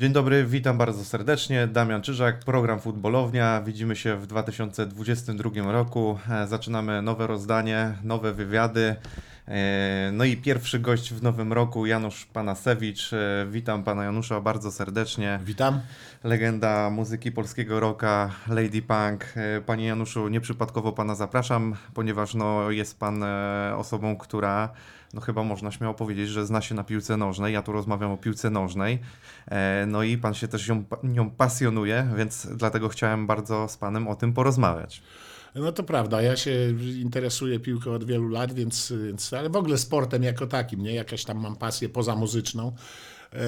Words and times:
Dzień 0.00 0.12
dobry, 0.12 0.44
witam 0.44 0.78
bardzo 0.78 1.04
serdecznie. 1.04 1.66
Damian 1.66 2.02
Czyżak, 2.02 2.38
program 2.38 2.80
Futbolownia. 2.80 3.62
Widzimy 3.66 3.96
się 3.96 4.16
w 4.16 4.26
2022 4.26 5.72
roku. 5.72 6.18
E, 6.30 6.46
Zaczynamy 6.46 7.02
nowe 7.02 7.26
rozdanie, 7.26 7.94
nowe 8.04 8.32
wywiady. 8.32 8.96
E, 9.48 10.10
No 10.12 10.24
i 10.24 10.36
pierwszy 10.36 10.78
gość 10.78 11.12
w 11.12 11.22
nowym 11.22 11.52
roku, 11.52 11.86
Janusz 11.86 12.26
Panasewicz. 12.26 13.12
E, 13.12 13.46
Witam 13.50 13.84
pana 13.84 14.04
Janusza 14.04 14.40
bardzo 14.40 14.72
serdecznie. 14.72 15.40
Witam. 15.44 15.80
Legenda 16.24 16.90
muzyki 16.90 17.32
polskiego 17.32 17.80
rocka, 17.80 18.30
Lady 18.48 18.82
Punk. 18.82 19.34
Panie 19.66 19.86
Januszu, 19.86 20.28
nieprzypadkowo 20.28 20.92
pana 20.92 21.14
zapraszam, 21.14 21.74
ponieważ 21.94 22.34
no, 22.34 22.70
jest 22.70 22.98
pan 22.98 23.24
osobą, 23.76 24.16
która 24.16 24.68
no 25.14 25.20
chyba 25.20 25.44
można 25.44 25.70
śmiało 25.70 25.94
powiedzieć, 25.94 26.28
że 26.28 26.46
zna 26.46 26.60
się 26.60 26.74
na 26.74 26.84
piłce 26.84 27.16
nożnej. 27.16 27.54
Ja 27.54 27.62
tu 27.62 27.72
rozmawiam 27.72 28.10
o 28.12 28.16
piłce 28.16 28.50
nożnej. 28.50 28.98
E, 29.50 29.84
No 29.88 30.02
i 30.02 30.18
pan 30.18 30.34
się 30.34 30.48
też 30.48 30.68
ją, 30.68 30.84
nią 31.04 31.30
pasjonuje, 31.30 32.08
więc 32.16 32.46
dlatego 32.56 32.88
chciałem 32.88 33.26
bardzo 33.26 33.68
z 33.68 33.76
panem 33.76 34.08
o 34.08 34.14
tym 34.14 34.32
porozmawiać. 34.32 35.02
No 35.54 35.72
to 35.72 35.82
prawda, 35.82 36.22
ja 36.22 36.36
się 36.36 36.52
interesuję 37.00 37.60
piłką 37.60 37.92
od 37.92 38.04
wielu 38.04 38.28
lat, 38.28 38.52
więc, 38.52 38.92
więc 39.06 39.32
ale 39.32 39.50
w 39.50 39.56
ogóle 39.56 39.78
sportem 39.78 40.22
jako 40.22 40.46
takim, 40.46 40.82
nie? 40.82 40.94
Jakaś 40.94 41.24
tam 41.24 41.40
mam 41.40 41.56
pasję 41.56 41.88
pozamuzyczną. 41.88 42.72
E, 43.32 43.38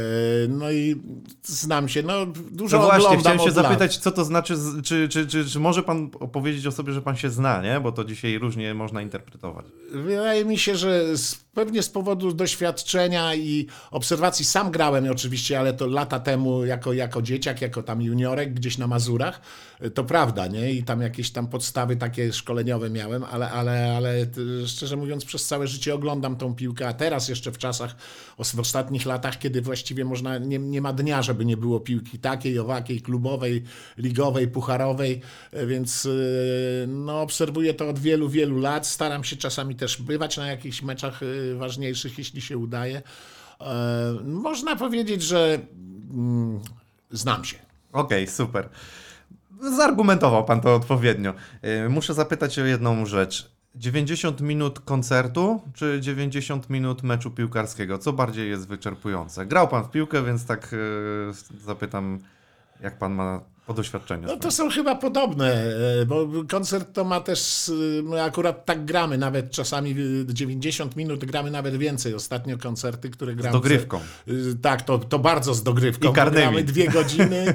No 0.49 0.71
i 0.71 1.03
znam 1.43 1.89
się, 1.89 2.03
no 2.03 2.27
dużo 2.51 2.79
No 2.79 2.85
właśnie, 2.85 3.17
chciałem 3.19 3.39
się 3.39 3.51
zapytać, 3.51 3.99
co 3.99 4.13
to 4.13 4.25
znaczy, 4.25 4.55
czy, 4.85 5.09
czy, 5.09 5.27
czy, 5.27 5.45
czy 5.45 5.61
może 5.61 5.83
pan 5.83 6.11
opowiedzieć 6.21 6.67
o 6.67 6.73
sobie, 6.73 6.93
że 6.93 7.03
pan 7.03 7.17
się 7.17 7.31
zna, 7.31 7.63
nie? 7.63 7.81
Bo 7.81 7.93
to 7.93 8.05
dzisiaj 8.05 8.39
różnie 8.39 8.75
można 8.75 9.03
interpretować. 9.03 9.67
Wydaje 9.93 10.45
mi 10.45 10.59
się, 10.59 10.77
że 10.77 11.05
pewnie 11.55 11.83
z 11.83 11.89
powodu 11.89 12.33
doświadczenia 12.33 13.35
i 13.35 13.67
obserwacji 13.91 14.45
sam 14.45 14.71
grałem 14.71 15.11
oczywiście, 15.11 15.59
ale 15.61 15.73
to 15.73 15.87
lata 15.87 16.21
temu 16.21 16.65
jako, 16.65 16.93
jako 16.93 17.23
dzieciak, 17.23 17.63
jako 17.63 17.83
tam 17.83 18.03
juniorek 18.03 18.55
gdzieś 18.55 18.79
na 18.79 18.87
Mazurach, 18.87 19.41
to 19.95 20.05
prawda, 20.05 20.47
nie? 20.47 20.73
I 20.73 20.83
tam 20.83 21.01
jakieś 21.01 21.31
tam 21.31 21.47
podstawy 21.47 21.97
takie 21.97 22.33
szkoleniowe 22.33 22.91
miałem, 22.91 23.25
ale, 23.25 23.51
ale, 23.51 23.97
ale 23.97 24.27
t- 24.27 24.41
szczerze 24.67 24.97
mówiąc 24.97 25.25
przez 25.25 25.47
całe 25.47 25.67
życie 25.67 25.95
oglądam 25.95 26.37
tą 26.37 26.55
piłkę, 26.55 26.89
a 26.89 26.93
teraz 26.93 27.29
jeszcze 27.29 27.53
w 27.53 27.59
czasach, 27.59 27.97
w 28.39 28.61
ostatnich 28.61 29.07
latach, 29.07 29.39
kiedy 29.39 29.63
właściwie 29.63 30.05
można, 30.05 30.39
nie, 30.39 30.59
nie 30.59 30.81
ma 30.81 30.93
dnia, 30.93 31.23
żeby 31.23 31.45
nie 31.45 31.57
było 31.57 31.81
piłki 31.81 32.19
takiej, 32.19 32.59
owakiej, 32.59 33.01
klubowej, 33.03 33.63
ligowej, 33.99 34.49
pucharowej, 34.49 35.21
e, 35.53 35.67
więc 35.67 36.07
e, 36.07 36.87
no, 36.87 37.21
obserwuję 37.21 37.75
to 37.75 37.89
od 37.89 37.99
wielu, 37.99 38.29
wielu 38.29 38.59
lat. 38.59 38.87
Staram 38.87 39.25
się 39.25 39.37
czasami 39.37 39.75
też 39.75 40.03
bywać 40.03 40.37
na 40.37 40.47
jakichś 40.47 40.83
meczach 40.83 41.23
e, 41.23 41.27
ważniejszych, 41.59 42.19
jeśli 42.19 42.41
się 42.41 42.59
udaje. 42.59 43.03
E, 43.61 44.15
Można 44.25 44.77
powiedzieć, 44.77 45.23
że 45.23 45.59
mm, 46.11 46.61
znam 47.11 47.45
się. 47.45 47.57
Okej, 47.93 48.27
super. 48.27 48.69
Zargumentował 49.77 50.45
pan 50.45 50.61
to 50.61 50.75
odpowiednio. 50.75 51.35
Yy, 51.63 51.89
Muszę 51.89 52.15
zapytać 52.15 52.59
o 52.59 52.65
jedną 52.65 53.07
rzecz. 53.07 53.53
90 53.75 54.41
minut 54.41 54.81
koncertu, 54.81 55.61
czy 55.75 55.99
90 56.01 56.71
minut 56.71 57.03
meczu 57.03 57.31
piłkarskiego? 57.31 57.99
Co 57.99 58.13
bardziej 58.13 58.49
jest 58.51 58.69
wyczerpujące? 58.69 59.47
Grał 59.47 59.69
pan 59.69 59.85
w 59.85 59.91
piłkę, 59.91 60.25
więc 60.25 60.47
tak 60.47 60.73
yy, 60.73 61.61
zapytam, 61.65 62.19
jak 62.83 62.99
pan 62.99 63.13
ma 63.15 63.41
po 63.67 63.75
doświadczeniu. 63.75 64.29
No 64.29 64.37
to 64.37 64.51
są 64.51 64.71
chyba 64.71 64.95
podobne, 64.95 65.53
e, 66.03 66.07
bo 66.07 66.29
koncert 66.49 66.93
to 66.93 67.05
ma 67.05 67.21
też, 67.21 67.69
e, 67.99 68.03
my 68.03 68.23
akurat 68.23 68.65
tak 68.67 68.85
gramy, 68.85 69.19
nawet 69.19 69.51
czasami 69.51 69.91
e, 69.91 69.95
90 70.35 70.97
minut 70.97 71.25
gramy 71.25 71.51
nawet 71.51 71.77
więcej. 71.77 72.15
Ostatnio 72.15 72.59
koncerty, 72.59 73.11
które 73.11 73.35
gramy. 73.35 73.53
dogrywką. 73.53 73.97
E, 73.99 74.33
Tak, 74.63 74.83
to, 74.83 74.99
to 74.99 75.19
bardzo 75.19 75.55
z 75.55 75.63
dogrywką. 75.63 76.11
I 76.11 76.15
karnymi. 76.15 76.43
Gramy 76.43 76.65
dwie 76.65 76.89
godziny, 76.99 77.55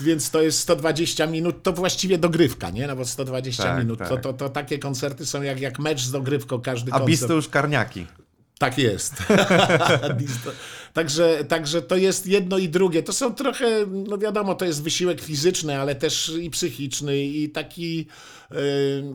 więc 0.00 0.30
to 0.30 0.42
jest 0.42 0.58
120 0.58 1.26
minut, 1.26 1.62
to 1.62 1.72
właściwie 1.72 2.18
dogrywka, 2.18 2.70
nie? 2.70 2.86
No 2.86 2.96
bo 2.96 3.04
120 3.04 3.62
Tak, 3.62 3.78
minut, 3.78 3.98
tak. 3.98 4.08
To, 4.08 4.16
to, 4.16 4.32
to 4.32 4.48
takie 4.48 4.78
koncerty 4.78 5.26
są 5.26 5.42
jak, 5.42 5.60
jak 5.60 5.78
mecz 5.78 6.00
z 6.00 6.10
dogrywką, 6.10 6.60
każdy 6.60 6.90
A 6.92 6.98
koncert. 6.98 7.06
bis 7.10 7.26
to 7.26 7.32
już 7.34 7.48
karniaki. 7.48 8.06
Tak 8.58 8.78
jest. 8.78 9.14
także, 10.98 11.44
także 11.44 11.82
to 11.82 11.96
jest 11.96 12.26
jedno 12.26 12.58
i 12.58 12.68
drugie. 12.68 13.02
To 13.02 13.12
są 13.12 13.34
trochę, 13.34 13.86
no 13.86 14.18
wiadomo, 14.18 14.54
to 14.54 14.64
jest 14.64 14.82
wysiłek 14.82 15.20
fizyczny, 15.20 15.80
ale 15.80 15.94
też 15.94 16.32
i 16.42 16.50
psychiczny 16.50 17.18
i 17.18 17.48
taki 17.50 18.06
e, 18.50 18.54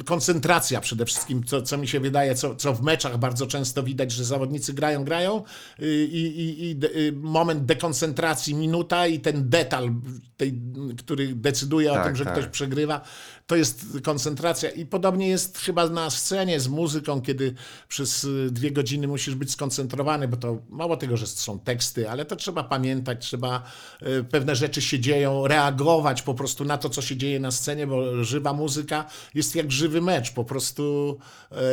koncentracja 0.05 0.81
przede 0.81 1.05
wszystkim, 1.05 1.43
co, 1.43 1.61
co 1.61 1.77
mi 1.77 1.87
się 1.87 1.99
wydaje, 1.99 2.35
co, 2.35 2.55
co 2.55 2.73
w 2.73 2.81
meczach 2.81 3.17
bardzo 3.17 3.47
często 3.47 3.83
widać, 3.83 4.11
że 4.11 4.25
zawodnicy 4.25 4.73
grają, 4.73 5.03
grają 5.03 5.43
y, 5.79 6.07
i, 6.11 6.21
i, 6.21 6.69
i 6.69 6.75
de, 6.75 6.87
y, 6.87 7.11
moment 7.15 7.65
dekoncentracji, 7.65 8.55
minuta 8.55 9.07
i 9.07 9.19
ten 9.19 9.49
detal, 9.49 9.89
tej, 10.37 10.61
który 10.97 11.35
decyduje 11.35 11.91
o 11.91 11.95
Tak, 11.95 12.05
tym, 12.05 12.15
że 12.15 12.25
tak. 12.25 12.33
ktoś 12.33 12.47
przegrywa, 12.47 13.01
to 13.47 13.55
jest 13.55 13.85
koncentracja. 14.03 14.69
I 14.69 14.85
podobnie 14.85 15.27
jest 15.27 15.57
chyba 15.57 15.89
na 15.89 16.09
scenie 16.09 16.59
z 16.59 16.67
muzyką, 16.67 17.21
kiedy 17.21 17.53
przez 17.87 18.23
y, 18.23 18.49
dwie 18.51 18.71
godziny 18.71 19.07
musisz 19.07 19.35
być 19.35 19.51
skoncentrowany, 19.51 20.27
bo 20.27 20.37
to 20.37 20.57
mało 20.69 20.97
tego, 20.97 21.17
że 21.17 21.27
są 21.27 21.59
teksty, 21.59 21.72
ale 22.09 22.25
to 22.25 22.35
trzeba 22.35 22.63
pamiętać, 22.63 23.25
trzeba 23.25 23.63
y, 24.01 24.23
pewne 24.23 24.55
rzeczy 24.55 24.81
się 24.81 24.99
dzieją, 24.99 25.47
reagować 25.47 26.21
po 26.21 26.33
prostu 26.33 26.65
na 26.65 26.77
to, 26.77 26.89
co 26.89 27.01
się 27.01 27.17
dzieje 27.17 27.39
na 27.39 27.51
scenie, 27.51 27.87
bo 27.87 28.23
żywa 28.23 28.53
muzyka 28.53 29.05
jest 29.33 29.55
jak 29.55 29.71
żywy 29.71 30.01
mecz, 30.01 30.31
po 30.31 30.43
prostu 30.43 31.17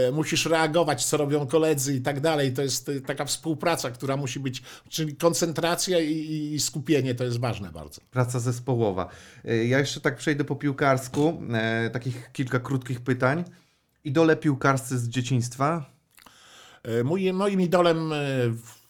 y, 0.08 0.12
musisz 0.12 0.46
reagować, 0.46 1.04
co 1.04 1.16
robią 1.16 1.46
koledzy 1.46 1.94
i 1.94 2.00
tak 2.00 2.20
dalej. 2.20 2.52
To 2.52 2.62
jest 2.62 2.88
y, 2.88 3.00
taka 3.00 3.24
współpraca, 3.24 3.90
która 3.90 4.16
musi 4.16 4.40
być, 4.40 4.62
czyli 4.88 5.16
koncentracja 5.16 6.00
i, 6.00 6.56
skupienie, 6.60 7.14
to 7.14 7.24
jest 7.24 7.40
ważne 7.40 7.72
bardzo. 7.72 8.00
Praca 8.10 8.40
zespołowa. 8.40 9.08
Ja 9.44 9.78
jeszcze 9.78 10.00
tak 10.00 10.16
przejdę 10.16 10.44
po 10.44 10.56
piłkarsku. 10.56 11.42
E, 11.52 11.90
takich 11.90 12.30
kilka 12.32 12.60
krótkich 12.60 13.00
pytań. 13.00 13.44
Idole 14.04 14.36
piłkarscy 14.36 14.98
z 14.98 15.08
dzieciństwa? 15.08 15.90
E, 16.82 17.04
Mój, 17.04 17.32
moim 17.32 17.60
idolem 17.60 18.12
e, 18.12 18.16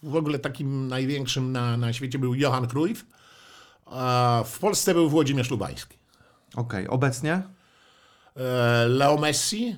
w 0.02 0.16
ogóle 0.16 0.38
takim 0.38 0.88
największym 0.88 1.52
na, 1.52 1.76
na 1.76 1.92
świecie 1.92 2.18
był 2.18 2.34
Johan 2.34 2.66
Cruyff, 2.68 3.06
a 3.86 4.42
w 4.46 4.58
Polsce 4.58 4.94
był 4.94 5.08
Włodzimierz 5.10 5.50
Lubański. 5.50 5.96
Okej, 6.56 6.88
obecnie? 6.88 7.42
E, 8.36 8.86
Leo 8.88 9.16
Messi 9.18 9.76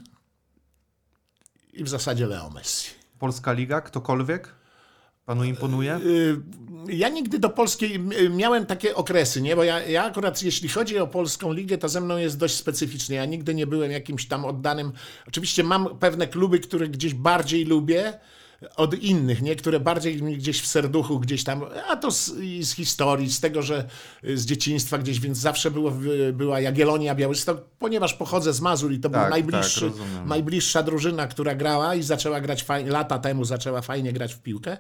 i 1.73 1.85
w 1.85 1.89
zasadzie 1.89 2.27
Leo 2.27 2.51
Messi. 2.51 2.91
Polska 3.19 3.53
Liga? 3.53 3.81
Ktokolwiek? 3.81 4.55
Panu 5.27 5.45
imponuje? 5.45 5.97
Y, 5.97 6.37
Ja 6.89 7.09
nigdy 7.09 7.39
do 7.39 7.51
polskiej 7.51 7.99
miałem 8.31 8.67
takie 8.67 8.95
okresy, 8.97 9.43
nie? 9.43 9.57
Bo 9.57 9.65
ja, 9.65 9.81
ja 9.87 10.05
akurat 10.05 10.43
jeśli 10.43 10.69
chodzi 10.69 10.99
o 10.99 11.07
polską 11.07 11.53
ligę, 11.53 11.79
to 11.79 11.89
ze 11.89 12.01
mną 12.01 12.17
jest 12.17 12.39
dość 12.39 12.55
specyficznie. 12.55 13.17
Ja 13.17 13.25
nigdy 13.25 13.55
nie 13.55 13.67
byłem 13.67 13.91
jakimś 13.91 14.29
tam 14.29 14.45
oddanym. 14.45 14.93
Oczywiście 15.29 15.65
mam 15.65 15.99
pewne 15.99 16.27
kluby, 16.29 16.61
które 16.61 16.89
gdzieś 16.89 17.15
bardziej 17.15 17.65
lubię 17.65 18.19
od 18.77 18.95
innych, 18.95 19.43
nie? 19.43 19.57
które 19.57 19.81
bardziej 19.81 20.23
mi 20.23 20.37
gdzieś 20.37 20.61
w 20.61 20.67
serduchu, 20.67 21.21
gdzieś 21.21 21.45
tam, 21.45 21.65
a 21.89 21.97
to 21.97 22.11
z, 22.11 22.33
z 22.61 22.73
historii, 22.73 23.33
z 23.33 23.41
tego, 23.41 23.63
że 23.63 23.89
y, 24.25 24.39
z 24.39 24.47
dzieciństwa 24.47 24.99
gdzieś, 24.99 25.21
więc 25.21 25.39
zawsze 25.39 25.71
było, 25.71 25.93
była 26.33 26.61
Jagiellonia, 26.61 27.15
Białystok, 27.15 27.65
ponieważ 27.79 28.15
pochodzę 28.15 28.53
z 28.53 28.61
Mazur 28.61 28.93
i 28.93 29.01
to 29.01 29.11
Tak, 29.11 29.21
był 29.21 29.31
najbliższy, 29.31 29.91
tak, 29.91 30.27
najbliższa 30.27 30.83
drużyna, 30.83 31.27
która 31.27 31.55
grała 31.55 31.95
i 31.95 32.03
zaczęła 32.03 32.41
grać 32.41 32.63
fajnie, 32.63 32.91
lata 32.91 33.19
temu 33.19 33.45
zaczęła 33.45 33.83
fajnie 33.83 34.13
grać 34.13 34.35
w 34.35 34.39
piłkę. 34.39 34.77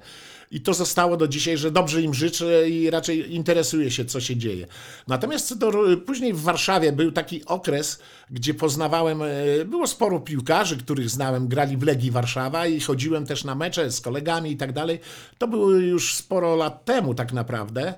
I 0.52 0.60
to 0.60 0.74
zostało 0.74 1.16
do 1.16 1.28
dzisiaj, 1.28 1.56
że 1.56 1.70
dobrze 1.70 2.02
im 2.02 2.14
życzę 2.14 2.68
i 2.68 2.90
raczej 2.90 3.34
interesuje 3.34 3.90
się, 3.90 4.04
co 4.04 4.20
się 4.20 4.36
dzieje. 4.36 4.66
Natomiast 5.08 5.58
do, 5.58 5.72
później 6.06 6.32
w 6.32 6.40
Warszawie 6.40 6.92
był 6.92 7.12
taki 7.12 7.44
okres, 7.44 7.98
gdzie 8.30 8.54
poznawałem, 8.54 9.22
e, 9.22 9.64
było 9.64 9.86
sporo 9.86 10.20
piłkarzy, 10.20 10.76
których 10.76 11.10
znałem, 11.10 11.48
grali 11.48 11.76
w 11.76 11.82
Legii 11.82 12.10
Warszawa 12.10 12.66
i 12.66 12.80
chodziłem 12.80 13.26
też 13.26 13.44
na 13.44 13.54
mecze 13.54 13.90
z 13.90 14.00
kolegami 14.00 14.50
i 14.50 14.56
tak 14.56 14.72
dalej. 14.72 15.00
To 15.38 15.48
było 15.48 15.70
już 15.70 16.14
sporo 16.14 16.56
lat 16.56 16.84
temu 16.84 17.14
tak 17.14 17.32
naprawdę. 17.32 17.94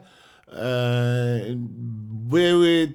E, 0.54 1.40
były. 2.10 2.92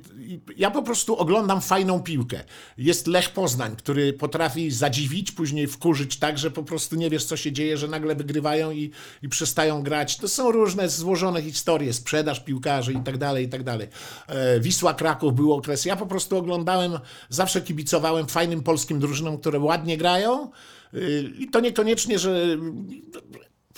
Ja 0.57 0.71
po 0.71 0.83
prostu 0.83 1.15
oglądam 1.15 1.61
fajną 1.61 1.99
piłkę. 1.99 2.43
Jest 2.77 3.07
Lech 3.07 3.29
Poznań, 3.29 3.75
który 3.75 4.13
potrafi 4.13 4.71
zadziwić, 4.71 5.31
później 5.31 5.67
wkurzyć 5.67 6.19
tak, 6.19 6.37
że 6.37 6.51
po 6.51 6.63
prostu 6.63 6.95
nie 6.95 7.09
wiesz, 7.09 7.25
co 7.25 7.37
się 7.37 7.51
dzieje, 7.51 7.77
że 7.77 7.87
nagle 7.87 8.15
wygrywają 8.15 8.71
i, 8.71 8.91
i 9.23 9.29
przestają 9.29 9.83
grać. 9.83 10.17
To 10.17 10.27
są 10.27 10.51
różne 10.51 10.89
złożone 10.89 11.41
historie, 11.41 11.93
sprzedaż 11.93 12.39
piłkarzy 12.39 12.93
i 12.93 12.99
tak 13.03 13.17
dalej, 13.17 13.45
i 13.45 13.49
tak 13.49 13.63
dalej. 13.63 13.87
E, 14.27 14.59
Wisła 14.59 14.93
Kraków 14.93 15.35
był 15.35 15.53
okres. 15.53 15.85
Ja 15.85 15.95
po 15.95 16.05
prostu 16.05 16.37
oglądałem, 16.37 16.99
zawsze 17.29 17.61
kibicowałem 17.61 18.27
fajnym 18.27 18.63
polskim 18.63 18.99
drużynom, 18.99 19.37
które 19.37 19.59
ładnie 19.59 19.97
grają. 19.97 20.51
Y, 20.93 21.33
I 21.39 21.49
to 21.49 21.59
niekoniecznie, 21.59 22.19
że 22.19 22.57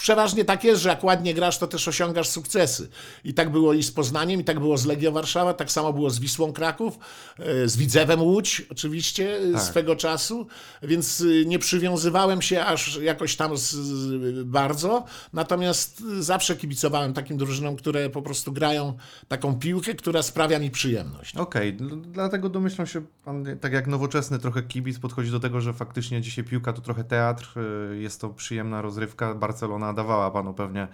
przeważnie 0.01 0.45
tak 0.45 0.63
jest, 0.63 0.81
że 0.81 0.89
jak 0.89 1.03
ładnie 1.03 1.33
grasz, 1.33 1.57
to 1.57 1.67
też 1.67 1.87
osiągasz 1.87 2.29
sukcesy. 2.29 2.89
I 3.23 3.33
tak 3.33 3.51
było 3.51 3.73
i 3.73 3.83
z 3.83 3.91
Poznaniem, 3.91 4.39
i 4.41 4.43
tak 4.43 4.59
było 4.59 4.77
z 4.77 4.85
Legią 4.85 5.11
Warszawa, 5.11 5.53
tak 5.53 5.71
samo 5.71 5.93
było 5.93 6.09
z 6.09 6.19
Wisłą 6.19 6.53
Kraków, 6.53 6.99
e, 7.39 7.67
z 7.67 7.77
Widzewem 7.77 8.21
Łódź 8.21 8.65
oczywiście 8.71 9.37
e, 9.37 9.53
Tak. 9.53 9.61
swego 9.61 9.95
czasu, 9.95 10.47
więc 10.83 11.21
e, 11.21 11.45
nie 11.45 11.59
przywiązywałem 11.59 12.41
się 12.41 12.65
aż 12.65 12.97
jakoś 12.97 13.35
tam 13.35 13.57
z, 13.57 13.75
bardzo, 14.45 15.03
natomiast 15.33 16.03
zawsze 16.19 16.55
kibicowałem 16.55 17.13
takim 17.13 17.37
drużynom, 17.37 17.75
które 17.75 18.09
po 18.09 18.21
prostu 18.21 18.51
grają 18.51 18.97
taką 19.27 19.59
piłkę, 19.59 19.93
która 19.93 20.23
sprawia 20.23 20.59
mi 20.59 20.71
przyjemność. 20.71 21.35
Okej, 21.37 21.77
dl- 21.77 22.01
dlatego 22.01 22.49
domyślam 22.49 22.87
się, 22.87 23.01
pan, 23.25 23.45
tak 23.61 23.73
jak 23.73 23.87
nowoczesny 23.87 24.39
trochę 24.39 24.63
kibic 24.63 24.99
podchodzi 24.99 25.31
do 25.31 25.39
tego, 25.39 25.61
że 25.61 25.73
faktycznie 25.73 26.21
dzisiaj 26.21 26.43
piłka 26.45 26.73
to 26.73 26.81
trochę 26.81 27.03
teatr, 27.03 27.53
jest 27.99 28.21
to 28.21 28.29
przyjemna 28.29 28.81
rozrywka. 28.81 29.35
Barcelona 29.35 29.90
dawała 29.93 30.31
panu 30.31 30.53
pewnie 30.53 30.87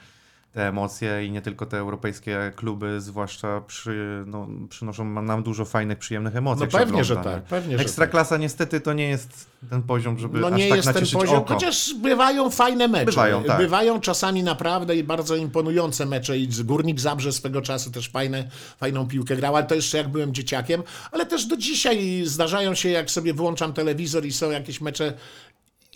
te 0.57 0.67
emocje 0.67 1.25
i 1.25 1.31
nie 1.31 1.41
tylko 1.41 1.65
te 1.65 1.77
europejskie 1.77 2.51
kluby, 2.55 3.01
zwłaszcza 3.01 3.61
przy, 3.61 4.23
no, 4.27 4.47
przynoszą 4.69 5.21
nam 5.21 5.43
dużo 5.43 5.65
fajnych, 5.65 5.97
przyjemnych 5.97 6.35
emocji. 6.35 6.65
No 6.65 6.79
pewnie, 6.79 7.03
że 7.03 7.13
ogląda, 7.13 7.31
tak, 7.31 7.43
nie? 7.43 7.49
pewnie, 7.49 7.77
że 7.77 7.83
Ekstraklasa 7.83 8.37
niestety 8.37 8.81
to 8.81 8.93
nie 8.93 9.09
jest 9.09 9.49
ten 9.69 9.83
poziom, 9.83 10.19
żeby 10.19 10.39
No 10.39 10.47
aż 10.47 10.53
nie 10.53 10.69
tak 10.69 10.77
jest 10.77 10.93
ten 10.93 11.19
poziom, 11.19 11.35
oko. 11.37 11.53
chociaż 11.53 11.93
bywają 11.93 12.49
fajne 12.49 12.87
mecze. 12.87 13.05
Bywają, 13.05 13.43
tak. 13.43 13.57
Bywają 13.57 14.01
czasami 14.01 14.43
naprawdę 14.43 14.95
i 14.95 15.03
bardzo 15.03 15.35
imponujące 15.35 16.05
mecze 16.05 16.37
i 16.37 16.47
Górnik 16.47 16.99
Zabrze 16.99 17.31
swego 17.31 17.61
czasu 17.61 17.91
też 17.91 18.09
fajne, 18.09 18.49
fajną 18.77 19.07
piłkę 19.07 19.35
grał, 19.35 19.55
ale 19.55 19.65
to 19.65 19.75
jeszcze 19.75 19.97
jak 19.97 20.07
byłem 20.07 20.33
dzieciakiem, 20.33 20.83
ale 21.11 21.25
też 21.25 21.45
do 21.45 21.57
dzisiaj 21.57 22.21
zdarzają 22.25 22.75
się, 22.75 22.89
jak 22.89 23.11
sobie 23.11 23.33
włączam 23.33 23.73
telewizor 23.73 24.25
i 24.25 24.31
są 24.31 24.51
jakieś 24.51 24.81
mecze 24.81 25.13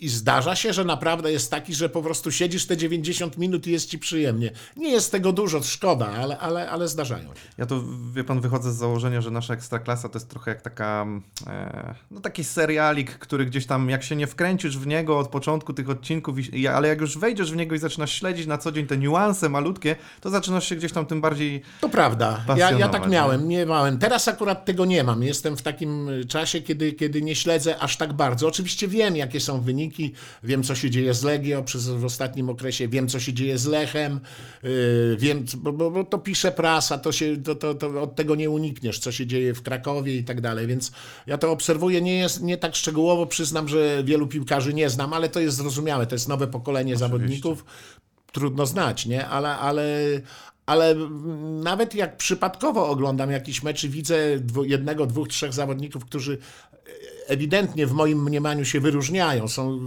i 0.02 0.08
zdarza 0.08 0.56
się, 0.56 0.72
że 0.72 0.84
naprawdę 0.84 1.32
jest 1.32 1.50
taki, 1.50 1.74
że 1.74 1.88
po 1.88 2.02
prostu 2.02 2.32
siedzisz 2.32 2.66
te 2.66 2.76
90 2.76 3.38
minut 3.38 3.66
i 3.66 3.70
jest 3.70 3.90
ci 3.90 3.98
przyjemnie. 3.98 4.50
Nie 4.76 4.90
jest 4.90 5.12
tego 5.12 5.32
dużo, 5.32 5.62
szkoda, 5.62 6.06
ale, 6.06 6.38
ale, 6.38 6.70
ale 6.70 6.88
zdarzają 6.88 7.24
się. 7.24 7.40
Ja 7.58 7.66
to, 7.66 7.82
wie 8.12 8.24
pan, 8.24 8.40
wychodzę 8.40 8.72
z 8.72 8.76
założenia, 8.76 9.20
że 9.20 9.30
nasza 9.30 9.54
ekstraklasa 9.54 10.08
to 10.08 10.18
jest 10.18 10.28
trochę 10.28 10.50
jak 10.50 10.62
taka, 10.62 11.06
e, 11.46 11.94
no 12.10 12.20
taki 12.20 12.44
serialik, 12.44 13.18
który 13.18 13.46
gdzieś 13.46 13.66
tam, 13.66 13.90
jak 13.90 14.02
się 14.02 14.16
nie 14.16 14.26
wkręcisz 14.26 14.78
w 14.78 14.86
niego 14.86 15.18
od 15.18 15.28
początku 15.28 15.72
tych 15.72 15.90
odcinków, 15.90 16.54
i, 16.54 16.68
ale 16.68 16.88
jak 16.88 17.00
już 17.00 17.18
wejdziesz 17.18 17.52
w 17.52 17.56
niego 17.56 17.74
i 17.74 17.78
zaczynasz 17.78 18.12
śledzić 18.12 18.46
na 18.46 18.58
co 18.58 18.72
dzień 18.72 18.86
te 18.86 18.98
niuanse 18.98 19.48
malutkie, 19.48 19.96
to 20.20 20.30
zaczynasz 20.30 20.68
się 20.68 20.76
gdzieś 20.76 20.92
tam 20.92 21.06
tym 21.06 21.20
bardziej... 21.20 21.62
To 21.80 21.88
prawda. 21.88 22.44
Ja, 22.56 22.70
ja 22.70 22.88
tak 22.88 23.08
miałem, 23.08 23.48
nie 23.48 23.66
miałem. 23.66 23.98
Teraz 23.98 24.28
akurat 24.28 24.64
tego 24.64 24.84
nie 24.84 25.04
mam. 25.04 25.22
Jestem 25.22 25.56
w 25.56 25.62
takim 25.62 26.10
czasie, 26.28 26.60
kiedy, 26.60 26.92
kiedy 26.92 27.22
nie 27.22 27.36
śledzę 27.36 27.78
aż 27.78 27.96
tak 27.96 28.12
bardzo. 28.12 28.48
Oczywiście 28.48 28.88
wiem, 28.88 29.16
jakie 29.16 29.40
są 29.40 29.60
wyniki, 29.60 29.91
wiem, 30.42 30.62
co 30.62 30.74
się 30.74 30.90
dzieje 30.90 31.14
z 31.14 31.22
Legio 31.22 31.62
przez 31.62 31.88
w 31.88 32.04
ostatnim 32.04 32.50
okresie, 32.50 32.88
wiem, 32.88 33.08
co 33.08 33.20
się 33.20 33.32
dzieje 33.32 33.58
z 33.58 33.66
Lechem, 33.66 34.20
yy, 34.62 35.16
wiem, 35.18 35.44
bo, 35.56 35.72
bo, 35.72 35.90
bo 35.90 36.04
to 36.04 36.18
pisze 36.18 36.52
prasa, 36.52 36.98
to 36.98 37.12
się, 37.12 37.36
to, 37.36 37.54
to, 37.54 37.74
to 37.74 38.02
od 38.02 38.16
tego 38.16 38.34
nie 38.34 38.50
unikniesz, 38.50 38.98
co 38.98 39.12
się 39.12 39.26
dzieje 39.26 39.54
w 39.54 39.62
Krakowie 39.62 40.16
i 40.16 40.24
tak 40.24 40.40
dalej, 40.40 40.66
więc 40.66 40.92
ja 41.26 41.38
to 41.38 41.52
obserwuję, 41.52 42.00
nie, 42.00 42.18
jest, 42.18 42.42
nie 42.42 42.58
tak 42.58 42.76
szczegółowo, 42.76 43.26
przyznam, 43.26 43.68
że 43.68 44.02
wielu 44.04 44.26
piłkarzy 44.26 44.74
nie 44.74 44.90
znam, 44.90 45.12
ale 45.12 45.28
to 45.28 45.40
jest 45.40 45.56
zrozumiałe, 45.56 46.06
to 46.06 46.14
jest 46.14 46.28
nowe 46.28 46.46
pokolenie 46.46 46.96
zawodników, 46.96 47.64
trudno 48.32 48.66
znać, 48.66 49.06
nie? 49.06 49.28
Ale, 49.28 49.48
ale, 49.58 49.84
ale 50.66 50.94
nawet 51.62 51.94
jak 51.94 52.16
przypadkowo 52.16 52.88
oglądam 52.88 53.30
jakiś 53.30 53.62
mecz 53.62 53.84
i 53.84 53.88
widzę 53.88 54.16
jednego, 54.62 55.06
dwóch, 55.06 55.28
trzech 55.28 55.52
zawodników, 55.52 56.04
którzy 56.04 56.38
ewidentnie 57.26 57.86
w 57.86 57.92
moim 57.92 58.22
mniemaniu 58.22 58.64
się 58.64 58.80
wyróżniają, 58.80 59.48
są 59.48 59.80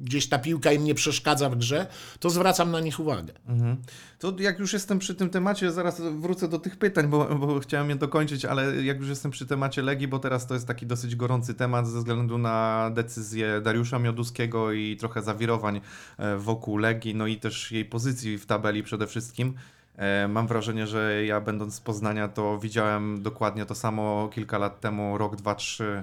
gdzieś 0.00 0.28
ta 0.28 0.38
piłka 0.38 0.72
im 0.72 0.84
nie 0.84 0.94
przeszkadza 0.94 1.50
w 1.50 1.56
grze, 1.56 1.86
to 2.20 2.30
zwracam 2.30 2.70
na 2.70 2.80
nich 2.80 3.00
uwagę. 3.00 3.32
Mhm. 3.48 3.76
To 4.18 4.34
jak 4.38 4.58
już 4.58 4.72
jestem 4.72 4.98
przy 4.98 5.14
tym 5.14 5.30
temacie, 5.30 5.72
zaraz 5.72 6.00
wrócę 6.00 6.48
do 6.48 6.58
tych 6.58 6.76
pytań, 6.76 7.08
bo, 7.08 7.24
bo 7.24 7.60
chciałem 7.60 7.90
je 7.90 7.96
dokończyć, 7.96 8.44
ale 8.44 8.84
jak 8.84 8.98
już 8.98 9.08
jestem 9.08 9.30
przy 9.30 9.46
temacie 9.46 9.82
Legii, 9.82 10.08
bo 10.08 10.18
teraz 10.18 10.46
to 10.46 10.54
jest 10.54 10.66
taki 10.66 10.86
dosyć 10.86 11.16
gorący 11.16 11.54
temat 11.54 11.88
ze 11.88 11.98
względu 11.98 12.38
na 12.38 12.90
decyzję 12.94 13.60
Dariusza 13.60 13.98
Mioduskiego 13.98 14.72
i 14.72 14.96
trochę 14.96 15.22
zawirowań 15.22 15.80
e, 16.18 16.36
wokół 16.36 16.76
Legii, 16.76 17.14
no 17.14 17.26
i 17.26 17.36
też 17.36 17.72
jej 17.72 17.84
pozycji 17.84 18.38
w 18.38 18.46
tabeli 18.46 18.82
przede 18.82 19.06
wszystkim. 19.06 19.54
E, 19.96 20.28
Mam 20.28 20.46
wrażenie, 20.46 20.86
że 20.86 21.24
ja 21.24 21.40
będąc 21.40 21.74
z 21.74 21.80
Poznania 21.80 22.28
to 22.28 22.58
widziałem 22.58 23.22
dokładnie 23.22 23.66
to 23.66 23.74
samo 23.74 24.30
kilka 24.32 24.58
lat 24.58 24.80
temu, 24.80 25.18
rok, 25.18 25.36
dwa, 25.36 25.54
trzy 25.54 26.02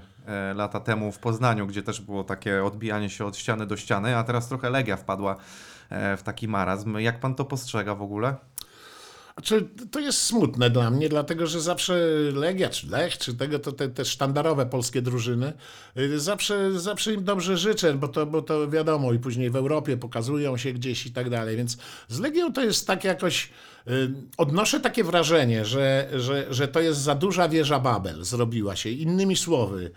lata 0.56 0.80
temu 0.80 1.12
w 1.12 1.20
Poznaniu, 1.20 1.68
gdzie 1.68 1.84
też 1.84 2.02
było 2.02 2.24
takie 2.24 2.64
odbijanie 2.64 3.10
się 3.10 3.26
od 3.26 3.38
ściany 3.38 3.66
do 3.66 3.78
ściany, 3.78 4.18
a 4.18 4.24
teraz 4.24 4.48
trochę 4.48 4.70
Legia 4.70 4.98
wpadła 4.98 5.36
e, 5.90 6.18
w 6.18 6.24
taki 6.24 6.48
marazm. 6.48 6.98
Jak 6.98 7.20
pan 7.20 7.36
to 7.36 7.46
postrzega 7.46 7.96
w 7.96 8.02
ogóle? 8.02 8.36
Znaczy, 9.38 9.70
to 9.92 10.00
jest 10.00 10.22
smutne 10.22 10.70
dla 10.70 10.92
mnie, 10.92 11.10
dlatego 11.10 11.48
że 11.48 11.62
zawsze 11.62 12.10
Legia, 12.34 12.70
czy 12.70 12.88
Lech, 12.88 13.18
czy 13.18 13.36
tego, 13.36 13.60
to 13.60 13.72
te, 13.72 13.90
te 13.90 14.06
sztandarowe 14.06 14.66
polskie 14.66 15.02
drużyny, 15.02 15.54
y, 15.98 16.20
zawsze, 16.20 16.80
zawsze 16.80 17.14
im 17.14 17.24
dobrze 17.24 17.58
życzę, 17.58 17.94
bo 17.94 18.08
to, 18.08 18.26
bo 18.26 18.42
to 18.42 18.70
wiadomo, 18.70 19.14
i 19.14 19.20
później 19.20 19.50
w 19.50 19.56
Europie 19.56 19.98
pokazują 19.98 20.58
się 20.58 20.74
gdzieś 20.74 21.06
i 21.06 21.12
tak 21.12 21.30
dalej, 21.30 21.58
więc 21.58 21.78
z 22.08 22.20
Legią 22.20 22.54
to 22.54 22.64
jest 22.64 22.88
tak 22.88 23.04
jakoś, 23.04 23.50
y, 23.88 24.14
odnoszę 24.38 24.80
takie 24.80 25.04
wrażenie, 25.04 25.66
że, 25.66 26.10
że, 26.16 26.48
że 26.50 26.68
to 26.68 26.80
jest 26.80 27.00
za 27.00 27.16
duża 27.16 27.50
wieża 27.50 27.80
Babel, 27.80 28.24
zrobiła 28.24 28.76
się. 28.76 28.90
Innymi 28.90 29.36
słowy, 29.36 29.92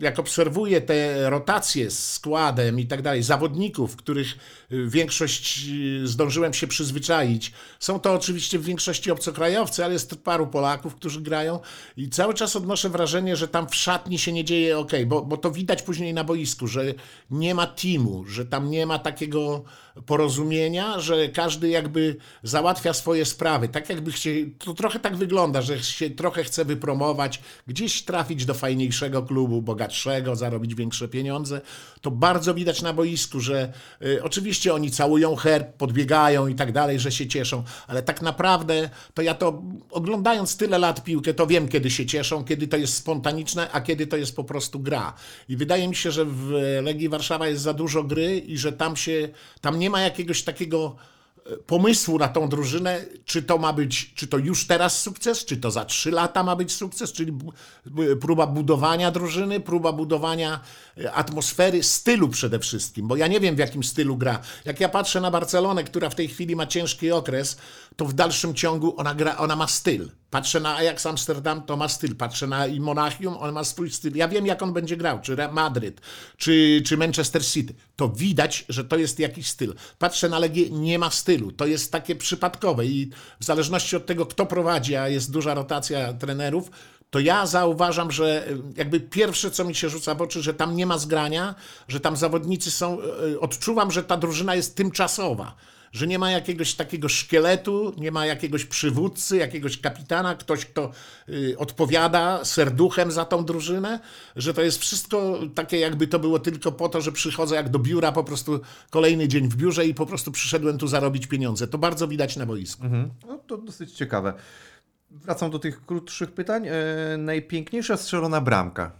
jak 0.00 0.18
obserwuję 0.18 0.80
te 0.80 1.30
rotacje 1.30 1.90
z 1.90 2.12
składem 2.12 2.80
i 2.80 2.86
tak 2.86 3.02
dalej, 3.02 3.22
zawodników, 3.22 3.96
których 3.96 4.38
y, 4.72 4.88
większość 4.88 5.68
y, 6.02 6.08
zdążyłem 6.08 6.54
się 6.54 6.66
przyzwyczaić, 6.66 7.52
są 7.80 8.00
to 8.00 8.14
oczywiście 8.14 8.58
w 8.58 8.64
większości 8.64 9.10
obcokrajowcy, 9.10 9.84
ale 9.84 9.92
jest 9.92 10.16
paru 10.16 10.46
Polaków, 10.46 10.94
którzy 10.94 11.20
grają 11.20 11.60
i 11.96 12.08
cały 12.08 12.34
czas 12.34 12.56
odnoszę 12.56 12.88
wrażenie, 12.88 13.36
że 13.36 13.48
tam 13.48 13.68
w 13.68 13.74
szatni 13.74 14.18
się 14.18 14.32
nie 14.32 14.44
dzieje 14.44 14.78
ok, 14.78 14.92
bo, 15.06 15.22
bo 15.22 15.36
to 15.36 15.50
widać 15.50 15.82
później 15.82 16.14
na 16.14 16.24
boisku, 16.24 16.66
że 16.66 16.94
nie 17.30 17.54
ma 17.54 17.66
teamu, 17.66 18.24
że 18.24 18.46
tam 18.46 18.70
nie 18.70 18.86
ma 18.86 18.98
takiego 18.98 19.64
porozumienia, 20.06 21.00
że 21.00 21.28
każdy 21.28 21.68
jakby 21.68 22.16
załatwia 22.42 22.92
swoje 22.92 23.24
sprawy. 23.24 23.68
Tak 23.68 23.88
jakby 23.88 24.12
chcieli, 24.12 24.50
to 24.58 24.74
trochę 24.74 25.00
tak 25.00 25.16
wygląda, 25.16 25.62
że 25.62 25.82
się 25.82 26.10
trochę 26.10 26.44
chce 26.44 26.64
wypromować, 26.64 27.40
gdzieś 27.66 28.02
trafić 28.02 28.44
do 28.44 28.54
fajniejszego 28.76 29.22
klubu, 29.22 29.62
bogatszego, 29.62 30.36
zarobić 30.36 30.74
większe 30.74 31.08
pieniądze. 31.08 31.60
To 32.00 32.10
bardzo 32.10 32.54
widać 32.54 32.82
na 32.82 32.92
boisku, 32.92 33.40
że 33.40 33.72
y, 34.02 34.22
oczywiście 34.22 34.74
oni 34.74 34.90
całują 34.90 35.36
herb, 35.36 35.76
podbiegają 35.76 36.48
i 36.48 36.54
tak 36.54 36.72
dalej, 36.72 37.00
że 37.00 37.12
się 37.12 37.26
cieszą, 37.26 37.62
ale 37.86 38.02
tak 38.02 38.22
naprawdę 38.22 38.90
to 39.14 39.22
ja 39.22 39.34
to 39.34 39.62
oglądając 39.90 40.56
tyle 40.56 40.78
lat 40.78 41.04
piłkę, 41.04 41.34
to 41.34 41.46
wiem 41.46 41.68
kiedy 41.68 41.90
się 41.90 42.06
cieszą, 42.06 42.44
kiedy 42.44 42.68
to 42.68 42.76
jest 42.76 42.94
spontaniczne, 42.94 43.70
a 43.72 43.80
kiedy 43.80 44.06
to 44.06 44.16
jest 44.16 44.36
po 44.36 44.44
prostu 44.44 44.80
gra. 44.80 45.14
I 45.48 45.56
wydaje 45.56 45.88
mi 45.88 45.94
się, 45.94 46.10
że 46.10 46.24
w 46.24 46.50
Legii 46.82 47.08
Warszawa 47.08 47.48
jest 47.48 47.62
za 47.62 47.72
dużo 47.72 48.02
gry 48.02 48.38
i 48.38 48.58
że 48.58 48.72
tam 48.72 48.96
się, 48.96 49.28
tam 49.60 49.78
nie 49.78 49.90
ma 49.90 50.00
jakiegoś 50.00 50.42
takiego 50.42 50.96
pomysłu 51.66 52.18
na 52.18 52.28
tą 52.28 52.48
drużynę, 52.48 53.04
czy 53.24 53.42
to 53.42 53.58
ma 53.58 53.72
być, 53.72 54.14
czy 54.14 54.26
to 54.26 54.38
już 54.38 54.66
teraz 54.66 55.00
sukces, 55.00 55.44
czy 55.44 55.56
to 55.56 55.70
za 55.70 55.84
trzy 55.84 56.10
lata 56.10 56.42
ma 56.42 56.56
być 56.56 56.72
sukces, 56.72 57.12
czyli 57.12 57.32
próba 58.20 58.46
budowania 58.46 59.10
drużyny, 59.10 59.60
próba 59.60 59.92
budowania 59.92 60.60
e, 60.98 61.12
atmosfery, 61.12 61.82
stylu 61.82 62.28
przede 62.28 62.58
wszystkim, 62.58 63.08
bo 63.08 63.16
ja 63.16 63.26
nie 63.26 63.40
wiem 63.40 63.56
w 63.56 63.58
jakim 63.58 63.84
stylu 63.84 64.16
gra. 64.16 64.40
Jak 64.64 64.80
ja 64.80 64.88
patrzę 64.88 65.20
na 65.20 65.30
Barcelonę, 65.30 65.84
która 65.84 66.10
w 66.10 66.14
tej 66.14 66.28
chwili 66.28 66.56
ma 66.56 66.66
ciężki 66.66 67.12
okres, 67.12 67.56
to 67.96 68.04
w 68.04 68.12
dalszym 68.12 68.54
ciągu 68.54 69.00
ona, 69.00 69.14
gra, 69.14 69.36
ona 69.36 69.56
ma 69.56 69.66
styl. 69.66 70.10
Patrzę 70.30 70.60
na 70.60 70.76
Ajax 70.76 71.06
Amsterdam, 71.06 71.62
to 71.62 71.76
ma 71.76 71.88
styl. 71.88 72.16
Patrzę 72.16 72.46
na 72.46 72.64
Monachium, 72.80 73.36
on 73.36 73.52
ma 73.52 73.64
swój 73.64 73.90
styl. 73.90 74.16
Ja 74.16 74.28
wiem, 74.28 74.46
jak 74.46 74.62
on 74.62 74.72
będzie 74.72 74.96
grał, 74.96 75.20
czy 75.20 75.36
Madryt, 75.52 76.00
czy, 76.36 76.82
czy 76.86 76.96
Manchester 76.96 77.46
City. 77.46 77.74
To 77.96 78.08
widać, 78.08 78.64
że 78.68 78.84
to 78.84 78.96
jest 78.96 79.18
jakiś 79.18 79.48
styl. 79.48 79.74
Patrzę 79.98 80.28
na 80.28 80.38
Legię, 80.38 80.70
nie 80.70 80.98
ma 80.98 81.10
stylu. 81.10 81.52
To 81.52 81.66
jest 81.66 81.92
takie 81.92 82.16
przypadkowe 82.16 82.86
i 82.86 83.10
w 83.40 83.44
zależności 83.44 83.96
od 83.96 84.06
tego, 84.06 84.26
kto 84.26 84.46
prowadzi, 84.46 84.96
a 84.96 85.08
jest 85.08 85.30
duża 85.30 85.54
rotacja 85.54 86.12
trenerów, 86.12 86.70
to 87.10 87.20
ja 87.20 87.46
zauważam, 87.46 88.10
że 88.10 88.48
jakby 88.76 89.00
pierwsze, 89.00 89.50
co 89.50 89.64
mi 89.64 89.74
się 89.74 89.88
rzuca 89.88 90.14
w 90.14 90.22
oczy, 90.22 90.42
że 90.42 90.54
tam 90.54 90.76
nie 90.76 90.86
ma 90.86 90.98
zgrania, 90.98 91.54
że 91.88 92.00
tam 92.00 92.16
zawodnicy 92.16 92.70
są, 92.70 92.98
y, 93.32 93.40
odczuwam, 93.40 93.90
że 93.90 94.04
ta 94.04 94.16
drużyna 94.16 94.54
jest 94.54 94.76
tymczasowa 94.76 95.56
że 95.96 96.06
nie 96.06 96.18
ma 96.18 96.30
jakiegoś 96.30 96.74
takiego 96.74 97.08
szkieletu, 97.08 97.92
nie 97.96 98.10
ma 98.10 98.26
jakiegoś 98.26 98.64
przywódcy, 98.64 99.36
jakiegoś 99.36 99.80
kapitana, 99.80 100.34
ktoś, 100.34 100.66
kto 100.66 100.90
y, 101.28 101.58
odpowiada 101.58 102.44
serduchem 102.44 103.10
za 103.10 103.24
tą 103.24 103.44
drużynę, 103.44 104.00
że 104.36 104.54
to 104.54 104.62
jest 104.62 104.78
wszystko 104.78 105.38
takie, 105.54 105.78
jakby 105.78 106.06
to 106.06 106.18
było 106.18 106.38
tylko 106.38 106.72
po 106.72 106.88
to, 106.88 107.00
że 107.00 107.12
przychodzę 107.12 107.56
jak 107.56 107.68
do 107.68 107.78
biura, 107.78 108.12
po 108.12 108.24
prostu 108.24 108.60
kolejny 108.90 109.28
dzień 109.28 109.48
w 109.48 109.56
biurze 109.56 109.86
i 109.86 109.94
po 109.94 110.06
prostu 110.06 110.32
przyszedłem 110.32 110.78
tu 110.78 110.88
zarobić 110.88 111.26
pieniądze. 111.26 111.66
To 111.66 111.78
bardzo 111.78 112.08
widać 112.08 112.36
na 112.36 112.46
boisku. 112.46 112.84
Mhm. 112.84 113.10
No 113.26 113.38
to 113.46 113.58
dosyć 113.58 113.92
ciekawe. 113.92 114.34
Wracam 115.10 115.50
do 115.50 115.58
tych 115.58 115.86
krótszych 115.86 116.32
pytań. 116.32 116.66
E, 116.66 116.72
najpiękniejsza 117.18 117.96
strzelona 117.96 118.40
bramka. 118.40 118.92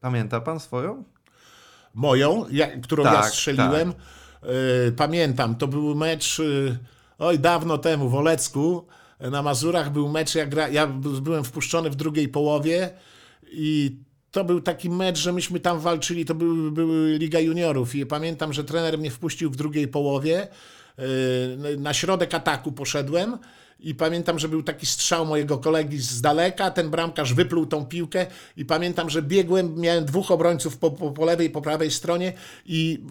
Pamięta 0.00 0.40
pan 0.40 0.60
swoją? 0.60 1.04
Moją, 1.94 2.46
ja, 2.50 2.80
którą 2.80 3.04
ja 3.04 3.12
Tak, 3.12 3.26
strzeliłem, 3.26 3.90
y, 3.90 3.94
pamiętam, 4.96 5.54
to 5.54 5.68
był 5.68 5.94
mecz, 5.94 6.38
y, 6.38 6.78
oj, 7.18 7.38
dawno 7.38 7.78
temu 7.78 8.08
w 8.08 8.14
Olecku, 8.14 8.86
na 9.20 9.42
Mazurach 9.42 9.92
był 9.92 10.08
mecz, 10.08 10.34
ja, 10.34 10.46
gra, 10.46 10.68
ja 10.68 10.86
byłem 11.22 11.44
wpuszczony 11.44 11.90
w 11.90 11.94
drugiej 11.94 12.28
połowie 12.28 12.90
i 13.52 13.96
to 14.30 14.44
był 14.44 14.60
taki 14.60 14.90
mecz, 14.90 15.18
że 15.18 15.32
myśmy 15.32 15.60
tam 15.60 15.80
walczyli, 15.80 16.24
to 16.24 16.34
był, 16.34 16.72
były 16.72 17.18
Liga 17.18 17.40
Juniorów 17.40 17.94
i 17.94 18.06
pamiętam, 18.06 18.52
że 18.52 18.64
trener 18.64 18.98
mnie 18.98 19.10
wpuścił 19.10 19.50
w 19.50 19.56
drugiej 19.56 19.88
połowie, 19.88 20.48
y, 20.98 21.76
na 21.78 21.94
środek 21.94 22.34
ataku 22.34 22.72
poszedłem 22.72 23.38
i 23.80 23.94
pamiętam, 23.94 24.38
że 24.38 24.48
był 24.48 24.62
taki 24.62 24.86
strzał 24.86 25.26
mojego 25.26 25.58
kolegi 25.58 25.98
z 25.98 26.20
daleka, 26.20 26.70
ten 26.70 26.90
bramkarz 26.90 27.34
wypluł 27.34 27.66
tą 27.66 27.84
piłkę 27.86 28.26
i 28.56 28.64
pamiętam, 28.64 29.10
że 29.10 29.22
biegłem, 29.22 29.80
miałem 29.80 30.04
dwóch 30.04 30.30
obrońców 30.30 30.78
po, 30.78 30.90
po, 30.90 31.10
po 31.10 31.24
lewej 31.24 31.46
i 31.46 31.50
po 31.50 31.62
prawej 31.62 31.90
stronie 31.90 32.32
i 32.66 33.04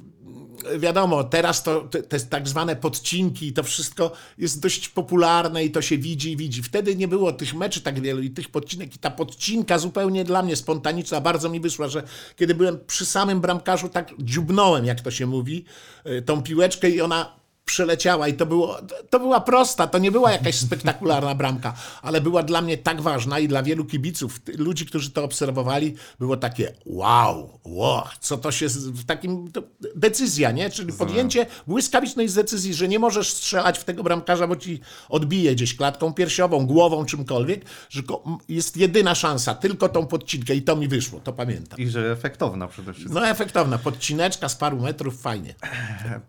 wiadomo, 0.78 1.24
teraz 1.24 1.64
to 1.64 1.82
te, 1.82 2.04
te 2.04 2.20
tak 2.20 2.48
zwane 2.48 2.76
podcinki 2.76 3.54
to 3.54 3.64
wszystko 3.64 4.12
jest 4.38 4.62
dość 4.62 4.90
popularne 4.90 5.64
i 5.64 5.72
to 5.72 5.82
się 5.82 5.98
widzi 5.98 6.32
i 6.32 6.38
widzi. 6.38 6.64
Wtedy 6.64 6.96
nie 6.96 7.08
było 7.08 7.32
tych 7.32 7.54
meczy 7.54 7.82
tak 7.82 8.00
wielu 8.00 8.22
i 8.22 8.30
tych 8.30 8.50
podcinek 8.50 8.96
i 8.96 9.00
ta 9.00 9.12
podcinka 9.12 9.78
zupełnie 9.78 10.24
dla 10.24 10.44
mnie 10.44 10.56
spontaniczna 10.56 11.22
bardzo 11.22 11.50
mi 11.50 11.60
wyszła, 11.60 11.88
że 11.88 12.04
kiedy 12.36 12.56
byłem 12.56 12.80
przy 12.88 13.06
samym 13.06 13.42
bramkarzu 13.42 13.90
tak 13.90 14.14
dziubnąłem, 14.20 14.86
jak 14.86 15.02
to 15.02 15.12
się 15.12 15.26
mówi, 15.26 15.66
y, 16.08 16.22
tą 16.22 16.44
piłeczkę 16.44 16.90
i 16.90 17.02
ona 17.02 17.43
przeleciała 17.66 18.28
i 18.28 18.34
to, 18.34 18.46
było, 18.46 18.78
to 19.10 19.20
była 19.20 19.42
prosta, 19.42 19.88
to 19.88 19.98
nie 19.98 20.12
była 20.12 20.32
jakaś 20.32 20.56
spektakularna 20.56 21.36
bramka, 21.36 21.74
ale 22.02 22.22
była 22.22 22.44
dla 22.44 22.62
mnie 22.62 22.78
tak 22.78 23.02
ważna 23.02 23.40
i 23.40 23.48
dla 23.48 23.64
wielu 23.64 23.86
kibiców, 23.86 24.40
ludzi, 24.58 24.86
którzy 24.86 25.12
to 25.12 25.24
obserwowali, 25.24 25.96
było 26.20 26.38
takie 26.38 26.74
wow, 26.86 27.60
wow, 27.66 28.04
co 28.20 28.38
to 28.38 28.52
się 28.52 28.68
w 28.70 29.06
takim, 29.06 29.52
decyzja, 29.96 30.52
nie? 30.52 30.70
Czyli 30.70 30.94
podjęcie 30.94 31.46
błyskawicznej 31.68 32.30
decyzji, 32.30 32.74
że 32.74 32.88
nie 32.88 33.00
możesz 33.00 33.32
strzelać 33.32 33.80
w 33.80 33.84
tego 33.84 34.04
bramkarza, 34.04 34.48
bo 34.48 34.56
ci 34.56 34.82
odbije 35.10 35.56
gdzieś 35.56 35.76
klatką 35.76 36.14
piersiową, 36.14 36.66
głową, 36.66 37.06
czymkolwiek, 37.06 37.66
że 37.90 38.02
jest 38.50 38.78
jedyna 38.78 39.16
szansa, 39.16 39.56
tylko 39.56 39.90
tą 39.90 40.06
podcinkę 40.06 40.56
i 40.56 40.62
to 40.62 40.76
mi 40.76 40.88
wyszło, 40.88 41.20
to 41.20 41.34
pamiętam. 41.34 41.80
I 41.80 41.88
że 41.88 42.12
efektowna 42.12 42.68
przede 42.68 42.94
wszystkim. 42.94 43.16
No 43.16 43.28
efektowna, 43.28 43.78
podcineczka 43.78 44.50
z 44.50 44.56
paru 44.56 44.80
metrów, 44.80 45.22
fajnie. 45.22 45.56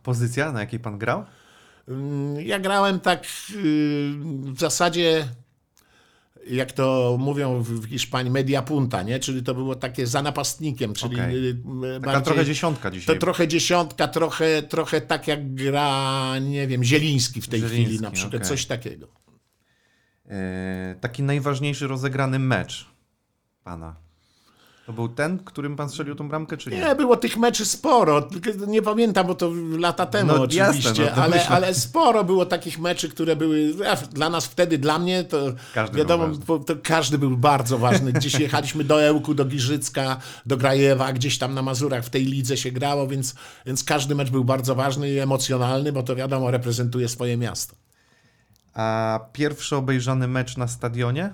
Pozycja, 0.03 0.53
na 0.53 0.61
jakiej 0.61 0.81
pan 0.81 0.99
grał? 0.99 1.25
Ja 2.39 2.59
grałem 2.59 3.01
tak 3.01 3.23
y, 3.23 3.25
w 4.55 4.61
zasadzie, 4.61 5.29
jak 6.47 6.73
to 6.73 7.17
mówią 7.21 7.63
w 7.63 7.87
Hiszpanii, 7.89 8.31
media 8.31 8.63
punta, 8.63 9.03
nie? 9.03 9.19
czyli 9.19 9.43
to 9.43 9.55
było 9.55 9.75
takie 9.75 10.07
za 10.07 10.23
napastnikiem, 10.23 10.95
czyli 10.95 11.15
Okej. 11.15 11.49
y, 11.49 11.55
Taka 11.55 12.01
bardziej, 12.01 12.25
trochę 12.25 12.45
dziesiątka 12.45 12.91
dzisiaj. 12.91 13.15
to 13.15 13.21
trochę 13.21 13.49
dziesiątka, 13.49 14.09
trochę, 14.09 14.63
trochę 14.63 15.01
tak 15.01 15.29
jak 15.29 15.55
gra, 15.55 16.39
nie 16.39 16.67
wiem, 16.67 16.85
Zieliński 16.85 17.41
w 17.41 17.49
tej 17.49 17.61
Zieliński, 17.61 17.85
chwili 17.85 18.01
na 18.01 18.11
przykład, 18.11 18.35
okej. 18.35 18.49
coś 18.49 18.67
takiego. 18.67 19.09
E, 20.29 20.97
taki 21.01 21.23
najważniejszy 21.23 21.87
rozegrany 21.87 22.39
mecz 22.39 22.87
pana. 23.65 24.04
To 24.87 24.93
był 24.93 25.09
ten, 25.09 25.39
którym 25.39 25.77
pan 25.77 25.89
strzelił 25.89 26.15
tą 26.15 26.29
bramkę, 26.29 26.57
czy 26.57 26.71
nie? 26.71 26.79
Nie, 26.79 26.95
było 26.95 27.17
tych 27.17 27.37
meczy 27.37 27.65
sporo, 27.65 28.29
nie 28.67 28.83
pamiętam, 28.83 29.27
bo 29.27 29.35
to 29.35 29.51
lata 29.79 30.07
temu 30.07 30.33
No 30.33 30.43
oczywiście, 30.43 31.03
jasne, 31.03 31.17
no 31.17 31.23
ale, 31.23 31.49
ale 31.49 31.75
sporo 31.75 32.25
było 32.25 32.47
takich 32.47 32.79
meczy, 32.79 33.09
które 33.09 33.37
były, 33.37 33.75
dla 34.13 34.31
nas 34.31 34.47
wtedy, 34.47 34.79
dla 34.79 34.99
mnie, 34.99 35.25
to 35.25 35.39
Każdy 35.75 35.99
wiadomo, 35.99 36.29
to 36.67 36.77
każdy 36.83 37.19
był 37.19 37.37
bardzo 37.37 37.79
ważny. 37.79 38.13
Gdzieś 38.13 38.35
jechaliśmy 38.35 38.85
do 38.85 39.03
Ełku, 39.03 39.35
do 39.35 39.45
Giżycka, 39.45 40.17
do 40.47 40.57
Grajewa, 40.57 41.13
gdzieś 41.13 41.39
tam 41.39 41.55
na 41.55 41.63
Mazurach 41.63 42.05
w 42.05 42.11
tej 42.11 42.25
lidze 42.25 42.57
się 42.57 42.71
grało, 42.71 43.09
więc, 43.09 43.35
więc 43.67 43.85
każdy 43.85 44.15
mecz 44.15 44.31
był 44.31 44.45
bardzo 44.45 44.75
ważny 44.75 45.11
i 45.11 45.19
emocjonalny, 45.19 45.93
bo 45.93 46.03
to 46.03 46.17
wiadomo, 46.17 46.51
reprezentuje 46.51 47.09
swoje 47.09 47.37
miasto. 47.37 47.77
A 48.75 49.21
pierwszy 49.33 49.77
obejrzany 49.77 50.29
mecz 50.29 50.57
na 50.57 50.69
stadionie? 50.69 51.33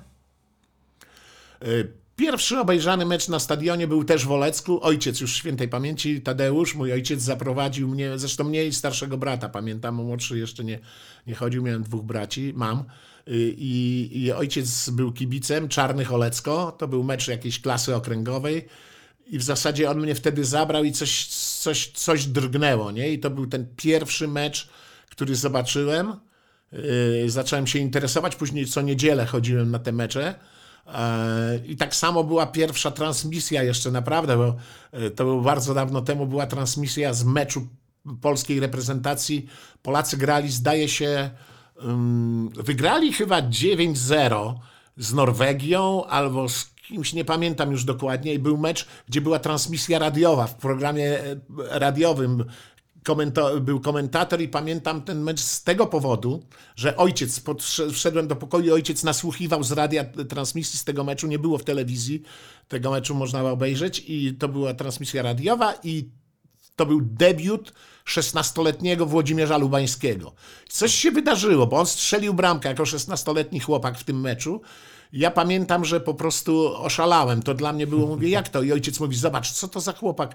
Y, 1.67 2.01
Pierwszy 2.21 2.59
obejrzany 2.59 3.07
mecz 3.07 3.29
na 3.29 3.39
stadionie 3.39 3.87
był 3.87 4.05
też 4.05 4.27
w 4.27 4.33
Olecku. 4.33 4.85
Ojciec 4.85 5.21
już 5.21 5.35
świętej 5.35 5.69
pamięci, 5.69 6.21
Tadeusz, 6.21 6.75
mój 6.75 6.93
ojciec 6.93 7.23
zaprowadził 7.23 7.89
mnie, 7.89 8.19
zresztą 8.19 8.45
mnie 8.45 8.65
i 8.65 8.73
starszego 8.73 9.19
brata, 9.19 9.49
pamiętam, 9.49 9.95
młodszy 9.95 10.39
jeszcze 10.39 10.65
nie, 10.65 10.79
nie 11.27 11.35
chodził, 11.35 11.63
miałem 11.63 11.83
dwóch 11.83 12.05
braci, 12.05 12.53
mam. 12.57 12.79
Y, 13.29 13.55
I, 13.57 14.11
I 14.13 14.33
ojciec 14.33 14.91
był 14.91 15.13
kibicem, 15.13 15.69
Czarnych 15.69 16.13
Olecko, 16.13 16.73
to 16.73 16.89
był 16.89 17.05
mecz 17.05 17.29
jakiejś 17.29 17.61
klasy 17.61 17.95
okręgowej 17.97 18.69
i 19.27 19.39
w 19.39 19.43
zasadzie 19.43 19.91
on 19.91 20.01
mnie 20.01 20.15
wtedy 20.15 20.45
zabrał 20.45 20.85
i 20.85 20.93
coś, 20.93 21.27
coś, 21.61 21.89
coś 21.89 22.27
drgnęło, 22.27 22.91
nie? 22.91 23.13
I 23.13 23.19
to 23.19 23.31
był 23.31 23.47
ten 23.47 23.67
pierwszy 23.77 24.29
mecz, 24.29 24.69
który 25.11 25.35
zobaczyłem. 25.35 26.15
Yy, 26.73 27.31
zacząłem 27.31 27.67
się 27.67 27.79
interesować, 27.79 28.37
później 28.37 28.67
co 28.67 28.83
niedzielę 28.83 29.27
chodziłem 29.27 29.71
na 29.71 29.79
te 29.79 29.93
mecze. 29.93 30.35
Yy, 30.91 31.67
I 31.67 31.77
tak 31.77 31.95
samo 31.95 32.25
była 32.25 32.47
pierwsza 32.47 32.91
transmisja 32.91 33.63
jeszcze 33.63 33.91
naprawdę, 33.91 34.37
bo 34.37 34.55
yy, 34.93 35.11
to 35.11 35.25
było 35.25 35.41
bardzo 35.41 35.75
dawno 35.75 36.03
temu, 36.03 36.27
była 36.27 36.47
transmisja 36.47 37.15
z 37.15 37.25
meczu 37.25 37.67
polskiej 38.21 38.61
reprezentacji. 38.61 39.47
Polacy 39.83 40.17
grali, 40.17 40.51
zdaje 40.51 40.89
się, 40.89 41.31
wygrali 42.55 43.13
chyba 43.13 43.43
9-0 43.43 44.55
z 44.97 45.15
Norwegią 45.15 46.05
albo 46.05 46.49
z 46.49 46.71
kimś, 46.91 47.13
nie 47.13 47.25
pamiętam 47.25 47.73
już 47.73 47.85
dokładnie, 47.85 48.35
i 48.35 48.39
był 48.39 48.59
mecz, 48.59 48.87
gdzie 49.09 49.21
była 49.21 49.39
transmisja 49.39 49.99
radiowa 49.99 50.47
w 50.47 50.55
programie 50.55 51.21
e, 51.21 51.37
radiowym. 51.59 52.45
Komento, 53.05 53.61
był 53.61 53.81
komentator 53.81 54.41
i 54.41 54.49
pamiętam 54.49 55.03
ten 55.03 55.23
mecz 55.23 55.41
z 55.41 55.63
tego 55.63 55.87
powodu, 55.87 56.43
że 56.77 56.97
ojciec, 56.97 57.43
wszedłem 57.93 58.29
do 58.29 58.37
pokoju 58.37 58.65
i 58.65 58.71
ojciec 58.71 59.05
nasłuchiwał 59.05 59.65
z 59.65 59.73
radia 59.73 60.05
transmisji 60.05 60.79
z 60.79 60.85
tego 60.85 61.05
meczu, 61.05 61.27
nie 61.27 61.39
było 61.39 61.59
w 61.59 61.65
telewizji, 61.65 62.23
tego 62.69 62.91
meczu 62.91 63.15
można 63.15 63.43
obejrzeć 63.43 64.05
i 64.09 64.35
to 64.35 64.49
była 64.49 64.75
transmisja 64.75 65.23
radiowa 65.23 65.75
i 65.85 66.11
to 66.77 66.87
był 66.87 67.01
debiut 67.01 67.73
16-letniego 68.07 69.07
Włodzimierza 69.07 69.59
Lubańskiego. 69.59 70.33
Coś 70.69 70.95
się 70.95 71.11
wydarzyło, 71.11 71.67
bo 71.67 71.81
on 71.81 71.87
strzelił 71.87 72.35
bramkę 72.35 72.69
jako 72.69 72.83
16-letni 72.83 73.61
chłopak 73.61 73.99
w 73.99 74.05
tym 74.05 74.21
meczu. 74.21 74.61
Ja 75.13 75.31
pamiętam, 75.31 75.85
że 75.85 76.01
po 76.01 76.15
prostu 76.15 76.77
oszalałem. 76.77 77.43
To 77.43 77.55
dla 77.55 77.73
mnie 77.73 77.87
było, 77.87 78.07
mówię, 78.07 78.29
jak 78.29 78.49
to? 78.49 78.63
I 78.63 78.73
ojciec 78.73 79.01
mówi, 79.01 79.17
zobacz, 79.17 79.53
co 79.53 79.69
to 79.69 79.81
za 79.81 79.93
chłopak. 79.93 80.35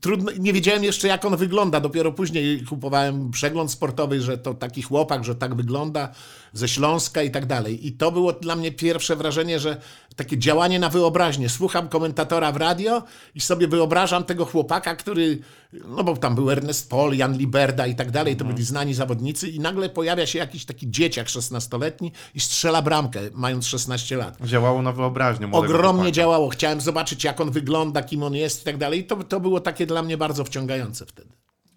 Trudno, 0.00 0.32
nie 0.38 0.52
wiedziałem 0.52 0.84
jeszcze, 0.84 1.08
jak 1.08 1.24
on 1.24 1.36
wygląda. 1.36 1.80
Dopiero 1.80 2.12
później 2.12 2.64
kupowałem 2.64 3.30
przegląd 3.30 3.70
sportowy, 3.70 4.20
że 4.20 4.38
to 4.38 4.54
taki 4.54 4.82
chłopak, 4.82 5.24
że 5.24 5.34
tak 5.34 5.54
wygląda, 5.54 6.12
ze 6.52 6.68
Śląska 6.68 7.22
i 7.22 7.30
tak 7.30 7.46
dalej. 7.46 7.86
I 7.86 7.92
to 7.92 8.12
było 8.12 8.32
dla 8.32 8.56
mnie 8.56 8.72
pierwsze 8.72 9.16
wrażenie, 9.16 9.58
że 9.58 9.80
takie 10.16 10.38
działanie 10.38 10.78
na 10.78 10.88
wyobraźnię. 10.88 11.48
Słucham 11.48 11.88
komentatora 11.88 12.52
w 12.52 12.56
radio 12.56 13.02
i 13.34 13.40
sobie 13.40 13.68
wyobrażam 13.68 14.24
tego 14.24 14.44
chłopaka, 14.44 14.96
który, 14.96 15.38
no 15.72 16.04
bo 16.04 16.16
tam 16.16 16.34
był 16.34 16.50
Ernest 16.50 16.90
Pol, 16.90 17.16
Jan 17.16 17.38
Liberda 17.38 17.86
i 17.86 17.94
tak 17.94 18.10
dalej, 18.10 18.36
to 18.36 18.44
byli 18.44 18.64
znani 18.64 18.94
zawodnicy 18.94 19.48
i 19.48 19.60
nagle 19.60 19.88
pojawia 19.88 20.26
się 20.26 20.38
jakiś 20.38 20.64
taki 20.64 20.90
dzieciak 20.90 21.26
16-letni 21.26 22.12
i 22.34 22.40
strzela 22.40 22.82
bramkę, 22.82 23.20
mając 23.34 23.66
16 23.66 24.16
lat. 24.16 24.38
Działało 24.44 24.82
na 24.82 24.92
wyobraźnię. 24.92 25.48
Ogromnie 25.52 25.92
chłopaka. 26.02 26.10
działało. 26.10 26.48
Chciałem 26.48 26.80
zobaczyć, 26.80 27.24
jak 27.24 27.40
on 27.40 27.50
wygląda, 27.50 28.02
kim 28.02 28.22
on 28.22 28.34
jest 28.34 28.62
i 28.62 28.64
tak 28.64 28.76
dalej. 28.76 28.98
I 29.00 29.04
to, 29.04 29.24
to 29.24 29.40
było 29.40 29.60
takie 29.60 29.86
dla 29.86 30.02
mnie 30.02 30.16
bardzo 30.16 30.44
wciągające 30.44 31.06
wtedy. 31.06 31.28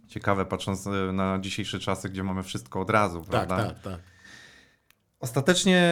Ciekawe, 0.07 0.45
patrząc 0.45 0.87
e, 0.87 0.89
na 1.13 1.39
dzisiejsze 1.41 1.79
czasy, 1.79 2.09
gdzie 2.09 2.23
mamy 2.23 2.43
wszystko 2.43 2.81
od 2.81 2.89
razu, 2.89 3.19
Tak, 3.19 3.29
prawda? 3.29 3.57
tak, 3.57 3.81
tak. 3.81 4.10
Ostatecznie 5.21 5.83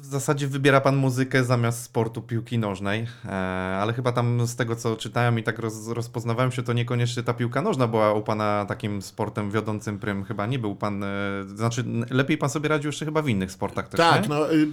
w 0.00 0.04
zasadzie 0.04 0.48
wybiera 0.48 0.80
pan 0.80 0.96
muzykę 0.96 1.44
zamiast 1.44 1.82
sportu 1.82 2.22
piłki 2.22 2.58
nożnej, 2.58 3.06
e, 3.24 3.30
ale 3.80 3.92
chyba 3.92 4.12
tam 4.12 4.46
z 4.46 4.56
tego 4.56 4.76
co 4.76 4.96
czytałem 4.96 5.38
i 5.38 5.42
tak 5.42 5.58
roz, 5.58 5.88
rozpoznawałem 5.88 6.52
się, 6.52 6.62
to 6.62 6.72
niekoniecznie 6.72 7.22
ta 7.22 7.34
piłka 7.34 7.62
nożna 7.62 7.86
była 7.86 8.12
u 8.12 8.22
pana 8.22 8.64
takim 8.68 9.02
sportem 9.02 9.50
wiodącym 9.50 9.98
prym. 9.98 10.24
Chyba 10.24 10.46
nie 10.46 10.58
był 10.58 10.76
pan, 10.76 11.04
e, 11.04 11.08
znaczy 11.54 11.84
lepiej 12.10 12.38
pan 12.38 12.50
sobie 12.50 12.68
radził 12.68 12.88
jeszcze 12.88 13.04
chyba 13.04 13.22
w 13.22 13.28
innych 13.28 13.52
sportach 13.52 13.88
też, 13.88 13.98
Tak, 13.98 14.22
nie? 14.22 14.28
no 14.28 14.52
y, 14.52 14.68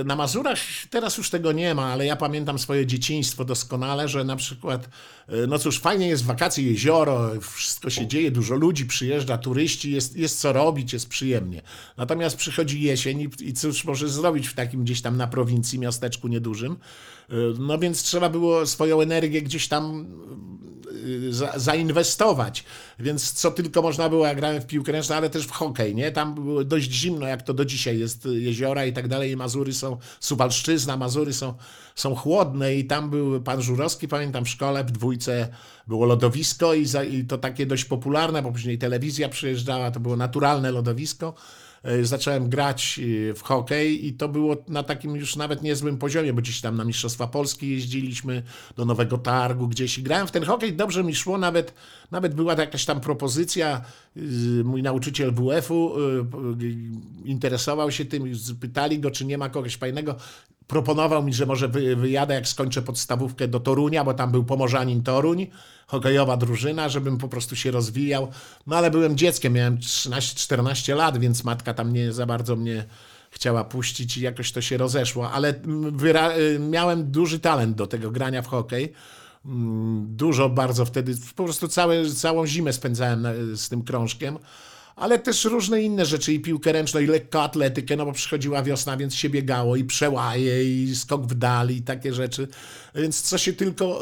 y, 0.00 0.04
na 0.04 0.16
Mazurach 0.16 0.58
teraz 0.90 1.18
już 1.18 1.30
tego 1.30 1.52
nie 1.52 1.74
ma, 1.74 1.92
ale 1.92 2.06
ja 2.06 2.16
pamiętam 2.16 2.58
swoje 2.58 2.86
dzieciństwo 2.86 3.44
doskonale, 3.44 4.08
że 4.08 4.24
na 4.24 4.36
przykład, 4.36 4.88
no 5.48 5.58
cóż, 5.58 5.80
fajnie 5.80 6.08
jest 6.08 6.24
wakacje, 6.24 6.64
jezioro, 6.64 7.30
wszystko 7.40 7.90
się 7.90 8.06
dzieje, 8.06 8.30
dużo 8.30 8.54
ludzi 8.54 8.86
przyjeżdża, 8.86 9.38
turyści, 9.38 9.92
jest, 9.92 10.16
jest 10.16 10.40
co 10.40 10.52
robić, 10.52 10.92
jest 10.92 11.08
przyjemnie. 11.08 11.62
Natomiast 11.96 12.36
przychodzi 12.36 12.82
jesień 12.82 13.20
i, 13.20 13.48
i 13.48 13.52
cóż 13.52 13.84
możesz 13.84 14.10
zrobić 14.10 14.48
w 14.48 14.54
takim 14.54 14.84
gdzieś 14.84 15.02
tam 15.02 15.16
na 15.16 15.26
prowincji, 15.26 15.78
miasteczku 15.78 16.28
niedużym. 16.28 16.72
Y, 16.72 17.34
No 17.58 17.78
więc 17.78 18.02
trzeba 18.02 18.28
było 18.28 18.66
swoją 18.66 19.00
energię 19.00 19.42
gdzieś 19.42 19.68
tam 19.68 20.06
za, 21.30 21.52
zainwestować. 21.56 22.64
Więc 22.98 23.32
co 23.32 23.50
tylko 23.50 23.82
można 23.82 24.08
było, 24.08 24.26
ja 24.26 24.34
grałem 24.34 24.62
w 24.62 24.66
piłkę 24.66 24.92
ręczną, 24.92 25.16
ale 25.16 25.30
też 25.30 25.46
w 25.46 25.50
hokej, 25.50 25.94
nie? 25.94 26.12
Tam 26.12 26.34
było 26.34 26.64
dość 26.64 26.92
zimno, 26.92 27.26
jak 27.26 27.42
to 27.42 27.54
do 27.54 27.64
dzisiaj 27.64 27.98
jest, 27.98 28.26
y, 28.26 28.40
jeziora 28.40 28.84
i 28.84 28.92
tak 28.92 29.08
dalej, 29.08 29.30
i 29.30 29.36
Mazury 29.36 29.72
są, 29.72 29.96
Suwalszczyzna, 30.20 30.96
Mazury 30.96 31.32
są, 31.32 31.54
są 31.94 32.14
chłodne 32.14 32.74
i 32.74 32.84
tam 32.84 33.10
był 33.10 33.40
pan 33.40 33.62
Żurowski, 33.62 34.08
pamiętam 34.08 34.44
w 34.44 34.48
szkole, 34.48 34.84
w 34.84 34.90
dwójce 34.90 35.48
było 35.86 36.06
lodowisko 36.06 36.74
i, 36.74 36.86
za, 36.86 37.04
i 37.04 37.24
to 37.24 37.38
takie 37.38 37.66
dość 37.66 37.84
popularne, 37.84 38.42
bo 38.42 38.52
później 38.52 38.78
telewizja 38.78 39.28
przyjeżdżała, 39.28 39.90
to 39.90 40.00
było 40.00 40.16
naturalne 40.16 40.72
lodowisko. 40.72 41.34
E, 41.82 42.04
Zacząłem 42.04 42.48
grać 42.48 43.00
e, 43.30 43.34
w 43.34 43.42
hokej 43.42 44.06
i 44.06 44.12
to 44.12 44.28
było 44.28 44.56
na 44.68 44.82
takim 44.82 45.16
już 45.16 45.36
nawet 45.36 45.62
niezłym 45.62 45.98
poziomie, 45.98 46.32
bo 46.32 46.40
gdzieś 46.40 46.60
tam 46.60 46.76
na 46.76 46.84
Mistrzostwa 46.84 47.26
Polski 47.26 47.70
jeździliśmy, 47.70 48.42
do 48.76 48.84
Nowego 48.84 49.18
Targu 49.18 49.68
gdzieś 49.68 49.98
i 49.98 50.02
grałem 50.02 50.26
w 50.26 50.30
ten 50.30 50.44
hokej, 50.44 50.72
dobrze 50.72 51.04
mi 51.04 51.14
szło, 51.14 51.38
nawet, 51.38 51.74
nawet 52.10 52.34
była 52.34 52.54
jakaś 52.54 52.84
tam 52.84 53.00
propozycja, 53.00 53.84
y, 54.16 54.20
mój 54.64 54.82
nauczyciel 54.82 55.32
WF-u 55.32 55.94
interesował 57.24 57.90
się 57.90 58.04
tym, 58.04 58.32
pytali 58.60 58.98
go, 58.98 59.10
czy 59.10 59.24
nie 59.24 59.38
ma 59.38 59.48
kogoś 59.48 59.76
fajnego, 59.76 60.16
proponował 60.70 61.22
mi, 61.22 61.34
że 61.34 61.46
może 61.46 61.68
wy, 61.68 61.96
wyjadę, 61.96 62.34
jak 62.34 62.48
skończę 62.48 62.82
podstawówkę 62.82 63.48
do 63.48 63.60
Torunia, 63.60 64.04
bo 64.04 64.14
tam 64.14 64.32
był 64.32 64.44
Pomorzanin 64.44 65.02
Toruń, 65.02 65.46
hokejowa 65.86 66.36
drużyna, 66.36 66.88
żebym 66.88 67.18
po 67.18 67.28
prostu 67.28 67.56
się 67.56 67.70
rozwijał. 67.70 68.28
No 68.66 68.76
ale 68.76 68.90
byłem 68.90 69.16
dzieckiem, 69.16 69.52
miałem 69.52 69.78
13-14 69.78 70.96
lat, 70.96 71.18
więc 71.18 71.44
matka 71.44 71.74
tam 71.74 71.92
nie 71.92 72.12
za 72.12 72.26
bardzo 72.26 72.56
mnie 72.56 72.84
chciała 73.30 73.64
puścić 73.64 74.16
i 74.16 74.20
jakoś 74.20 74.52
to 74.52 74.60
się 74.60 74.76
rozeszło, 74.76 75.30
ale 75.30 75.54
y, 75.54 76.58
miałem 76.58 77.10
duży 77.10 77.38
talent 77.40 77.76
do 77.76 77.86
tego 77.86 78.10
grania 78.10 78.42
w 78.42 78.46
hokej. 78.46 78.92
Mm, 79.44 80.06
Dużo 80.16 80.48
bardzo 80.48 80.84
wtedy, 80.84 81.14
po 81.36 81.44
prostu 81.44 81.68
całe, 81.68 82.10
całą 82.10 82.46
zimę 82.46 82.72
spędzałem 82.72 83.26
z 83.56 83.68
tym 83.68 83.82
krążkiem 83.82 84.38
ale 84.96 85.18
też 85.18 85.44
różne 85.44 85.82
inne 85.82 86.06
rzeczy, 86.06 86.32
i 86.32 86.40
piłkę 86.40 86.72
ręczną, 86.72 87.00
i 87.00 87.06
lekkoatletykę, 87.06 87.96
no 87.96 88.04
bo 88.04 88.12
przychodziła 88.12 88.62
wiosna, 88.62 88.96
więc 88.96 89.14
się 89.14 89.30
biegało, 89.30 89.76
i 89.76 89.84
przełaje, 89.84 90.64
i 90.64 90.96
skok 90.96 91.26
w 91.26 91.34
dal, 91.34 91.70
i 91.70 91.82
takie 91.82 92.12
rzeczy. 92.14 92.48
Więc 92.94 93.22
co 93.22 93.38
się 93.38 93.52
tylko, 93.52 94.00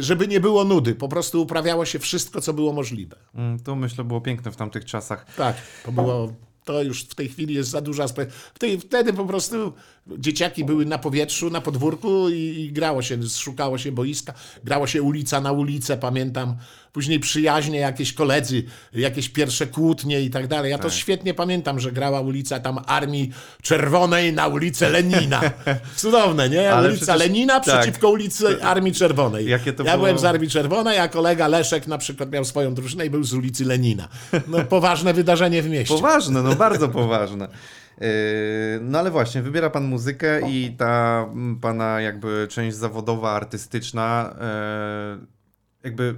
żeby 0.00 0.28
nie 0.28 0.40
było 0.40 0.64
nudy, 0.64 0.94
po 0.94 1.08
prostu 1.08 1.42
uprawiało 1.42 1.84
się 1.84 1.98
wszystko, 1.98 2.40
co 2.40 2.52
było 2.52 2.72
możliwe. 2.72 3.16
Mm, 3.34 3.60
To 3.60 3.76
myślę 3.76 4.04
było 4.04 4.20
piękne 4.20 4.52
w 4.52 4.56
tamtych 4.56 4.84
czasach. 4.84 5.26
Tak, 5.36 5.56
to 5.84 5.92
było, 5.92 6.32
to 6.64 6.82
już 6.82 7.04
w 7.04 7.14
tej 7.14 7.28
chwili 7.28 7.54
jest 7.54 7.70
za 7.70 7.80
duża 7.80 8.06
tej, 8.58 8.80
Wtedy 8.80 9.12
po 9.12 9.24
prostu 9.24 9.72
dzieciaki 10.06 10.64
były 10.64 10.84
na 10.86 10.98
powietrzu, 10.98 11.50
na 11.50 11.60
podwórku 11.60 12.28
i, 12.28 12.34
i 12.36 12.72
grało 12.72 13.02
się, 13.02 13.18
szukało 13.28 13.78
się 13.78 13.92
boiska, 13.92 14.32
grało 14.64 14.86
się 14.86 15.02
ulica 15.02 15.40
na 15.40 15.52
ulicę, 15.52 15.96
pamiętam. 15.96 16.56
Później 16.92 17.20
przyjaźnie, 17.20 17.78
jakieś 17.78 18.12
koledzy, 18.12 18.62
jakieś 18.92 19.28
pierwsze 19.28 19.66
kłótnie 19.66 20.20
i 20.20 20.30
tak 20.30 20.46
dalej. 20.46 20.70
Ja 20.70 20.78
to 20.78 20.90
świetnie 20.90 21.34
pamiętam, 21.34 21.80
że 21.80 21.92
grała 21.92 22.20
ulica 22.20 22.60
tam 22.60 22.78
Armii 22.86 23.30
Czerwonej 23.62 24.32
na 24.32 24.46
ulicę 24.46 24.90
Lenina. 24.90 25.40
Cudowne, 25.96 26.48
nie? 26.48 26.72
Ale 26.72 26.88
ulica 26.88 27.04
przecież- 27.06 27.20
Lenina 27.20 27.60
tak. 27.60 27.80
przeciwko 27.80 28.10
ulicy 28.10 28.62
Armii 28.64 28.92
Czerwonej. 28.92 29.48
Jakie 29.48 29.72
to 29.72 29.82
ja 29.84 29.92
było- 29.92 30.04
byłem 30.04 30.18
z 30.18 30.24
Armii 30.24 30.48
Czerwonej, 30.50 30.98
a 30.98 31.08
kolega 31.08 31.48
Leszek 31.48 31.86
na 31.86 31.98
przykład 31.98 32.30
miał 32.30 32.44
swoją 32.44 32.74
drużynę 32.74 33.06
i 33.06 33.10
był 33.10 33.24
z 33.24 33.34
ulicy 33.34 33.64
Lenina. 33.64 34.08
No 34.48 34.64
poważne 34.64 35.14
wydarzenie 35.14 35.62
w 35.62 35.68
mieście. 35.68 35.94
Poważne, 35.94 36.42
no 36.42 36.54
bardzo 36.54 36.88
poważne. 36.88 37.48
Yy, 38.02 38.08
No 38.80 38.98
ale 38.98 39.10
właśnie, 39.10 39.42
wybiera 39.42 39.70
pan 39.70 39.84
muzykę 39.84 40.50
i 40.50 40.76
ta 40.78 41.26
mm, 41.32 41.60
pana 41.60 42.00
jakby 42.00 42.46
część 42.50 42.76
zawodowa, 42.76 43.32
artystyczna, 43.32 44.34
yy, 45.20 45.26
jakby 45.84 46.14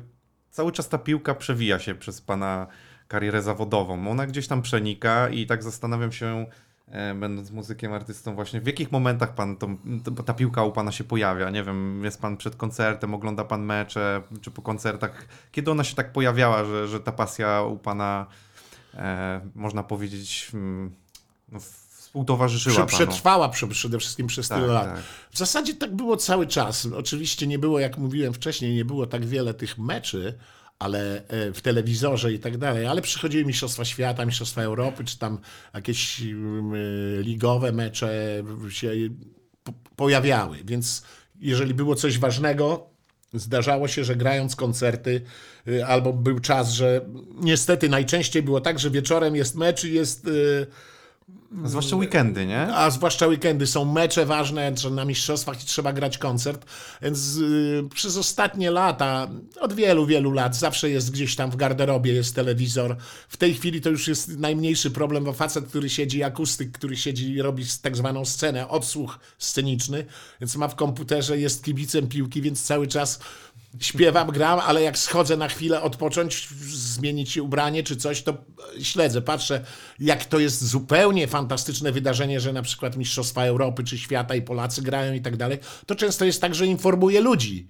cały 0.51 0.73
czas 0.73 0.89
ta 0.89 0.99
piłka 0.99 1.35
przewija 1.35 1.79
się 1.79 1.95
przez 1.95 2.21
pana 2.21 2.67
karierę 3.09 3.43
zawodową. 3.43 4.09
Ona 4.09 4.27
gdzieś 4.27 4.49
tam 4.49 4.63
przenika 4.63 5.29
i 5.29 5.47
tak 5.47 5.63
zastanawiam 5.63 6.13
się, 6.13 6.47
e, 6.89 7.15
będąc 7.15 7.51
muzykiem, 7.51 7.93
artystą 7.93 8.35
właśnie, 8.35 8.61
w 8.61 8.67
jakich 8.67 8.93
momentach 8.93 9.35
pan 9.35 9.57
to, 9.57 9.69
to, 10.05 10.23
ta 10.23 10.35
piłka 10.35 10.65
u 10.65 10.73
pana 10.73 10.93
się 10.93 11.05
pojawia? 11.05 11.51
Nie 11.51 11.63
wiem, 11.63 12.05
jest 12.05 12.21
pan 12.21 12.37
przed 12.37 12.57
koncertem, 12.57 13.15
ogląda 13.15 13.45
pan 13.45 13.63
mecze, 13.63 14.23
czy 14.41 14.51
po 14.51 14.63
koncertach. 14.63 15.27
Kiedy 15.53 15.71
ona 15.71 15.85
się 15.85 15.97
tak 15.97 16.13
pojawiała, 16.13 16.65
że, 16.65 16.89
że 16.89 17.01
ta 17.01 17.13
pasja 17.13 17.63
u 17.63 17.79
pana, 17.79 18.27
e, 18.95 19.41
można 19.55 19.83
powiedzieć, 19.83 20.51
mm, 20.55 21.04
no, 21.55 21.61
współtowarzyszyła 21.91 22.77
panu? 22.77 22.89
przetrwała 22.89 23.49
prze- 23.49 23.69
przede 23.69 23.99
wszystkim 23.99 24.27
przez 24.27 24.49
Tak, 24.49 24.61
tyle 24.61 24.73
lat. 24.73 24.85
tak. 24.95 25.05
W 25.31 25.39
zasadzie 25.39 25.75
tak 25.75 25.97
było 25.97 26.17
cały 26.17 26.47
czas. 26.47 26.87
Oczywiście 26.97 27.47
nie 27.47 27.59
było, 27.59 27.81
jak 27.81 27.99
mówiłem 27.99 28.33
wcześniej, 28.35 28.75
nie 28.75 28.85
było 28.85 29.07
tak 29.07 29.27
wiele 29.27 29.55
tych 29.55 29.79
meczy, 29.79 30.35
ale 30.79 31.29
e, 31.29 31.53
w 31.53 31.61
telewizorze 31.61 32.33
i 32.33 32.39
tak 32.39 32.59
dalej, 32.59 32.87
ale 32.87 33.03
przychodziły 33.03 33.45
Mistrzostwa 33.45 33.85
Świata, 33.85 34.27
Mistrzostwa 34.27 34.63
Europy, 34.63 35.05
czy 35.05 35.19
tam 35.19 35.39
jakieś 35.75 36.21
mm, 36.23 36.73
e, 36.75 37.23
ligowe 37.23 37.73
mecze 37.73 38.43
się 38.69 38.91
po- 39.65 39.73
pojawiały, 39.97 40.59
więc 40.65 41.03
jeżeli 41.41 41.75
było 41.75 41.95
coś 41.95 42.19
ważnego, 42.19 42.95
Zdarzało 43.37 43.89
się, 43.89 44.05
że 44.05 44.17
grając 44.17 44.57
koncerty, 44.57 45.21
y, 45.69 45.87
albo 45.87 46.13
był 46.13 46.41
czas, 46.41 46.73
że 46.73 47.01
niestety 47.35 47.89
najczęściej 47.89 48.43
było 48.43 48.61
tak, 48.61 48.79
że 48.79 48.91
wieczorem 48.91 49.37
jest 49.37 49.55
mecz 49.55 49.85
i 49.85 49.93
jest 49.93 50.27
Zwłaszcza 51.65 51.97
weekendy, 51.97 52.47
nie? 52.47 52.75
a 52.75 52.91
zwłaszcza 52.91 53.27
weekendy 53.27 53.67
są 53.67 53.85
mecze 53.85 54.27
ważne, 54.27 54.77
że 54.77 54.91
na 54.91 55.05
mistrzostwach 55.05 55.63
i 55.63 55.67
trzeba 55.67 55.93
grać 55.93 56.19
koncert. 56.19 56.67
Więc 57.03 57.37
y, 57.37 57.89
przez 57.95 58.17
ostatnie 58.17 58.71
lata, 58.71 59.31
od 59.61 59.73
wielu, 59.73 60.07
wielu 60.07 60.31
lat, 60.31 60.57
zawsze 60.57 60.91
jest 60.91 61.11
gdzieś 61.11 61.37
tam 61.37 61.51
w 61.51 61.57
garderobie 61.57 62.13
jest 62.13 62.35
telewizor. 62.35 62.97
W 63.29 63.37
tej 63.37 63.55
chwili 63.55 63.81
to 63.81 63.91
już 63.91 64.09
jest 64.09 64.29
najmniejszy 64.39 64.91
problem, 64.91 65.25
bo 65.25 65.33
facet, 65.33 65.67
który 65.67 65.89
siedzi, 65.89 66.23
akustyk, 66.23 66.73
który 66.73 66.97
siedzi 66.97 67.33
i 67.33 67.43
robi 67.43 67.65
tak 67.83 67.97
zwaną 67.97 68.25
scenę, 68.25 68.69
odsłuch 68.69 69.19
sceniczny, 69.39 70.05
więc 70.41 70.57
ma 70.57 70.69
w 70.69 70.75
komputerze, 70.75 71.39
jest 71.39 71.65
kibicem 71.65 72.09
piłki, 72.09 72.43
więc 72.43 72.63
cały 72.63 72.87
czas 72.87 73.21
śpiewam, 73.81 74.31
gram, 74.31 74.61
ale 74.61 74.83
jak 74.83 74.99
schodzę 74.99 75.37
na 75.37 75.49
chwilę 75.49 75.83
odpocząć, 75.83 76.49
zmienić 76.73 77.37
ubranie 77.37 77.83
czy 77.83 77.97
coś, 77.97 78.23
to 78.23 78.35
śledzę, 78.83 79.23
patrzę, 79.23 79.65
jak 79.99 80.25
to 80.25 80.39
jest 80.39 80.65
zupełnie 80.65 81.27
fantastyczne 81.27 81.93
wydarzenie, 81.93 82.41
że 82.41 82.53
na 82.53 82.63
przykład 82.63 82.97
Mistrzostwa 82.97 83.45
Europy 83.45 83.85
czy 83.85 83.99
świata 83.99 84.35
i 84.35 84.43
Polacy 84.43 84.83
grają 84.83 85.13
i 85.13 85.21
tak 85.21 85.37
dalej. 85.37 85.59
To 85.87 85.95
często 85.95 86.25
jest 86.25 86.41
tak, 86.41 86.55
że 86.55 86.67
informuję 86.67 87.21
ludzi 87.21 87.69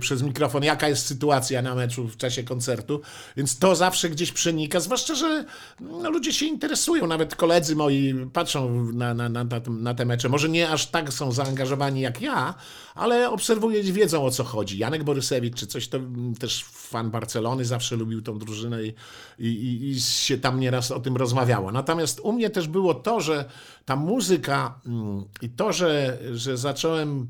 przez 0.00 0.22
mikrofon, 0.22 0.62
jaka 0.62 0.88
jest 0.88 1.06
sytuacja 1.06 1.62
na 1.62 1.74
meczu 1.74 2.08
w 2.08 2.16
czasie 2.16 2.42
koncertu, 2.42 3.00
więc 3.36 3.58
to 3.58 3.76
zawsze 3.76 4.10
gdzieś 4.10 4.32
przenika, 4.32 4.80
zwłaszcza, 4.80 5.14
że 5.14 5.44
no, 5.80 6.10
ludzie 6.10 6.32
się 6.32 6.46
interesują, 6.46 7.06
nawet 7.06 7.36
koledzy 7.36 7.76
moi 7.76 8.14
patrzą 8.32 8.92
na, 8.92 9.14
na, 9.14 9.28
na, 9.28 9.44
na, 9.68 9.94
te 9.94 10.04
mecze, 10.04 10.28
może 10.28 10.48
nie 10.48 10.70
aż 10.70 10.86
tak 10.86 11.12
są 11.12 11.32
zaangażowani 11.32 12.00
jak 12.00 12.20
ja, 12.20 12.54
ale 12.94 13.30
obserwuję, 13.30 13.82
wiedzą 13.82 14.24
o 14.24 14.30
co 14.30 14.44
chodzi. 14.44 14.78
Janek 14.78 15.04
Borysewicz 15.04 15.56
czy 15.56 15.66
coś, 15.66 15.88
to 15.88 15.96
mm, 15.96 16.34
też 16.34 16.64
fan 16.64 17.10
Barcelony, 17.10 17.64
zawsze 17.64 17.96
lubił 17.96 18.22
tą 18.22 18.38
drużynę 18.38 18.84
i, 18.84 18.94
i, 19.38 19.46
i, 19.46 19.90
i 19.90 20.00
się 20.00 20.38
tam 20.38 20.60
nieraz 20.60 20.90
o 20.90 21.00
tym 21.00 21.16
rozmawiało. 21.16 21.72
Natomiast 21.72 22.20
u 22.20 22.32
mnie 22.32 22.50
też 22.50 22.68
było 22.68 22.94
to, 22.94 23.20
że 23.20 23.44
ta 23.84 23.96
muzyka 23.96 24.80
mm, 24.86 25.24
i 25.42 25.48
to, 25.48 25.72
że, 25.72 26.18
że 26.32 26.56
zacząłem 26.56 27.28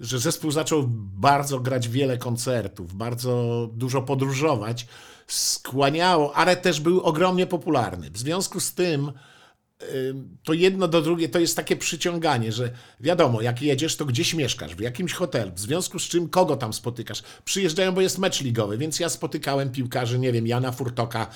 że 0.00 0.18
zespół 0.18 0.50
zaczął 0.50 0.84
bardzo 1.16 1.60
grać 1.60 1.88
wiele 1.88 2.18
koncertów, 2.18 2.94
bardzo 2.94 3.68
dużo 3.72 4.02
podróżować, 4.02 4.86
skłaniało, 5.26 6.36
ale 6.36 6.56
też 6.56 6.80
był 6.80 7.00
ogromnie 7.00 7.46
popularny. 7.46 8.10
W 8.10 8.18
związku 8.18 8.60
z 8.60 8.74
tym 8.74 9.08
ym, 9.08 9.12
to 10.44 10.52
jedno 10.52 10.88
do 10.88 11.02
drugie 11.02 11.28
to 11.28 11.38
jest 11.38 11.56
takie 11.56 11.76
przyciąganie, 11.76 12.52
że 12.52 12.70
wiadomo, 13.00 13.40
jak 13.42 13.62
jedziesz, 13.62 13.96
to 13.96 14.04
gdzieś 14.04 14.34
mieszkasz, 14.34 14.74
w 14.74 14.80
jakimś 14.80 15.12
hotelu, 15.12 15.52
w 15.54 15.60
związku 15.60 15.98
z 15.98 16.02
czym 16.02 16.28
kogo 16.28 16.56
tam 16.56 16.72
spotykasz. 16.72 17.22
Przyjeżdżają, 17.44 17.92
bo 17.92 18.00
jest 18.00 18.18
mecz 18.18 18.40
ligowy, 18.40 18.78
więc 18.78 19.00
ja 19.00 19.08
spotykałem 19.08 19.70
piłkarzy, 19.70 20.18
nie 20.18 20.32
wiem, 20.32 20.46
Jana 20.46 20.72
Furtoka, 20.72 21.26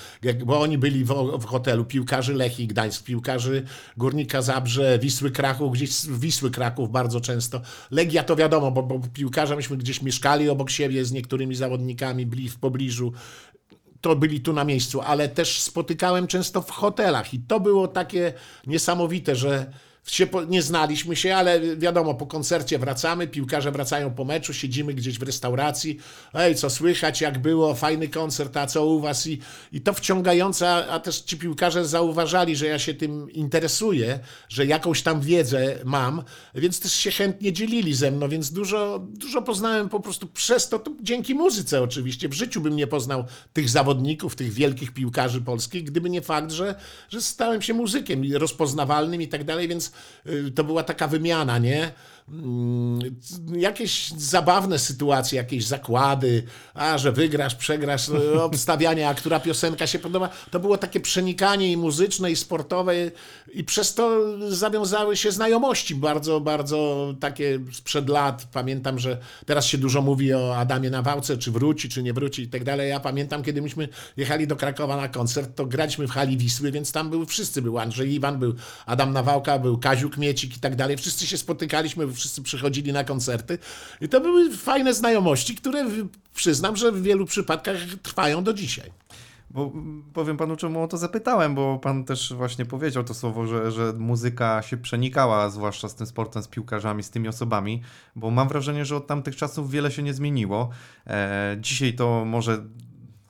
bo 0.45 0.61
oni 0.61 0.77
byli 0.77 1.05
w, 1.05 1.13
w 1.39 1.45
hotelu, 1.45 1.85
piłkarzy 1.85 2.33
Lechii 2.33 2.67
Gdańsk, 2.67 3.03
piłkarzy 3.03 3.63
Górnika 3.97 4.41
Zabrze, 4.41 4.99
Wisły 4.99 5.31
Kraków, 5.31 5.73
gdzieś 5.73 6.07
Wisły 6.07 6.51
Kraków 6.51 6.91
bardzo 6.91 7.21
często. 7.21 7.61
Legia 7.91 8.23
to 8.23 8.35
wiadomo, 8.35 8.71
bo, 8.71 8.83
bo 8.83 8.99
piłkarze 9.13 9.55
myśmy 9.55 9.77
gdzieś 9.77 10.01
mieszkali 10.01 10.49
obok 10.49 10.69
siebie 10.69 11.05
z 11.05 11.11
niektórymi 11.11 11.55
zawodnikami, 11.55 12.25
byli 12.25 12.49
w 12.49 12.57
pobliżu 12.57 13.13
to 14.05 14.15
byli 14.15 14.41
tu 14.41 14.53
na 14.53 14.63
miejscu, 14.63 15.01
ale 15.01 15.29
też 15.29 15.61
spotykałem 15.61 16.27
często 16.27 16.61
w 16.61 16.71
hotelach 16.71 17.33
i 17.33 17.39
to 17.39 17.59
było 17.59 17.87
takie 17.87 18.33
niesamowite, 18.67 19.35
że 19.35 19.71
się 20.05 20.27
nie 20.47 20.61
znaliśmy 20.61 21.15
się, 21.15 21.35
ale 21.35 21.77
wiadomo, 21.77 22.13
po 22.13 22.25
koncercie 22.25 22.79
wracamy, 22.79 23.27
piłkarze 23.27 23.71
wracają 23.71 24.13
po 24.13 24.25
meczu, 24.25 24.53
siedzimy 24.53 24.93
gdzieś 24.93 25.19
w 25.19 25.23
restauracji, 25.23 25.99
ej, 26.33 26.55
co 26.55 26.69
słychać, 26.69 27.21
jak 27.21 27.39
było, 27.39 27.75
fajny 27.75 28.07
koncert, 28.07 28.57
a 28.57 28.67
co 28.67 28.85
u 28.85 28.99
was? 28.99 29.27
I, 29.27 29.39
i 29.71 29.81
to 29.81 29.93
wciągające, 29.93 30.87
a, 30.87 30.99
też 30.99 31.19
ci 31.19 31.37
piłkarze 31.37 31.85
zauważali, 31.85 32.55
że 32.55 32.67
ja 32.67 32.79
się 32.79 32.93
tym 32.93 33.31
interesuję, 33.31 34.19
że 34.49 34.65
jakąś 34.65 35.01
tam 35.01 35.21
wiedzę 35.21 35.79
mam, 35.85 36.23
więc 36.55 36.79
też 36.79 36.93
się 36.93 37.11
chętnie 37.11 37.53
dzielili 37.53 37.93
ze 37.93 38.11
mną, 38.11 38.29
więc 38.29 38.51
dużo, 38.51 38.99
dużo 38.99 39.41
poznałem 39.41 39.89
po 39.89 39.99
prostu 39.99 40.27
przez 40.27 40.69
to, 40.69 40.79
to 40.79 40.91
dzięki 41.01 41.35
muzyce 41.35 41.81
oczywiście. 41.81 42.29
W 42.29 42.33
życiu 42.33 42.61
bym 42.61 42.75
nie 42.75 42.87
poznał 42.87 43.23
tych 43.53 43.69
zawodników, 43.69 44.35
tych 44.35 44.53
wielkich 44.53 44.93
piłkarzy 44.93 45.41
polskich, 45.41 45.83
gdyby 45.83 46.09
nie 46.09 46.21
fakt, 46.21 46.51
że, 46.51 46.75
że 47.09 47.21
stałem 47.21 47.61
się 47.61 47.73
muzykiem 47.73 48.33
rozpoznawalnym 48.33 49.21
i 49.21 49.27
tak 49.27 49.43
dalej, 49.43 49.67
więc 49.67 49.94
to 50.55 50.63
była 50.63 50.83
taka 50.83 51.07
wymiana, 51.07 51.57
nie? 51.57 51.91
Mm, 52.29 52.99
Jakieś 53.57 54.11
zabawne 54.11 54.79
sytuacje, 54.79 55.37
jakieś 55.37 55.65
zakłady, 55.65 56.43
a 56.73 56.97
że 56.97 57.11
wygrasz, 57.11 57.55
przegrasz, 57.55 58.09
y, 58.09 58.41
obstawianie, 58.41 59.09
a 59.09 59.13
która 59.13 59.39
piosenka 59.39 59.87
się 59.87 59.99
podoba. 59.99 60.29
To 60.51 60.59
było 60.59 60.77
takie 60.77 60.99
przenikanie 60.99 61.71
i 61.71 61.77
muzyczne, 61.77 62.31
i 62.31 62.35
sportowe, 62.35 62.93
i 63.53 63.63
przez 63.63 63.93
to 63.93 64.19
zawiązały 64.51 65.17
się 65.17 65.31
znajomości 65.31 65.95
bardzo, 65.95 66.39
bardzo 66.41 67.13
takie 67.19 67.59
sprzed 67.73 68.09
lat. 68.09 68.47
Pamiętam, 68.53 68.99
że 68.99 69.17
teraz 69.45 69.65
się 69.65 69.77
dużo 69.77 70.01
mówi 70.01 70.33
o 70.33 70.57
Adamie 70.57 70.89
Nawałce, 70.89 71.37
czy 71.37 71.51
wróci, 71.51 71.89
czy 71.89 72.03
nie 72.03 72.13
wróci 72.13 72.41
i 72.41 72.47
tak 72.47 72.63
dalej. 72.63 72.89
Ja 72.89 72.99
pamiętam, 72.99 73.43
kiedy 73.43 73.61
myśmy 73.61 73.89
jechali 74.17 74.47
do 74.47 74.55
Krakowa 74.55 74.97
na 74.97 75.07
koncert, 75.09 75.55
to 75.55 75.65
graliśmy 75.65 76.07
w 76.07 76.11
hali 76.11 76.37
Wisły, 76.37 76.71
więc 76.71 76.91
tam 76.91 77.09
były 77.09 77.25
wszyscy. 77.25 77.61
Był 77.61 77.79
Andrzej 77.79 78.13
Iwan, 78.13 78.39
był 78.39 78.53
Adam 78.85 79.13
Nawałka, 79.13 79.59
był 79.59 79.77
Kaziu 79.77 80.09
Kmiecik 80.09 80.57
i 80.57 80.59
tak 80.59 80.75
dalej. 80.75 80.97
Wszyscy 80.97 81.27
się 81.27 81.37
spotykaliśmy, 81.37 82.14
wszyscy 82.15 82.43
przychodzili 82.43 82.93
na 82.93 83.03
koncerty 83.03 83.57
i 84.01 84.09
to 84.09 84.21
były 84.21 84.51
fajne 84.57 84.93
znajomości, 84.93 85.55
które 85.55 85.85
przyznam, 86.35 86.75
że 86.75 86.91
w 86.91 87.01
wielu 87.01 87.25
przypadkach 87.25 87.77
trwają 88.03 88.43
do 88.43 88.53
dzisiaj. 88.53 88.91
Bo 89.55 89.71
powiem 90.13 90.37
panu, 90.37 90.55
czemu 90.55 90.83
o 90.83 90.87
to 90.87 90.97
zapytałem, 90.97 91.55
bo 91.55 91.79
pan 91.79 92.03
też 92.03 92.33
właśnie 92.33 92.65
powiedział 92.65 93.03
to 93.03 93.13
słowo, 93.13 93.47
że, 93.47 93.71
że 93.71 93.93
muzyka 93.97 94.61
się 94.61 94.77
przenikała, 94.77 95.49
zwłaszcza 95.49 95.89
z 95.89 95.95
tym 95.95 96.07
sportem, 96.07 96.43
z 96.43 96.47
piłkarzami, 96.47 97.03
z 97.03 97.09
tymi 97.09 97.27
osobami, 97.27 97.81
bo 98.15 98.31
mam 98.31 98.47
wrażenie, 98.47 98.85
że 98.85 98.95
od 98.95 99.07
tamtych 99.07 99.35
czasów 99.35 99.71
wiele 99.71 99.91
się 99.91 100.03
nie 100.03 100.13
zmieniło. 100.13 100.69
E, 101.07 101.57
dzisiaj 101.59 101.93
to 101.93 102.25
może, 102.25 102.65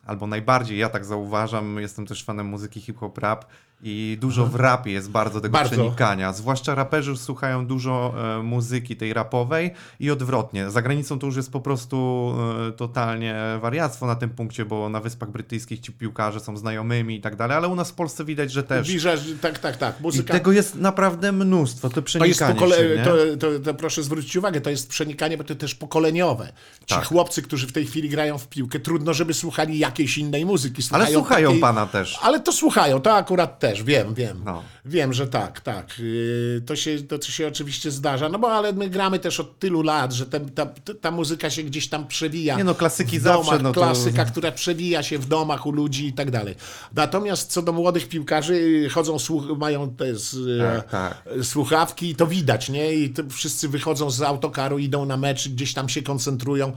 albo 0.05 0.27
najbardziej, 0.27 0.77
ja 0.77 0.89
tak 0.89 1.05
zauważam, 1.05 1.79
jestem 1.79 2.05
też 2.05 2.23
fanem 2.23 2.45
muzyki 2.45 2.81
hip-hop 2.81 3.17
rap 3.17 3.45
i 3.87 4.17
dużo 4.21 4.45
w 4.45 4.55
rapie 4.55 4.91
jest 4.91 5.09
bardzo 5.09 5.41
tego 5.41 5.53
Bardzo. 5.53 5.71
przenikania. 5.71 6.33
Zwłaszcza 6.33 6.75
raperzy 6.75 7.17
słuchają 7.17 7.65
dużo 7.67 8.13
e, 8.39 8.43
muzyki 8.43 8.95
tej 8.95 9.13
rapowej 9.13 9.71
i 9.99 10.11
odwrotnie. 10.11 10.69
Za 10.71 10.81
granicą 10.81 11.19
to 11.19 11.25
już 11.27 11.35
jest 11.35 11.51
po 11.51 11.59
prostu 11.61 12.31
e, 12.69 12.71
totalnie 12.71 13.35
wariactwo 13.61 14.07
na 14.07 14.15
tym 14.15 14.29
punkcie, 14.29 14.65
bo 14.65 14.89
na 14.89 14.99
Wyspach 14.99 15.29
Brytyjskich 15.31 15.79
ci 15.79 15.91
piłkarze 15.91 16.39
są 16.39 16.57
znajomymi 16.57 17.15
i 17.15 17.21
tak 17.21 17.35
dalej, 17.35 17.57
ale 17.57 17.67
u 17.67 17.75
nas 17.75 17.91
w 17.91 17.93
Polsce 17.93 18.25
widać, 18.25 18.51
że 18.51 18.63
też. 18.63 18.87
Bliżej, 18.87 19.17
tak, 19.41 19.59
tak, 19.59 19.77
tak. 19.77 19.99
I 19.99 20.03
Muzyka 20.03 20.33
tego 20.33 20.51
jest 20.51 20.75
naprawdę 20.75 21.31
mnóstwo, 21.31 21.89
to 21.89 21.93
To 21.93 21.99
jest 21.99 22.05
przenikanie 22.05 22.53
pokole... 22.53 22.75
się, 22.77 23.03
to, 23.05 23.37
to, 23.39 23.59
to 23.59 23.73
proszę 23.73 24.03
zwrócić 24.03 24.35
uwagę, 24.35 24.61
to 24.61 24.69
jest 24.69 24.89
przenikanie, 24.89 25.37
bo 25.37 25.43
to 25.43 25.55
też 25.55 25.75
pokoleniowe. 25.75 26.53
Ci 26.85 26.95
Tak. 26.95 27.05
chłopcy, 27.05 27.41
którzy 27.41 27.67
w 27.67 27.71
tej 27.71 27.85
chwili 27.85 28.09
grają 28.09 28.37
w 28.37 28.47
piłkę, 28.47 28.79
trudno, 28.79 29.13
żeby 29.13 29.33
słuchali 29.33 29.79
jakiejś 29.79 30.17
innej 30.17 30.45
muzyki. 30.45 30.83
Ale 30.91 31.07
słuchają 31.07 31.47
takiej- 31.49 31.61
pana 31.61 31.85
też. 31.85 32.19
Ale 32.21 32.39
to 32.39 32.51
słuchają, 32.51 33.01
to 33.01 33.15
akurat 33.15 33.59
też, 33.59 33.74
wiem, 33.83 34.13
wiem. 34.13 34.41
No. 34.45 34.63
Wiem, 34.85 35.13
że 35.13 35.27
tak, 35.27 35.61
tak. 35.61 35.99
Yy, 35.99 36.61
To 36.65 36.75
się, 36.75 36.99
to 37.03 37.21
się 37.21 37.47
oczywiście 37.47 37.91
zdarza, 37.91 38.29
no 38.29 38.39
bo 38.39 38.51
ale 38.51 38.73
my 38.73 38.89
gramy 38.89 39.19
też 39.19 39.39
od 39.39 39.59
tylu 39.59 39.81
lat, 39.81 40.13
że 40.13 40.25
ten, 40.25 40.49
ta, 40.49 40.65
ta 41.01 41.11
muzyka 41.11 41.49
się 41.49 41.63
gdzieś 41.63 41.87
tam 41.87 42.07
przewija. 42.07 42.57
Nie 42.57 42.63
no, 42.63 42.75
klasyki 42.75 43.19
w 43.19 43.23
zawsze, 43.23 43.43
domach, 43.45 43.61
no 43.61 43.71
to- 43.73 43.81
klasyka, 43.81 44.25
która 44.25 44.51
przewija 44.51 45.03
się 45.03 45.19
w 45.19 45.25
domach 45.27 45.65
u 45.65 45.71
ludzi 45.71 46.07
i 46.07 46.13
tak 46.13 46.31
dalej. 46.31 46.55
Natomiast 46.95 47.51
co 47.51 47.61
do 47.61 47.71
młodych 47.73 48.09
piłkarzy, 48.09 48.55
yy, 48.61 48.89
chodzą, 48.89 49.17
mają 49.57 49.89
te 49.95 50.15
z, 50.15 50.35
Tak, 50.61 50.89
tak. 50.91 51.23
słuchawki 51.43 52.09
i 52.09 52.15
to 52.15 52.27
widać, 52.27 52.69
nie? 52.69 52.93
I 52.93 53.13
wszyscy 53.31 53.69
wychodzą 53.69 54.11
z 54.11 54.21
autokaru, 54.21 54.79
idą 54.79 55.05
na 55.05 55.17
mecz, 55.17 55.49
gdzieś 55.49 55.73
tam 55.73 55.89
się 55.89 56.01
koncentrują. 56.01 56.73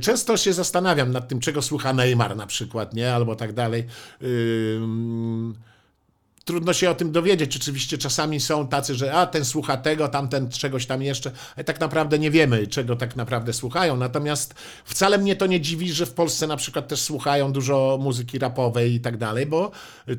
Często 0.00 0.36
się 0.36 0.52
zastanawiam 0.52 1.12
nad 1.12 1.28
tym, 1.28 1.40
czego 1.40 1.62
słucha 1.62 1.92
Neymar 1.92 2.36
na 2.36 2.46
przykład, 2.46 2.94
nie? 2.94 3.14
Albo 3.14 3.36
tak 3.36 3.52
dalej. 3.52 3.84
Trudno 6.46 6.72
się 6.72 6.90
o 6.90 6.94
tym 6.94 7.12
dowiedzieć. 7.12 7.56
Oczywiście 7.56 7.98
czasami 7.98 8.40
są 8.40 8.68
tacy, 8.68 8.94
że 8.94 9.14
a 9.14 9.26
ten 9.26 9.44
słucha 9.44 9.76
tego, 9.76 10.08
tamten 10.08 10.50
czegoś 10.50 10.86
tam 10.86 11.02
jeszcze, 11.02 11.30
ale 11.56 11.64
tak 11.64 11.80
naprawdę 11.80 12.18
nie 12.18 12.30
wiemy, 12.30 12.66
czego 12.66 12.96
tak 12.96 13.16
naprawdę 13.16 13.52
słuchają. 13.52 13.96
Natomiast 13.96 14.54
wcale 14.84 15.18
mnie 15.18 15.36
to 15.36 15.46
nie 15.46 15.60
dziwi, 15.60 15.92
że 15.92 16.06
w 16.06 16.12
Polsce 16.12 16.46
na 16.46 16.56
przykład 16.56 16.88
też 16.88 17.00
słuchają 17.00 17.52
dużo 17.52 17.98
muzyki 18.00 18.38
rapowej 18.38 18.94
i 18.94 19.00
tak 19.00 19.16
dalej, 19.16 19.46
bo 19.46 19.70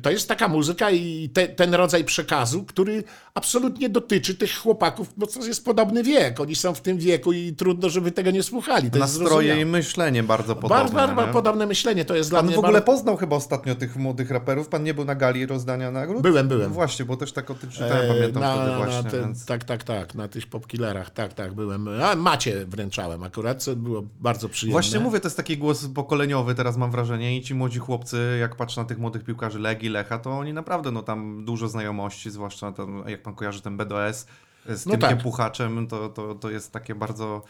to 0.02 0.10
jest 0.10 0.28
taka 0.28 0.48
muzyka 0.48 0.90
i 0.90 1.30
te, 1.32 1.48
ten 1.48 1.74
rodzaj 1.74 2.04
przekazu, 2.04 2.64
który 2.64 3.04
absolutnie 3.34 3.88
dotyczy 3.88 4.34
tych 4.34 4.58
chłopaków, 4.58 5.08
bo 5.16 5.26
to 5.26 5.46
jest 5.46 5.64
podobny 5.64 6.02
wiek. 6.02 6.40
Oni 6.40 6.56
są 6.56 6.74
w 6.74 6.80
tym 6.80 6.98
wieku 6.98 7.32
i 7.32 7.52
trudno, 7.52 7.88
żeby 7.88 8.12
tego 8.12 8.30
nie 8.30 8.42
słuchali. 8.42 8.90
To 8.90 8.98
Nastroje 8.98 9.60
i 9.60 9.64
myślenie 9.64 10.22
bardzo 10.22 10.56
podobne. 10.56 10.76
Bardzo, 10.76 10.94
bardzo 10.94 11.26
nie? 11.26 11.32
podobne 11.32 11.66
myślenie. 11.66 12.04
To 12.04 12.16
jest 12.16 12.30
dla 12.30 12.38
Pan 12.38 12.46
mnie 12.46 12.56
w 12.56 12.58
ogóle 12.58 12.72
bardzo... 12.72 12.92
poznał 12.92 13.16
chyba 13.16 13.36
ostatnio 13.36 13.74
tych 13.74 13.96
młodych 13.96 14.30
raperów. 14.30 14.68
Pan 14.68 14.84
nie 14.84 14.94
był 14.94 15.04
na 15.04 15.14
gali 15.14 15.46
rozdania 15.46 15.90
nagród? 15.90 16.17
Byłem, 16.22 16.48
byłem. 16.48 16.72
Właśnie, 16.72 17.04
bo 17.04 17.16
też 17.16 17.32
tak 17.32 17.50
o 17.50 17.54
tym 17.54 17.70
czytałem, 17.70 18.10
E, 18.10 18.14
pamiętam 18.14 18.42
na, 18.42 18.54
wtedy 18.54 18.70
na 18.70 18.76
właśnie. 18.76 19.10
te, 19.10 19.20
więc... 19.20 19.46
Tak, 19.46 19.64
tak, 19.64 19.84
tak, 19.84 20.14
na 20.14 20.28
tych 20.28 20.46
popkillerach, 20.46 21.10
tak, 21.10 21.32
tak, 21.32 21.54
byłem. 21.54 21.88
A 22.02 22.14
macie 22.14 22.66
wręczałem 22.66 23.22
akurat, 23.22 23.62
co 23.62 23.76
było 23.76 24.02
bardzo 24.20 24.48
przyjemne. 24.48 24.72
Właśnie 24.72 25.00
mówię, 25.00 25.20
to 25.20 25.26
jest 25.26 25.36
taki 25.36 25.58
głos 25.58 25.86
pokoleniowy, 25.94 26.54
teraz 26.54 26.76
mam 26.76 26.90
wrażenie 26.90 27.38
i 27.38 27.42
ci 27.42 27.54
młodzi 27.54 27.78
chłopcy, 27.78 28.36
jak 28.40 28.56
patrzę 28.56 28.80
na 28.80 28.86
tych 28.86 28.98
młodych 28.98 29.24
piłkarzy 29.24 29.58
Legii, 29.58 29.88
Lecha, 29.88 30.18
to 30.18 30.38
oni 30.38 30.52
naprawdę, 30.52 30.90
no 30.90 31.02
tam 31.02 31.44
dużo 31.44 31.68
znajomości, 31.68 32.30
zwłaszcza 32.30 32.72
tam, 32.72 33.04
jak 33.06 33.22
pan 33.22 33.34
kojarzy 33.34 33.62
ten 33.62 33.76
BDS 33.76 34.26
z 34.68 34.86
No 34.86 34.92
tym 34.92 35.00
tak. 35.00 35.22
Puchaczem, 35.22 35.86
to, 35.86 36.08
to, 36.08 36.34
to 36.34 36.50
jest 36.50 36.72
takie 36.72 36.94
bardzo... 36.94 37.42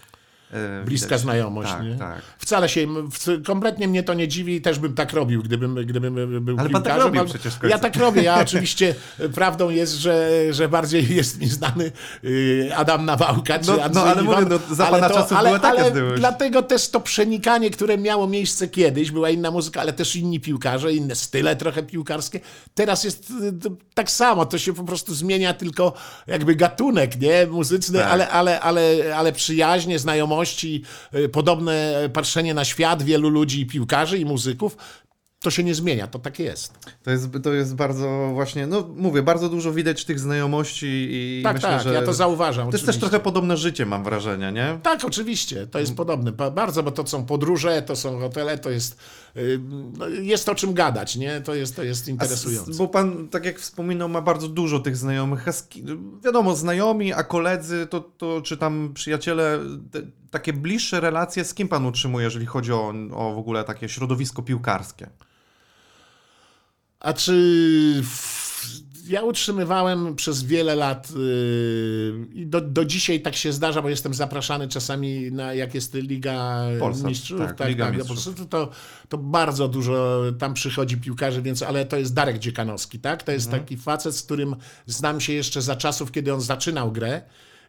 e, 0.52 0.84
Bliska 0.84 1.06
widać. 1.06 1.20
znajomość, 1.20 1.70
Tak, 1.70 1.82
nie? 1.84 1.94
tak. 1.96 2.22
Wcale 2.38 2.68
się, 2.68 2.86
kompletnie 3.46 3.88
mnie 3.88 4.02
to 4.02 4.14
nie 4.14 4.28
dziwi 4.28 4.54
i 4.56 4.60
też 4.60 4.78
bym 4.78 4.94
tak 4.94 5.12
robił, 5.12 5.42
gdybym, 5.42 5.74
gdybym 5.86 6.44
był 6.44 6.56
Ale 6.58 6.70
pan 6.70 6.82
tak 6.82 6.92
piłkarzem. 6.92 7.14
robił 7.14 7.34
przecież. 7.34 7.54
Ja 7.68 7.78
tak 7.78 7.96
robię, 7.96 8.22
ja 8.22 8.40
oczywiście 8.40 8.94
prawdą 9.34 9.70
jest, 9.70 9.94
że, 9.94 10.30
że 10.50 10.68
bardziej 10.68 11.08
jest 11.16 11.40
mi 11.40 11.46
znany 11.46 11.92
Adam 12.76 13.04
Nawałka 13.04 13.58
czy 13.58 13.70
No- 13.70 13.76
no, 13.94 14.02
ale 14.02 14.22
Iwan, 14.22 14.44
mówię, 14.44 14.58
no, 14.68 14.74
za 14.74 14.86
ale 14.88 15.00
pana 15.00 15.14
czasów 15.14 15.32
ale, 15.38 15.48
były 15.48 15.60
takie 15.60 15.80
ale. 15.82 16.16
Dlatego 16.16 16.62
też 16.62 16.88
to 16.88 17.00
przenikanie, 17.00 17.70
które 17.70 17.98
miało 17.98 18.26
miejsce 18.26 18.68
kiedyś, 18.68 19.10
była 19.10 19.30
inna 19.30 19.50
muzyka, 19.50 19.80
ale 19.80 19.92
też 19.92 20.16
inni 20.16 20.40
piłkarze, 20.40 20.92
inne 20.92 21.14
style 21.14 21.56
trochę 21.56 21.82
piłkarskie. 21.82 22.40
Teraz 22.74 23.04
jest 23.04 23.32
to, 23.62 23.70
tak 23.94 24.10
samo, 24.10 24.46
to 24.46 24.58
się 24.58 24.74
po 24.74 24.84
prostu 24.84 25.14
zmienia 25.14 25.54
tylko 25.54 25.92
jakby 26.26 26.54
gatunek, 26.54 27.20
nie, 27.20 27.46
muzyczny, 27.46 27.98
Tak. 27.98 28.08
ale, 28.10 28.28
ale, 28.28 28.60
ale, 28.60 28.96
ale 29.16 29.32
przyjaźnie, 29.32 29.98
znajomości, 30.38 30.82
y, 31.14 31.28
podobne 31.28 31.94
patrzenie 32.12 32.54
na 32.54 32.64
świat 32.64 33.02
wielu 33.02 33.28
ludzi, 33.28 33.66
piłkarzy 33.66 34.18
i 34.18 34.24
muzyków, 34.24 34.76
to 35.40 35.50
się 35.50 35.64
nie 35.64 35.74
zmienia, 35.74 36.06
to 36.06 36.18
tak 36.18 36.38
jest. 36.38 36.78
To 37.02 37.10
jest, 37.10 37.28
to 37.42 37.52
jest 37.52 37.74
bardzo 37.74 38.30
właśnie, 38.34 38.66
no 38.66 38.88
mówię, 38.96 39.22
bardzo 39.22 39.48
dużo 39.48 39.72
widać 39.72 40.04
tych 40.04 40.20
znajomości 40.20 40.86
i 41.10 41.40
Tak, 41.44 41.54
myślę, 41.54 41.68
tak, 41.70 41.82
że 41.82 41.94
ja 41.94 42.02
to 42.02 42.12
zauważam. 42.12 42.70
to 42.70 42.76
jest 42.76 42.86
też 42.86 42.96
oczywiście. 42.96 43.10
trochę 43.10 43.24
podobne 43.24 43.56
życie, 43.56 43.86
mam 43.86 44.04
wrażenie, 44.04 44.52
nie? 44.52 44.78
Tak, 44.82 45.04
oczywiście, 45.04 45.66
to 45.66 45.78
jest 45.78 45.94
podobne, 45.94 46.32
ba- 46.32 46.50
bardzo, 46.50 46.82
bo 46.82 46.90
to 46.90 47.06
są 47.06 47.26
podróże, 47.26 47.82
to 47.82 47.96
są 47.96 48.18
hotele, 48.20 48.58
to 48.58 48.70
jest, 48.70 48.98
y, 49.36 49.60
no, 49.98 50.08
jest 50.08 50.48
o 50.48 50.54
czym 50.54 50.74
gadać, 50.74 51.16
nie? 51.16 51.40
To 51.40 51.54
jest, 51.54 51.76
to 51.76 51.82
jest 51.82 52.08
A 52.08 52.10
interesujące. 52.10 52.72
Bo 52.78 52.88
pan, 52.88 53.28
tak 53.28 53.44
jak 53.44 53.58
wspominał, 53.58 54.08
ma 54.08 54.20
bardzo 54.22 54.48
dużo 54.48 54.78
tych 54.78 54.96
znajomych. 54.96 55.48
A 55.48 55.52
wiadomo, 56.24 56.56
znajomi, 56.56 57.12
a 57.12 57.22
koledzy, 57.22 57.86
to, 57.90 58.00
to 58.00 58.42
czy 58.42 58.56
tam 58.56 58.90
przyjaciele, 58.94 59.58
takie 60.30 60.52
bliższe 60.52 61.00
relacje, 61.00 61.44
z 61.44 61.54
kim 61.54 61.68
pan 61.68 61.86
utrzymuje, 61.86 62.24
jeżeli 62.24 62.46
chodzi 62.46 62.72
o, 62.72 62.94
o 63.12 63.34
w 63.34 63.38
ogóle 63.38 63.64
takie 63.64 63.88
środowisko 63.88 64.42
piłkarskie? 64.42 65.08
A 67.00 67.12
czy 67.12 68.02
ja 69.08 69.22
utrzymywałem 69.22 70.16
przez 70.16 70.42
wiele 70.42 70.74
lat 70.74 71.10
yy, 71.10 72.26
i 72.34 72.46
do, 72.46 72.60
do 72.60 72.84
dzisiaj 72.84 73.20
tak 73.20 73.36
się 73.36 73.52
zdarza, 73.52 73.82
bo 73.82 73.88
jestem 73.88 74.14
zapraszany 74.14 74.68
czasami 74.68 75.32
na 75.32 75.54
jak 75.54 75.74
jest 75.74 75.94
Liga 75.94 76.62
Polsat, 76.80 77.04
Mistrzów, 77.04 77.38
tak, 77.40 77.56
tak, 77.56 77.68
Liga 77.68 77.86
tak, 77.86 77.96
Mistrzów. 77.96 78.48
to, 78.48 78.70
to 79.08 79.18
bardzo 79.18 79.68
dużo 79.68 80.22
tam 80.38 80.54
przychodzi 80.54 80.96
piłkarzy, 80.96 81.42
więc 81.42 81.62
ale 81.62 81.84
to 81.84 81.96
jest 81.96 82.14
Darek 82.14 82.38
Dziekanowski, 82.38 82.98
tak? 82.98 83.22
To 83.22 83.32
jest 83.32 83.46
Mhm. 83.46 83.62
taki 83.62 83.76
facet, 83.76 84.16
z 84.16 84.22
którym 84.22 84.56
znam 84.86 85.20
się 85.20 85.32
jeszcze 85.32 85.62
za 85.62 85.76
czasów, 85.76 86.12
kiedy 86.12 86.34
on 86.34 86.40
zaczynał 86.40 86.92
grę. 86.92 87.22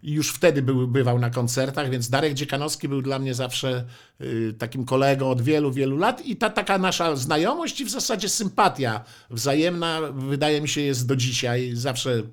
I 0.04 0.12
już 0.12 0.32
wtedy 0.32 0.62
był, 0.62 0.88
bywał 0.88 1.20
na 1.20 1.30
koncertach, 1.30 1.90
więc 1.90 2.10
Darek 2.10 2.34
Dziekanowski 2.34 2.88
był 2.90 3.02
dla 3.02 3.20
mnie 3.20 3.34
zawsze 3.34 3.86
y, 4.22 4.54
takim 4.58 4.86
kolegą 4.86 5.30
od 5.30 5.42
wielu, 5.42 5.72
wielu 5.72 5.98
lat 5.98 6.26
i 6.26 6.36
ta 6.36 6.50
taka 6.50 6.78
nasza 6.78 7.16
znajomość 7.16 7.82
i 7.82 7.86
w 7.86 7.90
zasadzie 7.90 8.30
sympatia 8.30 9.04
wzajemna 9.30 10.00
wydaje 10.12 10.62
mi 10.62 10.68
się 10.68 10.82
jest 10.82 11.08
do 11.08 11.16
dzisiaj. 11.16 11.72
Zawsze 11.74 12.24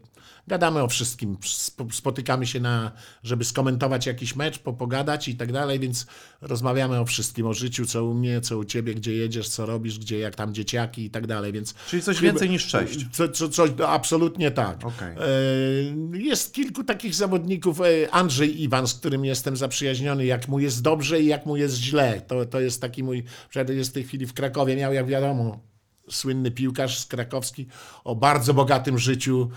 Gadamy 0.49 0.83
o 0.83 0.89
wszystkim. 0.89 1.37
Sp- 1.67 1.93
Spotykamy 1.93 2.47
się 2.47 2.61
na, 2.61 2.93
żeby 3.23 3.45
skomentować 3.45 4.07
jakiś 4.07 4.37
mecz, 4.37 4.59
po- 4.59 4.73
pogadać 4.73 5.29
i 5.29 5.37
tak 5.37 5.53
dalej, 5.53 5.81
więc 5.81 6.07
rozmawiamy 6.41 7.01
o 7.01 7.05
wszystkim, 7.05 7.47
o 7.47 7.55
życiu, 7.55 7.87
co 7.87 8.05
u 8.05 8.15
mnie, 8.15 8.41
co 8.41 8.59
u 8.59 8.65
ciebie, 8.65 8.95
gdzie 8.95 9.13
jedziesz, 9.13 9.49
co 9.49 9.67
robisz, 9.67 9.99
gdzie, 9.99 10.19
jak 10.19 10.35
tam 10.35 10.55
dzieciaki 10.55 11.05
i 11.05 11.11
tak 11.11 11.27
dalej, 11.27 11.53
więc... 11.53 11.75
Czyli 11.89 12.03
coś 12.03 12.21
więcej 12.21 12.51
niż 12.51 12.67
cześć. 12.67 13.07
Co, 13.13 13.29
co, 13.29 13.49
coś, 13.49 13.71
no, 13.79 13.89
absolutnie 13.89 14.51
tak. 14.51 14.85
Okej. 14.87 15.15
E, 16.13 16.19
Jest 16.19 16.55
kilku 16.55 16.85
takich 16.85 17.15
zawodników. 17.15 17.81
e, 17.81 17.85
Andrzej 18.11 18.63
Iwan, 18.63 18.87
z 18.89 18.95
którym 18.95 19.25
jestem 19.25 19.57
zaprzyjaźniony, 19.57 20.25
jak 20.27 20.49
mu 20.49 20.59
jest 20.59 20.83
dobrze 20.83 21.21
i 21.21 21.27
jak 21.27 21.47
mu 21.47 21.57
jest 21.57 21.77
źle. 21.77 22.21
To, 22.21 22.45
to 22.45 22.61
jest 22.61 22.81
taki 22.81 23.03
mój, 23.03 23.25
przed 23.51 23.69
jest 23.71 23.91
w 23.91 23.93
tej 23.93 24.05
chwili 24.05 24.27
w 24.27 24.35
Krakowie, 24.35 24.77
miał 24.77 24.93
jak 24.93 25.07
wiadomo 25.07 25.61
słynny 26.11 26.51
piłkarz 26.51 26.99
z 26.99 27.07
krakowski 27.07 27.67
o 28.05 28.17
bardzo 28.17 28.55
bogatym 28.55 28.99
życiu. 28.99 29.51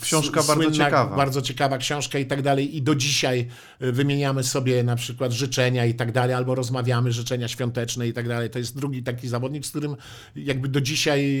Książka 0.00 0.42
bardzo 0.42 0.70
ciekawa. 0.70 1.16
Bardzo 1.16 1.42
ciekawa 1.42 1.78
książka 1.78 2.18
i 2.18 2.26
tak 2.26 2.42
dalej. 2.42 2.76
I 2.76 2.82
do 2.82 2.94
dzisiaj 2.94 3.48
e, 3.80 3.92
wymieniamy 3.92 4.44
sobie 4.44 4.82
na 4.82 4.96
przykład 4.96 5.32
życzenia 5.32 5.86
i 5.86 5.94
tak 5.94 6.12
dalej, 6.12 6.34
albo 6.34 6.54
rozmawiamy 6.54 7.12
życzenia 7.12 7.48
świąteczne 7.48 8.08
i 8.08 8.12
tak 8.12 8.28
dalej. 8.28 8.50
To 8.50 8.58
jest 8.58 8.76
drugi 8.76 9.02
taki 9.02 9.28
zawodnik, 9.28 9.66
z 9.66 9.70
którym 9.70 9.96
jakby 10.36 10.68
do 10.68 10.80
dzisiaj, 10.80 11.38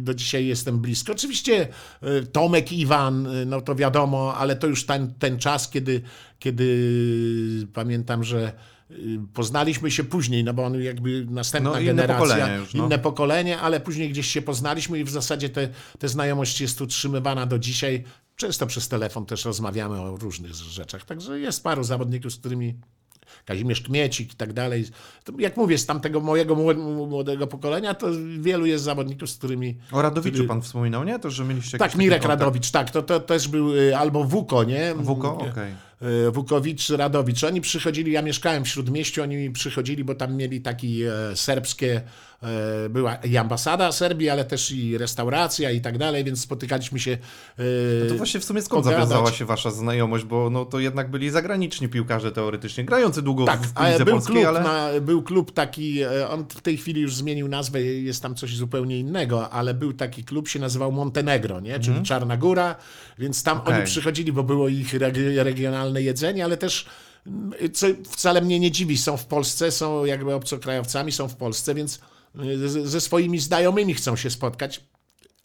do 0.00 0.14
dzisiaj 0.14 0.46
jestem 0.46 0.78
blisko. 0.78 1.12
Oczywiście 1.12 1.68
e, 2.02 2.22
Tomek 2.22 2.72
Iwan, 2.72 3.26
e, 3.26 3.44
no 3.44 3.60
to 3.60 3.74
wiadomo, 3.74 4.34
ale 4.34 4.56
to 4.56 4.66
już 4.66 4.86
ten, 4.86 5.14
ten 5.14 5.38
czas, 5.38 5.70
kiedy, 5.70 6.02
kiedy 6.38 7.66
pamiętam, 7.72 8.24
że 8.24 8.52
poznaliśmy 9.34 9.90
się 9.90 10.04
później, 10.04 10.44
no 10.44 10.54
bo 10.54 10.64
on 10.64 10.82
jakby 10.82 11.26
następna 11.30 11.70
No, 11.70 11.84
generacja, 11.84 12.26
pokolenie 12.28 12.56
już, 12.58 12.74
no. 12.74 12.86
inne 12.86 12.98
pokolenie, 12.98 13.58
ale 13.60 13.80
później 13.80 14.10
gdzieś 14.10 14.26
się 14.26 14.42
poznaliśmy 14.42 14.98
i 14.98 15.04
w 15.04 15.10
zasadzie 15.10 15.48
te, 15.48 15.68
te 15.98 16.08
znajomość 16.08 16.60
jest 16.60 16.80
utrzymywana 16.80 17.46
do 17.46 17.58
dzisiaj. 17.58 18.04
Często 18.36 18.66
przez 18.66 18.88
telefon 18.88 19.26
też 19.26 19.44
rozmawiamy 19.44 20.00
o 20.00 20.16
różnych 20.16 20.54
rzeczach. 20.54 21.04
Także 21.04 21.40
jest 21.40 21.62
paru 21.64 21.84
zawodników, 21.84 22.32
z 22.32 22.36
którymi 22.36 22.74
Kazimierz 23.44 23.80
Kmiecik 23.82 24.32
i 24.32 24.36
tak 24.36 24.52
dalej. 24.52 24.84
Jak 25.38 25.56
mówię, 25.56 25.78
z 25.78 25.86
tamtego 25.86 26.20
mojego 26.20 26.56
młod- 26.56 27.06
młodego 27.08 27.46
pokolenia, 27.46 27.94
to 27.94 28.06
wielu 28.40 28.66
jest 28.66 28.84
zawodników, 28.84 29.30
z 29.30 29.36
którymi... 29.38 29.78
O 29.92 30.02
Radowiczu 30.02 30.44
pan 30.44 30.62
wspominał, 30.62 31.04
nie? 31.04 31.18
To, 31.18 31.30
że 31.30 31.44
mieliście 31.44 31.78
Tak, 31.78 31.96
Mirek. 31.96 32.24
Radowicz, 32.24 32.70
tak, 32.70 32.90
to, 32.90 33.02
to 33.02 33.20
też 33.20 33.48
był, 33.48 33.74
y, 33.76 33.96
albo 33.96 34.24
Wuko, 34.24 34.64
nie? 34.64 34.94
Wuko? 34.96 35.38
Okej. 35.38 35.70
E, 35.70 35.76
Wukowicz, 36.32 36.90
Radowicz. 36.90 37.44
Oni 37.44 37.60
przychodzili, 37.60 38.12
ja 38.12 38.22
mieszkałem 38.22 38.64
w 38.64 38.68
Śródmieściu, 38.68 39.22
oni 39.22 39.50
przychodzili, 39.50 40.04
bo 40.04 40.14
tam 40.14 40.36
mieli 40.36 40.60
taki 40.60 41.02
e, 41.02 41.12
serbskie, 41.34 41.94
e, 41.96 42.02
była 42.90 43.14
i 43.14 43.36
ambasada 43.36 43.92
Serbii, 43.92 44.28
ale 44.30 44.44
też 44.44 44.70
i 44.70 44.98
restauracja 44.98 45.70
i 45.70 45.80
tak 45.80 45.98
dalej, 45.98 46.24
więc 46.24 46.40
spotykaliśmy 46.40 47.00
się. 47.00 47.18
e, 48.04 48.08
To 48.08 48.14
właśnie 48.14 48.40
w 48.40 48.44
sumie 48.44 48.62
skąd 48.62 48.84
pogadać. 48.84 49.08
zawiązała 49.08 49.32
się 49.32 49.44
wasza 49.44 49.70
znajomość, 49.70 50.24
bo 50.24 50.50
no, 50.50 50.64
to 50.64 50.78
jednak 50.80 51.10
byli 51.10 51.30
zagraniczni 51.30 51.88
piłkarze 51.88 52.32
teoretycznie, 52.32 52.84
grający 52.84 53.22
długo 53.22 53.44
Tak, 53.44 53.60
w 53.60 53.86
lidze 53.92 54.04
był 54.04 54.14
polskiej, 54.14 54.34
klub, 54.34 54.46
ale... 54.46 54.60
na, 54.60 55.00
był 55.00 55.22
klub 55.22 55.52
taki, 55.52 56.00
e, 56.02 56.28
on 56.28 56.44
w 56.48 56.60
tej 56.60 56.76
chwili 56.76 57.00
już 57.00 57.14
zmienił 57.14 57.48
nazwę, 57.48 57.82
jest 57.82 58.22
tam 58.22 58.34
coś 58.34 58.56
zupełnie 58.56 58.98
innego, 58.98 59.50
ale 59.50 59.74
był 59.74 59.92
taki 59.92 60.24
klub, 60.24 60.48
się 60.48 60.58
nazywał 60.58 60.92
Montenegro, 60.92 61.60
nie? 61.60 61.80
czyli 61.80 62.02
Czarna 62.02 62.36
Góra, 62.36 62.74
więc 63.18 63.42
tam 63.42 63.58
Okej. 63.58 63.74
oni 63.74 63.84
przychodzili, 63.86 64.32
bo 64.32 64.42
było 64.42 64.68
ich 64.68 64.94
reg- 64.94 65.42
regionalne 65.42 66.02
jedzenie, 66.02 66.44
ale 66.44 66.56
też 66.56 66.86
mm, 67.26 67.52
co 67.72 67.86
wcale 68.08 68.40
mnie 68.40 68.60
nie 68.60 68.70
dziwi, 68.70 68.98
są 68.98 69.16
w 69.16 69.26
Polsce, 69.26 69.70
są 69.70 70.04
jakby 70.04 70.34
obcokrajowcami, 70.34 71.12
są 71.12 71.28
w 71.28 71.36
Polsce, 71.36 71.74
więc 71.74 72.00
ze 72.84 73.00
swoimi 73.00 73.38
znajomymi 73.38 73.94
chcą 73.94 74.16
się 74.16 74.30
spotkać. 74.30 74.84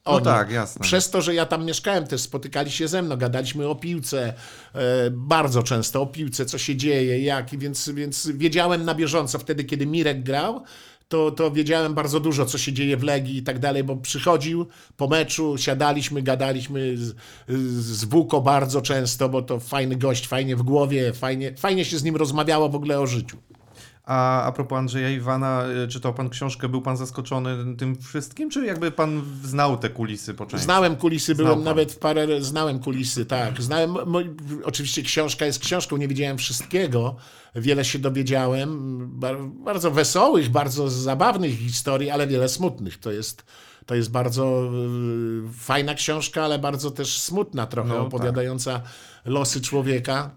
No 0.05 0.11
Oni. 0.11 0.25
tak, 0.25 0.51
jasne. 0.51 0.83
Przez 0.83 1.09
to, 1.09 1.21
że 1.21 1.33
ja 1.33 1.45
tam 1.45 1.65
mieszkałem, 1.65 2.07
też 2.07 2.21
spotykali 2.21 2.71
się 2.71 2.87
ze 2.87 3.01
mną, 3.01 3.17
gadaliśmy 3.17 3.67
o 3.67 3.75
piłce, 3.75 4.33
e, 4.73 5.09
bardzo 5.11 5.63
często 5.63 6.01
o 6.01 6.05
piłce, 6.05 6.45
co 6.45 6.57
się 6.57 6.75
dzieje, 6.75 7.19
jak, 7.19 7.57
więc, 7.59 7.89
więc 7.89 8.27
wiedziałem 8.27 8.85
na 8.85 8.95
bieżąco 8.95 9.39
wtedy, 9.39 9.63
kiedy 9.63 9.85
Mirek 9.85 10.23
grał, 10.23 10.63
to, 11.07 11.31
to 11.31 11.51
wiedziałem 11.51 11.93
bardzo 11.93 12.19
dużo, 12.19 12.45
co 12.45 12.57
się 12.57 12.73
dzieje 12.73 12.97
w 12.97 13.03
Legii 13.03 13.37
i 13.37 13.43
tak 13.43 13.59
dalej, 13.59 13.83
bo 13.83 13.95
przychodził 13.95 14.67
po 14.97 15.07
meczu, 15.07 15.57
siadaliśmy, 15.57 16.21
gadaliśmy 16.21 16.97
z, 16.97 17.15
z 17.79 18.05
Wuko 18.05 18.41
bardzo 18.41 18.81
często, 18.81 19.29
bo 19.29 19.41
to 19.41 19.59
fajny 19.59 19.95
gość, 19.95 20.27
fajnie 20.27 20.55
w 20.55 20.63
głowie, 20.63 21.13
fajnie, 21.13 21.55
fajnie 21.57 21.85
się 21.85 21.97
z 21.97 22.03
nim 22.03 22.15
rozmawiało 22.15 22.69
w 22.69 22.75
ogóle 22.75 22.99
o 22.99 23.07
życiu. 23.07 23.37
A 24.05 24.43
a 24.43 24.51
propos 24.51 24.77
Andrzeja 24.77 25.09
Iwana, 25.09 25.63
y, 25.83 25.87
czytał 25.87 26.13
pan 26.13 26.29
książkę, 26.29 26.69
był 26.69 26.81
pan 26.81 26.97
zaskoczony 26.97 27.75
tym 27.77 27.95
wszystkim, 28.01 28.49
czy 28.49 28.65
jakby 28.65 28.91
pan 28.91 29.21
znał 29.43 29.77
te 29.77 29.89
kulisy 29.89 30.33
po 30.33 30.45
części? 30.45 30.65
Znałem 30.65 30.95
kulisy, 30.95 31.35
byłem 31.35 31.63
nawet 31.63 31.91
w 31.93 31.97
parę, 31.97 32.41
znałem 32.43 32.79
kulisy, 32.79 33.25
tak. 33.25 33.61
Znałem, 33.61 33.95
oczywiście 34.63 35.01
książka 35.01 35.45
jest 35.45 35.59
książką, 35.59 35.97
nie 35.97 36.07
wiedziałem 36.07 36.37
wszystkiego, 36.37 37.15
wiele 37.55 37.85
się 37.85 37.99
dowiedziałem, 37.99 38.99
bar, 39.19 39.37
bardzo 39.43 39.91
wesołych, 39.91 40.49
bardzo 40.49 40.89
zabawnych 40.89 41.57
historii, 41.59 42.09
ale 42.09 42.27
wiele 42.27 42.49
smutnych. 42.49 42.97
To 42.99 43.11
jest, 43.11 43.45
to 43.85 43.95
jest 43.95 44.11
bardzo 44.11 44.71
y, 45.49 45.53
fajna 45.53 45.93
książka, 45.93 46.43
ale 46.43 46.59
bardzo 46.59 46.91
też 46.91 47.21
smutna 47.21 47.65
trochę, 47.67 47.89
No, 47.89 47.95
tak. 47.95 48.03
opowiadająca 48.07 48.81
losy 49.25 49.61
człowieka, 49.61 50.29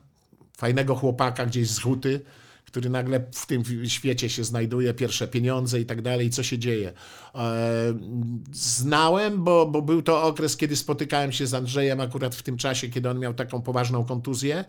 fajnego 0.57 0.95
chłopaka 0.95 1.47
gdzieś 1.47 1.71
z 1.71 1.81
Huty, 1.81 2.21
który 2.69 2.91
nagle 2.91 3.21
w 3.33 3.47
tym 3.47 3.63
świecie 3.89 4.29
się 4.29 4.45
znajduje, 4.45 4.95
pierwsze 4.95 5.29
pieniądze 5.29 5.81
i 5.81 5.87
tak 5.87 6.03
dalej, 6.03 6.31
co 6.31 6.43
się 6.43 6.59
dzieje. 6.59 6.93
E, 7.35 7.95
Znałem, 8.53 9.45
bo, 9.45 9.67
bo 9.67 9.83
był 9.83 10.03
to 10.03 10.23
okres, 10.23 10.57
kiedy 10.57 10.77
spotykałem 10.77 11.33
się 11.33 11.47
z 11.47 11.55
Andrzejem 11.55 12.01
akurat 12.01 12.35
w 12.35 12.43
tym 12.43 12.57
czasie, 12.57 12.89
kiedy 12.89 13.11
on 13.11 13.19
miał 13.19 13.35
taką 13.35 13.63
poważną 13.63 14.05
kontuzję. 14.05 14.65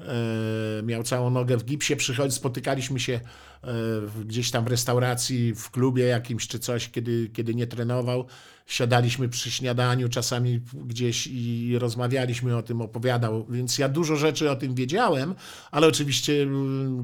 E, 0.00 0.82
Miał 0.82 1.02
całą 1.02 1.30
nogę 1.30 1.56
w 1.56 1.64
gipsie, 1.64 1.96
przychodzi, 1.96 2.34
spotykaliśmy 2.34 3.00
się 3.00 3.20
e, 3.62 3.68
gdzieś 4.24 4.50
tam 4.50 4.64
w 4.64 4.68
restauracji, 4.68 5.54
w 5.54 5.70
klubie 5.70 6.04
jakimś 6.04 6.48
czy 6.48 6.58
coś, 6.58 6.88
kiedy, 6.88 7.30
kiedy 7.32 7.54
nie 7.54 7.66
trenował. 7.66 8.26
Siadaliśmy 8.66 9.28
przy 9.28 9.50
śniadaniu 9.50 10.08
czasami 10.08 10.60
gdzieś 10.74 11.26
i 11.26 11.78
rozmawialiśmy 11.78 12.56
o 12.56 12.62
tym, 12.62 12.80
opowiadał, 12.80 13.46
więc 13.46 13.78
ja 13.78 13.88
dużo 13.88 14.16
rzeczy 14.16 14.50
o 14.50 14.56
tym 14.56 14.74
wiedziałem, 14.74 15.34
ale 15.70 15.86
oczywiście 15.86 16.46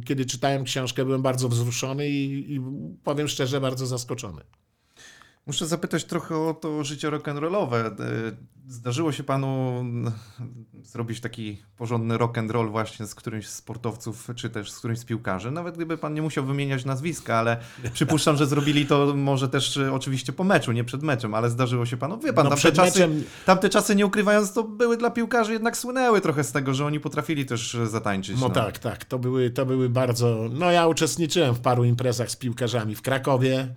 kiedy 0.05 0.27
czytałem 0.27 0.65
książkę 0.65 1.05
byłem 1.05 1.23
bardzo 1.23 1.49
wzruszony 1.49 2.09
i, 2.09 2.55
i 2.55 2.61
powiem 3.05 3.29
szczerze, 3.29 3.61
bardzo 3.61 3.87
zaskoczony. 3.87 4.43
Muszę 5.49 5.67
zapytać 5.67 6.05
trochę 6.05 6.37
o 6.37 6.55
to 6.55 6.85
życie 6.85 7.11
rock'n'rollowe. 7.11 8.01
Y, 8.01 8.37
Zdarzyło 8.69 9.13
się 9.13 9.25
panu 9.25 9.79
mm, 9.81 10.13
zrobić 10.83 11.21
taki 11.21 11.59
porządny 11.77 12.19
rock 12.19 12.39
and 12.39 12.51
roll 12.51 12.69
właśnie 12.71 13.07
z 13.07 13.15
którymś 13.15 13.49
z 13.49 13.55
sportowców, 13.55 14.29
czy 14.37 14.51
też 14.51 14.71
z 14.71 14.79
którymś 14.79 14.99
z 14.99 15.05
piłkarzy? 15.05 15.51
Nawet 15.51 15.75
gdyby 15.75 15.99
pan 15.99 16.15
nie 16.15 16.23
musiał 16.23 16.45
wymieniać 16.45 16.85
nazwiska, 16.85 17.37
ale 17.37 17.57
przypuszczam, 17.93 18.37
że 18.37 18.47
zrobili 18.47 18.87
to 18.87 19.15
może 19.17 19.49
też 19.49 19.77
y, 19.77 19.93
oczywiście 19.93 20.33
po 20.33 20.45
meczu, 20.45 20.73
nie 20.73 20.85
przed 20.85 21.03
meczem, 21.03 21.35
ale 21.35 21.51
zdarzyło 21.51 21.87
się 21.87 21.97
panu. 21.97 22.19
Wie 22.19 22.33
pan, 22.33 22.45
No 22.45 22.51
tamte, 22.51 22.73
czasy, 22.73 23.01
meczem- 23.01 23.23
tamte 23.47 23.69
czasy, 23.69 23.97
nie 23.97 24.07
ukrywając, 24.07 24.53
to 24.53 24.63
były 24.65 24.97
dla 24.97 25.11
piłkarzy 25.11 25.53
jednak 25.53 25.77
słynęły 25.77 26.21
trochę 26.21 26.45
z 26.45 26.53
tego, 26.53 26.75
że 26.75 26.87
oni 26.87 27.01
potrafili 27.01 27.47
też 27.47 27.75
y, 27.75 27.87
zatańczyć. 27.87 28.41
No 28.41 28.51
tak, 28.51 28.79
tak, 28.79 29.05
to 29.05 29.19
były, 29.19 29.51
to 29.51 29.67
były 29.67 29.89
bardzo... 29.89 30.49
No 30.53 30.71
ja 30.71 30.87
uczestniczyłem 30.87 31.55
w 31.55 31.61
paru 31.61 31.85
imprezach 31.85 32.31
z 32.31 32.37
piłkarzami 32.37 32.95
w 32.95 33.03
Krakowie, 33.03 33.75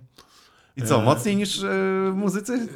I 0.76 0.82
co, 0.82 1.00
mocniej 1.00 1.36
niż 1.36 1.62
y, 1.62 1.68
muzycy? 2.14 2.68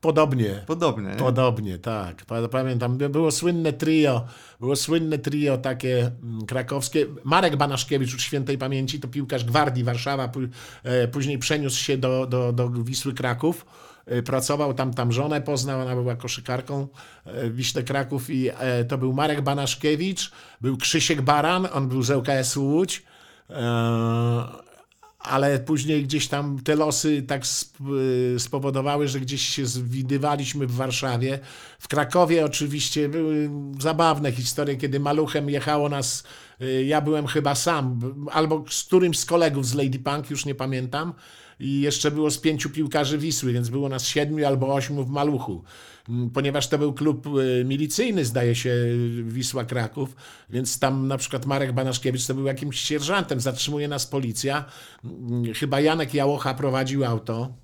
podobnie. 0.00 0.62
Podobnie. 0.66 1.08
Nie? 1.08 1.16
Podobnie, 1.16 1.78
tak. 1.78 2.24
Pa- 2.24 2.48
Pamiętam, 2.48 2.98
by- 2.98 3.08
było 3.08 3.30
słynne 3.30 3.72
trio, 3.72 4.26
było 4.60 4.76
słynne 4.76 5.18
trio 5.18 5.58
takie 5.58 5.98
mm, 6.22 6.46
krakowskie. 6.46 7.06
Marek 7.24 7.56
Banaszkiewicz, 7.56 8.12
już 8.12 8.22
świętej 8.22 8.58
pamięci, 8.58 9.00
to 9.00 9.08
piłkarz 9.08 9.44
Gwardii 9.44 9.84
Warszawa, 9.84 10.30
e, 10.84 11.08
później 11.08 11.38
przeniósł 11.38 11.78
się 11.78 11.98
do, 11.98 12.26
do, 12.26 12.52
do 12.52 12.68
Wisły 12.68 13.14
Kraków. 13.14 13.66
E, 14.06 14.22
Pracował 14.22 14.74
tam, 14.74 14.94
tam 14.94 15.12
żonę 15.12 15.40
poznał, 15.40 15.80
ona 15.80 15.94
była 15.94 16.16
koszykarką 16.16 16.88
e, 17.24 17.50
w 17.50 17.56
Wiśle 17.56 17.82
Kraków 17.82 18.30
i 18.30 18.48
e, 18.58 18.84
to 18.84 18.98
był 18.98 19.12
Marek 19.12 19.40
Banaszkiewicz, 19.40 20.32
był 20.60 20.76
Krzysiek 20.76 21.22
Baran, 21.22 21.68
on 21.72 21.88
był 21.88 22.02
z 22.02 22.10
ŁKS-u 22.10 22.64
Łódź. 22.64 23.02
Ale 25.26 25.58
później 25.58 26.04
gdzieś 26.04 26.28
tam 26.28 26.58
te 26.64 26.76
losy 26.76 27.22
tak 27.22 27.42
y, 28.34 28.40
spowodowały, 28.40 29.08
że 29.08 29.20
gdzieś 29.20 29.48
się 29.48 29.66
zwidywaliśmy 29.66 30.66
w 30.66 30.74
Warszawie. 30.74 31.38
W 31.78 31.88
Krakowie 31.88 32.44
oczywiście 32.44 33.08
były 33.08 33.50
zabawne 33.80 34.32
historie, 34.32 34.76
kiedy 34.76 35.00
maluchem 35.00 35.50
jechało 35.50 35.88
nas, 35.88 36.24
y, 36.62 36.84
ja 36.84 37.00
byłem 37.00 37.26
chyba 37.26 37.54
sam, 37.54 38.00
albo 38.32 38.64
z 38.70 38.84
którymś 38.84 39.18
z 39.18 39.24
kolegów 39.24 39.66
z 39.66 39.74
Lady 39.74 39.98
Punk, 39.98 40.30
już 40.30 40.46
nie 40.46 40.54
pamiętam, 40.54 41.12
i 41.60 41.80
jeszcze 41.80 42.10
było 42.10 42.30
z 42.30 42.38
pięciu 42.38 42.70
piłkarzy 42.70 43.18
Wisły, 43.18 43.52
więc 43.52 43.68
było 43.68 43.88
nas 43.88 44.06
siedmiu 44.06 44.46
albo 44.46 44.74
ośmiu 44.74 45.04
w 45.04 45.10
maluchu. 45.10 45.62
Mm, 46.08 46.30
Ponieważ 46.30 46.68
to 46.68 46.78
był 46.78 46.92
klub 46.92 47.26
y, 47.26 47.64
milicyjny, 47.64 48.24
zdaje 48.24 48.54
się, 48.54 48.74
Wisła 49.22 49.64
Kraków, 49.64 50.16
więc 50.50 50.78
tam 50.78 51.08
na 51.08 51.16
przykład 51.18 51.46
Marek 51.46 51.72
Banaszkiewicz 51.72 52.26
to 52.26 52.34
był 52.34 52.46
jakimś 52.46 52.80
sierżantem, 52.80 53.40
zatrzymuje 53.40 53.88
nas 53.88 54.06
policja. 54.06 54.64
Mm, 55.04 55.54
Chyba 55.54 55.80
Janek 55.80 56.14
Jałocha 56.14 56.54
prowadził 56.54 57.04
auto. 57.04 57.54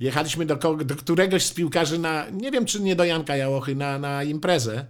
jechaliśmy 0.00 0.46
do, 0.46 0.56
do 0.84 0.96
któregoś 0.96 1.42
z 1.46 1.52
piłkarzy 1.52 1.98
na, 1.98 2.26
nie 2.30 2.50
wiem 2.50 2.64
czy 2.64 2.80
nie 2.80 2.96
do 2.96 3.04
Janka 3.04 3.36
Jałochy, 3.36 3.74
na, 3.74 3.98
na 3.98 4.24
imprezę. 4.24 4.86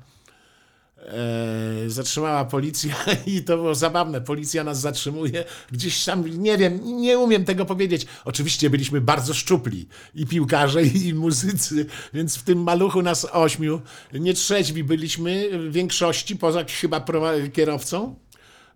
E, 1.06 1.90
zatrzymała 1.90 2.44
policja 2.44 2.94
i 3.26 3.42
to 3.42 3.56
było 3.56 3.74
zabawne. 3.74 4.20
Policja 4.20 4.64
nas 4.64 4.80
zatrzymuje 4.80 5.44
gdzieś 5.72 6.04
tam, 6.04 6.42
nie 6.42 6.58
wiem, 6.58 6.80
nie 7.00 7.18
umiem 7.18 7.44
tego 7.44 7.64
powiedzieć. 7.64 8.06
Oczywiście 8.24 8.70
byliśmy 8.70 9.00
bardzo 9.00 9.34
szczupli 9.34 9.88
i 10.14 10.26
piłkarze, 10.26 10.82
i 11.06 11.14
muzycy, 11.14 11.86
więc 12.14 12.36
w 12.36 12.42
tym 12.42 12.62
maluchu 12.62 13.02
nas 13.02 13.26
ośmiu, 13.32 13.80
nie 14.12 14.34
trzeźwi 14.34 14.84
byliśmy 14.84 15.48
w 15.58 15.72
większości, 15.72 16.36
poza 16.36 16.64
chyba 16.64 17.04
kierowcą. 17.52 18.14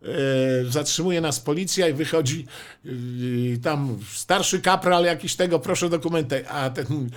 E, 0.02 0.70
zatrzymuje 0.70 1.20
nas 1.20 1.40
policja 1.40 1.88
i 1.88 1.92
wychodzi 1.92 2.46
e, 2.84 2.88
tam 3.62 3.98
starszy 4.14 4.60
kapral 4.60 5.04
jakiś 5.04 5.36
tego, 5.36 5.58
proszę 5.58 5.88
dokumenty, 5.88 6.48
a 6.48 6.70
ten 6.70 7.10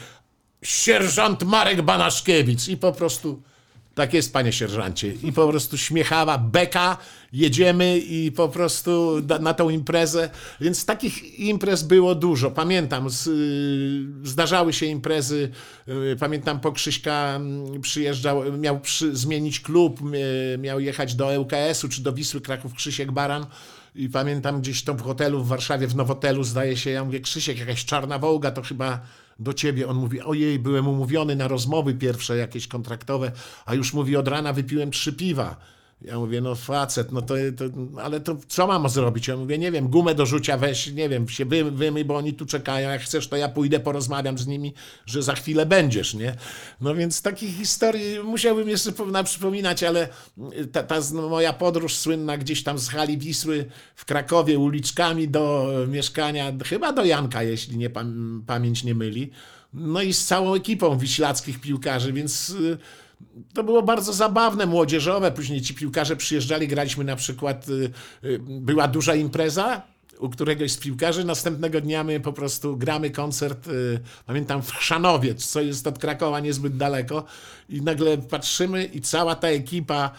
sierżant 0.61 1.43
Marek 1.43 1.81
Banaszkiewicz 1.81 2.67
i 2.67 2.77
po 2.77 2.91
prostu 2.91 3.41
tak 3.99 4.13
jest, 4.13 4.33
panie 4.33 4.53
sierżancie. 4.53 5.13
I 5.23 5.33
po 5.33 5.47
prostu 5.47 5.77
śmiechawa, 5.77 6.37
beka, 6.37 6.97
jedziemy 7.33 7.97
i 7.97 8.31
po 8.31 8.49
prostu 8.49 9.21
na 9.39 9.53
tą 9.53 9.69
imprezę. 9.69 10.29
Więc 10.61 10.85
takich 10.85 11.39
imprez 11.39 11.83
było 11.83 12.15
dużo. 12.15 12.51
Pamiętam, 12.51 13.09
z, 13.09 13.27
y, 13.27 14.27
zdarzały 14.29 14.73
się 14.73 14.85
imprezy. 14.85 15.51
y, 15.87 16.15
Pamiętam, 16.19 16.59
po 16.59 16.71
Krzyśka 16.71 17.35
mm, 17.35 17.81
przyjeżdżał, 17.81 18.57
miał 18.57 18.79
przy, 18.79 19.15
zmienić 19.15 19.59
klub, 19.59 19.99
miał 20.57 20.79
jechać 20.79 21.15
do 21.15 21.39
ŁKS-u 21.39 21.89
czy 21.89 22.01
do 22.01 22.13
Wisły 22.13 22.41
Kraków 22.41 22.73
Krzysiek 22.73 23.11
Baran. 23.11 23.45
I 23.95 24.09
pamiętam 24.09 24.61
gdzieś 24.61 24.83
to 24.83 24.93
w 24.93 25.01
hotelu 25.01 25.43
w 25.43 25.47
Warszawie, 25.47 25.87
w 25.87 25.95
Nowotelu, 25.95 26.43
zdaje 26.43 26.77
się, 26.77 26.89
ja 26.89 27.05
mówię, 27.05 27.19
Krzysiek, 27.19 27.57
jakaś 27.57 27.85
czarna 27.85 28.19
wołga, 28.19 28.51
to 28.51 28.61
chyba 28.61 29.01
do 29.39 29.53
ciebie. 29.53 29.87
On 29.87 29.97
mówi, 29.97 30.21
ojej, 30.21 30.59
byłem 30.59 30.87
umówiony 30.87 31.35
na 31.35 31.47
rozmowy 31.47 31.93
pierwsze 31.93 32.37
jakieś 32.37 32.67
kontraktowe, 32.67 33.31
a 33.65 33.75
już 33.75 33.93
mówi, 33.93 34.15
od 34.15 34.27
rana 34.27 34.53
wypiłem 34.53 34.91
trzy 34.91 35.13
piwa. 35.13 35.55
Ja 36.01 36.19
mówię, 36.19 36.41
no 36.41 36.55
facet, 36.55 37.11
no 37.11 37.21
to, 37.21 37.33
to 37.57 37.65
ale 38.01 38.19
to 38.19 38.37
co 38.47 38.67
mam 38.67 38.89
zrobić? 38.89 39.27
Ja 39.27 39.37
mówię, 39.37 39.57
nie 39.57 39.71
wiem, 39.71 39.87
gumę 39.87 40.15
do 40.15 40.25
rzucia 40.25 40.57
weź, 40.57 40.93
nie 40.93 41.09
wiem, 41.09 41.29
się 41.29 41.45
wy, 41.45 41.71
wymyj, 41.71 42.05
bo 42.05 42.15
oni 42.15 42.33
tu 42.33 42.45
czekają, 42.45 42.89
jak 42.89 43.01
chcesz, 43.01 43.27
to 43.27 43.35
ja 43.37 43.49
pójdę, 43.49 43.79
porozmawiam 43.79 44.37
z 44.37 44.47
nimi, 44.47 44.73
że 45.05 45.23
za 45.23 45.35
chwilę 45.35 45.65
będziesz, 45.65 46.13
nie? 46.13 46.35
No 46.81 46.95
więc 46.95 47.21
takich 47.21 47.55
historii 47.57 48.19
musiałbym 48.23 48.69
jeszcze 48.69 48.91
po- 48.91 49.23
przypominać, 49.23 49.83
ale 49.83 50.09
ta, 50.71 50.83
ta 50.83 50.95
no, 51.13 51.29
moja 51.29 51.53
podróż 51.53 51.95
słynna 51.95 52.37
gdzieś 52.37 52.63
tam 52.63 52.79
z 52.79 52.89
hali 52.89 53.17
Wisły 53.17 53.65
w 53.95 54.05
Krakowie 54.05 54.59
uliczkami 54.59 55.27
do 55.27 55.73
mieszkania, 55.87 56.53
chyba 56.65 56.93
do 56.93 57.05
Janka, 57.05 57.43
jeśli 57.43 57.77
nie 57.77 57.89
pam- 57.89 58.41
pamięć 58.47 58.83
nie 58.83 58.95
myli, 58.95 59.31
no 59.73 60.01
i 60.01 60.13
z 60.13 60.25
całą 60.25 60.53
ekipą 60.53 60.97
wiślackich 60.97 61.61
piłkarzy, 61.61 62.13
więc... 62.13 62.55
to 63.53 63.63
było 63.63 63.81
bardzo 63.81 64.13
zabawne, 64.13 64.65
młodzieżowe. 64.65 65.31
Później 65.31 65.61
ci 65.61 65.73
piłkarze 65.73 66.15
przyjeżdżali, 66.15 66.67
graliśmy 66.67 67.03
na 67.03 67.15
przykład, 67.15 67.69
y, 67.69 67.91
y, 68.23 68.39
była 68.39 68.87
duża 68.87 69.15
impreza 69.15 69.81
u 70.19 70.29
któregoś 70.29 70.71
z 70.71 70.77
piłkarzy. 70.77 71.23
Następnego 71.23 71.81
dnia 71.81 72.03
my 72.03 72.19
po 72.19 72.33
prostu 72.33 72.77
gramy 72.77 73.09
koncert, 73.09 73.67
y, 73.67 73.99
pamiętam, 74.25 74.61
w 74.61 74.71
Chrzanowiec, 74.71 75.45
co 75.45 75.61
jest 75.61 75.87
od 75.87 75.99
Krakowa 75.99 76.39
niezbyt 76.39 76.77
daleko. 76.77 77.25
I 77.69 77.81
nagle 77.81 78.17
patrzymy 78.17 78.85
i 78.85 79.01
cała 79.01 79.35
ta 79.35 79.47
ekipa 79.47 80.11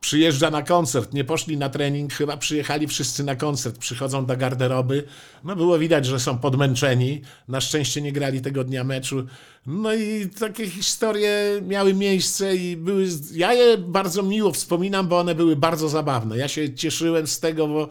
przyjeżdża 0.00 0.50
na 0.50 0.62
koncert, 0.62 1.14
nie 1.14 1.24
poszli 1.24 1.56
na 1.56 1.68
trening, 1.68 2.12
chyba 2.12 2.36
przyjechali 2.36 2.86
wszyscy 2.86 3.24
na 3.24 3.36
koncert, 3.36 3.78
przychodzą 3.78 4.26
do 4.26 4.36
garderoby, 4.36 5.04
no 5.44 5.56
było 5.56 5.78
widać, 5.78 6.06
że 6.06 6.20
są 6.20 6.38
podmęczeni, 6.38 7.22
na 7.48 7.60
szczęście 7.60 8.02
nie 8.02 8.12
grali 8.12 8.40
tego 8.40 8.64
dnia 8.64 8.84
meczu, 8.84 9.26
no 9.66 9.94
i 9.94 10.28
takie 10.40 10.70
historie 10.70 11.62
miały 11.62 11.94
miejsce 11.94 12.56
i 12.56 12.76
były, 12.76 13.06
ja 13.32 13.52
je 13.52 13.78
bardzo 13.78 14.22
miło 14.22 14.52
wspominam, 14.52 15.08
bo 15.08 15.18
one 15.18 15.34
były 15.34 15.56
bardzo 15.56 15.88
zabawne, 15.88 16.36
ja 16.36 16.48
się 16.48 16.74
cieszyłem 16.74 17.26
z 17.26 17.40
tego, 17.40 17.68
bo 17.68 17.88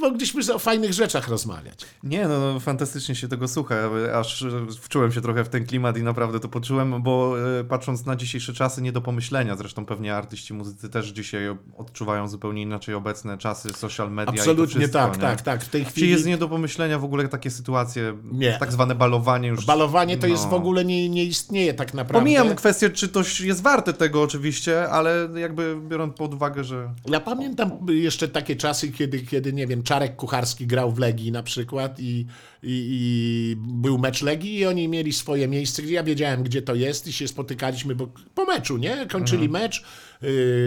mogliśmy 0.00 0.54
o 0.54 0.58
fajnych 0.58 0.92
rzeczach 0.92 1.28
rozmawiać. 1.28 1.80
Nie, 2.02 2.28
no, 2.28 2.52
no 2.52 2.60
fantastycznie 2.60 3.14
się 3.14 3.28
tego 3.28 3.48
słucha, 3.48 3.74
aż 4.14 4.42
e, 4.42 4.48
wczułem 4.80 5.12
się 5.12 5.20
trochę 5.20 5.44
w 5.44 5.48
ten 5.48 5.66
klimat 5.66 5.98
i 5.98 6.02
naprawdę 6.02 6.40
to 6.40 6.48
poczułem, 6.48 7.02
bo 7.02 7.36
e, 7.60 7.64
patrząc 7.64 8.06
na 8.06 8.16
dzisiejsze 8.16 8.52
czasy, 8.52 8.82
nie 8.82 8.92
do 8.92 9.00
pomyślenia, 9.00 9.56
zresztą 9.56 9.86
pewnie 9.86 10.14
artyści, 10.14 10.54
muzycy 10.54 10.88
też 10.88 11.06
dzisiaj 11.08 11.42
odczuwają 11.76 12.28
zupełnie 12.28 12.62
inaczej 12.62 12.94
obecne 12.94 13.38
czasy, 13.38 13.72
social 13.72 14.12
media 14.12 14.32
Absolutnie 14.32 14.80
wszystko, 14.80 14.98
tak, 14.98 15.14
nie? 15.14 15.20
tak, 15.20 15.42
tak, 15.42 15.64
w 15.64 15.68
tej 15.68 15.84
Czy 15.84 15.90
chwili... 15.90 16.10
jest 16.10 16.26
nie 16.26 16.38
do 16.38 16.48
pomyślenia 16.48 16.98
w 16.98 17.04
ogóle 17.04 17.28
takie 17.28 17.50
sytuacje, 17.50 18.16
Nie. 18.32 18.56
tak 18.60 18.72
zwane 18.72 18.94
balowanie 18.94 19.48
już? 19.48 19.66
Balowanie 19.66 20.16
to 20.16 20.26
jest 20.26 20.44
no. 20.44 20.50
w 20.50 20.54
ogóle 20.54 20.84
nie, 20.84 21.08
nie 21.08 21.24
istnieje 21.24 21.74
tak 21.74 21.94
naprawdę. 21.94 22.20
Pomijam 22.20 22.54
kwestię, 22.54 22.90
czy 22.90 23.08
to 23.08 23.22
jest 23.40 23.62
warte 23.62 23.92
tego 23.92 24.22
oczywiście, 24.22 24.88
ale 24.88 25.28
jakby 25.36 25.76
biorąc 25.88 26.16
pod 26.16 26.34
uwagę, 26.34 26.64
że 26.64 26.94
Ja 27.06 27.20
pamiętam 27.20 27.70
jeszcze 27.88 28.28
takie 28.28 28.56
czasy, 28.56 28.92
kiedy, 28.92 29.20
kiedy 29.20 29.52
nie 29.52 29.66
wiem, 29.66 29.82
Czarek 29.86 30.16
Kucharski 30.16 30.66
grał 30.66 30.92
w 30.92 30.98
Legii 30.98 31.32
na 31.32 31.42
przykład 31.42 32.00
i, 32.00 32.02
i, 32.02 32.26
i 32.62 33.56
był 33.58 33.98
mecz 33.98 34.22
Legii 34.22 34.58
i 34.58 34.66
oni 34.66 34.88
mieli 34.88 35.12
swoje 35.12 35.48
miejsce, 35.48 35.82
gdzie 35.82 35.94
ja 35.94 36.02
wiedziałem, 36.02 36.42
gdzie 36.42 36.62
to 36.62 36.74
jest 36.74 37.06
i 37.06 37.12
się 37.12 37.28
spotykaliśmy, 37.28 37.94
bo 37.94 38.08
po 38.34 38.44
meczu, 38.44 38.76
nie? 38.76 39.06
Kończyli 39.06 39.48
mecz, 39.48 39.80
y, 39.80 39.82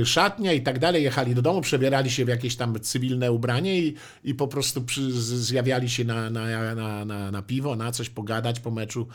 szatnia 0.06 0.54
i 0.54 0.62
tak 0.62 0.80
dalej, 0.80 1.04
jechali 1.04 1.36
do 1.36 1.42
domu, 1.42 1.62
przebierali 1.62 2.12
się 2.12 2.26
w 2.26 2.28
jakieś 2.28 2.56
tam 2.56 2.80
cywilne 2.80 3.32
ubranie 3.32 3.80
i, 3.80 3.96
i 4.24 4.36
po 4.36 4.48
prostu 4.48 4.82
przy, 4.82 5.12
zjawiali 5.22 5.90
się 5.90 6.04
na, 6.04 6.30
na, 6.30 6.76
na, 6.76 7.06
na, 7.06 7.32
na 7.32 7.42
piwo, 7.42 7.76
na 7.76 7.92
coś 7.92 8.10
pogadać 8.10 8.60
po 8.60 8.72
meczu. 8.72 9.08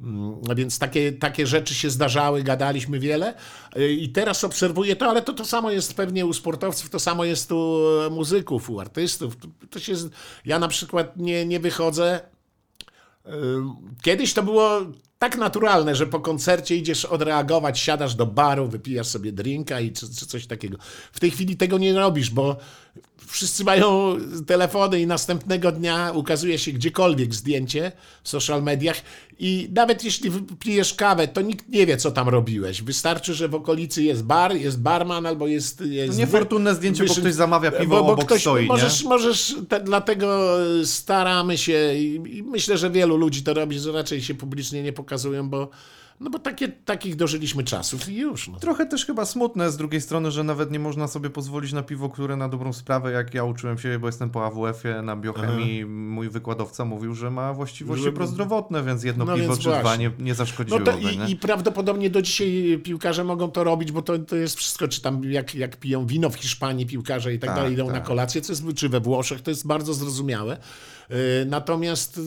Mm, 0.00 0.40
więc 0.56 0.78
takie, 0.78 1.12
takie 1.12 1.46
rzeczy 1.46 1.74
się 1.74 1.90
zdarzały, 1.90 2.42
gadaliśmy 2.42 2.98
wiele 2.98 3.34
Y, 3.76 3.92
i 3.92 4.08
teraz 4.08 4.44
obserwuję 4.44 4.96
to, 4.96 5.06
ale 5.06 5.22
to 5.22 5.32
to 5.32 5.44
samo 5.44 5.70
jest 5.70 5.94
pewnie 5.94 6.26
u 6.26 6.32
sportowców, 6.32 6.90
to 6.90 6.98
samo 6.98 7.24
jest 7.24 7.52
u 7.52 7.80
e, 8.06 8.10
muzyków, 8.10 8.70
u 8.70 8.80
artystów. 8.80 9.36
To, 9.70 9.78
się, 9.78 9.94
ja 10.44 10.58
na 10.58 10.68
przykład 10.68 11.16
nie, 11.16 11.46
nie 11.46 11.60
wychodzę. 11.60 12.20
Y, 13.26 13.30
Kiedyś 14.02 14.34
to 14.34 14.42
było 14.42 14.80
tak 15.22 15.36
naturalne, 15.36 15.94
że 15.94 16.06
po 16.06 16.20
koncercie 16.20 16.76
idziesz 16.76 17.04
odreagować, 17.04 17.78
siadasz 17.78 18.14
do 18.14 18.26
baru, 18.26 18.68
wypijasz 18.68 19.06
sobie 19.06 19.32
drinka 19.32 19.80
i 19.80 19.92
czy, 19.92 20.14
czy 20.14 20.26
coś 20.26 20.46
takiego. 20.46 20.78
W 21.12 21.20
tej 21.20 21.30
chwili 21.30 21.56
tego 21.56 21.78
nie 21.78 21.94
robisz, 21.94 22.30
bo 22.30 22.56
wszyscy 23.26 23.64
mają 23.64 24.16
telefony 24.46 25.00
i 25.00 25.06
następnego 25.06 25.72
dnia 25.72 26.12
ukazuje 26.14 26.58
się 26.58 26.72
gdziekolwiek 26.72 27.34
zdjęcie 27.34 27.92
w 28.22 28.28
social 28.28 28.62
mediach 28.62 29.02
i 29.38 29.68
nawet 29.74 30.04
jeśli 30.04 30.30
wypijesz 30.30 30.94
kawę, 30.94 31.28
to 31.28 31.40
nikt 31.40 31.68
nie 31.68 31.86
wie, 31.86 31.96
co 31.96 32.10
tam 32.10 32.28
robiłeś. 32.28 32.82
Wystarczy, 32.82 33.34
że 33.34 33.48
w 33.48 33.54
okolicy 33.54 34.02
jest 34.02 34.24
bar, 34.24 34.56
jest 34.56 34.80
barman 34.80 35.26
albo 35.26 35.46
jest... 35.46 35.80
jest 35.80 36.12
To 36.12 36.18
niefortunne 36.18 36.74
zdjęcie, 36.74 37.04
bo 37.04 37.14
ktoś 37.14 37.34
zamawia 37.34 37.70
piwo, 37.70 37.98
obok 37.98 38.38
stoi, 38.38 38.62
nie? 38.62 38.68
możesz, 38.68 39.04
możesz 39.04 39.54
te, 39.68 39.80
dlatego 39.80 40.56
staramy 40.84 41.58
się 41.58 41.94
i, 41.94 42.36
i 42.36 42.42
myślę, 42.42 42.78
że 42.78 42.90
wielu 42.90 43.16
ludzi 43.16 43.42
to 43.42 43.54
robi, 43.54 43.78
że 43.78 43.92
raczej 43.92 44.22
się 44.22 44.34
publicznie 44.34 44.82
nie 44.82 44.92
pokazują, 44.92 45.48
bo, 45.48 45.68
no 46.22 46.30
bo 46.30 46.38
takie, 46.38 46.68
takich 46.68 47.16
dożyliśmy 47.16 47.64
czasów 47.64 48.08
i 48.08 48.16
już. 48.16 48.48
No. 48.48 48.58
Trochę 48.58 48.86
też 48.86 49.06
chyba 49.06 49.24
smutne 49.24 49.70
z 49.70 49.76
drugiej 49.76 50.00
strony, 50.00 50.30
że 50.30 50.44
nawet 50.44 50.70
nie 50.70 50.78
można 50.78 51.08
sobie 51.08 51.30
pozwolić 51.30 51.72
na 51.72 51.82
piwo, 51.82 52.08
które 52.08 52.36
na 52.36 52.48
dobrą 52.48 52.72
sprawę, 52.72 53.12
jak 53.12 53.34
ja 53.34 53.44
uczyłem 53.44 53.78
się, 53.78 53.98
bo 53.98 54.06
jestem 54.06 54.30
po 54.30 54.46
AWF-ie 54.46 55.02
na 55.02 55.16
biochemii, 55.16 55.84
mój 55.86 56.28
wykładowca 56.28 56.84
mówił, 56.84 57.14
że 57.14 57.30
ma 57.30 57.52
właściwości 57.54 58.04
Że- 58.04 58.12
prozdrowotne, 58.12 58.82
więc 58.82 59.04
jedno 59.04 59.24
No 59.24 59.34
piwo 59.34 59.48
więc 59.48 59.58
czy 59.60 59.68
dwa 59.68 59.82
właśnie. 59.82 60.04
nie, 60.18 60.24
nie 60.24 60.30
No 60.30 60.34
zaszkodziłoby. 60.36 60.92
nie? 61.02 61.12
i, 61.26 61.30
i 61.30 61.36
prawdopodobnie 61.36 62.10
do 62.10 62.22
dzisiaj 62.22 62.80
piłkarze 62.84 63.24
mogą 63.24 63.50
to 63.50 63.64
robić, 63.64 63.92
bo 63.92 64.02
to, 64.02 64.18
to 64.18 64.36
jest 64.36 64.56
wszystko, 64.56 64.88
czy 64.88 65.02
tam 65.02 65.24
jak, 65.24 65.54
jak 65.54 65.76
piją 65.76 66.06
wino 66.06 66.30
w 66.30 66.34
Hiszpanii 66.34 66.86
piłkarze 66.86 67.34
i 67.34 67.38
tak, 67.38 67.50
Tak, 67.50 67.56
dalej, 67.56 67.72
idą 67.72 67.84
tak. 67.86 67.94
na 67.94 68.00
kolację, 68.00 68.40
co 68.40 68.52
jest, 68.52 68.64
czy 68.76 68.88
we 68.88 69.00
Włoszech, 69.00 69.42
to 69.42 69.50
jest 69.50 69.66
bardzo 69.66 69.94
zrozumiałe. 69.94 70.56
Yy, 71.12 71.46
Natomiast 71.46 72.16
yy, 72.16 72.22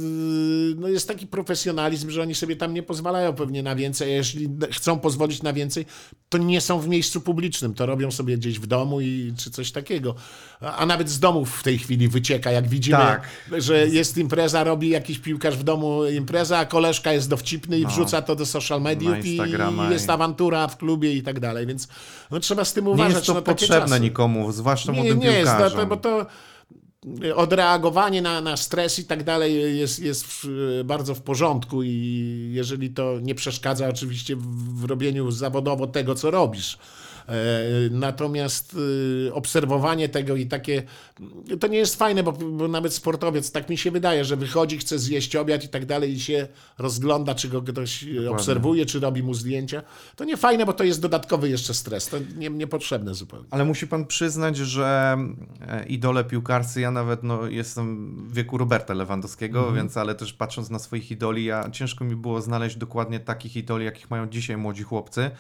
no 0.78 0.88
jest 0.88 1.08
taki 1.08 1.28
profesjonalizm, 1.28 2.10
że 2.10 2.22
oni 2.22 2.36
sobie 2.36 2.56
tam 2.56 2.74
nie 2.74 2.84
pozwalają 2.84 3.34
pewnie 3.34 3.64
na 3.64 3.76
więcej, 3.76 4.14
a 4.14 4.16
jeśli 4.16 4.50
chcą 4.72 5.00
pozwolić 5.00 5.44
na 5.44 5.54
więcej, 5.54 5.86
to 6.30 6.38
nie 6.38 6.62
są 6.62 6.80
w 6.80 6.88
miejscu 6.88 7.22
publicznym, 7.22 7.74
to 7.74 7.86
robią 7.86 8.12
sobie 8.12 8.38
gdzieś 8.38 8.60
w 8.60 8.68
domu 8.68 9.02
i 9.02 9.34
czy 9.38 9.52
coś 9.52 9.72
takiego. 9.72 10.16
A, 10.62 10.86
nawet 10.86 11.10
z 11.10 11.20
domów 11.20 11.60
w 11.60 11.64
tej 11.64 11.78
chwili 11.78 12.08
wycieka, 12.08 12.52
jak 12.52 12.68
widzimy, 12.68 12.98
Tak. 12.98 13.30
że 13.58 13.88
jest 13.88 14.18
impreza, 14.18 14.64
robi 14.64 14.90
jakiś 14.90 15.20
piłkarz 15.20 15.58
w 15.58 15.64
domu 15.64 16.06
impreza, 16.06 16.58
a 16.58 16.66
koleżka 16.66 17.14
jest 17.14 17.30
dowcipny 17.30 17.80
i 17.80 17.86
wrzuca 17.86 18.22
to 18.22 18.36
do 18.36 18.46
social 18.46 18.82
mediów 18.82 19.26
i, 19.26 19.40
jest 19.92 20.10
awantura 20.10 20.68
w 20.68 20.78
klubie 20.78 21.14
i 21.14 21.24
tak 21.24 21.40
dalej, 21.40 21.66
więc 21.68 21.88
no, 22.32 22.40
trzeba 22.40 22.66
z 22.66 22.74
tym 22.74 22.86
Nie 22.86 22.92
uważać. 22.92 23.14
jest 23.14 23.28
to 23.28 23.34
no, 23.34 23.42
potrzebne 23.42 24.00
nikomu, 24.00 24.52
zwłaszcza 24.52 24.92
Nie, 24.92 24.98
młodym 25.00 25.20
nie 25.20 25.28
jest, 25.28 25.52
no, 25.52 25.58
piłkarzom. 25.58 25.80
to, 25.80 25.86
bo 25.88 25.98
to 25.98 26.26
odreagowanie 27.36 28.22
na, 28.22 28.42
na 28.42 28.58
stres 28.58 29.00
i 29.00 29.06
tak 29.06 29.24
dalej 29.24 29.78
jest, 29.78 30.00
jest 30.00 30.26
w, 30.26 30.48
bardzo 30.86 31.16
w 31.16 31.22
porządku 31.22 31.84
i 31.84 32.50
jeżeli 32.54 32.90
to 32.90 33.20
nie 33.22 33.36
przeszkadza 33.36 33.90
oczywiście 33.90 34.36
w, 34.36 34.82
w 34.82 34.86
robieniu 34.86 35.32
zawodowo 35.32 35.88
tego, 35.88 36.16
co 36.16 36.32
robisz. 36.32 36.78
Natomiast 37.92 38.76
y, 39.28 39.34
obserwowanie 39.34 40.10
tego 40.10 40.36
i 40.36 40.46
takie, 40.46 40.84
to 41.60 41.68
nie 41.68 41.78
jest 41.78 41.96
fajne, 41.96 42.24
bo, 42.24 42.32
bo 42.32 42.68
nawet 42.68 42.94
sportowiec, 42.94 43.52
tak 43.52 43.70
mi 43.70 43.78
się 43.78 43.92
wydaje, 43.92 44.26
że 44.26 44.36
wychodzi, 44.36 44.78
chce 44.78 45.00
zjeść 45.00 45.36
obiad 45.36 45.64
i 45.64 45.70
tak 45.70 45.86
dalej 45.86 46.14
i 46.14 46.20
się 46.20 46.48
rozgląda, 46.78 47.36
czy 47.36 47.50
go 47.50 47.62
ktoś 47.62 48.06
obserwuje, 48.30 48.86
czy 48.86 49.00
robi 49.00 49.24
mu 49.24 49.34
zdjęcia. 49.34 49.82
To 50.16 50.24
nie 50.26 50.38
fajne, 50.38 50.66
bo 50.66 50.74
to 50.74 50.84
jest 50.84 51.02
dodatkowy 51.02 51.50
jeszcze 51.50 51.74
stres. 51.74 52.08
To 52.08 52.18
nie, 52.38 52.50
niepotrzebne 52.50 53.16
zupełnie. 53.16 53.46
Ale 53.52 53.66
musi 53.66 53.88
pan 53.88 54.06
przyznać, 54.06 54.58
że 54.58 55.18
e, 55.68 55.86
idole 55.86 56.24
piłkarscy, 56.24 56.82
ja 56.82 56.92
nawet 56.92 57.24
no, 57.24 57.48
jestem 57.48 58.16
w 58.30 58.34
wieku 58.34 58.58
Roberta 58.58 58.94
Lewandowskiego, 58.94 59.60
Mhm. 59.60 59.76
więc 59.76 59.98
ale 59.98 60.16
też 60.16 60.34
patrząc 60.34 60.70
na 60.70 60.80
swoich 60.80 61.12
idoli, 61.12 61.46
ja 61.46 61.70
ciężko 61.70 62.06
mi 62.06 62.16
było 62.16 62.42
znaleźć 62.42 62.76
dokładnie 62.76 63.20
takich 63.20 63.56
idoli, 63.56 63.86
jakich 63.86 64.10
mają 64.10 64.30
dzisiaj 64.30 64.58
młodzi 64.58 64.84
chłopcy, 64.84 65.22
e, 65.22 65.32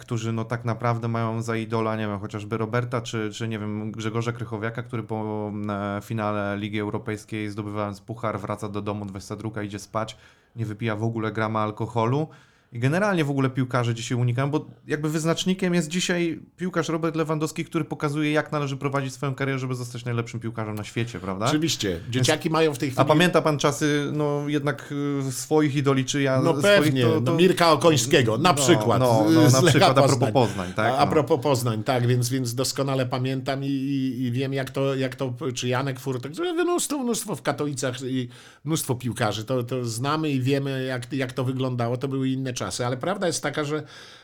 którzy 0.00 0.32
no 0.32 0.44
tak 0.44 0.64
naprawdę 0.64 1.08
mają 1.08 1.42
za 1.42 1.56
idola, 1.56 1.96
nie 1.96 2.06
wiem, 2.06 2.18
chociażby 2.18 2.56
Roberta, 2.56 3.00
czy, 3.00 3.30
czy 3.32 3.48
nie 3.48 3.58
wiem, 3.58 3.92
Grzegorza 3.92 4.32
Krychowiaka, 4.32 4.82
który 4.82 5.02
po 5.02 5.52
e, 5.68 6.00
finale 6.02 6.56
Ligi 6.56 6.80
Europejskiej 6.80 7.50
zdobywając 7.50 8.00
puchar 8.00 8.40
wraca 8.40 8.68
do 8.68 8.82
domu 8.82 9.04
22, 9.04 9.62
idzie 9.62 9.78
spać, 9.78 10.16
nie 10.56 10.66
wypija 10.66 10.96
w 10.96 11.04
ogóle 11.04 11.32
grama 11.32 11.60
alkoholu. 11.60 12.28
I 12.74 12.78
generalnie 12.78 13.24
w 13.24 13.30
ogóle 13.30 13.50
piłkarze 13.50 13.94
dzisiaj 13.94 14.18
unikają, 14.18 14.50
bo 14.50 14.66
jakby 14.86 15.10
wyznacznikiem 15.10 15.74
jest 15.74 15.88
dzisiaj 15.88 16.40
piłkarz 16.56 16.88
Robert 16.88 17.16
Lewandowski, 17.16 17.64
który 17.64 17.84
pokazuje, 17.84 18.32
jak 18.32 18.52
należy 18.52 18.76
prowadzić 18.76 19.14
swoją 19.14 19.34
karierę, 19.34 19.58
żeby 19.58 19.74
zostać 19.74 20.04
najlepszym 20.04 20.40
piłkarzem 20.40 20.74
na 20.74 20.84
świecie, 20.84 21.20
prawda? 21.20 21.46
Oczywiście. 21.46 22.00
Dzieciaki 22.10 22.50
mają 22.50 22.74
w 22.74 22.78
tej 22.78 22.90
chwili... 22.90 23.02
A 23.02 23.04
pamięta 23.04 23.42
pan 23.42 23.58
czasy, 23.58 24.10
no 24.12 24.48
jednak 24.48 24.94
y, 25.28 25.32
swoich 25.32 25.76
idoli, 25.76 26.04
czy 26.04 26.22
ja 26.22 26.40
No 26.42 26.50
swoich, 26.58 26.62
pewnie, 26.64 27.02
to, 27.02 27.20
to... 27.20 27.20
no 27.20 27.34
Mirka 27.34 27.72
Okońskiego, 27.72 28.38
na 28.38 28.48
No, 28.48 28.54
przykład. 28.54 29.00
no, 29.00 29.26
no, 29.30 29.50
na 29.50 29.62
przykład 29.62 29.98
a 29.98 30.02
propos 30.02 30.30
Poznań, 30.32 30.72
tak, 30.72 30.92
A, 30.92 30.98
a 30.98 31.04
no. 31.04 31.10
propos 31.12 31.40
Poznań, 31.42 31.84
tak, 31.84 32.06
więc, 32.06 32.28
więc 32.28 32.54
doskonale 32.54 33.06
pamiętam 33.06 33.64
i, 33.64 33.68
i, 33.68 34.22
i 34.22 34.32
wiem, 34.32 34.52
jak 34.52 34.70
to, 34.70 34.94
jak 34.94 35.16
to, 35.16 35.34
czy 35.54 35.68
Janek 35.68 36.00
Furtek, 36.00 36.32
mnóstwo, 36.54 36.98
mnóstwo 36.98 37.36
w 37.36 37.42
Katowicach 37.42 38.02
i 38.02 38.28
mnóstwo 38.64 38.94
piłkarzy, 38.94 39.44
to, 39.44 39.62
to 39.62 39.84
znamy 39.84 40.30
i 40.30 40.40
wiemy, 40.40 40.84
jak, 40.84 41.12
jak 41.12 41.32
to 41.32 41.44
wyglądało, 41.44 41.96
to 41.96 42.08
były 42.08 42.28
inne 42.28 42.52
czasy, 42.52 42.63
ale 42.86 42.96
prawda 42.96 43.26
jest 43.26 43.42
taka, 43.42 43.64
że, 43.64 43.82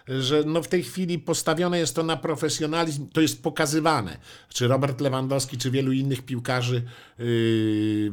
że 0.08 0.42
no 0.46 0.62
w 0.62 0.68
tej 0.68 0.82
chwili 0.82 1.18
postawione 1.18 1.78
jest 1.78 1.94
to 1.94 2.02
na 2.02 2.16
profesjonalizm, 2.16 3.08
to 3.08 3.20
jest 3.20 3.42
pokazywane. 3.42 4.16
Czy 4.48 4.68
Robert 4.68 5.00
Lewandowski, 5.00 5.58
czy 5.58 5.70
wielu 5.70 5.92
innych 5.92 6.22
piłkarzy 6.22 6.82
yy, 7.18 8.12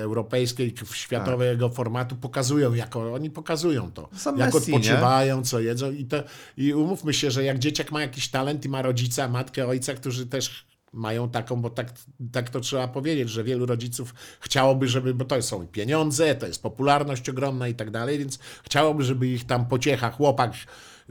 europejskiej, 0.00 0.74
światowego 0.92 1.68
formatu 1.68 2.16
pokazują, 2.16 2.74
jako 2.74 3.14
oni 3.14 3.30
pokazują 3.30 3.92
to. 3.92 4.08
Sam 4.16 4.38
jak 4.38 4.54
Messi, 4.54 4.70
nie? 4.70 4.76
odpoczywają, 4.76 5.44
co 5.44 5.60
jedzą 5.60 5.92
i, 5.92 6.04
to, 6.04 6.16
i 6.56 6.74
umówmy 6.74 7.14
się, 7.14 7.30
że 7.30 7.44
jak 7.44 7.58
dzieciak 7.58 7.92
ma 7.92 8.00
jakiś 8.00 8.28
talent 8.28 8.64
i 8.64 8.68
ma 8.68 8.82
rodzica, 8.82 9.28
matkę, 9.28 9.66
ojca, 9.66 9.94
którzy 9.94 10.26
też 10.26 10.67
mają 10.92 11.30
taką, 11.30 11.56
bo 11.56 11.70
tak, 11.70 11.92
tak 12.32 12.50
to 12.50 12.60
trzeba 12.60 12.88
powiedzieć, 12.88 13.30
że 13.30 13.44
wielu 13.44 13.66
rodziców 13.66 14.14
chciałoby, 14.40 14.88
żeby, 14.88 15.14
bo 15.14 15.24
to 15.24 15.42
są 15.42 15.66
pieniądze, 15.66 16.34
to 16.34 16.46
jest 16.46 16.62
popularność 16.62 17.28
ogromna 17.28 17.68
i 17.68 17.74
tak 17.74 17.90
dalej, 17.90 18.18
więc 18.18 18.38
chciałoby, 18.64 19.04
żeby 19.04 19.28
ich 19.28 19.46
tam 19.46 19.66
pociecha, 19.66 20.10
chłopak 20.10 20.52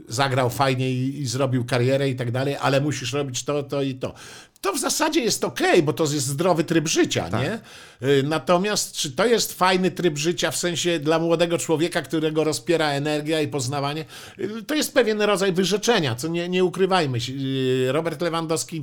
zagrał 0.08 0.50
fajnie 0.50 0.90
i, 0.90 1.20
i 1.20 1.26
zrobił 1.26 1.64
karierę 1.64 2.08
i 2.08 2.16
tak 2.16 2.30
dalej, 2.30 2.56
ale 2.60 2.80
musisz 2.80 3.12
robić 3.12 3.44
to, 3.44 3.62
to 3.62 3.82
i 3.82 3.94
to. 3.94 4.14
To 4.60 4.72
w 4.72 4.78
zasadzie 4.78 5.20
jest 5.20 5.44
okej, 5.44 5.82
bo 5.82 5.92
to 5.92 6.04
jest 6.04 6.26
zdrowy 6.26 6.64
tryb 6.64 6.88
życia, 6.88 7.28
nie? 7.28 7.60
Y, 8.08 8.22
Natomiast 8.22 8.96
czy 8.96 9.12
to 9.12 9.26
jest 9.26 9.52
fajny 9.52 9.90
tryb 9.90 10.18
życia 10.18 10.50
w 10.50 10.56
sensie 10.56 10.98
dla 10.98 11.18
młodego 11.18 11.58
człowieka, 11.58 12.02
którego 12.02 12.44
rozpiera 12.44 12.88
energia 12.90 13.40
i 13.40 13.48
poznawanie? 13.48 14.04
Y, 14.38 14.62
To 14.62 14.74
jest 14.74 14.94
pewien 14.94 15.22
rodzaj 15.22 15.52
wyrzeczenia, 15.52 16.14
co 16.14 16.28
nie, 16.28 16.48
nie 16.48 16.64
ukrywajmy 16.64 17.20
się. 17.20 17.32
Y, 17.32 17.92
Robert 17.92 18.22
Lewandowski 18.22 18.82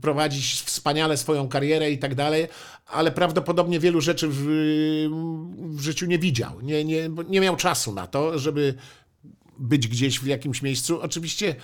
prowadzi 0.00 0.42
wspaniale 0.64 1.16
swoją 1.16 1.48
karierę 1.48 1.90
i 1.90 1.98
tak 1.98 2.14
dalej, 2.14 2.48
ale 2.86 3.12
prawdopodobnie 3.12 3.80
wielu 3.80 4.00
rzeczy 4.00 4.28
w, 4.28 4.38
w 5.58 5.80
życiu 5.80 6.06
nie 6.06 6.18
widział. 6.18 6.60
Nie, 6.60 6.84
nie, 6.84 7.10
nie 7.28 7.40
miał 7.40 7.56
czasu 7.56 7.92
na 7.92 8.06
to, 8.06 8.38
żeby 8.38 8.74
być 9.58 9.88
gdzieś 9.88 10.20
w 10.20 10.26
jakimś 10.26 10.62
miejscu. 10.62 11.02
Oczywiście 11.02 11.54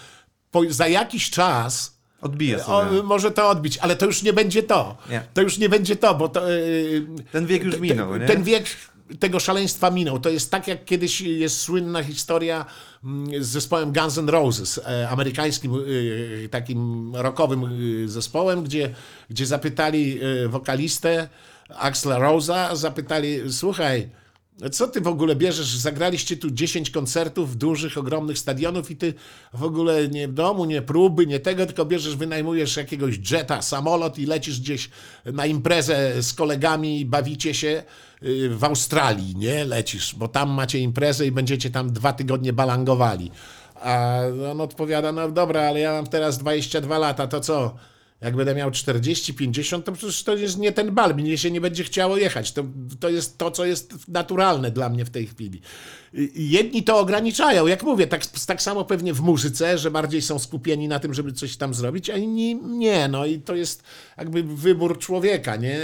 po, 0.51 0.63
za 0.69 0.89
jakiś 0.89 1.31
czas 1.31 1.99
o, 2.21 2.85
sobie. 2.85 3.03
może 3.03 3.31
to 3.31 3.49
odbić, 3.49 3.79
ale 3.79 3.97
to 3.97 4.07
już 4.07 4.23
nie 4.23 4.33
będzie 4.33 4.63
to. 4.63 4.97
Nie. 5.11 5.23
To 5.35 5.43
już 5.43 5.59
nie 5.59 5.69
będzie 5.69 5.97
to, 5.97 6.15
bo 6.15 6.29
to, 6.29 6.49
yy, 6.49 7.07
Ten 7.33 7.47
wiek 7.47 7.65
już 7.65 7.81
minął, 7.81 8.17
nie? 8.17 8.27
Ten 8.27 8.43
wiek 8.43 8.65
tego 9.21 9.41
szaleństwa 9.41 9.91
minął. 9.91 10.21
To 10.21 10.31
jest 10.31 10.51
tak, 10.51 10.69
jak 10.69 10.85
kiedyś 10.85 11.21
jest 11.21 11.61
słynna 11.61 12.03
historia 12.03 12.67
mm, 13.05 13.45
z 13.45 13.49
zespołem 13.49 13.93
Guns 13.93 14.19
N' 14.19 14.29
Roses, 14.29 14.81
e, 14.87 15.09
amerykańskim 15.09 15.73
e, 15.75 16.49
takim 16.49 17.13
rockowym 17.17 17.65
e, 17.65 18.09
zespołem, 18.09 18.65
gdzie, 18.65 18.95
gdzie 19.31 19.47
zapytali 19.47 20.21
e, 20.45 20.49
wokalistę 20.49 21.29
Axla 21.69 22.19
Rosa, 22.19 22.77
zapytali, 22.77 23.53
słuchaj, 23.53 24.09
co 24.73 24.89
ty 24.89 25.01
w 25.01 25.09
ogóle 25.09 25.37
bierzesz? 25.37 25.77
Zagraliście 25.77 26.37
tu 26.37 26.51
10 26.51 26.91
koncertów 26.91 27.57
dużych, 27.57 27.99
ogromnych 27.99 28.39
stadionów 28.39 28.91
i 28.91 28.97
ty 28.97 29.15
w 29.53 29.63
ogóle 29.63 30.09
nie 30.09 30.29
w 30.29 30.33
domu, 30.33 30.65
nie 30.65 30.83
próby, 30.83 31.27
nie 31.27 31.41
tego, 31.41 31.67
tylko 31.67 31.85
bierzesz, 31.85 32.17
wynajmujesz 32.17 32.77
jakiegoś 32.77 33.31
jeta, 33.31 33.63
samolot 33.63 34.19
i 34.19 34.27
lecisz 34.27 34.61
gdzieś 34.61 34.91
na 35.25 35.47
imprezę 35.47 36.23
z 36.23 36.33
kolegami 36.33 37.05
bawicie 37.05 37.55
się 37.55 37.83
y, 38.23 38.49
w 38.49 38.65
Australii, 38.65 39.37
nie? 39.37 39.65
Lecisz, 39.65 40.15
bo 40.15 40.29
tam 40.29 40.51
macie 40.51 40.79
imprezę 40.79 41.27
i 41.27 41.33
będziecie 41.33 41.71
tam 41.71 41.93
dwa 41.93 42.13
tygodnie 42.13 42.53
balangowali. 42.53 43.31
A 43.75 44.21
on 44.51 44.61
odpowiada, 44.61 45.13
no 45.13 45.31
dobra, 45.31 45.63
ale 45.63 45.81
ja 45.81 45.93
mam 45.93 46.07
teraz 46.07 46.39
22 46.39 46.99
lata, 46.99 47.27
to 47.27 47.41
co? 47.41 47.75
Jak 48.21 48.37
będę 48.37 48.55
miał 48.55 48.71
40, 48.71 49.35
50, 49.35 49.85
to 49.85 49.93
przecież 49.93 50.23
to 50.23 50.37
jest 50.37 50.59
nie 50.59 50.73
ten 50.73 50.95
bal, 50.95 51.15
mnie 51.15 51.39
się 51.39 51.51
nie 51.51 51.61
będzie 51.61 51.85
chciało 51.85 52.17
jechać. 52.17 52.53
To, 52.53 52.65
to 53.01 53.09
jest 53.09 53.39
to, 53.39 53.51
co 53.51 53.65
jest 53.65 54.09
naturalne 54.09 54.71
dla 54.71 54.89
mnie 54.89 55.05
w 55.05 55.11
tej 55.11 55.27
chwili. 55.27 55.61
Jedni 56.35 56.83
to 56.83 56.99
ograniczają, 56.99 57.67
jak 57.67 57.83
mówię, 57.83 58.07
tak, 58.07 58.27
tak 58.27 58.63
samo 58.63 58.85
pewnie 58.85 59.15
w 59.15 59.21
muzyce, 59.21 59.79
że 59.79 59.91
bardziej 59.91 60.23
są 60.23 60.39
skupieni 60.39 60.89
na 60.89 60.99
tym, 60.99 61.15
żeby 61.15 61.33
coś 61.33 61.57
tam 61.57 61.75
zrobić, 61.75 62.11
a 62.11 62.17
inni 62.17 62.55
nie. 62.55 63.09
No 63.09 63.27
i 63.27 63.41
to 63.41 63.55
jest 63.55 63.83
jakby 64.17 64.43
wybór 64.43 64.99
człowieka, 64.99 65.57
nie? 65.57 65.79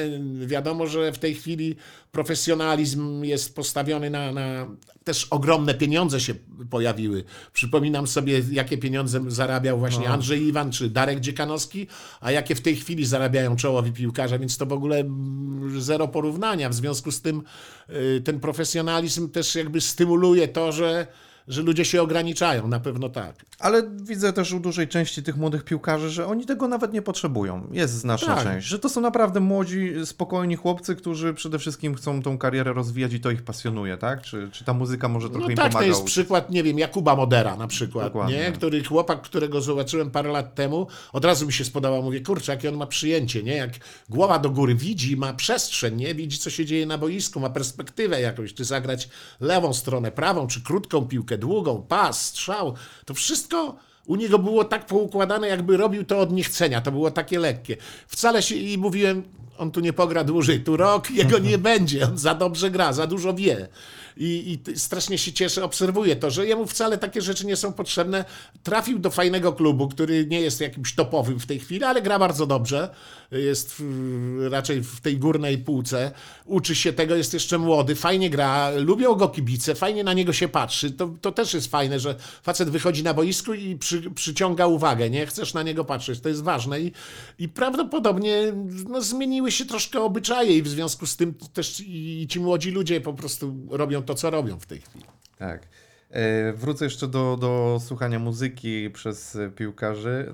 Wiadomo, 0.47 0.87
że 0.87 1.13
w 1.13 1.19
tej 1.19 1.35
chwili 1.35 1.77
profesjonalizm 2.13 3.25
jest 3.25 3.55
postawiony 3.55 4.11
na, 4.11 4.33
na 4.33 4.67
też 5.05 5.25
ogromne 5.25 5.75
pieniądze 5.75 6.21
się 6.21 6.35
pojawiły. 6.71 7.25
Przypominam 7.53 8.07
sobie, 8.07 8.43
jakie 8.51 8.79
pieniądze 8.79 9.21
zarabiał 9.29 9.79
właśnie 9.79 10.09
Andrzej 10.09 10.43
Iwan 10.43 10.73
czy 10.73 10.91
Darek 10.91 11.21
Dziekanowski, 11.21 11.87
a 12.25 12.31
jakie 12.31 12.55
w 12.55 12.61
tej 12.61 12.77
chwili 12.77 13.07
zarabiają 13.07 13.57
czołowi 13.57 13.93
piłkarze, 13.93 14.39
więc 14.39 14.57
to 14.59 14.67
w 14.67 14.73
ogóle 14.73 14.97
mm, 14.97 15.81
zero 15.81 16.09
porównania. 16.09 16.69
W 16.69 16.75
związku 16.75 17.13
z 17.13 17.21
tym 17.21 17.43
y, 17.91 18.23
ten 18.25 18.41
profesjonalizm 18.41 19.31
też 19.31 19.55
jakby 19.55 19.81
stymuluje 19.81 20.49
to, 20.49 20.73
że, 20.73 21.07
że 21.49 21.63
ludzie 21.63 21.85
się 21.85 22.03
ograniczają, 22.03 22.69
na 22.69 22.81
pewno 22.81 23.09
tak. 23.09 23.45
Ale 23.59 23.83
widzę 24.03 24.33
też 24.33 24.53
u 24.53 24.61
dużej 24.61 24.89
części 24.89 25.23
tych 25.23 25.37
młodych 25.37 25.65
piłkarzy, 25.65 26.11
że 26.11 26.27
oni 26.27 26.47
tego 26.47 26.69
nawet 26.69 26.93
nie 26.93 27.03
potrzebują. 27.03 27.69
Jest 27.73 27.95
znaczna 27.95 28.35
Tak. 28.35 28.45
część. 28.45 28.67
Że 28.67 28.79
to 28.79 28.89
są 28.89 29.01
naprawdę 29.01 29.41
młodzi, 29.41 29.93
spokojni 30.05 30.57
chłopcy, 30.57 30.97
którzy 30.97 31.35
przede 31.35 31.59
wszystkim 31.59 31.95
chcą 31.95 32.23
tą 32.23 32.39
karierę 32.39 32.73
rozwijać 32.73 33.13
i 33.13 33.21
to 33.21 33.31
ich 33.31 33.43
pasjonuje, 33.43 33.97
tak? 33.97 34.23
Czy, 34.23 34.49
czy 34.53 34.65
ta 34.65 34.75
muzyka 34.75 35.09
może 35.09 35.29
trochę 35.31 35.45
No 35.45 35.51
im 35.51 35.57
tak, 35.57 35.67
to 35.67 35.71
pomaga? 35.73 35.87
jest 35.87 36.05
przykład, 36.05 36.51
nie 36.51 36.63
wiem, 36.63 36.79
Jakuba 36.79 37.17
Modera 37.17 37.57
na 37.57 37.67
przykład, 37.67 38.07
Dokładnie. 38.07 38.37
nie? 38.37 38.53
Który 38.53 38.85
chłopak, 38.85 39.23
którego 39.23 39.61
zobaczyłem 39.61 40.11
parę 40.11 40.33
lat 40.33 40.55
temu, 40.55 40.87
od 41.13 41.25
razu 41.25 41.47
mi 41.47 41.53
się 41.53 41.65
spodobał, 41.65 42.03
mówię, 42.03 42.21
kurczę, 42.21 42.53
jakie 42.53 42.69
on 42.69 42.77
ma 42.77 42.87
przyjęcie, 42.87 43.43
nie? 43.43 43.57
Jak 43.57 43.71
głowa 44.09 44.39
do 44.39 44.51
góry 44.51 44.75
widzi, 44.75 45.17
ma 45.17 45.33
przestrzeń, 45.33 45.97
nie? 45.97 46.15
Widzi, 46.15 46.39
co 46.39 46.51
się 46.51 46.65
dzieje 46.67 46.87
na 46.87 46.99
boisku, 46.99 47.41
ma 47.41 47.51
perspektywę 47.51 48.21
jakąś, 48.21 48.55
czy 48.55 48.65
zagrać 48.65 49.09
lewą 49.41 49.75
stronę, 49.75 50.13
prawą, 50.13 50.47
czy 50.47 50.63
krótką 50.63 51.07
piłkę, 51.07 51.34
długą, 51.39 51.83
pas, 51.83 52.27
strzał, 52.27 52.75
to 53.05 53.15
wszystko 53.15 53.77
u 54.07 54.17
niego 54.17 54.39
było 54.39 54.65
tak 54.65 54.87
poukładane, 54.87 55.49
jakby 55.49 55.77
robił 55.77 56.05
to 56.05 56.21
od 56.21 56.33
niechcenia, 56.33 56.81
to 56.81 56.93
było 56.93 57.11
takie 57.11 57.39
lekkie. 57.39 57.77
Wcale 58.09 58.43
się, 58.43 58.55
i 58.55 58.79
mówiłem, 58.79 59.23
on 59.59 59.71
tu 59.71 59.81
nie 59.81 59.93
pogra 59.93 60.25
dłużej, 60.25 60.61
tu 60.61 60.77
rok, 60.77 61.11
jego 61.21 61.39
nie 61.39 61.59
będzie, 61.59 62.05
on 62.05 62.19
za 62.19 62.35
dobrze 62.35 62.71
gra, 62.71 62.93
za 62.93 63.07
dużo 63.07 63.35
wie. 63.35 63.69
I, 64.17 64.59
I 64.67 64.79
strasznie 64.79 65.19
się 65.19 65.33
cieszę, 65.33 65.65
obserwuję 65.65 66.17
to, 66.17 66.31
że 66.31 66.47
jemu 66.47 66.67
wcale 66.67 66.99
takie 66.99 67.21
rzeczy 67.21 67.47
nie 67.47 67.57
są 67.57 67.73
potrzebne. 67.73 68.25
Trafił 68.63 68.99
do 68.99 69.11
fajnego 69.11 69.53
klubu, 69.53 69.89
który 69.89 70.27
nie 70.27 70.41
jest 70.41 70.61
jakimś 70.61 70.95
topowym 70.95 71.41
w 71.41 71.47
tej 71.47 71.59
chwili, 71.59 71.85
ale 71.85 72.03
gra 72.03 72.19
bardzo 72.19 72.47
dobrze. 72.47 72.95
Jest 73.35 73.75
w, 73.79 74.49
raczej 74.51 74.83
w 74.83 75.01
tej 75.01 75.19
górnej 75.19 75.59
półce. 75.59 76.13
Uczy 76.45 76.75
się 76.75 76.93
tego, 76.93 77.17
jest 77.17 77.35
jeszcze 77.35 77.59
młody, 77.59 77.95
fajnie 77.95 78.31
gra, 78.31 78.71
lubią 78.71 79.15
go 79.15 79.29
kibice, 79.29 79.75
fajnie 79.75 80.05
na 80.05 80.13
niego 80.13 80.33
się 80.33 80.49
patrzy. 80.49 80.91
To, 80.91 81.15
to 81.21 81.33
też 81.33 81.55
jest 81.55 81.71
fajne, 81.71 82.01
że 82.01 82.15
facet 82.43 82.71
wychodzi 82.71 83.03
na 83.03 83.15
boisku 83.15 83.55
i 83.55 83.77
przy, 83.77 84.11
przyciąga 84.11 84.67
uwagę, 84.67 85.11
nie? 85.11 85.27
Chcesz 85.27 85.55
na 85.55 85.63
niego 85.63 85.85
patrzeć, 85.85 86.21
to 86.21 86.29
jest 86.29 86.43
ważne. 86.43 86.81
I, 86.81 86.93
i 87.39 87.49
prawdopodobnie 87.49 88.53
no, 88.89 89.03
zmieniły 89.03 89.53
się 89.53 89.67
troszkę 89.67 90.01
obyczaje 90.01 90.57
i 90.57 90.63
w 90.63 90.69
związku 90.69 91.07
z 91.07 91.17
tym 91.17 91.35
też 91.53 91.83
i 91.87 92.27
ci 92.31 92.41
młodzi 92.41 92.71
ludzie 92.71 93.01
po 93.01 93.15
prostu 93.15 93.55
robią 93.71 94.03
to, 94.03 94.15
co 94.15 94.31
robią 94.31 94.59
w 94.61 94.67
tej 94.67 94.81
chwili. 94.81 95.05
Tak. 95.39 95.69
E, 96.11 96.53
Wrócę 96.53 96.85
jeszcze 96.85 97.09
do, 97.09 97.37
do 97.41 97.81
słuchania 97.87 98.19
muzyki 98.19 98.91
przez 98.91 99.39
piłkarzy. 99.57 100.33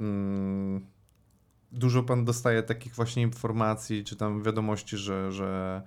Dużo 1.73 2.03
pan 2.03 2.25
dostaje 2.25 2.63
takich 2.63 2.95
właśnie 2.95 3.23
informacji, 3.23 4.05
czy 4.05 4.17
tam 4.17 4.43
wiadomości, 4.43 4.97
że. 4.97 5.33
że 5.33 5.83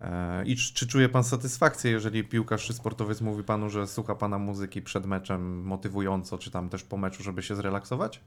e, 0.00 0.44
I 0.44 0.56
czy, 0.56 0.86
czuje 0.86 1.08
pan 1.08 1.24
satysfakcję, 1.24 1.90
jeżeli 1.90 2.24
piłkarz 2.24 2.66
czy 2.66 2.72
sportowiec 2.72 3.20
mówi 3.20 3.44
panu, 3.44 3.70
że 3.70 3.86
słucha 3.86 4.14
pana 4.14 4.38
muzyki 4.38 4.82
przed 4.82 5.06
meczem 5.06 5.62
motywująco, 5.62 6.38
czy 6.38 6.50
tam 6.50 6.68
też 6.68 6.82
po 6.82 6.96
meczu, 6.96 7.22
żeby 7.22 7.42
się 7.42 7.56
zrelaksować? 7.56 8.20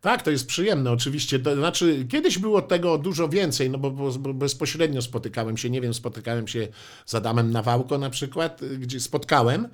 Tak, 0.00 0.22
to 0.22 0.30
jest 0.30 0.46
przyjemne 0.46 0.92
oczywiście. 0.92 1.38
To 1.38 1.56
znaczy, 1.56 2.06
kiedyś 2.08 2.38
było 2.38 2.62
tego 2.62 2.98
dużo 2.98 3.28
więcej, 3.28 3.70
no 3.70 3.78
bo, 3.78 3.90
bo, 3.90 4.34
bezpośrednio 4.34 5.02
spotykałem 5.02 5.56
się, 5.56 5.70
nie 5.70 5.80
wiem, 5.80 5.94
spotykałem 5.94 6.48
się 6.48 6.68
z 7.06 7.14
Adamem 7.14 7.50
Nawałko 7.50 7.98
na 7.98 8.10
przykład, 8.10 8.60
gdzie 8.78 9.00
spotkałem 9.00 9.68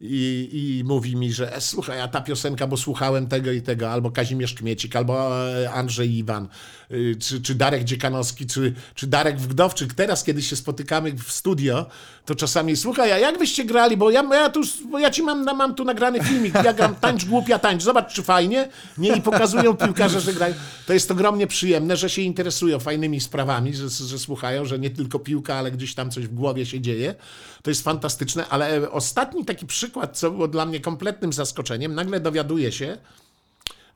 i, 0.00 0.48
i 0.52 0.84
mówi 0.84 1.16
mi, 1.16 1.32
że 1.32 1.56
e, 1.56 1.60
słuchaj, 1.60 2.00
a 2.00 2.08
ta 2.08 2.20
piosenka, 2.20 2.66
bo 2.66 2.76
słuchałem 2.76 3.26
tego 3.26 3.52
i 3.52 3.62
tego, 3.62 3.90
albo 3.90 4.10
Kazimierz 4.10 4.54
Kmiecik, 4.54 4.96
albo 4.96 5.48
e, 5.50 5.70
Andrzej 5.70 6.16
Iwan, 6.16 6.48
y, 6.90 7.16
czy, 7.20 7.42
czy 7.42 7.54
Darek 7.54 7.84
Dziekanowski, 7.84 8.46
czy, 8.46 8.74
czy 8.94 9.06
Darek 9.06 9.40
Wgdowczyk. 9.40 9.94
Teraz, 9.94 10.24
kiedy 10.24 10.42
się 10.42 10.56
spotykamy 10.56 11.12
w 11.12 11.32
studio, 11.32 11.86
to 12.24 12.34
czasami, 12.34 12.76
słuchaj, 12.76 13.12
a 13.12 13.18
jak 13.18 13.38
wyście 13.38 13.64
grali, 13.64 13.96
bo 13.96 14.10
ja, 14.10 14.22
ja, 14.32 14.50
tu, 14.50 14.60
bo 14.90 14.98
ja 14.98 15.10
ci 15.10 15.22
mam, 15.22 15.44
mam 15.44 15.74
tu 15.74 15.84
nagrany 15.84 16.24
filmik, 16.24 16.54
ja 16.54 16.72
gram 16.72 16.94
tańcz 16.94 17.24
głupia 17.24 17.58
tańcz, 17.58 17.82
zobacz 17.82 18.14
czy 18.14 18.22
fajnie, 18.22 18.68
nie, 18.98 19.16
i 19.16 19.22
pokazują 19.22 19.76
piłkarze, 19.76 20.20
że 20.20 20.32
grają. 20.32 20.54
To 20.86 20.92
jest 20.92 21.10
ogromnie 21.10 21.46
przyjemne, 21.46 21.96
że 21.96 22.10
się 22.10 22.22
interesują 22.22 22.78
fajnymi 22.78 23.20
sprawami, 23.20 23.74
że, 23.74 23.88
że 23.88 24.18
słuchają, 24.18 24.64
że 24.64 24.78
nie 24.78 24.90
tylko 24.90 25.18
piłka, 25.18 25.54
ale 25.54 25.70
gdzieś 25.70 25.94
tam 25.94 26.10
coś 26.10 26.26
w 26.26 26.34
głowie 26.34 26.66
się 26.66 26.80
dzieje. 26.80 27.14
To 27.62 27.70
jest 27.70 27.84
fantastyczne, 27.84 28.48
ale 28.48 28.90
ostatni 28.90 29.44
taki 29.44 29.66
przykład, 29.66 29.89
co 30.12 30.30
było 30.30 30.48
dla 30.48 30.66
mnie 30.66 30.80
kompletnym 30.80 31.32
zaskoczeniem, 31.32 31.94
nagle 31.94 32.20
dowiaduję 32.20 32.72
się, 32.72 32.98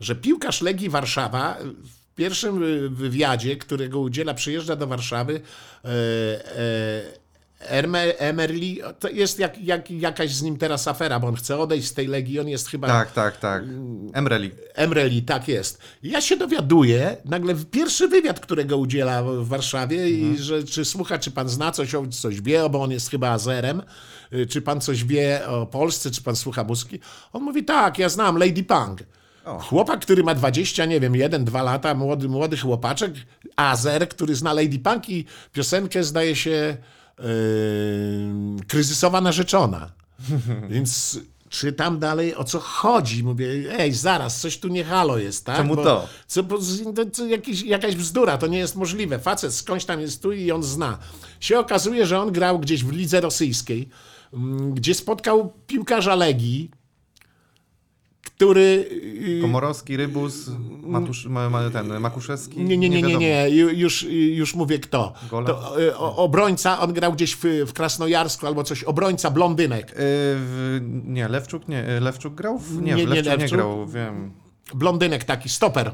że 0.00 0.14
piłkarz 0.14 0.62
Legii 0.62 0.90
Warszawa 0.90 1.56
w 1.62 2.14
pierwszym 2.14 2.60
wywiadzie, 2.94 3.56
którego 3.56 4.00
udziela, 4.00 4.34
przyjeżdża 4.34 4.76
do 4.76 4.86
Warszawy, 4.86 5.40
e, 5.84 5.88
e, 6.58 7.24
Emerli, 8.18 8.80
to 8.98 9.08
jest 9.08 9.38
jak, 9.38 9.58
jak, 9.58 9.90
jakaś 9.90 10.34
z 10.34 10.42
nim 10.42 10.56
teraz 10.56 10.88
afera, 10.88 11.20
bo 11.20 11.26
on 11.26 11.34
chce 11.34 11.58
odejść 11.58 11.88
z 11.88 11.94
tej 11.94 12.06
Legii, 12.06 12.40
on 12.40 12.48
jest 12.48 12.68
chyba... 12.68 12.88
Tak, 12.88 13.12
tak, 13.12 13.36
tak. 13.36 13.64
Emreli. 14.12 14.50
Emreli, 14.74 15.22
tak 15.22 15.48
jest. 15.48 15.78
Ja 16.02 16.20
się 16.20 16.36
dowiaduję, 16.36 17.16
nagle 17.24 17.54
w 17.54 17.66
pierwszy 17.66 18.08
wywiad, 18.08 18.40
którego 18.40 18.76
udziela 18.76 19.22
w 19.22 19.46
Warszawie, 19.48 20.10
i 20.10 20.38
że 20.38 20.64
czy 20.64 20.84
słucha, 20.84 21.18
czy 21.18 21.30
pan 21.30 21.48
zna 21.48 21.72
coś, 21.72 21.92
coś 22.10 22.40
wie, 22.40 22.68
bo 22.70 22.82
on 22.82 22.90
jest 22.90 23.10
chyba 23.10 23.30
Azerem, 23.30 23.82
czy 24.48 24.62
pan 24.62 24.80
coś 24.80 25.04
wie 25.04 25.48
o 25.48 25.66
Polsce, 25.66 26.10
czy 26.10 26.22
pan 26.22 26.36
słucha 26.36 26.64
muzyki. 26.64 26.98
On 27.32 27.42
mówi, 27.42 27.64
tak, 27.64 27.98
ja 27.98 28.08
znam 28.08 28.36
Lady 28.36 28.64
Punk. 28.64 29.02
Chłopak, 29.60 30.00
który 30.00 30.24
ma 30.24 30.34
20, 30.34 30.84
nie 30.84 31.00
wiem, 31.00 31.16
1, 31.16 31.44
2 31.44 31.62
lata, 31.62 31.94
młody, 31.94 32.28
młody 32.28 32.56
chłopaczek, 32.56 33.12
Azer, 33.56 34.08
który 34.08 34.34
zna 34.34 34.52
Lady 34.52 34.78
Punk 34.78 35.08
i 35.08 35.24
piosenkę 35.52 36.04
zdaje 36.04 36.36
się 36.36 36.76
yy, 37.18 37.24
kryzysowa 38.68 39.20
narzeczona. 39.20 39.92
Więc 40.70 41.18
czytam 41.48 41.98
dalej, 41.98 42.34
o 42.34 42.44
co 42.44 42.60
chodzi. 42.60 43.24
Mówię, 43.24 43.46
ej, 43.78 43.92
zaraz, 43.92 44.40
coś 44.40 44.58
tu 44.58 44.68
nie 44.68 44.84
halo 44.84 45.18
jest, 45.18 45.46
tak? 45.46 45.56
Czemu 45.56 45.76
to? 45.76 46.08
Co, 46.26 46.42
bo, 46.42 46.58
to, 46.96 47.04
to 47.04 47.26
jakiś, 47.26 47.62
jakaś 47.62 47.96
bzdura, 47.96 48.38
to 48.38 48.46
nie 48.46 48.58
jest 48.58 48.76
możliwe. 48.76 49.18
Facet 49.18 49.54
skądś 49.54 49.84
tam 49.84 50.00
jest 50.00 50.22
tu 50.22 50.32
i 50.32 50.50
on 50.50 50.62
zna. 50.62 50.98
Się 51.40 51.58
okazuje, 51.58 52.06
że 52.06 52.20
on 52.20 52.32
grał 52.32 52.58
gdzieś 52.58 52.84
w 52.84 52.92
lidze 52.92 53.20
rosyjskiej, 53.20 53.88
gdzie 54.74 54.94
spotkał 54.94 55.52
piłkarza 55.66 56.14
Legii, 56.14 56.70
który... 58.22 58.88
y, 59.38 59.38
Komorowski, 59.42 59.96
Rybus, 59.96 60.50
Matusz, 60.82 61.26
ma, 61.26 61.50
ma, 61.50 61.70
ten, 61.70 62.00
Makuszewski. 62.00 62.60
Nie, 62.60 62.76
nie, 62.76 62.88
nie, 62.88 63.02
nie, 63.02 63.16
nie. 63.16 63.46
Ju- 63.50 63.74
Już, 63.74 64.02
już 64.10 64.54
mówię 64.54 64.78
kto. 64.78 65.12
To, 65.30 65.80
y, 65.82 65.96
obrońca, 65.96 66.80
on 66.80 66.92
grał 66.92 67.12
gdzieś 67.12 67.34
w, 67.36 67.44
w 67.66 67.72
Krasnojarsku 67.72 68.46
albo 68.46 68.64
coś, 68.64 68.84
obrońca, 68.84 69.30
blondynek. 69.30 69.92
Y, 69.92 69.96
nie, 71.04 71.28
Lewczuk 71.28 71.68
nie. 71.68 71.96
y, 71.96 72.00
Lewczuk 72.00 72.34
grał? 72.34 72.60
Nie, 72.80 72.94
Nie, 72.94 73.06
Lewczuk 73.06 73.38
nie, 73.40 73.48
grał, 73.48 73.86
wiem. 73.86 74.32
Blondynek 74.74 75.24
taki, 75.24 75.48
stoper. 75.48 75.92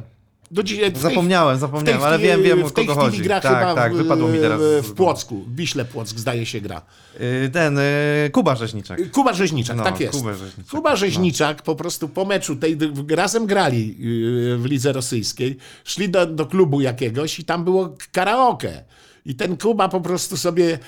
Do 0.53 0.63
dzisiaj, 0.63 0.93
Zapomniałem, 0.97 1.59
zapomniałem, 1.59 2.03
ale 2.03 2.19
wiem, 2.19 2.43
wiem 2.43 2.65
o 2.65 2.69
W 2.69 2.73
tej 2.73 2.87
kogo 2.87 3.01
chwili 3.01 3.11
chodzi. 3.17 3.23
gra 3.23 3.41
tak, 3.41 3.59
chyba 3.59 3.75
tak, 3.75 3.95
wypadło 3.95 4.29
mi 4.29 4.39
teraz. 4.39 4.61
w, 4.83 4.93
Płocku, 4.95 5.45
w 5.47 5.57
Wiśle 5.57 5.85
Płock 5.85 6.19
zdaje 6.19 6.47
się 6.47 6.61
gra. 6.61 6.83
Y, 7.21 7.51
Ten, 7.53 7.79
y, 7.79 8.31
Kuba 8.33 8.57
Rzeźniczak. 8.57 9.11
Kuba 9.11 9.33
Rzeźniczak, 9.33 9.77
No, 9.77 9.85
tak 9.85 10.01
jest. 10.01 10.19
Kubę 10.19 10.35
Rzeźniczak, 10.35 10.71
Kuba 10.71 10.91
no. 10.91 10.97
Rzeźniczak 10.97 11.63
po 11.63 11.77
prostu 11.77 12.09
po 12.09 12.25
meczu 12.25 12.57
tej 12.57 12.79
razem 13.11 13.47
grali 13.47 13.97
yy, 13.99 14.59
w 14.59 14.65
lidze 14.65 14.93
rosyjskiej, 14.93 15.57
szli 15.85 16.09
do, 16.09 16.27
do 16.27 16.47
klubu 16.47 16.81
jakiegoś 16.81 17.39
i 17.39 17.45
tam 17.45 17.65
było 17.65 17.97
karaoke. 18.13 18.85
I 19.27 19.35
ten 19.35 19.57
Kuba 19.57 19.89
po 19.89 20.01
prostu 20.01 20.37
sobie 20.37 20.79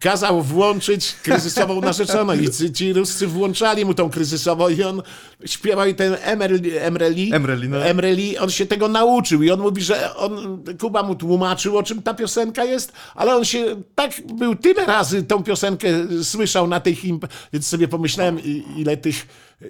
kazał 0.00 0.42
włączyć 0.42 1.14
kryzysową 1.22 1.80
narzeczoną 1.80 2.34
i 2.34 2.50
ci, 2.50 2.72
ci 2.72 2.92
Ruscy 2.92 3.26
włączali 3.26 3.84
mu 3.84 3.94
tą 3.94 4.10
kryzysową 4.10 4.68
i 4.68 4.82
on 4.82 5.02
śpiewał 5.44 5.86
i 5.86 5.94
ten 5.94 6.16
Emreli, 6.22 6.78
Emreli, 6.78 7.34
Emreli, 7.34 7.68
no. 7.68 7.84
Emreli, 7.84 8.38
on 8.38 8.50
się 8.50 8.66
tego 8.66 8.88
nauczył 8.88 9.42
i 9.42 9.50
on 9.50 9.60
mówi, 9.60 9.82
że 9.82 10.16
on, 10.16 10.62
Kuba 10.80 11.02
mu 11.02 11.14
tłumaczył, 11.14 11.78
o 11.78 11.82
czym 11.82 12.02
ta 12.02 12.14
piosenka 12.14 12.64
jest, 12.64 12.92
ale 13.14 13.36
on 13.36 13.44
się 13.44 13.82
tak 13.94 14.10
był 14.34 14.54
tyle 14.54 14.86
razy 14.86 15.22
tą 15.22 15.42
piosenkę 15.42 15.88
słyszał 16.22 16.66
na 16.66 16.80
tych 16.80 17.04
imp, 17.04 17.26
więc 17.52 17.66
sobie 17.66 17.88
pomyślałem, 17.88 18.40
ile 18.76 18.96
tych 18.96 19.26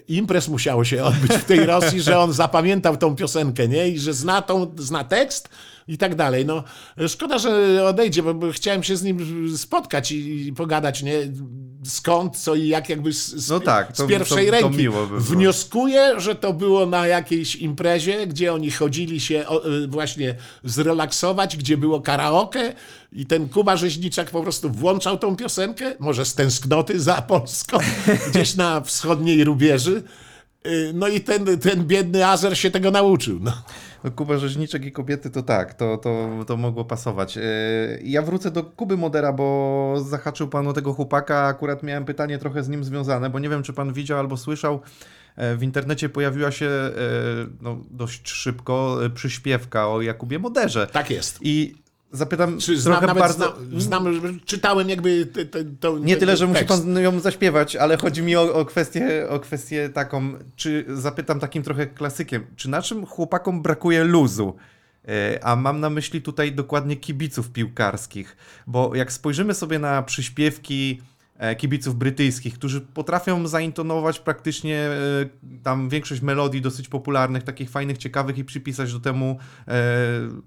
imprez 0.09 0.49
musiało 0.49 0.85
się 0.85 1.05
odbyć 1.05 1.33
w 1.33 1.45
tej 1.45 1.67
Rosji, 1.67 2.01
że 2.03 2.19
on 2.19 2.33
zapamiętał 2.33 2.97
tą 2.97 3.17
piosenkę, 3.17 3.69
nie? 3.69 3.89
I 3.89 3.99
że 3.99 4.15
zna, 4.15 4.43
tą, 4.43 4.75
zna 4.79 5.05
tekst 5.05 5.49
i 5.89 5.99
tak 5.99 6.15
dalej. 6.15 6.47
No, 6.47 6.65
szkoda, 7.09 7.39
że 7.39 7.85
odejdzie, 7.85 8.23
bo, 8.23 8.53
chciałem 8.53 8.83
się 8.83 8.97
z 8.97 9.03
nim 9.03 9.19
spotkać 9.57 10.13
i, 10.13 10.47
i 10.49 10.53
pogadać, 10.53 11.03
nie? 11.03 11.13
Skąd, 11.85 12.37
co 12.37 12.55
i 12.55 12.69
jak 12.69 12.89
jakby 12.89 13.13
z, 13.13 13.51
No 13.51 13.61
tak, 13.61 13.97
to- 13.97 14.05
z 14.05 14.09
pierwszej 14.09 14.47
to- 14.47 14.53
to 14.53 14.61
ręki. 14.61 14.77
miło 14.79 15.01
by 15.03 15.07
było. 15.09 15.21
Wnioskuję, 15.21 16.21
że 16.21 16.35
to 16.35 16.53
było 16.53 16.87
na 16.87 17.07
jakiejś 17.07 17.57
imprezie, 17.57 18.27
gdzie 18.27 18.53
oni 18.55 18.71
chodzili 18.71 19.21
się 19.21 19.45
y, 19.85 19.87
właśnie 19.89 20.35
zrelaksować, 20.65 21.57
gdzie 21.57 21.77
było 21.77 22.01
karaoke 22.01 22.75
i 23.17 23.27
ten 23.27 23.49
Kuba 23.49 23.77
Rzeźniczak 23.77 24.31
po 24.31 24.43
prostu 24.43 24.71
włączał 24.71 25.19
tą 25.19 25.37
piosenkę, 25.37 25.93
może 25.99 26.25
z 26.25 26.35
tęsknoty 26.35 27.01
za 27.01 27.23
Polską, 27.23 27.79
gdzieś 28.31 28.55
na 28.57 28.81
wschodniej 28.81 29.45
rubieży. 29.45 30.03
Y, 30.67 30.93
No 30.95 31.09
i 31.09 31.21
ten, 31.21 31.59
ten 31.59 31.85
biedny 31.87 32.27
Azer 32.27 32.59
się 32.59 32.71
tego 32.71 32.91
nauczył. 32.91 33.39
No. 33.41 33.53
No, 34.05 34.11
Kuba 34.11 34.39
Rzeźniczek 34.39 34.85
i 34.85 34.93
kobiety 34.93 35.31
to 35.31 35.43
tak, 35.43 35.75
to, 35.75 35.97
to, 35.99 36.29
to 36.47 36.57
mogło 36.57 36.85
pasować. 36.85 37.37
Yy, 37.37 37.43
Ja 38.05 38.23
wrócę 38.23 38.51
do 38.51 38.65
Kuby 38.65 38.97
Modera, 38.97 39.33
bo 39.33 39.95
zahaczył 40.09 40.49
pan 40.49 40.69
o 40.69 40.73
tego 40.73 40.93
chłopaka. 40.93 41.47
Akurat 41.47 41.83
miałem 41.83 42.05
pytanie 42.05 42.39
trochę 42.39 42.63
z 42.63 42.69
nim 42.69 42.85
związane, 42.85 43.31
bo 43.31 43.39
nie 43.39 43.49
wiem, 43.49 43.63
czy 43.63 43.73
pan 43.73 43.93
widział 43.93 44.19
albo 44.19 44.37
słyszał. 44.37 44.81
e, 45.37 45.57
W 45.57 45.63
internecie 45.63 46.09
pojawiła 46.09 46.51
się 46.51 46.71
no, 47.63 47.79
dość 47.91 48.29
szybko 48.31 48.99
przyśpiewka 49.15 49.89
o 49.89 50.03
Jakubie 50.03 50.39
Moderze. 50.39 50.87
Tak 50.87 51.11
jest. 51.11 51.39
I 51.43 51.75
zapytam 52.17 52.59
Czy 52.59 52.81
znam, 52.81 52.93
trochę 52.93 53.07
nawet 53.07 53.21
bardzo... 53.21 53.57
znam, 53.79 54.21
znam, 54.21 54.41
czytałem 54.45 54.89
jakby 54.89 55.27
te, 55.27 55.47
te, 55.47 55.65
to, 55.65 55.99
Nie 55.99 56.17
tyle, 56.17 56.37
że 56.37 56.47
musi 56.47 56.65
pan 56.65 56.99
ją 56.99 57.21
zaśpiewać, 57.21 57.77
ale 57.77 57.97
chodzi 57.97 58.23
mi 58.23 58.37
o, 58.37 58.55
o, 58.55 58.65
kwestię, 58.65 59.27
o 59.29 59.41
kwestię 59.41 59.89
taką, 59.89 60.33
czy 60.57 60.85
zapytam 60.89 61.41
takim 61.41 61.63
trochę 61.63 61.87
klasykiem, 61.87 62.47
czy 62.57 62.71
naszym 62.71 63.07
chłopakom 63.07 63.63
brakuje 63.63 64.05
luzu? 64.05 64.57
E, 65.09 65.45
A 65.45 65.57
mam 65.57 65.81
na 65.81 65.91
myśli 65.91 66.23
tutaj 66.23 66.53
dokładnie 66.53 66.97
kibiców 66.97 67.51
piłkarskich, 67.51 68.37
bo 68.67 68.95
jak 68.95 69.13
spojrzymy 69.13 69.55
sobie 69.55 69.79
na 69.79 70.03
przyśpiewki 70.03 71.01
kibiców 71.59 71.95
brytyjskich, 71.97 72.55
którzy 72.55 72.81
potrafią 72.81 73.47
zaintonować 73.47 74.19
praktycznie 74.19 74.77
e, 74.79 75.59
tam 75.63 75.89
większość 75.89 76.23
melodii 76.23 76.61
dosyć 76.63 76.89
popularnych, 76.89 77.43
takich 77.43 77.71
fajnych, 77.71 77.99
ciekawych 77.99 78.39
i 78.39 78.45
przypisać 78.45 78.93
do 78.93 79.01
temu 79.01 79.39
e, 79.69 79.73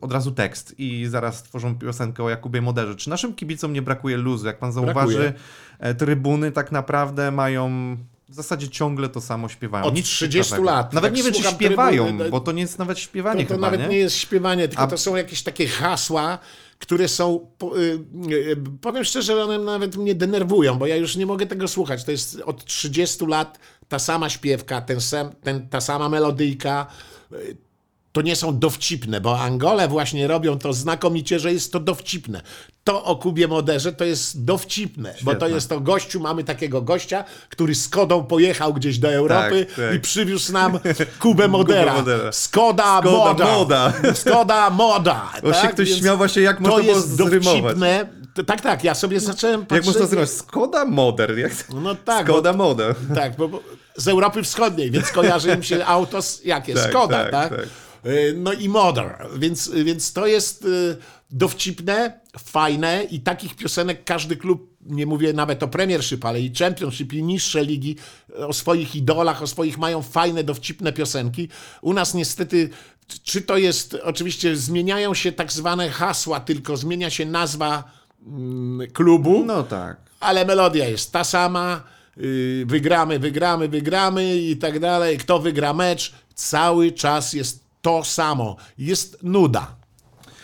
od 0.02 0.12
razu 0.14 0.32
tekst 0.32 0.76
i 0.78 1.06
zaraz 1.08 1.44
tworzą 1.44 1.76
piosenkę 1.80 2.24
o 2.24 2.30
Jakubie 2.30 2.62
Moderze. 2.62 2.96
Czy 2.96 3.10
naszym 3.10 3.34
kibicom 3.36 3.74
nie 3.74 3.82
brakuje 3.82 4.18
luzu? 4.18 4.46
Jak 4.48 4.60
pan 4.60 4.72
zauważy, 4.72 5.18
Brakuje. 5.18 5.34
e, 5.80 5.96
trybuny 5.96 6.52
tak 6.52 6.72
naprawdę 6.72 7.32
mają 7.32 7.98
w 8.30 8.34
zasadzie 8.34 8.70
ciągle 8.70 9.10
to 9.10 9.22
samo 9.22 9.50
śpiewają. 9.50 9.86
Od 9.86 9.96
Nic 9.96 10.06
30 10.06 10.50
ciekawego. 10.52 10.72
lat. 10.76 10.94
Nawet 10.94 11.12
Jak 11.12 11.18
nie 11.18 11.32
wiem, 11.32 11.44
czy 11.44 11.50
śpiewają, 11.52 12.04
trybuny, 12.06 12.30
bo 12.30 12.40
to 12.40 12.52
nie 12.52 12.62
jest 12.62 12.80
nawet 12.80 13.00
śpiewanie 13.00 13.44
To, 13.44 13.48
to 13.50 13.54
chyba, 13.56 13.68
nawet 13.68 13.82
nie? 13.82 13.88
nie? 13.88 13.98
jest 13.98 14.16
śpiewanie, 14.16 14.68
tylko 14.68 14.84
A- 14.84 14.88
to 14.88 14.98
są 14.98 15.16
jakieś 15.16 15.44
takie 15.44 15.68
hasła, 15.68 16.40
które 16.80 17.08
są. 17.08 17.52
po- 17.58 17.80
y, 17.80 18.00
y, 18.32 18.56
Powiem 18.82 19.04
szczerze, 19.04 19.44
one 19.44 19.60
nawet 19.60 19.96
mnie 19.98 20.16
denerwują, 20.16 20.78
bo 20.78 20.88
ja 20.88 20.96
już 20.96 21.16
nie 21.16 21.26
mogę 21.26 21.46
tego 21.46 21.68
słuchać. 21.68 22.04
To 22.04 22.12
jest 22.12 22.42
od 22.46 22.66
30 22.66 23.26
lat 23.26 23.60
ta 23.88 24.00
sama 24.00 24.30
śpiewka, 24.30 24.82
ten 24.82 24.98
ten, 25.44 25.70
ta 25.70 25.82
sama 25.82 26.10
melodyjka. 26.10 26.88
To 28.12 28.22
nie 28.22 28.36
są 28.36 28.60
dowcipne, 28.60 29.22
bo 29.22 29.39
Angole 29.39 29.88
właśnie 29.88 30.28
robią 30.28 30.60
to 30.60 30.74
znakomicie, 30.74 31.39
że 31.39 31.53
jest 31.53 31.72
to 31.74 31.80
dowcipne. 31.80 32.41
To 32.84 33.03
o 33.03 33.16
Kubie 33.16 33.47
Moderze 33.47 33.93
to 33.93 34.05
jest 34.05 34.45
dowcipne, 34.45 35.10
bo 35.22 35.32
to 35.32 35.38
Świetne. 35.38 35.55
jest 35.55 35.70
to 35.70 35.80
gościu, 35.80 36.20
mamy 36.20 36.43
takiego 36.43 36.82
gościa, 36.82 37.24
który 37.49 37.76
z 37.76 37.89
Kodą 37.89 38.24
pojechał 38.24 38.74
gdzieś 38.74 38.97
do 38.97 39.12
Europy 39.14 39.66
Tak, 39.66 39.86
tak. 39.86 39.95
i 39.95 39.99
przywiózł 39.99 40.53
nam 40.53 40.80
Kubę 41.20 41.47
Modera. 41.57 41.93
Modera. 41.93 42.32
Skoda, 42.32 42.99
Skoda 43.01 43.12
Moda. 43.12 43.45
Moda. 43.45 43.93
Skoda 44.22 44.70
Moda. 44.70 45.32
Się 45.36 45.51
tak? 45.51 45.74
ktoś 45.74 45.88
Więc 45.89 45.99
śmiał 46.01 46.18
właśnie, 46.18 46.41
jak 46.41 46.57
to 46.57 46.64
można 46.64 46.84
było 46.84 46.95
jest 46.95 47.10
zrymować. 47.16 47.64
dowcipne. 47.64 48.10
To- 48.34 48.43
Tak, 48.43 48.62
tak, 48.62 48.84
ja 48.84 48.95
sobie 48.95 49.20
zacząłem 49.20 49.60
Jak 49.60 49.70
patrzeć. 49.70 49.86
można 49.88 50.05
zrobić? 50.07 50.32
Skoda 50.32 50.86
Moder. 50.86 51.38
Jak... 51.38 51.51
No 51.70 51.95
tak, 51.95 52.28
Skoda 52.28 52.53
Moder. 52.53 52.95
tak, 53.16 53.36
bo, 53.36 53.47
bo 53.47 53.60
z 53.95 54.07
Europy 54.07 54.43
Wschodniej, 54.43 54.91
więc 54.91 55.12
kojarzy 55.12 55.49
im 55.51 55.64
się 55.64 55.86
auto 55.95 56.22
z, 56.22 56.45
jakie? 56.45 56.74
Tak, 56.74 56.89
Skoda, 56.89 57.24
tak, 57.24 57.32
tak? 57.32 57.60
Y, 58.06 58.34
No 58.38 58.54
i 58.54 58.70
Modern, 58.70 59.39
więc, 59.39 59.72
więc 59.72 60.14
to 60.14 60.28
jest 60.28 60.66
y, 60.66 60.97
dowcipne, 61.32 62.20
fajne 62.39 63.04
i 63.12 63.20
takich 63.20 63.56
piosenek 63.56 64.04
każdy 64.04 64.36
klub, 64.36 64.70
nie 64.86 65.06
mówię 65.06 65.34
nawet 65.34 65.64
o 65.64 65.68
Premiership, 65.68 66.26
ale 66.26 66.41
i 66.41 66.54
Championship 66.56 67.14
i 67.14 67.24
niższe 67.24 67.64
ligi 67.66 67.95
y, 68.30 68.47
o 68.47 68.54
swoich 68.54 68.95
idolach, 68.95 69.41
o 69.41 69.47
swoich 69.47 69.78
mają 69.78 70.02
fajne, 70.02 70.43
dowcipne 70.43 70.93
piosenki. 70.93 71.50
U 71.82 71.93
nas 71.93 72.14
niestety, 72.14 72.70
czy 73.24 73.41
to 73.41 73.58
jest, 73.58 73.93
oczywiście 74.04 74.56
zmieniają 74.56 75.14
się 75.14 75.32
tak 75.32 75.52
zwane 75.52 75.89
hasła, 75.89 76.39
tylko 76.39 76.78
zmienia 76.78 77.10
się 77.10 77.26
nazwa 77.26 77.84
mm, 78.28 78.88
klubu 78.91 79.43
No 79.45 79.64
tak. 79.64 79.97
ale 80.20 80.45
melodia 80.45 80.88
jest 80.89 81.12
ta 81.12 81.24
sama. 81.24 81.84
yy, 82.18 82.66
Wygramy, 82.66 83.20
wygramy, 83.20 83.68
wygramy 83.68 84.38
i 84.38 84.58
tak 84.58 84.80
dalej. 84.80 85.18
Kto 85.18 85.39
wygra 85.39 85.74
mecz, 85.74 86.14
cały 86.36 86.91
czas 86.91 87.34
jest 87.34 87.69
to 87.82 88.04
samo. 88.04 88.56
Jest 88.78 89.24
nuda. 89.24 89.80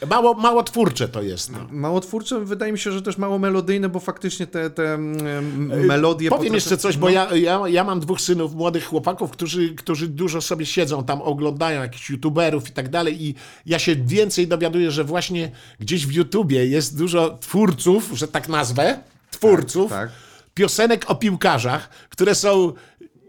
Mało, 0.09 0.33
mało 0.33 0.63
twórcze 0.63 1.07
to 1.07 1.21
jest. 1.21 1.51
No. 1.51 1.59
Mało 1.71 2.01
twórcze, 2.01 2.39
wydaje 2.39 2.71
mi 2.71 2.79
się, 2.79 2.91
że 2.91 3.01
też 3.01 3.17
mało 3.17 3.39
melodyjne, 3.39 3.89
bo 3.89 3.99
faktycznie 3.99 4.47
te, 4.47 4.69
te 4.69 4.93
mm, 4.93 5.85
melodie... 5.85 6.29
Powiem 6.29 6.43
potrafią- 6.43 6.55
jeszcze 6.55 6.77
coś, 6.77 6.97
bo 6.97 7.07
no, 7.07 7.13
ja, 7.13 7.35
ja, 7.35 7.61
ja 7.67 7.83
mam 7.83 7.99
dwóch 7.99 8.21
synów, 8.21 8.55
młodych 8.55 8.85
chłopaków, 8.85 9.31
którzy, 9.31 9.75
którzy 9.75 10.07
dużo 10.07 10.41
sobie 10.41 10.65
siedzą 10.65 11.03
tam, 11.03 11.21
oglądają 11.21 11.81
jakichś 11.81 12.09
youtuberów 12.09 12.69
i 12.69 12.71
tak 12.71 12.89
dalej 12.89 13.23
i 13.23 13.35
ja 13.65 13.79
się 13.79 13.95
więcej 13.95 14.47
dowiaduję, 14.47 14.91
że 14.91 15.03
właśnie 15.03 15.51
gdzieś 15.79 16.07
w 16.07 16.11
YouTubie 16.11 16.67
jest 16.67 16.97
dużo 16.97 17.37
twórców, 17.37 18.09
że 18.13 18.27
tak 18.27 18.49
nazwę, 18.49 18.99
twórców, 19.31 19.91
tak. 19.91 20.09
piosenek 20.53 21.05
o 21.07 21.15
piłkarzach, 21.15 21.89
które 22.09 22.35
są 22.35 22.73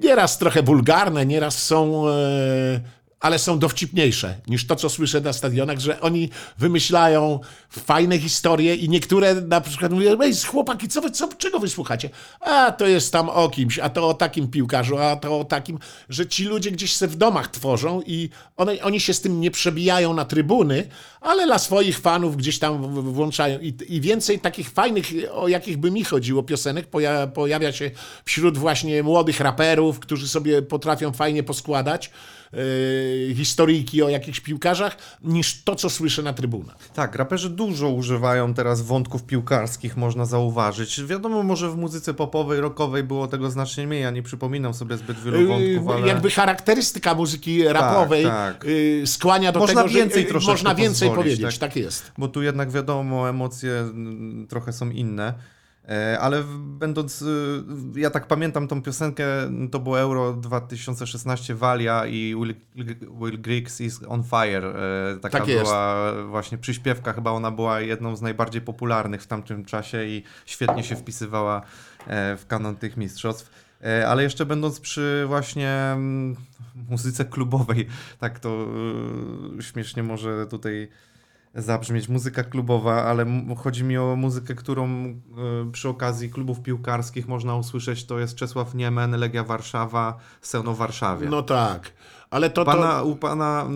nieraz 0.00 0.38
trochę 0.38 0.62
wulgarne, 0.62 1.26
nieraz 1.26 1.62
są... 1.62 2.08
E, 2.08 2.95
ale 3.20 3.38
są 3.38 3.58
dowcipniejsze 3.58 4.36
niż 4.46 4.66
to, 4.66 4.76
co 4.76 4.90
słyszę 4.90 5.20
na 5.20 5.32
stadionach, 5.32 5.78
że 5.78 6.00
oni 6.00 6.30
wymyślają 6.58 7.40
fajne 7.70 8.18
historie 8.18 8.74
i 8.74 8.88
niektóre 8.88 9.34
na 9.34 9.60
przykład 9.60 9.92
mówią, 9.92 10.20
ej, 10.20 10.34
chłopaki, 10.34 10.88
co 10.88 11.00
wy, 11.00 11.10
co, 11.10 11.28
czego 11.38 11.58
wy 11.58 11.68
słuchacie? 11.68 12.10
A, 12.40 12.72
to 12.72 12.86
jest 12.86 13.12
tam 13.12 13.28
o 13.28 13.48
kimś, 13.48 13.78
a 13.78 13.88
to 13.88 14.08
o 14.08 14.14
takim 14.14 14.48
piłkarzu, 14.48 14.98
a 14.98 15.16
to 15.16 15.40
o 15.40 15.44
takim, 15.44 15.78
że 16.08 16.26
ci 16.26 16.44
ludzie 16.44 16.70
gdzieś 16.70 16.96
se 16.96 17.08
w 17.08 17.16
domach 17.16 17.48
tworzą 17.48 18.02
i 18.06 18.28
one, 18.56 18.82
oni 18.82 19.00
się 19.00 19.14
z 19.14 19.20
tym 19.20 19.40
nie 19.40 19.50
przebijają 19.50 20.14
na 20.14 20.24
trybuny, 20.24 20.88
ale 21.20 21.46
dla 21.46 21.58
swoich 21.58 21.98
fanów 21.98 22.36
gdzieś 22.36 22.58
tam 22.58 23.02
włączają. 23.12 23.60
I, 23.60 23.74
I 23.88 24.00
więcej 24.00 24.38
takich 24.38 24.70
fajnych, 24.70 25.06
o 25.32 25.48
jakich 25.48 25.76
by 25.76 25.90
mi 25.90 26.04
chodziło, 26.04 26.42
piosenek 26.42 26.86
poja, 26.86 27.26
pojawia 27.26 27.72
się 27.72 27.90
wśród 28.24 28.58
właśnie 28.58 29.02
młodych 29.02 29.40
raperów, 29.40 29.98
którzy 30.00 30.28
sobie 30.28 30.62
potrafią 30.62 31.12
fajnie 31.12 31.42
poskładać 31.42 32.10
yy, 32.52 33.34
historyjki 33.34 34.02
o 34.02 34.08
jakichś 34.08 34.40
piłkarzach, 34.40 34.96
niż 35.22 35.62
to, 35.62 35.74
co 35.76 35.90
słyszę 35.90 36.22
na 36.22 36.32
trybunach. 36.32 36.76
Tak, 36.94 37.14
raperzy 37.14 37.50
dużo 37.50 37.88
używają 37.88 38.54
teraz 38.54 38.82
wątków 38.82 39.24
piłkarskich, 39.24 39.96
można 39.96 40.24
zauważyć. 40.24 41.04
Wiadomo, 41.04 41.42
może 41.42 41.70
w 41.70 41.76
muzyce 41.76 42.14
popowej, 42.14 42.60
rockowej 42.60 43.02
było 43.02 43.26
tego 43.26 43.50
znacznie 43.50 43.86
mniej, 43.86 44.02
ja 44.02 44.10
nie 44.10 44.22
przypominam 44.22 44.74
sobie 44.74 44.96
zbyt 44.96 45.20
wielu 45.20 45.48
wątków, 45.48 45.86
Yy, 45.86 45.94
ale... 45.94 46.06
Jakby 46.06 46.30
charakterystyka 46.30 47.14
muzyki 47.14 47.68
rapowej 47.68 48.24
tak. 48.24 48.64
yy, 48.64 49.06
skłania 49.06 49.52
do 49.52 49.60
Można 49.60 49.82
tego, 49.82 49.88
że 49.88 49.98
więcej 49.98 50.26
troszeczkę 50.26 50.52
można 50.52 50.74
więcej 50.74 51.08
pozwolić, 51.08 51.34
powiedzieć. 51.36 51.58
tak? 51.58 51.70
Tak, 51.70 51.76
jest. 51.76 52.12
Bo 52.18 52.28
tu 52.28 52.42
jednak 52.42 52.70
wiadomo, 52.70 53.28
emocje 53.28 53.72
mm, 53.72 54.46
trochę 54.46 54.72
są 54.72 54.90
inne. 54.90 55.34
E, 55.88 56.18
Ale 56.20 56.44
będąc, 56.56 57.22
y, 57.22 57.64
ja 57.96 58.10
tak 58.10 58.26
pamiętam 58.26 58.68
tą 58.68 58.82
piosenkę, 58.82 59.24
to 59.70 59.78
było 59.78 60.00
Euro 60.00 60.32
2016 60.32 61.54
Walia 61.54 62.06
i 62.06 62.34
Will, 62.34 62.54
Will 63.20 63.40
Griggs 63.40 63.80
is 63.80 64.00
on 64.08 64.24
fire. 64.24 64.68
E, 64.68 65.16
Taka 65.20 65.38
Tak 65.38 65.48
jest. 65.48 65.64
była 65.64 66.12
właśnie 66.24 66.58
przyśpiewka, 66.58 67.12
chyba 67.12 67.30
ona 67.30 67.50
była 67.50 67.80
jedną 67.80 68.16
z 68.16 68.22
najbardziej 68.22 68.62
popularnych 68.62 69.22
w 69.22 69.26
tamtym 69.26 69.64
czasie 69.64 70.04
i 70.04 70.22
świetnie 70.46 70.82
się 70.82 70.96
wpisywała 70.96 71.62
e, 72.06 72.36
w 72.36 72.46
kanon 72.46 72.76
tych 72.76 72.96
mistrzostw. 72.96 73.66
Ale 74.06 74.22
jeszcze 74.22 74.46
będąc 74.46 74.80
przy 74.80 75.24
właśnie 75.26 75.70
mm, 75.70 76.36
muzyce 76.90 77.24
klubowej, 77.24 77.86
tak 78.18 78.38
to 78.38 78.66
y, 79.58 79.62
śmiesznie 79.62 80.02
może 80.02 80.46
tutaj 80.46 80.88
zabrzmieć 81.56 82.08
muzyka 82.08 82.44
klubowa, 82.44 83.02
ale 83.04 83.26
chodzi 83.56 83.84
mi 83.84 83.98
o 83.98 84.16
muzykę, 84.16 84.54
którą 84.54 85.04
y, 85.04 85.16
przy 85.72 85.88
okazji 85.88 86.30
klubów 86.30 86.60
piłkarskich 86.60 87.28
można 87.28 87.56
usłyszeć. 87.56 88.06
To 88.06 88.18
jest 88.18 88.34
Czesław 88.34 88.74
Niemen, 88.74 89.10
Legia 89.10 89.44
Warszawa, 89.44 90.18
Seno 90.40 90.74
Warszawie. 90.74 91.28
No 91.28 91.42
tak. 91.42 91.92
Ale 92.30 92.50
to, 92.50 92.64
to, 92.64 92.72
pana, 92.72 93.02
U 93.02 93.16
pana, 93.16 93.66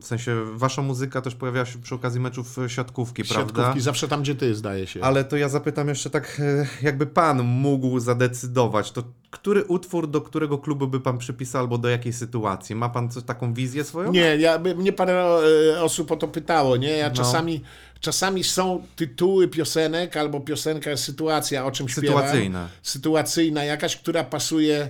w 0.00 0.04
sensie, 0.04 0.36
wasza 0.54 0.82
muzyka 0.82 1.20
też 1.20 1.34
pojawiała 1.34 1.66
się 1.66 1.78
przy 1.78 1.94
okazji 1.94 2.20
meczów 2.20 2.56
siatkówki, 2.68 3.24
prawda? 3.24 3.54
siatkówki 3.62 3.80
zawsze 3.80 4.08
tam, 4.08 4.22
gdzie 4.22 4.34
ty, 4.34 4.54
zdaje 4.54 4.86
się. 4.86 5.00
Ale 5.02 5.24
to 5.24 5.36
ja 5.36 5.48
zapytam 5.48 5.88
jeszcze 5.88 6.10
tak, 6.10 6.40
e, 6.40 6.66
jakby 6.82 7.06
pan 7.06 7.42
mógł 7.42 8.00
zadecydować, 8.00 8.92
to 8.92 9.02
który 9.30 9.64
utwór 9.64 10.10
do 10.10 10.20
którego 10.20 10.58
klubu 10.58 10.88
by 10.88 11.00
pan 11.00 11.18
przypisał 11.18 11.60
albo 11.60 11.78
do 11.78 11.88
jakiej 11.88 12.12
sytuacji? 12.12 12.74
Ma 12.76 12.88
pan 12.88 13.10
coś, 13.10 13.22
taką 13.24 13.54
wizję 13.54 13.84
swoją? 13.84 14.12
Nie, 14.12 14.36
ja, 14.36 14.58
by- 14.58 14.74
mnie 14.74 14.92
parę 14.92 15.38
e, 15.74 15.82
osób 15.82 16.12
o 16.12 16.16
to 16.16 16.28
pytało, 16.28 16.76
nie? 16.76 16.90
Ja 16.90 17.08
No. 17.08 17.14
czasami, 17.14 17.62
czasami 18.00 18.44
są 18.44 18.82
tytuły 18.96 19.48
piosenek 19.48 20.16
albo 20.16 20.40
piosenka, 20.40 20.96
sytuacja, 20.96 21.66
o 21.66 21.70
czym 21.70 21.88
śpiewam. 21.88 22.16
Sytuacyjna. 22.18 22.68
Sytuacyjna 22.82 23.64
jakaś, 23.64 23.96
która 23.96 24.24
pasuje 24.24 24.88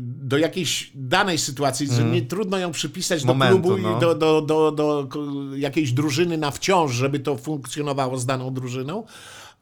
do 0.00 0.38
jakiejś 0.38 0.90
danej 0.94 1.38
sytuacji, 1.38 1.86
że 1.86 2.04
nie 2.04 2.22
trudno 2.22 2.58
ją 2.58 2.72
przypisać 2.72 3.22
Mm. 3.22 3.36
Momentu, 3.36 3.56
do 3.56 3.62
klubu 3.62 3.82
no. 3.82 3.96
i 3.96 4.00
do, 4.00 4.14
do, 4.14 4.40
do, 4.42 4.72
do 4.72 5.08
jakiejś 5.56 5.92
drużyny 5.92 6.38
na 6.38 6.50
wciąż, 6.50 6.92
żeby 6.92 7.20
to 7.20 7.36
funkcjonowało 7.36 8.18
z 8.18 8.26
daną 8.26 8.54
drużyną. 8.54 9.04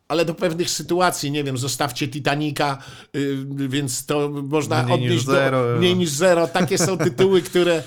Ale 0.08 0.24
do 0.24 0.34
pewnych 0.34 0.70
sytuacji, 0.70 1.30
nie 1.30 1.44
wiem, 1.44 1.58
zostawcie 1.58 2.08
Titanica, 2.08 2.78
yy, 3.14 3.68
więc 3.68 4.06
to 4.06 4.28
można 4.28 4.82
Mniej 4.82 4.98
niż 4.98 5.06
odnieść 5.06 5.26
zero. 5.26 5.72
do 5.72 5.78
mniej 5.78 5.96
niż 5.96 6.10
zero. 6.10 6.46
Takie 6.48 6.78
są 6.78 6.98
tytuły, 6.98 7.42
które 7.42 7.74
yy, 7.74 7.82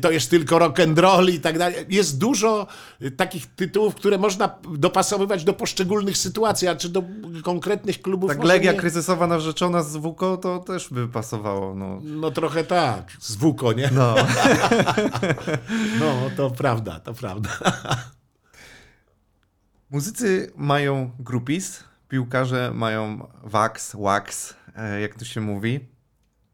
to 0.00 0.10
jest 0.10 0.30
tylko 0.30 0.58
rock 0.58 0.80
and 0.80 0.98
roll 0.98 1.28
i 1.28 1.40
tak 1.40 1.58
dalej. 1.58 1.86
Jest 1.88 2.18
dużo 2.18 2.66
y, 3.02 3.10
takich 3.10 3.46
tytułów, 3.46 3.94
które 3.94 4.18
można 4.18 4.58
dopasowywać 4.78 5.44
do 5.44 5.52
poszczególnych 5.52 6.18
sytuacji, 6.18 6.68
a 6.68 6.76
czy 6.76 6.88
do 6.88 7.02
konkretnych 7.44 8.02
klubów. 8.02 8.30
Tak 8.30 8.44
Legia 8.44 8.72
nie. 8.72 8.78
kryzysowa 8.78 9.26
narzeczona 9.26 9.82
z 9.82 9.96
WUKO 9.96 10.36
to 10.36 10.58
też 10.58 10.88
by 10.90 11.08
pasowało, 11.08 11.74
no. 11.74 12.00
No 12.02 12.30
trochę 12.30 12.64
tak, 12.64 13.12
z 13.20 13.36
WUKO, 13.36 13.72
nie? 13.72 13.90
No. 13.92 14.14
No, 16.00 16.30
to 16.36 16.50
prawda, 16.50 17.00
to 17.00 17.14
prawda. 17.14 17.50
Muzycy 19.90 20.52
mają 20.56 21.10
groupies, 21.18 21.84
piłkarze 22.08 22.70
mają 22.74 23.28
wax, 23.44 23.96
wax, 24.00 24.54
e, 24.76 25.00
jak 25.00 25.14
to 25.14 25.24
się 25.24 25.40
mówi. 25.40 25.80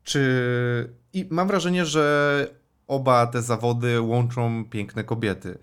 Czy... 0.04 0.94
I 1.12 1.26
mam 1.30 1.48
wrażenie, 1.48 1.86
że 1.86 2.46
oba 2.86 3.26
te 3.26 3.42
zawody 3.42 4.00
łączą 4.00 4.64
piękne 4.70 5.04
kobiety. 5.04 5.58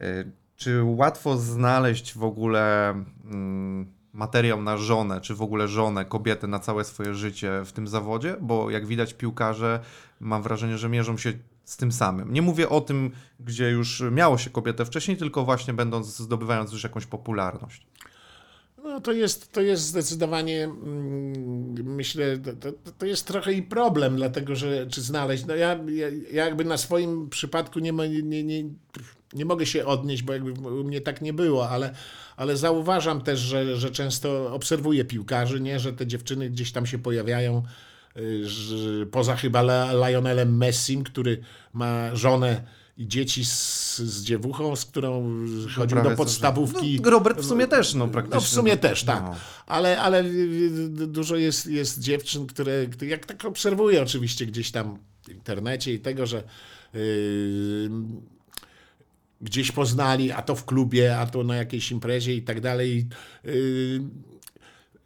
E, 0.00 0.24
Czy 0.56 0.82
łatwo 0.82 1.36
znaleźć 1.36 2.14
w 2.14 2.24
ogóle 2.24 2.90
mm, 3.24 3.92
materiał 4.12 4.62
na 4.62 4.76
żonę, 4.76 5.20
czy 5.20 5.34
w 5.34 5.42
ogóle 5.42 5.68
żonę, 5.68 6.04
kobietę 6.04 6.46
na 6.46 6.58
całe 6.58 6.84
swoje 6.84 7.14
życie 7.14 7.62
w 7.64 7.72
tym 7.72 7.88
zawodzie? 7.88 8.36
Bo 8.40 8.70
jak 8.70 8.86
widać 8.86 9.14
piłkarze, 9.14 9.80
mam 10.20 10.42
wrażenie, 10.42 10.78
że 10.78 10.88
mierzą 10.88 11.16
się 11.16 11.32
z 11.64 11.76
tym 11.76 11.92
samym. 11.92 12.32
Nie 12.32 12.42
mówię 12.42 12.68
o 12.68 12.80
tym, 12.80 13.10
gdzie 13.40 13.70
już 13.70 14.02
miało 14.10 14.38
się 14.38 14.50
kobietę 14.50 14.84
wcześniej, 14.84 15.16
tylko 15.16 15.44
właśnie 15.44 15.74
będąc, 15.74 16.06
zdobywając 16.18 16.72
już 16.72 16.82
jakąś 16.84 17.06
popularność. 17.06 17.86
No 18.82 19.00
to 19.00 19.12
jest, 19.12 19.52
to 19.52 19.60
jest 19.60 19.82
zdecydowanie, 19.82 20.64
mm, 20.64 21.94
myślę, 21.94 22.38
to, 22.38 22.72
to, 22.98 23.06
jest 23.06 23.26
trochę 23.26 23.52
i 23.52 23.62
problem, 23.62 24.16
dlatego 24.16 24.56
że 24.56 24.86
czy 24.86 25.02
znaleźć, 25.02 25.46
no 25.46 25.54
ja, 25.54 25.78
ja, 25.88 26.08
ja 26.32 26.44
jakby 26.44 26.64
na 26.64 26.76
swoim 26.76 27.28
przypadku 27.30 27.78
nie, 27.78 27.92
ma- 27.92 28.06
nie, 28.06 28.22
nie, 28.22 28.44
nie, 28.44 28.64
nie 29.32 29.44
mogę 29.44 29.66
się 29.66 29.86
odnieść, 29.86 30.22
bo 30.22 30.32
jakby 30.32 30.52
u 30.52 30.84
mnie 30.84 31.00
tak 31.00 31.22
nie 31.22 31.32
było, 31.32 31.68
ale, 31.68 31.94
ale 32.36 32.56
zauważam 32.56 33.20
też, 33.20 33.40
że, 33.40 33.76
że 33.76 33.90
często 33.90 34.54
obserwuję 34.54 35.04
piłkarzy, 35.04 35.60
nie, 35.60 35.78
że 35.80 35.92
te 35.92 36.06
dziewczyny 36.06 36.50
gdzieś 36.50 36.72
tam 36.72 36.86
się 36.86 36.98
pojawiają 36.98 37.62
y, 38.16 38.48
że 38.48 39.06
poza 39.06 39.36
chyba 39.36 39.62
Le- 39.62 39.92
Lionelem 40.08 40.56
Messim, 40.56 41.04
który 41.04 41.40
ma 41.72 42.16
żonę 42.16 42.62
i 43.02 43.08
dzieci 43.08 43.44
z, 43.44 43.98
z 43.98 44.24
dziewuchą, 44.24 44.76
z 44.76 44.84
którą 44.84 45.38
chodził 45.74 45.96
Prawie 45.96 46.10
do 46.10 46.16
podstawówki. 46.16 47.00
No, 47.04 47.10
Robert 47.10 47.40
w 47.40 47.44
sumie 47.44 47.66
też, 47.66 47.94
no 47.94 48.08
praktycznie. 48.08 48.36
No 48.36 48.40
w 48.40 48.48
sumie 48.48 48.76
też, 48.76 49.04
tak. 49.04 49.22
No. 49.22 49.36
Ale, 49.66 50.00
ale 50.00 50.24
dużo 51.06 51.36
jest, 51.36 51.66
jest 51.66 52.00
dziewczyn, 52.00 52.46
które, 52.46 52.86
które, 52.86 53.10
jak 53.10 53.26
tak 53.26 53.44
obserwuję 53.44 54.02
oczywiście 54.02 54.46
gdzieś 54.46 54.70
tam 54.70 54.98
w 55.24 55.28
internecie 55.28 55.94
i 55.94 55.98
tego, 55.98 56.26
że 56.26 56.42
yy, 56.94 57.00
gdzieś 59.40 59.72
poznali, 59.72 60.32
a 60.32 60.42
to 60.42 60.56
w 60.56 60.64
klubie, 60.64 61.18
a 61.18 61.26
to 61.26 61.44
na 61.44 61.56
jakiejś 61.56 61.90
imprezie 61.90 62.34
i 62.34 62.42
tak 62.42 62.60
dalej. 62.60 63.06
Yy, 63.44 64.00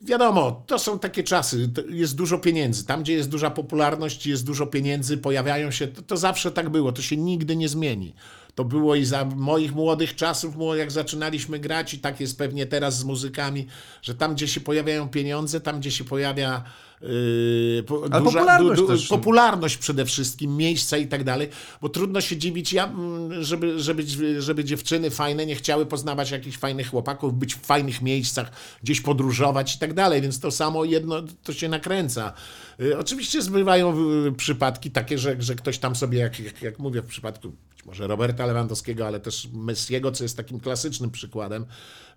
Wiadomo, 0.00 0.62
to 0.66 0.78
są 0.78 0.98
takie 0.98 1.22
czasy, 1.22 1.70
jest 1.88 2.16
dużo 2.16 2.38
pieniędzy. 2.38 2.86
Tam, 2.86 3.02
gdzie 3.02 3.12
jest 3.12 3.28
duża 3.28 3.50
popularność, 3.50 4.26
jest 4.26 4.46
dużo 4.46 4.66
pieniędzy, 4.66 5.18
pojawiają 5.18 5.70
się, 5.70 5.88
to, 5.88 6.02
to 6.02 6.16
zawsze 6.16 6.50
tak 6.50 6.70
było, 6.70 6.92
to 6.92 7.02
się 7.02 7.16
nigdy 7.16 7.56
nie 7.56 7.68
zmieni. 7.68 8.14
To 8.56 8.64
było 8.64 8.94
i 8.94 9.04
za 9.04 9.24
moich 9.24 9.74
młodych 9.74 10.14
czasów, 10.14 10.54
jak 10.76 10.90
zaczynaliśmy 10.92 11.58
grać, 11.58 11.94
i 11.94 11.98
tak 11.98 12.20
jest 12.20 12.38
pewnie 12.38 12.66
teraz 12.66 12.98
z 12.98 13.04
muzykami, 13.04 13.66
że 14.02 14.14
tam, 14.14 14.34
gdzie 14.34 14.48
się 14.48 14.60
pojawiają 14.60 15.08
pieniądze, 15.08 15.60
tam, 15.60 15.80
gdzie 15.80 15.90
się 15.90 16.04
pojawia 16.04 16.62
yy, 17.00 17.84
po, 17.86 18.02
Ale 18.10 18.24
popularność 18.24 18.82
też. 18.86 19.08
popularność 19.08 19.76
przede 19.76 20.04
wszystkim, 20.04 20.56
miejsca 20.56 20.96
i 20.96 21.06
tak 21.06 21.24
dalej, 21.24 21.48
bo 21.80 21.88
trudno 21.88 22.20
się 22.20 22.36
dziwić, 22.36 22.72
ja, 22.72 22.84
mm, 22.84 23.44
żeby, 23.44 23.80
żeby, 23.80 24.02
żeby 24.42 24.64
dziewczyny 24.64 25.10
fajne 25.10 25.46
nie 25.46 25.54
chciały 25.54 25.86
poznawać 25.86 26.30
jakichś 26.30 26.56
fajnych 26.58 26.90
chłopaków, 26.90 27.34
być 27.34 27.54
w 27.54 27.60
fajnych 27.60 28.02
miejscach, 28.02 28.50
gdzieś 28.82 29.00
podróżować 29.00 29.76
i 29.76 29.78
tak 29.78 29.94
dalej, 29.94 30.22
więc 30.22 30.40
to 30.40 30.50
samo 30.50 30.84
jedno 30.84 31.22
to 31.42 31.52
się 31.52 31.68
nakręca. 31.68 32.32
Y, 32.80 32.98
Oczywiście 32.98 33.42
zbywają 33.42 33.94
y, 34.26 34.32
przypadki 34.32 34.90
takie, 34.90 35.18
że, 35.18 35.36
że 35.38 35.54
ktoś 35.54 35.78
tam 35.78 35.96
sobie, 35.96 36.18
jak, 36.18 36.40
jak, 36.40 36.62
jak 36.62 36.78
mówię 36.78 37.02
w 37.02 37.06
przypadku 37.06 37.52
może 37.86 38.06
Roberta 38.06 38.46
Lewandowskiego, 38.46 39.06
ale 39.06 39.20
też 39.20 39.48
Messiego, 39.52 40.12
co 40.12 40.24
jest 40.24 40.36
takim 40.36 40.60
klasycznym 40.60 41.10
przykładem, 41.10 41.66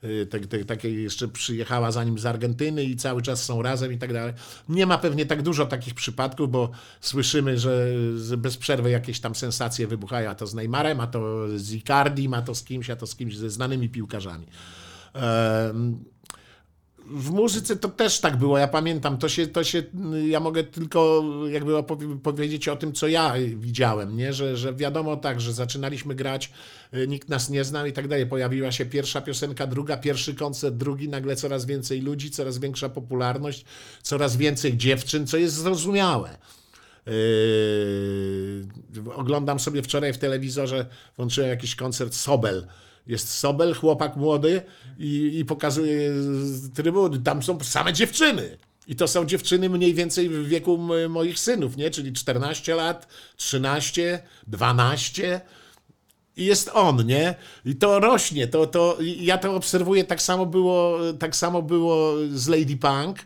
y, 0.04 0.26
te, 0.26 0.40
te, 0.40 0.66
takiej 0.66 1.04
jeszcze 1.04 1.28
przyjechała 1.28 1.92
zanim 1.92 2.20
z 2.20 2.26
Argentyny 2.26 2.84
i 2.84 2.96
cały 2.96 3.22
czas 3.22 3.44
są 3.44 3.62
razem 3.62 3.94
i 3.94 3.98
tak 3.98 4.14
dalej. 4.14 4.34
Nie 4.70 4.86
ma 4.86 4.98
pewnie 4.98 5.26
tak 5.26 5.42
dużo 5.42 5.66
takich 5.66 5.94
przypadków, 5.94 6.52
bo 6.52 6.70
słyszymy, 7.02 7.60
że 7.60 7.94
bez 8.38 8.58
przerwy 8.58 8.90
jakieś 8.90 9.20
tam 9.20 9.36
sensacje 9.36 9.88
wybuchają, 9.88 10.30
a 10.30 10.36
to 10.36 10.48
z 10.48 10.54
Neymarem, 10.54 11.00
a 11.00 11.08
to 11.08 11.46
z 11.58 11.74
Icardim, 11.74 12.34
a 12.34 12.42
to 12.42 12.56
z 12.56 12.64
kimś, 12.64 12.90
a 12.90 12.96
to 12.96 13.08
z 13.08 13.16
kimś, 13.16 13.38
ze 13.38 13.50
znanymi 13.50 13.90
piłkarzami. 13.90 14.46
Em, 15.14 16.04
w 17.10 17.32
muzyce 17.32 17.76
to 17.76 17.90
też 17.90 18.20
tak 18.20 18.38
było, 18.38 18.58
ja 18.58 18.68
pamiętam, 18.68 19.18
to 19.18 19.30
się, 19.30 19.48
to 19.48 19.64
się 19.64 19.84
ja 20.28 20.40
mogę 20.40 20.64
tylko 20.64 21.24
jakby 21.50 21.84
powiedzieć 22.24 22.68
o 22.68 22.76
tym, 22.76 22.94
co 22.94 23.08
ja 23.08 23.34
widziałem, 23.56 24.18
nie? 24.18 24.34
Że, 24.34 24.58
że 24.58 24.74
wiadomo 24.74 25.18
tak, 25.18 25.42
że 25.42 25.54
zaczynaliśmy 25.54 26.16
grać, 26.16 26.52
y, 26.94 27.08
nikt 27.08 27.30
nas 27.30 27.50
nie 27.50 27.64
znał 27.64 27.86
i 27.86 27.94
tak 27.94 28.08
dalej, 28.08 28.28
pojawiła 28.28 28.72
się 28.72 28.86
pierwsza 28.86 29.22
piosenka, 29.22 29.68
druga, 29.68 29.98
pierwszy 29.98 30.36
koncert, 30.36 30.76
drugi, 30.76 31.10
nagle 31.10 31.36
coraz 31.36 31.66
więcej 31.66 32.02
ludzi, 32.02 32.32
coraz 32.32 32.58
większa 32.58 32.90
popularność, 32.90 33.66
coraz 34.02 34.38
więcej 34.38 34.78
dziewczyn, 34.78 35.28
co 35.28 35.38
jest 35.38 35.56
zrozumiałe. 35.56 36.38
Yy, 37.06 37.14
oglądam 39.16 39.60
sobie 39.60 39.84
wczoraj 39.84 40.14
w 40.14 40.18
telewizorze, 40.18 40.86
włączyłem 41.18 41.50
jakiś 41.50 41.76
koncert 41.76 42.14
Sobel. 42.14 42.68
Jest 43.08 43.30
Sobel, 43.30 43.74
chłopak 43.74 44.16
młody 44.16 44.62
i, 45.00 45.38
i 45.40 45.46
pokazuje 45.46 46.12
trybuny. 46.74 47.20
Tam 47.20 47.44
są 47.44 47.60
same 47.60 47.94
dziewczyny. 47.94 48.58
I 48.88 48.96
to 48.96 49.08
są 49.08 49.26
dziewczyny 49.26 49.70
mniej 49.70 49.94
więcej 49.94 50.30
w 50.30 50.48
wieku 50.48 50.78
moich 51.10 51.40
synów, 51.40 51.78
nie? 51.78 51.92
Czyli 51.92 52.14
14 52.14 52.76
lat, 52.76 53.08
13, 53.38 54.24
12 54.48 55.42
i 56.40 56.46
jest 56.46 56.72
on, 56.74 57.06
nie? 57.06 57.36
I 57.66 57.76
to 57.76 58.00
rośnie, 58.00 58.48
to, 58.48 58.68
to 58.68 58.98
ja 59.02 59.38
to 59.38 59.56
obserwuję, 59.56 60.04
tak 60.04 60.22
samo 60.22 60.46
było, 60.46 60.98
tak 61.20 61.36
samo 61.36 61.62
było 61.62 62.14
z 62.32 62.48
Lady 62.48 62.78
Punk, 62.78 63.20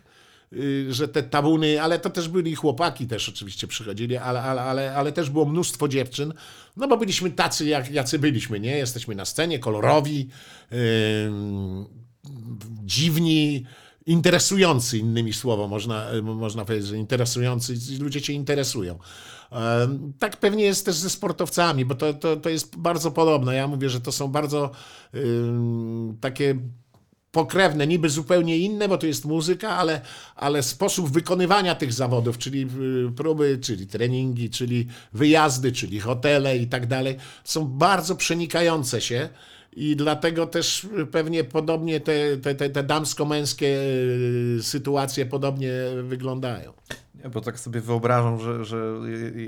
że 0.88 1.08
te 1.08 1.22
tabuny, 1.22 1.82
ale 1.82 1.98
to 1.98 2.10
też 2.10 2.28
byli 2.28 2.54
chłopaki 2.54 3.06
też 3.06 3.28
oczywiście 3.28 3.66
przychodzili, 3.66 4.16
ale, 4.16 4.42
ale, 4.42 4.62
ale, 4.62 4.96
ale 4.96 5.12
też 5.12 5.30
było 5.30 5.44
mnóstwo 5.44 5.88
dziewczyn, 5.88 6.34
no 6.76 6.88
bo 6.88 6.96
byliśmy 6.96 7.30
tacy, 7.30 7.66
jak, 7.66 7.90
jacy 7.90 8.18
byliśmy, 8.18 8.60
nie? 8.60 8.76
Jesteśmy 8.76 9.14
na 9.14 9.24
scenie, 9.24 9.58
kolorowi, 9.58 10.28
ym, 10.72 11.86
dziwni, 12.84 13.64
interesujący, 14.06 14.98
innymi 14.98 15.32
słowo, 15.32 15.68
można, 15.68 16.06
można 16.22 16.64
powiedzieć, 16.64 16.88
że 16.88 16.96
interesujący, 16.96 17.74
ludzie 18.00 18.22
cię 18.22 18.32
interesują. 18.32 18.98
Tak 20.18 20.36
pewnie 20.36 20.64
jest 20.64 20.86
też 20.86 20.94
ze 20.94 21.10
sportowcami, 21.10 21.84
bo 21.84 21.94
to, 21.94 22.14
to, 22.14 22.36
to 22.36 22.48
jest 22.48 22.76
bardzo 22.76 23.10
podobne. 23.10 23.54
Ja 23.54 23.68
mówię, 23.68 23.90
że 23.90 24.00
to 24.00 24.12
są 24.12 24.28
bardzo 24.28 24.70
ym, 25.14 26.18
takie 26.20 26.58
pokrewne, 27.34 27.86
niby 27.86 28.08
zupełnie 28.08 28.58
inne, 28.58 28.88
bo 28.88 28.98
to 28.98 29.06
jest 29.06 29.24
muzyka, 29.24 29.68
ale, 29.68 30.00
ale 30.36 30.62
sposób 30.62 31.10
wykonywania 31.10 31.74
tych 31.74 31.92
zawodów, 31.92 32.38
czyli 32.38 32.68
y, 33.08 33.12
próby, 33.16 33.58
czyli 33.62 33.86
treningi, 33.86 34.50
czyli 34.50 34.86
wyjazdy, 35.12 35.72
czyli 35.72 36.00
hotele 36.00 36.56
i 36.58 36.66
tak 36.66 36.86
dalej, 36.86 37.16
są 37.44 37.66
bardzo 37.66 38.16
przenikające 38.16 39.00
się. 39.00 39.28
I 39.76 39.96
dlatego 39.96 40.46
też 40.46 40.86
pewnie 41.10 41.44
podobnie 41.44 42.00
te, 42.00 42.36
te, 42.36 42.54
te, 42.54 42.70
te 42.70 42.82
damsko-męskie 42.82 43.66
y, 43.66 44.62
sytuacje 44.62 45.26
podobnie 45.26 45.72
wyglądają. 46.02 46.72
Bo 47.32 47.40
tak 47.40 47.60
sobie 47.60 47.80
wyobrażam, 47.80 48.40
że, 48.40 48.64
że 48.64 49.00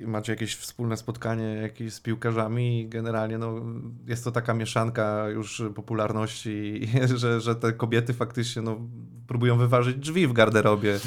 macie 0.06 0.32
jakieś 0.32 0.56
wspólne 0.56 0.96
spotkanie 0.96 1.44
jakieś 1.44 1.92
z 1.92 2.00
piłkarzami 2.00 2.80
i 2.80 2.88
generalnie 2.88 3.38
no, 3.38 3.60
jest 4.06 4.24
to 4.24 4.32
taka 4.32 4.54
mieszanka 4.54 5.28
już 5.28 5.62
popularności, 5.74 6.88
że, 7.14 7.40
że 7.40 7.54
te 7.54 7.72
kobiety 7.72 8.14
faktycznie 8.14 8.62
no, 8.62 8.80
próbują 9.26 9.58
wyważyć 9.58 9.96
drzwi 9.96 10.26
w 10.26 10.32
garderobie. 10.32 10.98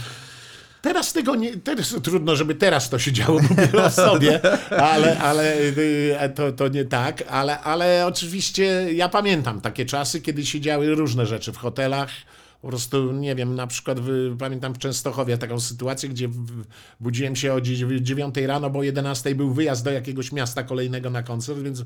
Teraz 0.82 1.14
tego 1.14 1.36
nie, 1.36 1.58
teraz 1.58 1.96
trudno, 2.04 2.36
żeby 2.36 2.56
teraz 2.56 2.90
to 2.90 3.00
się 3.00 3.12
działo, 3.12 3.40
mówię 3.50 3.90
sobie, 3.90 4.42
ale, 4.70 5.20
ale 5.20 5.58
y, 5.58 6.30
to, 6.36 6.52
to 6.52 6.68
nie 6.68 6.86
tak, 6.86 7.24
ale, 7.30 7.60
ale 7.60 8.06
oczywiście 8.06 8.94
ja 8.94 9.10
pamiętam 9.10 9.62
takie 9.62 9.86
czasy, 9.86 10.22
kiedy 10.22 10.46
się 10.46 10.62
działy 10.62 10.96
różne 10.96 11.26
rzeczy 11.26 11.52
w 11.52 11.58
hotelach, 11.58 12.10
po 12.62 12.68
prostu, 12.68 13.12
nie 13.12 13.36
wiem, 13.36 13.56
na 13.56 13.68
przykład 13.68 14.00
w, 14.00 14.36
pamiętam 14.40 14.74
w 14.74 14.78
Częstochowie 14.78 15.38
taką 15.38 15.60
sytuację, 15.60 16.10
gdzie 16.10 16.30
budziłem 17.00 17.36
się 17.36 17.54
o 17.54 17.62
9 17.62 18.36
rano, 18.38 18.70
bo 18.70 18.80
o 18.80 18.84
11 18.84 19.36
był 19.36 19.54
wyjazd 19.54 19.84
do 19.84 19.92
jakiegoś 19.92 20.32
miasta 20.32 20.64
kolejnego 20.64 21.10
na 21.10 21.24
koncert, 21.24 21.60
więc 21.60 21.84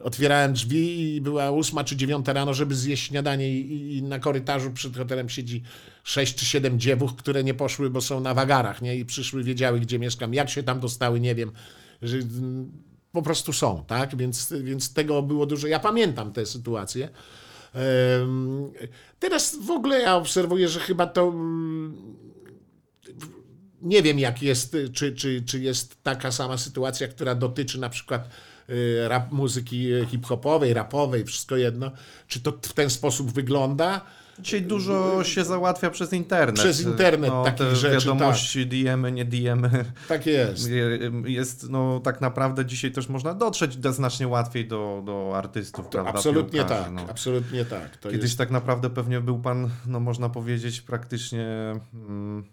otwierałem 0.00 0.52
drzwi 0.52 1.14
i 1.16 1.20
była 1.20 1.50
8 1.50 1.84
czy 1.84 1.96
9 1.96 2.26
rano, 2.28 2.54
żeby 2.54 2.74
zjeść 2.74 3.08
śniadanie 3.08 3.58
i, 3.58 3.96
i- 3.96 4.02
na 4.02 4.18
korytarzu 4.18 4.70
przed 4.70 4.96
hotelem 4.96 5.28
siedzi 5.28 5.62
6 6.04 6.34
czy 6.34 6.44
7 6.44 6.80
dziewów, 6.80 7.14
które 7.14 7.44
nie 7.44 7.54
poszły, 7.54 7.90
bo 7.90 8.00
są 8.00 8.20
na 8.20 8.34
wagarach, 8.34 8.82
nie? 8.82 8.96
I 8.96 9.04
przyszły, 9.04 9.44
wiedziały, 9.44 9.80
gdzie 9.80 9.98
mieszkam. 9.98 10.34
Jak 10.34 10.50
się 10.50 10.62
tam 10.62 10.80
dostały, 10.80 11.20
nie 11.20 11.34
wiem. 11.34 11.52
Że, 12.02 12.16
po 13.12 13.22
prostu 13.22 13.52
są, 13.52 13.84
tak? 13.86 14.16
Więc, 14.16 14.54
więc 14.62 14.92
tego 14.92 15.22
było 15.22 15.46
dużo. 15.46 15.66
Ja 15.66 15.80
pamiętam 15.80 16.32
tę 16.32 16.46
sytuację. 16.46 17.08
Teraz 19.18 19.56
w 19.66 19.70
ogóle 19.70 20.00
ja 20.00 20.16
obserwuję, 20.16 20.68
że 20.68 20.80
chyba 20.80 21.06
to 21.06 21.28
mm, 21.28 22.16
nie 23.82 24.02
wiem, 24.02 24.18
jak 24.18 24.42
jest, 24.42 24.76
czy, 24.92 25.12
czy, 25.12 25.42
czy 25.46 25.60
jest 25.60 26.02
taka 26.02 26.32
sama 26.32 26.58
sytuacja, 26.58 27.08
która 27.08 27.34
dotyczy 27.34 27.80
na 27.80 27.88
przykład 27.88 28.28
y, 28.70 29.08
rap, 29.08 29.32
muzyki 29.32 29.92
y, 29.92 30.06
hip-hopowej, 30.06 30.74
rapowej, 30.74 31.24
wszystko 31.24 31.56
jedno. 31.56 31.90
Czy 32.26 32.40
to 32.40 32.52
w 32.52 32.72
ten 32.72 32.90
sposób 32.90 33.32
wygląda? 33.32 34.00
Dzisiaj 34.42 34.62
dużo 34.62 35.24
się 35.24 35.44
załatwia 35.44 35.90
przez 35.90 36.12
internet. 36.12 36.56
Przez 36.56 36.80
internet 36.80 37.30
no, 37.30 37.44
takich 37.44 37.76
rzeczy, 37.76 38.06
tak. 38.06 38.16
wiadomości, 38.16 38.66
DM-y, 38.66 39.12
nie 39.12 39.24
DM-y. 39.24 39.84
Tak 40.08 40.26
jest. 40.26 40.70
Jest, 41.24 41.70
no 41.70 42.00
tak 42.00 42.20
naprawdę 42.20 42.66
dzisiaj 42.66 42.92
też 42.92 43.08
można 43.08 43.34
dotrzeć 43.34 43.76
do, 43.76 43.92
znacznie 43.92 44.28
łatwiej 44.28 44.68
do, 44.68 45.02
do 45.06 45.32
artystów, 45.36 45.88
prawda? 45.88 46.10
Absolutnie 46.10 46.58
piłkarzy, 46.58 46.84
tak, 46.84 46.92
no. 46.92 47.06
absolutnie 47.08 47.64
tak. 47.64 47.96
To 47.96 48.10
Kiedyś 48.10 48.22
jest... 48.22 48.38
tak 48.38 48.50
naprawdę 48.50 48.90
pewnie 48.90 49.20
był 49.20 49.38
pan, 49.38 49.70
no 49.86 50.00
można 50.00 50.28
powiedzieć, 50.28 50.80
praktycznie. 50.80 51.46
Mm, 51.94 52.44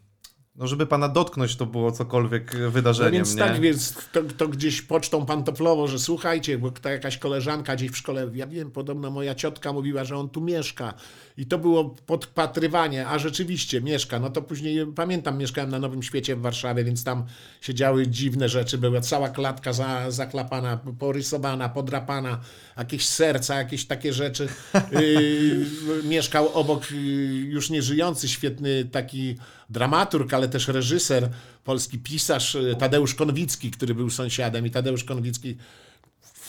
no, 0.57 0.67
żeby 0.67 0.85
pana 0.85 1.09
dotknąć, 1.09 1.55
to 1.55 1.65
było 1.65 1.91
cokolwiek 1.91 2.57
No 2.59 2.71
wydarzeniem. 2.71 3.13
więc 3.13 3.35
nie? 3.35 3.41
tak, 3.41 3.59
więc 3.59 3.93
to, 4.11 4.23
to 4.37 4.47
gdzieś 4.47 4.81
pocztą 4.81 5.25
pantoflowo, 5.25 5.87
że 5.87 5.99
słuchajcie, 5.99 6.57
bo 6.57 6.71
ta 6.71 6.91
jakaś 6.91 7.17
koleżanka 7.17 7.75
gdzieś 7.75 7.91
w 7.91 7.97
szkole, 7.97 8.29
ja 8.33 8.47
wiem, 8.47 8.71
podobno 8.71 9.11
moja 9.11 9.35
ciotka 9.35 9.73
mówiła, 9.73 10.03
że 10.03 10.17
on 10.17 10.29
tu 10.29 10.41
mieszka 10.41 10.93
i 11.37 11.45
to 11.45 11.57
było 11.57 11.95
podpatrywanie, 12.05 13.07
a 13.07 13.19
rzeczywiście 13.19 13.81
mieszka, 13.81 14.19
no 14.19 14.29
to 14.29 14.41
później, 14.41 14.85
pamiętam, 14.95 15.37
mieszkałem 15.37 15.69
na 15.69 15.79
Nowym 15.79 16.03
Świecie 16.03 16.35
w 16.35 16.41
Warszawie, 16.41 16.83
więc 16.83 17.03
tam 17.03 17.25
się 17.61 17.73
działy 17.73 18.07
dziwne 18.07 18.49
rzeczy, 18.49 18.77
była 18.77 19.01
cała 19.01 19.29
klatka 19.29 19.73
za, 19.73 20.11
zaklapana, 20.11 20.79
porysowana, 20.99 21.69
podrapana, 21.69 22.39
jakieś 22.77 23.05
serca, 23.05 23.55
jakieś 23.55 23.85
takie 23.85 24.13
rzeczy. 24.13 24.47
Yy, 24.91 26.03
mieszkał 26.09 26.49
obok 26.53 26.91
yy, 26.91 26.97
już 27.37 27.69
nieżyjący, 27.69 28.27
świetny 28.27 28.85
taki 28.85 29.35
dramaturg, 29.69 30.33
ale 30.33 30.49
też 30.49 30.67
reżyser, 30.67 31.29
polski 31.63 31.99
pisarz 31.99 32.55
y, 32.55 32.75
Tadeusz 32.79 33.15
Konwicki, 33.15 33.71
który 33.71 33.95
był 33.95 34.09
sąsiadem 34.09 34.65
i 34.65 34.71
Tadeusz 34.71 35.03
Konwicki 35.03 35.57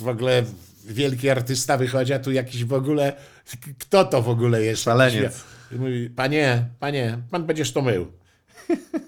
w 0.01 0.09
ogóle 0.09 0.45
wielki 0.89 1.30
artysta 1.30 1.76
wychodzi, 1.76 2.12
a 2.12 2.18
tu 2.18 2.32
jakiś 2.32 2.64
w 2.64 2.72
ogóle, 2.72 3.12
kto 3.78 4.05
to 4.05 4.22
w 4.22 4.28
ogóle 4.28 4.62
jest? 4.62 4.82
Szaleniec. 4.82 5.45
Mówi, 5.72 6.11
panie, 6.11 6.64
panie, 6.80 7.18
pan 7.30 7.47
będziesz 7.47 7.72
to 7.72 7.82
mył. 7.82 8.07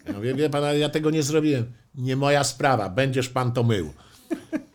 Ja 0.07 0.13
mówię, 0.13 0.35
wie 0.35 0.51
pan, 0.51 0.79
ja 0.79 0.89
tego 0.89 1.11
nie 1.11 1.23
zrobiłem. 1.23 1.73
Nie 1.95 2.17
moja 2.17 2.45
sprawa, 2.45 2.89
będziesz 2.89 3.29
pan 3.29 3.53
to 3.53 3.63
mył. 3.63 3.93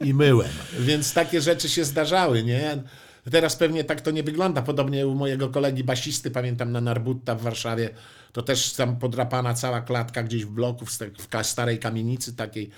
I 0.02 0.14
myłem. 0.14 0.50
Więc 0.80 1.14
takie 1.14 1.42
rzeczy 1.42 1.70
się 1.70 1.86
zdarzały, 1.86 2.44
nie? 2.44 2.84
Teraz 3.32 3.56
pewnie 3.56 3.84
tak 3.84 4.02
to 4.02 4.12
nie 4.12 4.24
wygląda. 4.24 4.62
Podobnie 4.62 5.08
u 5.08 5.16
mojego 5.16 5.50
kolegi 5.50 5.84
basisty, 5.84 6.32
pamiętam 6.32 6.72
na 6.72 6.82
Narbutta 6.82 7.36
w 7.36 7.42
Warszawie, 7.42 7.90
to 8.32 8.42
też 8.42 8.74
tam 8.74 9.00
podrapana 9.00 9.54
cała 9.54 9.82
klatka 9.82 10.24
gdzieś 10.24 10.46
w 10.46 10.50
bloku, 10.50 10.86
w 10.86 10.98
starej 11.44 11.80
kamienicy 11.80 12.36
takiej. 12.36 12.70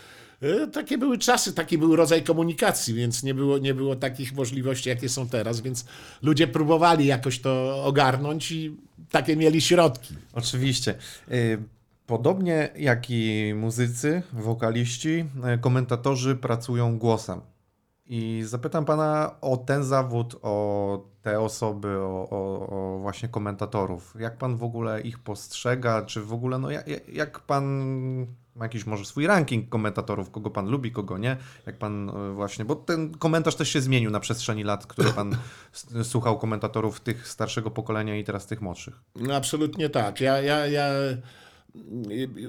E, 0.42 0.68
Takie 0.68 0.98
były 0.98 1.18
czasy, 1.18 1.54
taki 1.54 1.78
był 1.78 1.96
rodzaj 1.96 2.24
komunikacji, 2.24 2.94
więc 2.94 3.24
nie 3.24 3.34
było, 3.34 3.58
nie 3.58 3.74
było 3.74 3.96
takich 3.96 4.34
możliwości, 4.34 4.90
jakie 4.90 5.10
są 5.10 5.30
teraz, 5.30 5.62
więc 5.62 5.86
ludzie 6.22 6.48
próbowali 6.48 7.06
jakoś 7.06 7.40
to 7.40 7.84
ogarnąć 7.86 8.52
i 8.52 8.78
takie 9.12 9.36
mieli 9.36 9.62
środki. 9.62 10.16
Oczywiście. 10.34 10.96
Y, 11.32 11.64
Podobnie 12.08 12.70
jak 12.76 13.10
i 13.10 13.54
muzycy, 13.56 14.22
wokaliści, 14.34 15.26
y, 15.56 15.58
komentatorzy 15.58 16.36
pracują 16.36 16.98
głosem. 16.98 17.42
I 18.06 18.44
zapytam 18.46 18.86
pana 18.86 19.36
o 19.42 19.58
ten 19.58 19.84
zawód, 19.84 20.36
o 20.42 21.06
te 21.22 21.40
osoby, 21.40 21.88
o, 21.98 22.28
o, 22.30 22.68
o 22.70 23.00
właśnie 23.00 23.30
komentatorów. 23.30 24.16
Jak 24.20 24.38
pan 24.38 24.58
w 24.58 24.64
ogóle 24.64 25.02
ich 25.02 25.20
postrzega? 25.20 26.02
Czy 26.02 26.22
w 26.22 26.34
ogóle, 26.34 26.60
no 26.60 26.72
jak, 26.72 26.88
jak 27.14 27.40
pan 27.40 28.28
ma 28.58 28.66
jakiś 28.66 28.86
może 28.86 29.06
swój 29.06 29.28
ranking 29.28 29.70
komentatorów, 29.70 30.32
kogo 30.32 30.50
pan 30.50 30.70
lubi, 30.70 30.92
kogo 30.92 31.18
nie? 31.18 31.38
Jak 31.66 31.78
pan 31.78 32.10
y, 32.10 32.34
właśnie, 32.34 32.66
bo 32.66 32.76
ten 32.76 33.18
komentarz 33.18 33.56
też 33.56 33.70
się 33.70 33.82
zmienił 33.82 34.12
na 34.12 34.20
przestrzeni 34.20 34.64
lat, 34.64 34.88
które 34.88 35.14
pan 35.14 35.38
słuchał 36.04 36.40
komentatorów 36.40 37.00
tych 37.00 37.28
starszego 37.28 37.72
pokolenia 37.72 38.18
i 38.18 38.24
teraz 38.24 38.48
tych 38.48 38.62
młodszych. 38.62 39.02
No, 39.16 39.36
absolutnie 39.36 39.90
tak. 39.90 40.22
Ja, 40.22 40.42
ja, 40.42 40.68
ja 40.68 40.90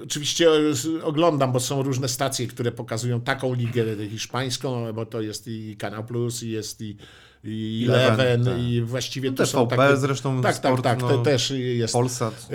oczywiście 0.03 0.49
y, 0.85 1.03
oglądam, 1.03 1.51
bo 1.51 1.59
są 1.59 1.83
różne 1.83 2.07
stacje, 2.07 2.47
które 2.47 2.71
pokazują 2.71 3.21
taką 3.21 3.53
ligę 3.53 4.07
hiszpańską, 4.09 4.93
bo 4.93 5.05
to 5.05 5.21
jest 5.21 5.47
i 5.47 5.77
Kanał 5.77 6.03
Plus, 6.03 6.43
i 6.43 6.49
jest 6.49 6.81
i, 6.81 6.97
i 7.43 7.85
Eleven, 7.89 8.45
tak. 8.45 8.59
i 8.59 8.81
właściwie 8.81 9.31
No, 9.31 9.37
to 9.37 9.45
są 9.45 9.67
TVP 9.67 9.87
takie... 9.87 9.97
zresztą, 9.97 10.41
Tak, 10.41 10.55
sport, 10.55 10.83
tak, 10.83 10.99
tak, 10.99 11.01
no, 11.01 11.17
to 11.17 11.23
też 11.23 11.51
jest. 11.51 11.93
Polsat. 11.93 12.47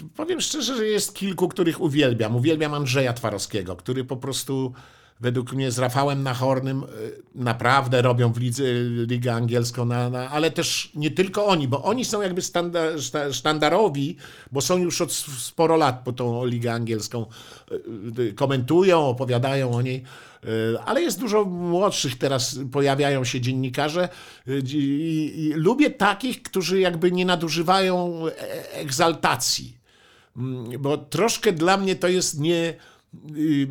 Y, 0.00 0.08
Powiem 0.16 0.40
szczerze, 0.40 0.76
że 0.76 0.86
jest 0.86 1.14
kilku, 1.14 1.48
których 1.48 1.80
uwielbiam. 1.80 2.36
Uwielbiam 2.36 2.74
Andrzeja 2.74 3.12
Twarowskiego, 3.12 3.76
który 3.76 4.04
po 4.04 4.16
prostu 4.16 4.72
według 5.20 5.52
mnie 5.52 5.70
z 5.70 5.78
Rafałem 5.78 6.22
Nachornym 6.22 6.82
y, 6.82 6.86
naprawdę 7.34 8.02
robią 8.02 8.32
w 8.32 8.38
lidze, 8.38 8.62
ligę 9.06 9.34
angielską, 9.34 9.84
na, 9.84 10.10
na, 10.10 10.30
ale 10.30 10.50
też 10.50 10.90
nie 10.94 11.10
tylko 11.10 11.46
oni, 11.46 11.68
bo 11.68 11.82
oni 11.82 12.04
są 12.04 12.22
jakby 12.22 12.42
standa, 12.42 12.80
szta- 12.98 13.32
sztandarowi, 13.32 14.16
bo 14.52 14.60
są 14.60 14.76
już 14.78 15.00
od 15.00 15.12
sporo 15.38 15.76
lat 15.76 16.02
po 16.04 16.12
tą 16.12 16.44
ligę 16.46 16.72
angielską. 16.72 17.26
y, 18.18 18.22
y, 18.22 18.32
Komentują, 18.32 19.06
opowiadają 19.06 19.70
o 19.72 19.82
niej. 19.82 20.02
Y, 20.44 20.78
Ale 20.86 21.02
jest 21.02 21.20
dużo 21.20 21.44
młodszych 21.44 22.18
teraz, 22.18 22.58
pojawiają 22.72 23.24
się 23.24 23.40
dziennikarze 23.40 24.08
y, 24.48 24.62
i, 24.74 25.32
i 25.46 25.52
lubię 25.52 25.90
takich, 25.90 26.42
którzy 26.42 26.80
jakby 26.80 27.12
nie 27.12 27.24
nadużywają 27.26 28.22
e- 28.26 28.72
egzaltacji. 28.72 29.77
Mm, 30.38 30.82
Bo 30.82 30.98
troszkę 30.98 31.52
dla 31.52 31.76
mnie 31.76 31.96
to 31.96 32.08
jest 32.08 32.40
nie. 32.40 32.74
y, 33.36 33.68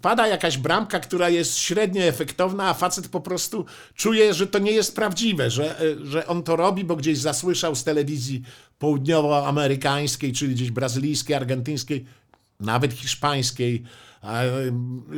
Pada 0.00 0.26
jakaś 0.26 0.58
bramka, 0.58 1.00
która 1.00 1.28
jest 1.28 1.58
średnio 1.58 2.02
efektowna, 2.02 2.68
a 2.68 2.74
facet 2.74 3.08
po 3.08 3.20
prostu 3.20 3.64
czuje, 3.94 4.34
że 4.34 4.46
to 4.46 4.58
nie 4.58 4.72
jest 4.72 4.94
prawdziwe, 4.96 5.50
że, 5.50 5.82
y, 5.82 6.06
że 6.06 6.26
on 6.26 6.42
to 6.42 6.56
robi, 6.56 6.84
bo 6.84 6.96
gdzieś 6.96 7.18
zasłyszał 7.18 7.74
z 7.74 7.84
telewizji 7.84 8.42
południowoamerykańskiej, 8.78 10.32
czyli 10.32 10.54
gdzieś 10.54 10.70
brazylijskiej, 10.70 11.36
argentyńskiej, 11.36 12.04
nawet 12.60 12.92
hiszpańskiej, 12.92 13.82
a, 14.22 14.42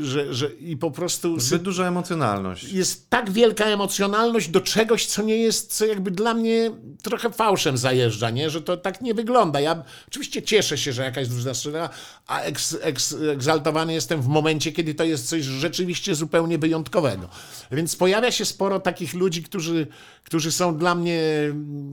że, 0.02 0.34
że 0.34 0.50
i 0.50 0.76
po 0.76 0.90
prostu 0.90 1.40
Zbyt 1.40 1.62
duża 1.62 1.88
emocjonalność. 1.88 2.72
jest 2.72 3.10
tak 3.10 3.30
wielka 3.30 3.64
emocjonalność 3.64 4.48
do 4.48 4.60
czegoś, 4.60 5.06
co 5.06 5.22
nie 5.22 5.36
jest, 5.36 5.76
co 5.76 5.86
jakby 5.86 6.10
dla 6.10 6.34
mnie 6.34 6.70
trochę 7.02 7.30
fałszem 7.30 7.78
zajeżdża, 7.78 8.30
nie? 8.30 8.50
że 8.50 8.62
to 8.62 8.76
tak 8.76 9.00
nie 9.00 9.14
wygląda. 9.14 9.60
Ja 9.60 9.84
oczywiście 10.08 10.42
cieszę 10.42 10.78
się, 10.78 10.92
że 10.92 11.02
jakaś 11.02 11.28
drużyna 11.28 11.54
strzela, 11.54 11.90
a 12.26 12.40
eks, 12.40 12.76
eks, 12.80 13.14
egzaltowany 13.32 13.92
jestem 13.92 14.22
w 14.22 14.28
momencie, 14.28 14.72
kiedy 14.72 14.94
to 14.94 15.04
jest 15.04 15.28
coś 15.28 15.42
rzeczywiście 15.42 16.14
zupełnie 16.14 16.58
wyjątkowego. 16.58 17.28
Więc 17.72 17.96
pojawia 17.96 18.30
się 18.30 18.44
sporo 18.44 18.80
takich 18.80 19.14
ludzi, 19.14 19.42
którzy, 19.42 19.86
którzy 20.24 20.52
są 20.52 20.76
dla 20.78 20.94
mnie 20.94 21.22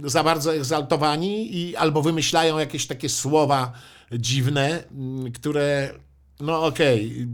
za 0.04 0.24
bardzo 0.24 0.56
egzaltowani 0.56 1.58
i 1.58 1.76
albo 1.76 2.02
wymyślają 2.02 2.60
jakieś 2.60 2.88
takie 2.88 3.10
słowa 3.10 3.72
dziwne, 4.12 4.84
które 5.34 5.94
no 6.40 6.66
okej, 6.66 7.28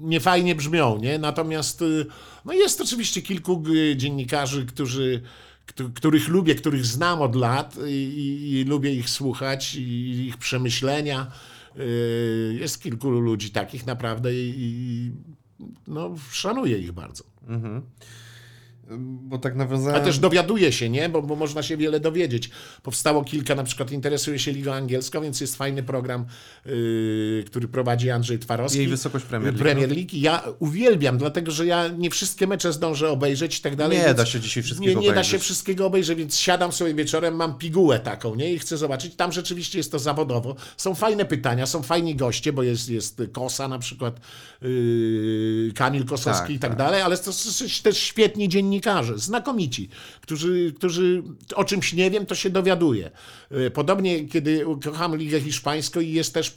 niefajnie 0.00 0.54
brzmią, 0.54 0.98
nie? 0.98 1.18
Natomiast 1.18 1.82
y, 1.82 2.06
no 2.44 2.52
jest 2.52 2.80
oczywiście 2.80 3.22
kilku 3.22 3.62
y, 3.68 3.96
dziennikarzy, 3.96 4.66
którzy, 4.66 5.22
któ- 5.66 5.90
których 5.92 6.28
lubię, 6.28 6.54
których 6.54 6.86
znam 6.86 7.22
od 7.22 7.34
lat 7.34 7.76
i, 7.88 8.50
i, 8.60 8.64
lubię 8.64 8.94
ich 8.94 9.10
słuchać 9.10 9.74
i 9.74 10.26
ich 10.26 10.36
przemyślenia. 10.36 11.30
Y, 11.78 12.56
Jest 12.60 12.82
kilku 12.82 13.10
ludzi 13.10 13.50
takich 13.50 13.86
naprawdę 13.86 14.34
i, 14.34 14.54
i 14.56 15.10
no, 15.86 16.14
szanuję 16.30 16.78
ich 16.78 16.92
bardzo. 16.92 17.24
Bo 18.98 19.38
tak 19.38 19.56
nawiązałem... 19.56 20.02
A 20.02 20.04
też 20.04 20.18
dowiaduję 20.18 20.72
się, 20.72 20.90
nie? 20.90 21.08
Bo, 21.08 21.22
bo 21.22 21.36
można 21.36 21.62
się 21.62 21.76
wiele 21.76 22.00
dowiedzieć. 22.00 22.50
Powstało 22.82 23.24
kilka, 23.24 23.54
na 23.54 23.64
przykład 23.64 23.92
interesuje 23.92 24.38
się 24.38 24.52
Ligą 24.52 24.72
Angielską, 24.72 25.20
więc 25.20 25.40
jest 25.40 25.56
fajny 25.56 25.82
program, 25.82 26.26
yy, 26.66 27.44
który 27.46 27.68
prowadzi 27.68 28.10
Andrzej 28.10 28.38
Twarowski. 28.38 28.78
Jej 28.78 28.88
wysokość 28.88 29.24
Premier 29.24 29.52
League, 29.52 29.64
Premier 29.64 29.90
League. 29.90 30.10
Ja 30.12 30.42
uwielbiam, 30.58 31.18
dlatego 31.18 31.50
że 31.50 31.66
ja 31.66 31.88
nie 31.88 32.10
wszystkie 32.10 32.46
mecze 32.46 32.72
zdążę 32.72 33.10
obejrzeć 33.10 33.58
i 33.58 33.62
tak 33.62 33.76
dalej. 33.76 33.98
Nie 33.98 34.14
da 34.14 34.26
się 34.26 34.40
dzisiaj 34.40 34.62
wszystkiego 34.62 34.90
Nie, 34.90 35.00
nie 35.00 35.06
da 35.06 35.12
obejrzeć. 35.12 35.32
się 35.32 35.38
wszystkiego 35.38 35.86
obejrzeć, 35.86 36.18
więc 36.18 36.38
siadam 36.38 36.72
sobie 36.72 36.94
wieczorem, 36.94 37.34
mam 37.34 37.58
pigułę 37.58 38.00
taką, 38.00 38.34
nie? 38.34 38.52
I 38.52 38.58
chcę 38.58 38.76
zobaczyć. 38.76 39.14
Tam 39.14 39.32
rzeczywiście 39.32 39.78
jest 39.78 39.92
to 39.92 39.98
zawodowo. 39.98 40.56
Są 40.76 40.94
fajne 40.94 41.24
pytania, 41.24 41.66
są 41.66 41.82
fajni 41.82 42.16
goście, 42.16 42.52
bo 42.52 42.62
jest, 42.62 42.88
jest 42.88 43.22
Kosa 43.32 43.68
na 43.68 43.78
przykład, 43.78 44.20
yy, 44.62 45.72
Kamil 45.74 46.04
Kosowski 46.04 46.46
Tak, 46.46 46.50
i 46.50 46.58
tak 46.58 46.70
tak. 46.70 46.78
dalej, 46.78 47.02
ale 47.02 47.18
to 47.18 47.32
są 47.32 47.66
też 47.82 47.98
świetni 47.98 48.48
dziennikarze, 48.48 48.77
znakomici, 49.16 49.88
którzy, 50.20 50.72
którzy 50.76 51.22
o 51.54 51.64
czymś 51.64 51.92
nie 51.92 52.10
wiem, 52.10 52.26
to 52.26 52.34
się 52.34 52.50
dowiaduje. 52.50 53.10
Yy, 53.50 53.70
Podobnie, 53.70 54.28
kiedy 54.28 54.64
kocham 54.84 55.16
Ligę 55.16 55.40
Hiszpańską 55.40 56.00
i 56.00 56.12
jest 56.12 56.34
też 56.34 56.52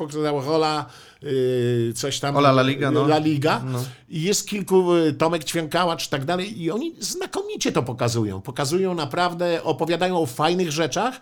rola 0.45 0.85
yy, 1.21 1.93
coś 1.95 2.19
tam... 2.19 2.35
Ola 2.35 2.49
La 2.49 2.61
Liga, 2.63 2.91
no. 2.91 3.05
La 3.05 3.17
Liga. 3.17 3.63
I 4.09 4.21
jest 4.21 4.47
kilku, 4.47 4.85
Tomek 5.17 5.43
Ćwiękałacz 5.43 6.07
i 6.07 6.09
tak 6.09 6.25
dalej, 6.25 6.61
i 6.61 6.71
oni 6.71 6.95
znakomicie 6.99 7.71
to 7.71 7.83
pokazują. 7.83 8.41
Pokazują 8.41 8.95
naprawdę, 8.95 9.63
opowiadają 9.63 10.17
o 10.17 10.25
fajnych 10.25 10.71
rzeczach. 10.71 11.21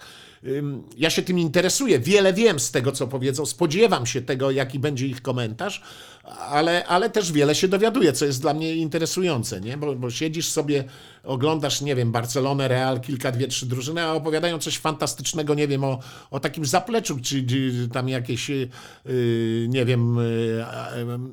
Ja 0.97 1.09
się 1.09 1.21
tym 1.21 1.39
interesuję, 1.39 1.99
wiele 1.99 2.33
wiem 2.33 2.59
z 2.59 2.71
tego, 2.71 2.91
co 2.91 3.07
powiedzą, 3.07 3.45
spodziewam 3.45 4.05
się 4.05 4.21
tego, 4.21 4.51
jaki 4.51 4.79
będzie 4.79 5.07
ich 5.07 5.21
komentarz, 5.21 5.81
ale, 6.23 6.85
ale 6.85 7.09
też 7.09 7.31
wiele 7.31 7.55
się 7.55 7.67
dowiaduję, 7.67 8.13
co 8.13 8.25
jest 8.25 8.41
dla 8.41 8.53
mnie 8.53 8.75
interesujące, 8.75 9.61
nie? 9.61 9.77
Bo, 9.77 9.95
bo 9.95 10.11
siedzisz 10.11 10.49
sobie, 10.49 10.83
oglądasz, 11.23 11.81
nie 11.81 11.95
wiem, 11.95 12.11
Barcelonę, 12.11 12.67
Real, 12.67 12.99
kilka, 12.99 13.31
dwie, 13.31 13.47
trzy 13.47 13.65
drużyny, 13.65 14.01
a 14.01 14.13
opowiadają 14.13 14.59
coś 14.59 14.77
fantastycznego, 14.77 15.53
nie 15.53 15.67
wiem, 15.67 15.83
o, 15.83 15.99
o 16.31 16.39
takim 16.39 16.65
zapleczu, 16.65 17.19
czy, 17.21 17.45
czy 17.47 17.89
tam 17.93 18.09
jakieś, 18.09 18.49
yy, 18.49 18.69
nie 19.69 19.85
wiem, 19.85 20.17
yy, 20.17 20.65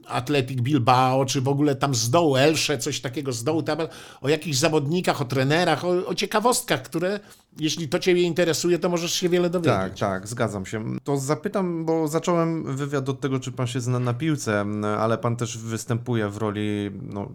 Atletic 0.09 0.61
Bilbao, 0.61 1.25
czy 1.25 1.41
w 1.41 1.49
ogóle 1.49 1.75
tam 1.75 1.95
z 1.95 2.11
dołu, 2.11 2.37
Elsze, 2.37 2.79
coś 2.79 3.01
takiego 3.01 3.33
z 3.33 3.45
dołu, 3.45 3.63
tam, 3.63 3.79
o 4.21 4.29
jakichś 4.29 4.57
zawodnikach, 4.57 5.21
o 5.21 5.25
trenerach, 5.25 5.85
o, 5.85 6.07
o 6.07 6.15
ciekawostkach, 6.15 6.83
które, 6.83 7.21
jeśli 7.59 7.89
to 7.89 7.99
Ciebie 7.99 8.23
interesuje, 8.23 8.79
to 8.79 8.89
możesz 8.89 9.13
się 9.13 9.29
wiele 9.29 9.51
dowiedzieć. 9.51 9.79
Tak, 9.79 9.99
tak, 9.99 10.29
zgadzam 10.29 10.67
się. 10.67 10.85
To 11.05 11.17
zapytam, 11.17 11.85
bo 11.85 12.09
zacząłem 12.09 12.77
wywiad 12.77 13.09
od 13.09 13.21
tego, 13.21 13.41
czy 13.41 13.53
pan 13.53 13.67
się 13.67 13.81
zna 13.81 13.99
na 13.99 14.15
piłce, 14.15 14.65
ale 14.85 15.19
pan 15.19 15.37
też 15.37 15.59
występuje 15.59 16.29
w 16.29 16.37
roli, 16.37 16.91
no 17.03 17.29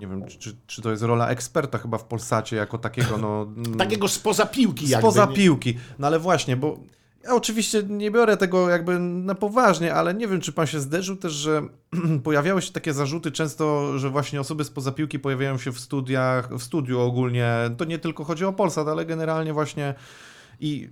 nie 0.00 0.06
wiem, 0.06 0.24
czy, 0.38 0.56
czy 0.66 0.82
to 0.82 0.90
jest 0.90 1.02
rola 1.02 1.28
eksperta 1.28 1.78
chyba 1.78 1.98
w 1.98 2.04
Polsacie 2.04 2.56
jako 2.56 2.78
takiego, 2.78 3.18
no... 3.18 3.46
Takiego 3.78 4.08
spoza 4.08 4.46
piłki 4.46 4.88
jakby. 4.88 5.02
Spoza 5.02 5.26
piłki. 5.26 5.76
No 5.98 6.06
ale 6.06 6.18
właśnie, 6.18 6.56
bo 6.56 6.78
ja 7.26 7.34
oczywiście 7.34 7.82
nie 7.82 8.10
biorę 8.10 8.36
tego 8.36 8.68
jakby 8.68 8.98
na 8.98 9.34
poważnie, 9.34 9.94
ale 9.94 10.14
nie 10.14 10.28
wiem, 10.28 10.40
czy 10.40 10.52
pan 10.52 10.66
się 10.66 10.80
zderzył 10.80 11.16
też, 11.16 11.32
że 11.32 11.62
pojawiały 12.24 12.62
się 12.62 12.72
takie 12.72 12.92
zarzuty 12.92 13.32
często, 13.32 13.98
że 13.98 14.10
właśnie 14.10 14.40
osoby 14.40 14.64
spoza 14.64 14.92
piłki 14.92 15.18
pojawiają 15.18 15.58
się 15.58 15.72
w 15.72 15.80
studiach, 15.80 16.54
w 16.54 16.62
studiu 16.62 17.00
ogólnie. 17.00 17.52
To 17.76 17.84
nie 17.84 17.98
tylko 17.98 18.24
chodzi 18.24 18.44
o 18.44 18.52
Polsat, 18.52 18.88
ale 18.88 19.06
generalnie 19.06 19.52
właśnie 19.52 19.94
i 20.60 20.88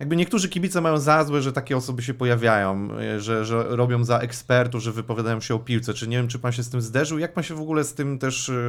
jakby 0.00 0.16
niektórzy 0.16 0.48
kibice 0.48 0.80
mają 0.80 0.98
za 0.98 1.24
złe, 1.24 1.42
że 1.42 1.52
takie 1.52 1.76
osoby 1.76 2.02
się 2.02 2.14
pojawiają, 2.14 2.88
e, 3.00 3.20
że, 3.20 3.44
że 3.44 3.64
robią 3.68 4.04
za 4.04 4.18
ekspertów, 4.18 4.82
że 4.82 4.92
wypowiadają 4.92 5.40
się 5.40 5.54
o 5.54 5.58
piłce. 5.58 5.94
Czy 5.94 6.08
nie 6.08 6.16
wiem, 6.16 6.28
czy 6.28 6.38
pan 6.38 6.52
się 6.52 6.62
z 6.62 6.70
tym 6.70 6.80
zderzył? 6.82 7.18
Jak 7.18 7.32
pan 7.34 7.44
się 7.44 7.54
w 7.54 7.60
ogóle 7.60 7.84
z 7.84 7.94
tym 7.94 8.18
też 8.18 8.48
y, 8.48 8.62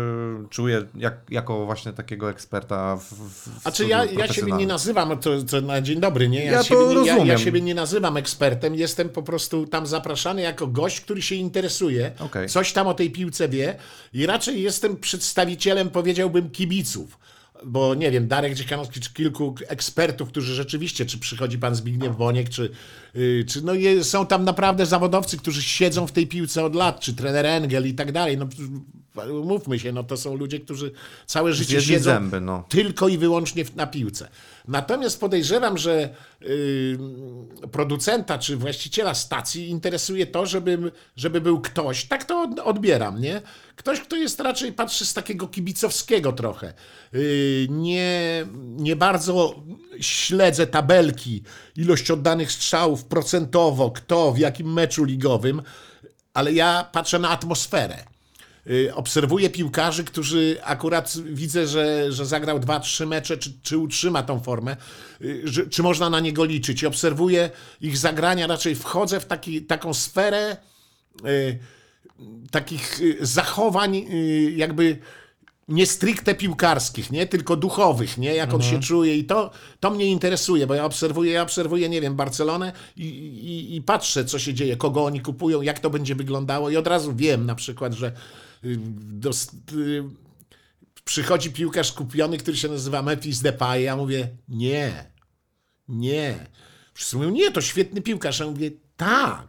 czuje, 0.50 0.86
jak, 0.96 1.14
jako 1.30 1.66
właśnie 1.66 1.94
takiego 1.94 2.30
eksperta 2.30 2.96
w, 2.96 3.04
w 3.14 3.68
A 3.68 3.72
czy 3.72 3.86
ja, 3.86 4.06
ja 4.06 4.28
siebie 4.28 4.52
nie 4.54 4.68
nazywam, 4.68 5.18
to, 5.18 5.44
to 5.44 5.62
na 5.62 5.82
dzień 5.82 6.00
dobry, 6.00 6.30
nie? 6.30 6.46
Ja, 6.46 6.52
Ja 6.52 6.58
to 6.58 6.64
siebie, 6.64 6.80
nie- 6.88 6.94
ja, 6.96 7.06
ja 7.06 7.14
rozumiem. 7.16 7.38
siebie 7.38 7.62
nie 7.62 7.76
nazywam 7.76 8.18
ekspertem, 8.18 8.76
jestem 8.76 9.10
po 9.10 9.24
prostu 9.24 9.68
tam 9.68 9.88
zapraszany 9.88 10.42
jako 10.42 10.68
gość, 10.68 11.02
który 11.02 11.22
się 11.22 11.36
interesuje, 11.36 12.12
Okej. 12.20 12.50
coś 12.50 12.74
tam 12.74 12.88
o 12.88 12.94
tej 12.94 13.12
piłce 13.12 13.50
wie 13.50 13.76
i 14.14 14.26
raczej 14.26 14.62
jestem 14.62 14.98
przedstawicielem, 14.98 15.90
powiedziałbym, 15.90 16.50
kibiców. 16.50 17.18
Bo 17.66 17.96
nie 17.96 18.12
wiem, 18.12 18.28
Darek 18.28 18.54
Dziekanowski, 18.54 19.00
czy 19.00 19.14
kilku 19.14 19.56
ekspertów, 19.68 20.30
którzy 20.30 20.56
rzeczywiście, 20.56 21.06
czy 21.06 21.20
przychodzi 21.20 21.58
pan 21.58 21.76
Zbigniew 21.76 22.18
Boniek, 22.18 22.50
czy, 22.50 22.70
yy, 23.14 23.46
czy 23.48 23.62
no 23.62 23.74
je, 23.74 24.04
są 24.04 24.26
tam 24.26 24.44
naprawdę 24.44 24.86
zawodowcy, 24.86 25.38
którzy 25.38 25.62
siedzą 25.62 26.08
w 26.08 26.12
tej 26.12 26.28
piłce 26.28 26.66
od 26.66 26.76
lat, 26.76 27.00
czy 27.00 27.14
trener 27.14 27.46
Engel 27.46 27.88
i 27.88 27.94
tak 27.94 28.12
dalej. 28.12 28.38
No, 28.38 28.48
mówmy 29.44 29.80
się, 29.80 29.92
no 29.92 30.04
to 30.04 30.18
są 30.18 30.36
ludzie, 30.38 30.60
którzy 30.60 30.92
całe 31.26 31.54
życie 31.54 31.70
Zjedli 31.82 31.88
siedzą 31.94 32.12
zęby, 32.12 32.42
no. 32.42 32.64
tylko 32.70 33.08
i 33.08 33.18
wyłącznie 33.18 33.66
na 33.76 33.88
piłce. 33.88 34.30
Natomiast 34.68 35.20
podejrzewam, 35.20 35.78
że 35.78 36.10
y, 36.42 36.98
producenta 37.72 38.38
czy 38.38 38.58
właściciela 38.58 39.14
stacji 39.14 39.70
interesuje 39.70 40.28
to, 40.28 40.46
żeby, 40.46 40.92
żeby 41.16 41.42
był 41.42 41.62
ktoś, 41.62 42.06
tak 42.06 42.24
to 42.26 42.42
od- 42.42 42.60
odbieram, 42.60 43.22
nie? 43.22 43.42
Ktoś, 43.76 44.00
kto 44.02 44.16
jest 44.16 44.40
raczej, 44.40 44.74
patrzy 44.74 45.06
z 45.06 45.14
takiego 45.14 45.48
kibicowskiego 45.48 46.32
trochę. 46.34 46.74
Y, 47.14 47.68
nie, 47.70 48.46
nie 48.60 48.96
bardzo 48.96 49.56
śledzę 50.00 50.68
tabelki, 50.68 51.44
ilość 51.76 52.12
oddanych 52.12 52.52
strzałów 52.52 53.06
procentowo, 53.06 53.92
kto 53.92 54.32
w 54.32 54.38
jakim 54.38 54.74
meczu 54.74 55.04
ligowym, 55.04 55.62
ale 56.34 56.54
ja 56.54 56.90
patrzę 56.92 57.20
na 57.20 57.30
atmosferę. 57.30 58.11
Y, 58.68 58.96
Obserwuję 58.96 59.50
piłkarzy, 59.50 60.04
którzy 60.04 60.58
akurat 60.64 61.14
widzę, 61.26 61.68
że, 61.68 62.12
że 62.12 62.26
zagrał 62.26 62.60
dwa, 62.60 62.80
trzy 62.80 63.06
mecze, 63.06 63.38
czy, 63.38 63.54
czy 63.64 63.78
utrzyma 63.78 64.24
tą 64.24 64.40
formę, 64.40 64.78
y, 65.22 65.42
że, 65.44 65.68
czy 65.68 65.84
można 65.84 66.10
na 66.10 66.20
niego 66.20 66.46
liczyć. 66.46 66.82
I 66.82 66.88
obserwuję 66.88 67.50
ich 67.82 67.98
zagrania, 67.98 68.48
raczej 68.48 68.76
wchodzę 68.76 69.20
w 69.20 69.26
taki, 69.26 69.62
taką 69.62 69.94
sferę 69.94 70.58
y, 71.26 71.60
takich 72.52 73.02
y, 73.02 73.18
zachowań, 73.22 73.96
y, 73.96 74.54
jakby 74.56 74.98
nie 75.68 75.86
stricte 75.86 76.36
piłkarskich, 76.36 77.12
nie? 77.12 77.28
tylko 77.28 77.56
duchowych, 77.56 78.18
nie? 78.18 78.36
jak 78.36 78.54
on 78.54 78.62
się 78.62 78.80
czuje 78.80 79.18
i 79.18 79.24
to, 79.24 79.52
to 79.80 79.90
mnie 79.90 80.06
interesuje, 80.06 80.68
bo 80.68 80.74
ja 80.74 80.86
obserwuję, 80.86 81.32
ja 81.32 81.42
obserwuję, 81.42 81.90
nie 81.90 82.02
wiem, 82.02 82.16
Barcelonę 82.16 82.72
i, 82.98 83.06
i, 83.06 83.76
i 83.76 83.82
patrzę, 83.82 84.26
co 84.26 84.40
się 84.40 84.54
dzieje, 84.54 84.78
kogo 84.78 85.06
oni 85.06 85.22
kupują, 85.22 85.62
jak 85.62 85.80
to 85.80 85.90
będzie 85.90 86.16
wyglądało 86.16 86.70
i 86.70 86.78
od 86.78 86.88
razu 86.88 87.14
wiem 87.16 87.46
na 87.46 87.56
przykład, 87.56 87.94
że 87.94 88.12
dos, 88.64 89.52
y, 89.74 90.04
przychodzi 91.06 91.52
piłkarz 91.52 91.92
kupiony, 91.92 92.38
który 92.38 92.58
się 92.58 92.68
nazywa 92.68 93.02
Memphis 93.02 93.42
Depay, 93.42 93.84
ja 93.84 93.96
mówię, 93.96 94.30
nie, 94.48 95.12
nie. 95.88 96.46
Wszyscy 96.94 97.18
mówią, 97.18 97.30
nie, 97.30 97.52
to 97.52 97.62
świetny 97.62 98.02
piłkarz. 98.02 98.40
Ja 98.40 98.48
mówię, 98.48 98.72
tak, 98.98 99.48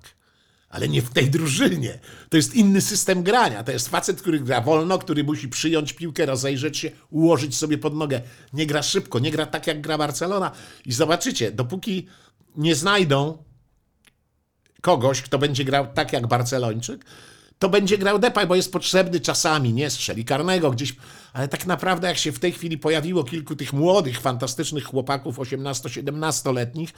ale 0.69 0.89
nie 0.89 1.03
w 1.03 1.11
tej 1.11 1.31
drużynie. 1.31 1.99
To 2.29 2.37
jest 2.37 2.55
inny 2.55 2.81
system 2.81 3.23
grania. 3.23 3.65
To 3.65 3.73
jest 3.73 3.89
facet, 3.89 4.21
który 4.21 4.41
gra 4.41 4.61
wolno, 4.61 4.99
który 4.99 5.25
musi 5.25 5.49
przyjąć 5.49 5.93
piłkę, 5.93 6.27
rozejrzeć 6.27 6.79
się, 6.79 6.91
ułożyć 7.11 7.57
sobie 7.57 7.79
pod 7.79 7.95
nogę. 7.97 8.21
Nie 8.53 8.67
gra 8.67 8.83
szybko, 8.83 9.19
nie 9.19 9.31
gra 9.31 9.47
tak, 9.47 9.67
jak 9.67 9.81
gra 9.81 9.99
Barcelona. 9.99 10.53
I 10.87 10.93
zobaczycie, 10.93 11.53
dopóki 11.53 12.07
nie 12.57 12.75
znajdą 12.75 13.45
kogoś, 14.81 15.23
kto 15.23 15.39
będzie 15.39 15.65
grał 15.65 15.87
tak 15.95 16.13
jak 16.13 16.27
Barcelończyk, 16.27 17.05
to 17.63 17.69
będzie 17.69 17.99
grał 17.99 18.19
Depay, 18.19 18.47
bo 18.47 18.55
jest 18.55 18.73
potrzebny 18.73 19.21
czasami, 19.21 19.73
nie 19.73 19.91
strzeli 19.91 20.25
karnego 20.25 20.71
gdzieś. 20.71 20.97
Ale 21.33 21.49
tak 21.49 21.67
naprawdę, 21.67 22.09
jak 22.09 22.19
się 22.19 22.33
w 22.33 22.39
tej 22.39 22.53
chwili 22.53 22.79
pojawiło 22.79 23.25
kilku 23.25 23.57
tych 23.57 23.73
młodych, 23.73 24.21
fantastycznych 24.21 24.85
chłopaków, 24.85 25.39
18-17-letnich, 25.39 26.89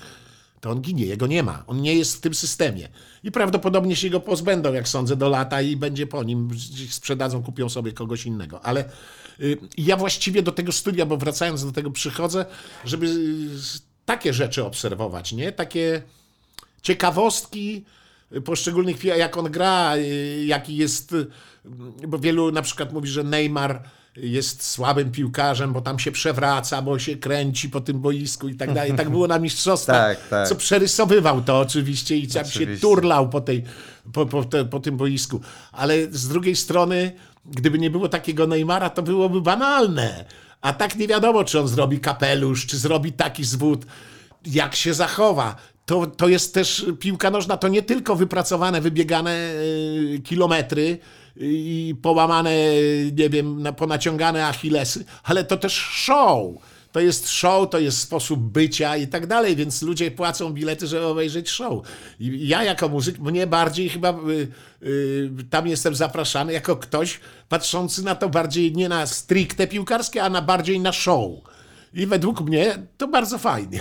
to 0.60 0.70
on 0.70 0.80
ginie, 0.80 1.06
jego 1.06 1.26
nie 1.26 1.42
ma. 1.42 1.64
On 1.66 1.82
nie 1.82 1.94
jest 1.94 2.16
w 2.16 2.20
tym 2.20 2.34
systemie. 2.34 2.88
I 3.22 3.30
prawdopodobnie 3.30 3.96
się 3.96 4.10
go 4.10 4.20
pozbędą, 4.20 4.72
jak 4.72 4.88
sądzę, 4.88 5.16
do 5.16 5.28
lata 5.28 5.62
i 5.62 5.76
będzie 5.76 6.06
po 6.06 6.22
nim. 6.22 6.50
Sprzedadzą, 6.90 7.42
kupią 7.42 7.68
sobie 7.68 7.92
kogoś 7.92 8.26
innego. 8.26 8.64
Ale 8.66 8.84
y, 9.40 9.58
ja 9.78 9.96
właściwie 9.96 10.42
do 10.42 10.52
tego 10.52 10.72
studia, 10.72 11.06
bo 11.06 11.16
wracając 11.16 11.64
do 11.64 11.72
tego 11.72 11.90
przychodzę, 11.90 12.46
żeby 12.84 13.06
y, 13.06 13.48
takie 14.04 14.32
rzeczy 14.32 14.64
obserwować, 14.64 15.32
nie? 15.32 15.52
Takie 15.52 16.02
ciekawostki 16.82 17.84
poszczególnych 18.44 19.04
jak 19.04 19.36
on 19.36 19.50
gra, 19.50 19.96
y, 19.96 20.44
jaki 20.46 20.76
jest, 20.76 21.12
y, 21.12 21.26
bo 22.08 22.18
wielu 22.18 22.52
na 22.52 22.62
przykład 22.62 22.92
mówi, 22.92 23.08
że 23.08 23.24
Neymar 23.24 23.82
jest 24.16 24.66
słabym 24.66 25.12
piłkarzem, 25.12 25.72
bo 25.72 25.80
tam 25.80 25.98
się 25.98 26.12
przewraca, 26.12 26.82
bo 26.82 26.98
się 26.98 27.16
kręci 27.16 27.70
po 27.70 27.80
tym 27.80 28.00
boisku 28.00 28.48
i 28.48 28.54
tak 28.54 28.72
dalej. 28.72 28.94
Tak 28.96 29.10
było 29.10 29.26
na 29.26 29.38
mistrzostwach, 29.38 29.96
Tak, 30.18 30.28
tak. 30.28 30.48
co 30.48 30.54
przerysowywał 30.54 31.42
to 31.42 31.58
oczywiście 31.58 32.16
i 32.16 32.28
tam 32.28 32.44
się 32.44 32.76
turlał 32.76 33.28
po, 33.28 33.40
tej, 33.40 33.64
po, 34.12 34.26
po, 34.26 34.44
te, 34.44 34.64
po 34.64 34.80
tym 34.80 34.96
boisku. 34.96 35.40
Ale 35.72 35.94
z 36.10 36.28
drugiej 36.28 36.56
strony, 36.56 37.12
gdyby 37.46 37.78
nie 37.78 37.90
było 37.90 38.08
takiego 38.08 38.46
Neymara, 38.46 38.90
to 38.90 39.02
byłoby 39.02 39.40
banalne. 39.40 40.24
A 40.60 40.72
tak 40.72 40.96
nie 40.96 41.08
wiadomo, 41.08 41.44
czy 41.44 41.60
on 41.60 41.68
zrobi 41.68 42.00
kapelusz, 42.00 42.66
czy 42.66 42.78
zrobi 42.78 43.12
taki 43.12 43.44
zwód, 43.44 43.86
jak 44.46 44.74
się 44.74 44.94
zachowa. 44.94 45.56
To, 45.86 46.06
to 46.06 46.28
jest 46.28 46.54
też 46.54 46.86
piłka 47.00 47.30
nożna, 47.30 47.56
to 47.56 47.68
nie 47.68 47.82
tylko 47.82 48.16
wypracowane, 48.16 48.80
wybiegane 48.80 49.54
y, 50.14 50.20
kilometry 50.24 50.98
i 51.36 51.94
połamane, 52.02 52.54
nie 53.16 53.28
wiem, 53.30 53.62
na- 53.62 53.72
ponaciągane 53.72 54.46
achillesy, 54.46 55.04
ale 55.24 55.44
to 55.44 55.56
też 55.56 55.72
show. 55.74 56.54
To 56.92 57.00
jest 57.00 57.28
show, 57.28 57.70
to 57.70 57.78
jest 57.78 57.98
sposób 57.98 58.40
bycia 58.40 58.96
i 58.96 59.06
tak 59.08 59.26
dalej, 59.26 59.56
więc 59.56 59.82
ludzie 59.82 60.10
płacą 60.10 60.50
bilety, 60.52 60.86
żeby 60.86 61.06
obejrzeć 61.06 61.50
show. 61.50 61.86
I 62.20 62.48
ja 62.48 62.64
jako 62.64 62.88
muzyk, 62.88 63.18
mnie 63.18 63.46
bardziej 63.46 63.88
chyba 63.88 64.14
y, 64.82 65.28
tam 65.50 65.66
jestem 65.66 65.94
zapraszany 65.94 66.52
jako 66.52 66.76
ktoś 66.76 67.20
patrzący 67.48 68.04
na 68.04 68.14
to 68.14 68.28
bardziej 68.28 68.72
nie 68.72 68.88
na 68.88 69.06
stricte 69.06 69.66
piłkarskie, 69.66 70.22
a 70.22 70.30
na 70.30 70.42
bardziej 70.42 70.80
na 70.80 70.92
show. 70.92 71.30
I 71.94 72.06
według 72.06 72.40
mnie 72.40 72.78
to 72.96 73.08
bardzo 73.08 73.38
fajnie. 73.38 73.80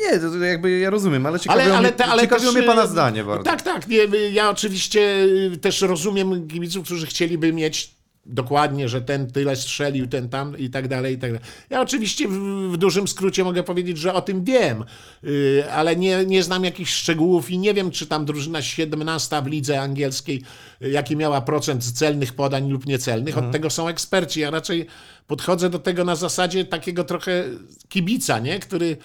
Nie, 0.00 0.18
to, 0.18 0.36
jakby 0.36 0.78
ja 0.78 0.90
rozumiem, 0.90 1.26
ale 1.26 1.40
ciekawiło, 1.40 1.64
Ale, 1.64 1.76
ale, 1.76 1.88
mnie, 1.88 1.96
te, 1.96 2.06
ale 2.06 2.22
ciekawiło 2.22 2.52
też, 2.52 2.60
mnie 2.60 2.68
pana 2.68 2.84
y, 2.84 2.88
zdanie 2.88 3.24
bardzo. 3.24 3.44
Tak, 3.44 3.62
tak. 3.62 3.88
Nie, 3.88 4.02
y, 4.02 4.30
ja 4.32 4.50
oczywiście 4.50 5.24
y, 5.54 5.58
też 5.60 5.80
rozumiem 5.80 6.48
kibiców, 6.48 6.84
którzy 6.84 7.06
chcieliby 7.06 7.52
mieć 7.52 7.98
dokładnie, 8.28 8.88
że 8.88 9.02
ten 9.02 9.30
tyle 9.30 9.56
strzelił, 9.56 10.06
ten 10.06 10.28
tam 10.28 10.58
i 10.58 10.70
tak 10.70 10.88
dalej, 10.88 11.14
i 11.14 11.18
tak 11.18 11.32
dalej. 11.32 11.46
Ja 11.70 11.80
oczywiście 11.80 12.28
w, 12.28 12.32
w 12.72 12.76
dużym 12.76 13.08
skrócie 13.08 13.44
mogę 13.44 13.62
powiedzieć, 13.62 13.98
że 13.98 14.14
o 14.14 14.22
tym 14.22 14.44
wiem, 14.44 14.84
y, 15.24 15.64
ale 15.72 15.96
nie, 15.96 16.24
nie 16.26 16.42
znam 16.42 16.64
jakichś 16.64 16.92
szczegółów 16.92 17.50
i 17.50 17.58
nie 17.58 17.74
wiem, 17.74 17.90
czy 17.90 18.06
tam 18.06 18.24
drużyna 18.24 18.62
17 18.62 19.42
w 19.42 19.46
lidze 19.46 19.80
angielskiej, 19.80 20.42
y, 20.82 20.90
jaki 20.90 21.16
miała 21.16 21.40
procent 21.40 21.84
celnych 21.84 22.32
podań 22.32 22.70
lub 22.70 22.86
niecelnych. 22.86 23.34
Mhm. 23.34 23.46
Od 23.46 23.52
tego 23.52 23.70
są 23.70 23.88
eksperci. 23.88 24.40
Ja 24.40 24.50
raczej 24.50 24.86
podchodzę 25.28 25.70
do 25.70 25.78
tego 25.78 26.04
na 26.04 26.16
zasadzie 26.16 26.64
takiego 26.64 27.04
trochę 27.04 27.44
kibica, 27.88 28.38
nie? 28.38 28.58
który 28.58 28.96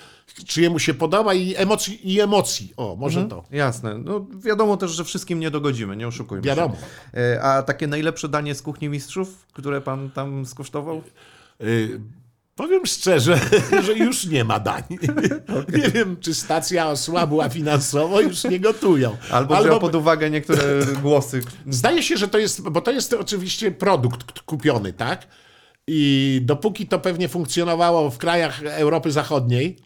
czyjemu 0.47 0.79
się 0.79 0.93
podoba 0.93 1.33
i 1.33 1.55
emocji, 1.55 2.13
i 2.13 2.19
emocji. 2.21 2.73
O, 2.77 2.95
może 2.95 3.21
Mhm. 3.21 3.41
to. 3.41 3.55
Jasne. 3.55 3.97
No, 3.97 4.25
wiadomo 4.45 4.77
też, 4.77 4.91
że 4.91 5.03
wszystkim 5.03 5.39
nie 5.39 5.51
dogodzimy, 5.51 5.97
nie 5.97 6.07
oszukujmy 6.07 6.43
Wiadomo. 6.43 6.75
się. 6.75 7.19
E, 7.19 7.41
A 7.43 7.63
takie 7.63 7.87
najlepsze 7.87 8.29
danie 8.29 8.55
z 8.55 8.61
kuchni 8.61 8.89
mistrzów, 8.89 9.45
które 9.53 9.81
pan 9.81 10.09
tam 10.11 10.45
skosztował? 10.45 11.01
Y, 11.61 11.99
Powiem 12.55 12.85
szczerze, 12.85 13.39
że 13.85 13.93
już 13.93 14.25
nie 14.25 14.43
ma 14.43 14.59
dań. 14.59 14.83
Nie 15.77 15.89
wiem, 15.89 16.17
czy 16.21 16.33
stacja 16.33 16.89
osłabła 16.89 17.49
finansowo, 17.49 18.21
już 18.21 18.43
nie 18.43 18.59
gotują. 18.59 19.17
Albo 19.31 19.61
wziął 19.63 19.79
pod 19.79 19.95
uwagę 19.95 20.29
niektóre 20.29 20.63
głosy. 21.01 21.41
Zdaje 21.69 22.03
się, 22.03 22.17
że 22.17 22.27
to 22.27 22.37
jest, 22.37 22.61
bo 22.69 22.81
to 22.81 22.91
jest 22.91 23.13
oczywiście 23.13 23.71
produkt 23.71 24.39
kupiony, 24.41 24.93
tak? 24.93 25.27
I 25.87 26.39
dopóki 26.43 26.87
to 26.87 26.99
pewnie 26.99 27.27
funkcjonowało 27.27 28.09
w 28.09 28.17
krajach 28.17 28.63
Europy 28.63 29.11
Zachodniej 29.11 29.77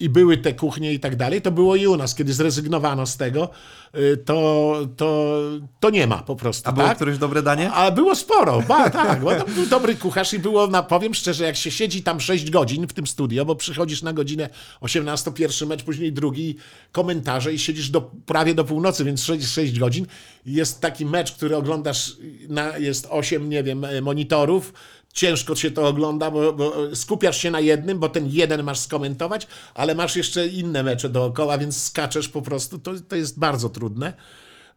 i 0.00 0.08
były 0.08 0.38
te 0.38 0.54
kuchnie 0.54 0.92
i 0.92 1.00
tak 1.00 1.16
dalej, 1.16 1.42
to 1.42 1.50
było 1.50 1.76
i 1.76 1.86
u 1.86 1.96
nas. 1.96 2.14
Kiedy 2.14 2.32
zrezygnowano 2.32 3.06
z 3.06 3.16
tego, 3.16 3.48
y, 3.94 4.16
to, 4.16 4.76
to, 4.96 5.36
to 5.80 5.90
nie 5.90 6.06
ma 6.06 6.18
po 6.18 6.36
prostu. 6.36 6.70
A 6.70 6.72
było 6.72 6.86
tak? 6.86 6.96
któreś 6.96 7.18
dobre 7.18 7.42
danie? 7.42 7.72
A 7.72 7.90
było 7.90 8.14
sporo, 8.14 8.62
ba, 8.68 8.90
tak, 8.90 9.20
bo 9.20 9.34
to 9.34 9.44
był 9.44 9.66
dobry 9.66 9.94
kucharz 9.94 10.32
i 10.32 10.38
było, 10.38 10.66
na, 10.66 10.82
powiem 10.82 11.14
szczerze, 11.14 11.44
jak 11.44 11.56
się 11.56 11.70
siedzi 11.70 12.02
tam 12.02 12.20
6 12.20 12.50
godzin 12.50 12.86
w 12.86 12.92
tym 12.92 13.06
studio, 13.06 13.44
bo 13.44 13.54
przychodzisz 13.54 14.02
na 14.02 14.12
godzinę 14.12 14.48
18, 14.80 15.32
pierwszy 15.32 15.66
mecz, 15.66 15.82
później 15.82 16.12
drugi, 16.12 16.56
komentarze 16.92 17.52
i 17.52 17.58
siedzisz 17.58 17.90
do, 17.90 18.10
prawie 18.26 18.54
do 18.54 18.64
północy, 18.64 19.04
więc 19.04 19.22
6, 19.22 19.46
6 19.46 19.78
godzin. 19.78 20.06
Jest 20.46 20.80
taki 20.80 21.06
mecz, 21.06 21.32
który 21.32 21.56
oglądasz, 21.56 22.16
na, 22.48 22.78
jest 22.78 23.06
8, 23.10 23.48
nie 23.48 23.62
wiem, 23.62 23.86
monitorów, 24.02 24.72
ciężko 25.12 25.56
się 25.56 25.70
to 25.70 25.88
ogląda, 25.88 26.30
bo, 26.30 26.52
bo 26.52 26.96
skupiasz 26.96 27.38
się 27.38 27.50
na 27.50 27.60
jednym, 27.60 27.98
bo 27.98 28.08
ten 28.08 28.26
jeden 28.28 28.62
masz 28.62 28.78
skomentować, 28.78 29.46
ale 29.74 29.94
masz 29.94 30.16
jeszcze 30.16 30.46
inne 30.46 30.82
mecze 30.82 31.08
dookoła, 31.08 31.58
więc 31.58 31.82
skaczesz 31.82 32.28
po 32.28 32.42
prostu. 32.42 32.78
To, 32.78 32.92
to 33.08 33.16
jest 33.16 33.38
bardzo 33.38 33.68
trudne. 33.68 34.12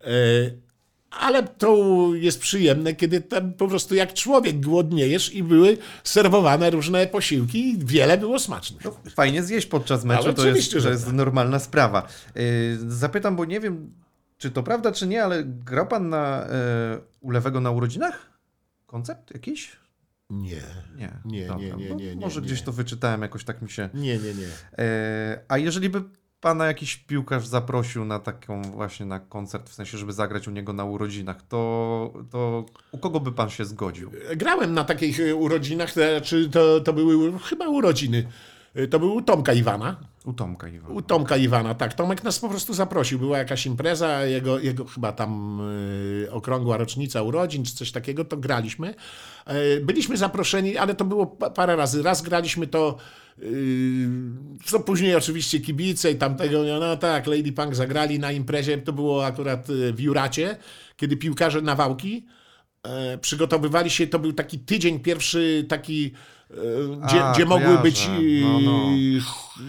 E, 0.02 0.08
ale 1.20 1.44
to 1.44 1.78
jest 2.14 2.40
przyjemne, 2.40 2.96
kiedy 2.96 3.22
tam 3.22 3.54
po 3.54 3.68
prostu 3.68 3.96
jak 3.96 4.14
człowiek 4.14 4.62
głodniejesz 4.62 5.34
i 5.34 5.44
były 5.44 5.78
serwowane 6.04 6.70
różne 6.70 7.08
posiłki 7.08 7.70
i 7.70 7.78
wiele 7.86 8.18
było 8.18 8.40
smacznych. 8.40 8.84
Fajnie 9.16 9.44
zjeść 9.44 9.68
podczas 9.68 10.04
meczu, 10.04 10.24
Ale 10.24 10.34
to 10.34 10.48
jest, 10.48 10.72
to 10.72 10.80
że 10.80 10.90
jest 10.90 11.06
tak. 11.06 11.14
normalna 11.14 11.60
sprawa. 11.60 12.08
Yy, 12.36 12.44
Zapytam, 12.88 13.36
bo 13.36 13.46
nie 13.46 13.60
wiem, 13.60 13.94
czy 14.38 14.52
to 14.52 14.64
prawda, 14.64 14.92
czy 14.92 15.08
nie, 15.08 15.24
ale 15.24 15.44
grał 15.44 15.88
pan 15.88 16.10
na, 16.10 16.48
yy, 16.92 17.02
u 17.22 17.32
Lewego 17.32 17.60
na 17.60 17.72
urodzinach? 17.72 18.30
Koncert 18.86 19.34
jakiś? 19.34 19.83
Nie, 20.30 20.62
Nie. 20.96 21.12
Nie, 21.26 21.48
Dobra, 21.48 21.66
nie, 21.66 21.74
nie, 21.84 21.90
bo 21.90 21.96
nie, 21.96 22.16
nie, 22.16 22.22
Może 22.22 22.42
nie. 22.42 22.48
gdzieś 22.48 22.62
to 22.62 22.72
wyczytałem, 22.72 23.22
jakoś 23.22 23.44
tak 23.44 23.62
mi 23.62 23.70
się... 23.70 23.90
nie, 23.94 24.18
nie, 24.18 24.34
nie. 24.34 24.42
Yy, 24.44 24.86
A 25.48 25.58
jeżeli 25.58 25.90
by 25.90 26.04
pana 26.42 26.66
jakiś 26.66 26.96
piłkarz 26.98 27.48
zaprosił 27.48 28.06
na 28.06 28.20
taką 28.20 28.62
właśnie 28.62 29.06
na 29.06 29.20
koncert, 29.20 29.70
w 29.70 29.74
sensie, 29.74 29.98
żeby 29.98 30.14
zagrać 30.14 30.48
u 30.48 30.52
niego 30.52 30.74
na 30.74 30.86
urodzinach, 30.86 31.42
to, 31.48 32.14
to 32.32 32.66
u 32.92 32.98
kogo 32.98 33.20
by 33.20 33.32
pan 33.32 33.50
się 33.50 33.66
zgodził? 33.66 34.12
Grałem 34.36 34.74
na 34.74 34.84
takich 34.84 35.20
e, 35.20 35.36
urodzinach, 35.36 35.94
czy 36.24 36.50
to, 36.50 36.80
to 36.80 36.94
były 36.94 37.40
chyba 37.40 37.68
urodziny. 37.68 38.28
E, 38.76 38.88
To 38.88 39.00
był 39.00 39.22
Tomka 39.22 39.54
Iwana. 39.54 39.98
U 40.26 40.34
Tomka 40.34 40.68
Iwana. 40.68 40.94
U 40.94 41.02
Tomka 41.02 41.38
Iwana, 41.38 41.74
tak. 41.76 41.94
Tomek 41.94 42.24
nas 42.24 42.40
po 42.40 42.50
prostu 42.50 42.74
zaprosił. 42.74 43.20
Była 43.20 43.38
jakaś 43.38 43.66
impreza, 43.66 44.26
jego, 44.26 44.60
jego 44.60 44.86
chyba 44.86 45.12
tam 45.12 45.62
y, 46.24 46.32
okrągła 46.32 46.78
rocznica 46.78 47.22
urodzin, 47.22 47.66
czy 47.66 47.76
coś 47.76 47.92
takiego, 47.92 48.26
to 48.26 48.38
graliśmy. 48.38 48.96
E, 49.46 49.80
byliśmy 49.82 50.18
zaproszeni, 50.18 50.78
ale 50.78 50.96
to 50.96 51.06
było 51.06 51.26
pa- 51.28 51.50
parę 51.50 51.76
razy. 51.76 52.04
Raz 52.04 52.22
graliśmy 52.22 52.68
to, 52.68 52.98
y, 53.40 54.08
co 54.66 54.80
później 54.80 55.16
oczywiście 55.16 55.60
kibice 55.60 56.12
i 56.12 56.16
tamtego, 56.16 56.64
no 56.80 56.98
tak, 56.98 57.28
Lady 57.28 57.52
Punk 57.52 57.76
zagrali 57.76 58.20
na 58.20 58.32
imprezie, 58.32 58.78
to 58.78 58.94
było 58.94 59.26
akurat 59.26 59.70
y, 59.70 59.94
w 59.94 60.00
Juracie, 60.00 60.58
kiedy 60.98 61.18
piłkarze 61.18 61.62
Nawałki 61.62 62.26
e, 62.84 63.18
przygotowywali 63.18 63.90
się, 63.90 64.08
to 64.08 64.20
był 64.20 64.34
taki 64.34 64.60
tydzień 64.60 65.00
pierwszy 65.00 65.66
taki, 65.70 66.12
gdzie, 67.08 67.24
A, 67.26 67.34
gdzie 67.34 67.46
mogły 67.46 67.78
być 67.78 68.10
No, 68.42 68.60
no. 68.60 68.90
ch- 69.22 69.60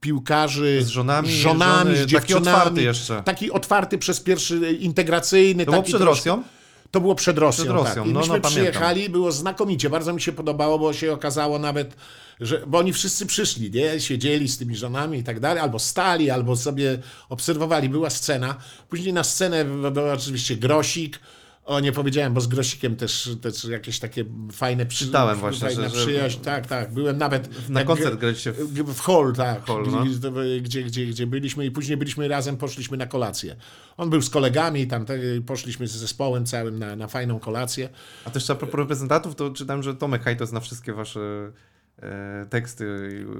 piłkarzy 0.00 0.78
Z 0.84 0.88
żonami, 0.88 1.30
żonami, 1.32 1.84
żony, 1.90 1.96
z 1.96 2.00
taki 2.00 2.10
dziewczynami. 2.10 2.48
otwarty 2.48 2.82
jeszcze. 2.82 3.22
Taki 3.22 3.50
otwarty 3.50 3.98
przez 3.98 4.20
pierwszy 4.20 4.72
integracyjny. 4.80 5.64
To 5.64 5.70
było 5.70 5.82
taki 5.82 5.92
przed 5.92 6.02
troszkę- 6.02 6.30
Rosją? 6.30 6.42
To 6.90 7.00
było 7.00 7.14
przed 7.14 7.38
Rosją. 7.38 7.64
Przed 7.64 7.76
Rosją, 7.76 7.94
tak. 7.94 8.06
I 8.06 8.12
no, 8.12 8.20
myśmy 8.20 8.34
no, 8.34 8.40
pamiętam. 8.40 8.50
przyjechali, 8.50 9.08
było 9.08 9.32
znakomicie. 9.32 9.90
Bardzo 9.90 10.12
mi 10.12 10.20
się 10.20 10.32
podobało, 10.32 10.78
bo 10.78 10.92
się 10.92 11.12
okazało 11.12 11.58
nawet, 11.58 11.96
że. 12.40 12.62
Bo 12.66 12.78
oni 12.78 12.92
wszyscy 12.92 13.26
przyszli, 13.26 13.70
nie? 13.70 14.00
Siedzieli 14.00 14.48
z 14.48 14.58
tymi 14.58 14.76
żonami 14.76 15.18
i 15.18 15.22
tak 15.24 15.40
dalej, 15.40 15.62
albo 15.62 15.78
stali, 15.78 16.30
albo 16.30 16.56
sobie 16.56 16.98
obserwowali. 17.28 17.88
Była 17.88 18.10
scena. 18.10 18.54
Później 18.88 19.12
na 19.12 19.24
scenę 19.24 19.64
był 19.64 20.10
oczywiście 20.12 20.56
grosik. 20.56 21.18
O, 21.64 21.80
nie 21.80 21.92
powiedziałem, 21.92 22.34
bo 22.34 22.40
z 22.40 22.46
Grosikiem 22.46 22.96
też, 22.96 23.30
też 23.42 23.64
jakieś 23.64 23.98
takie 23.98 24.24
fajne 24.52 24.86
przy... 24.86 25.04
Czytałem 25.04 25.38
właśnie, 25.38 25.68
fajna 25.68 25.88
że- 25.88 25.96
że- 25.96 26.06
przyjaźń. 26.06 26.40
Tak, 26.40 26.66
tak. 26.66 26.92
Byłem 26.94 27.18
nawet... 27.18 27.68
Na 27.68 27.84
koncert 27.84 28.16
graliście 28.20 28.52
w... 28.52 28.92
w 28.94 29.00
hall, 29.00 29.32
tak, 29.36 29.66
Hall, 29.66 29.84
no. 29.90 30.04
gdzie, 30.60 30.82
gdzie, 30.82 31.06
gdzie 31.06 31.26
byliśmy 31.26 31.66
i 31.66 31.70
później 31.70 31.96
byliśmy 31.96 32.28
razem, 32.28 32.56
poszliśmy 32.56 32.96
na 32.96 33.06
kolację. 33.06 33.56
On 33.96 34.10
był 34.10 34.22
z 34.22 34.30
kolegami 34.30 34.86
tam 34.86 35.06
poszliśmy 35.46 35.88
z 35.88 35.92
zespołem 35.92 36.46
całym 36.46 36.78
na, 36.78 36.96
na 36.96 37.08
fajną 37.08 37.40
kolację. 37.40 37.88
A 38.24 38.30
też 38.30 38.50
a 38.50 38.54
propos 38.54 38.78
reprezentantów, 38.78 39.34
to 39.34 39.50
czytam, 39.50 39.82
że 39.82 39.94
Tomek 39.94 40.22
Hajto 40.22 40.46
zna 40.46 40.60
wszystkie 40.60 40.92
wasze 40.92 41.52
teksty. 42.50 42.84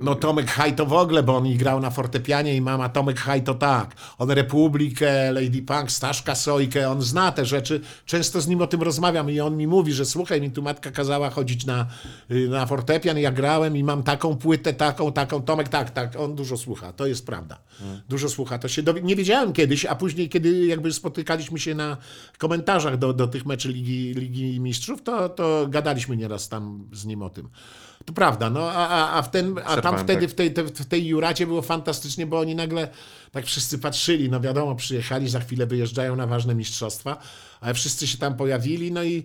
No 0.02 0.14
Tomek 0.14 0.46
Haj 0.46 0.74
to 0.74 0.86
w 0.86 0.92
ogóle, 0.92 1.22
bo 1.22 1.36
on 1.36 1.56
grał 1.56 1.80
na 1.80 1.90
fortepianie 1.90 2.56
i 2.56 2.60
mama 2.60 2.88
Tomek 2.88 3.18
Haj 3.20 3.42
to 3.42 3.54
tak. 3.54 3.94
On 4.18 4.30
Republikę, 4.30 5.32
Lady 5.32 5.62
Punk, 5.62 5.90
Staszka 5.90 6.34
Sojkę, 6.34 6.90
on 6.90 7.02
zna 7.02 7.32
te 7.32 7.44
rzeczy. 7.44 7.80
Często 8.06 8.40
z 8.40 8.48
nim 8.48 8.62
o 8.62 8.66
tym 8.66 8.82
rozmawiam 8.82 9.30
i 9.30 9.40
on 9.40 9.56
mi 9.56 9.66
mówi, 9.66 9.92
że 9.92 10.04
słuchaj, 10.04 10.40
mi 10.40 10.50
tu 10.50 10.62
matka 10.62 10.90
kazała 10.90 11.30
chodzić 11.30 11.66
na, 11.66 11.86
y, 12.30 12.48
na 12.48 12.66
fortepian, 12.66 13.18
ja 13.18 13.32
grałem 13.32 13.76
i 13.76 13.84
mam 13.84 14.02
taką 14.02 14.36
płytę, 14.36 14.74
taką, 14.74 15.12
taką. 15.12 15.42
Tomek 15.42 15.68
tak, 15.68 15.90
tak, 15.90 16.16
on 16.16 16.34
dużo 16.34 16.56
słucha, 16.56 16.92
to 16.92 17.06
jest 17.06 17.26
prawda. 17.26 17.58
Dużo 18.08 18.28
słucha. 18.28 18.58
To 18.58 18.68
się 18.68 18.82
dowi- 18.82 19.02
nie 19.02 19.16
wiedziałem 19.16 19.52
kiedyś, 19.52 19.86
a 19.86 19.94
później, 19.94 20.28
kiedy 20.28 20.66
jakby 20.66 20.92
spotykaliśmy 20.92 21.58
się 21.58 21.74
na 21.74 21.96
komentarzach 22.38 22.98
do, 22.98 23.12
do 23.12 23.28
tych 23.28 23.46
meczy 23.46 23.68
Ligi, 23.68 24.14
Ligi 24.14 24.60
Mistrzów, 24.60 25.02
to, 25.02 25.28
to 25.28 25.66
gadaliśmy 25.68 26.16
nieraz 26.16 26.48
tam 26.48 26.88
z 26.92 27.06
nim 27.06 27.22
o 27.22 27.30
tym. 27.30 27.48
To 28.04 28.12
prawda, 28.12 28.50
no 28.50 28.70
a, 28.70 28.88
a, 28.88 29.18
a, 29.18 29.22
w 29.22 29.30
ten, 29.30 29.54
a 29.64 29.80
tam 29.80 29.98
wtedy 29.98 30.20
tak. 30.20 30.30
w 30.30 30.34
tej, 30.34 30.52
te, 30.52 30.64
w 30.64 30.86
tej 30.86 31.06
Juracie 31.06 31.46
było 31.46 31.62
fantastycznie, 31.62 32.26
bo 32.26 32.38
oni 32.38 32.54
nagle 32.54 32.88
tak 33.32 33.46
wszyscy 33.46 33.78
patrzyli, 33.78 34.30
no 34.30 34.40
wiadomo, 34.40 34.74
przyjechali, 34.74 35.28
za 35.28 35.40
chwilę 35.40 35.66
wyjeżdżają 35.66 36.16
na 36.16 36.26
ważne 36.26 36.54
mistrzostwa, 36.54 37.18
ale 37.60 37.74
wszyscy 37.74 38.06
się 38.06 38.18
tam 38.18 38.36
pojawili, 38.36 38.92
no 38.92 39.04
i, 39.04 39.24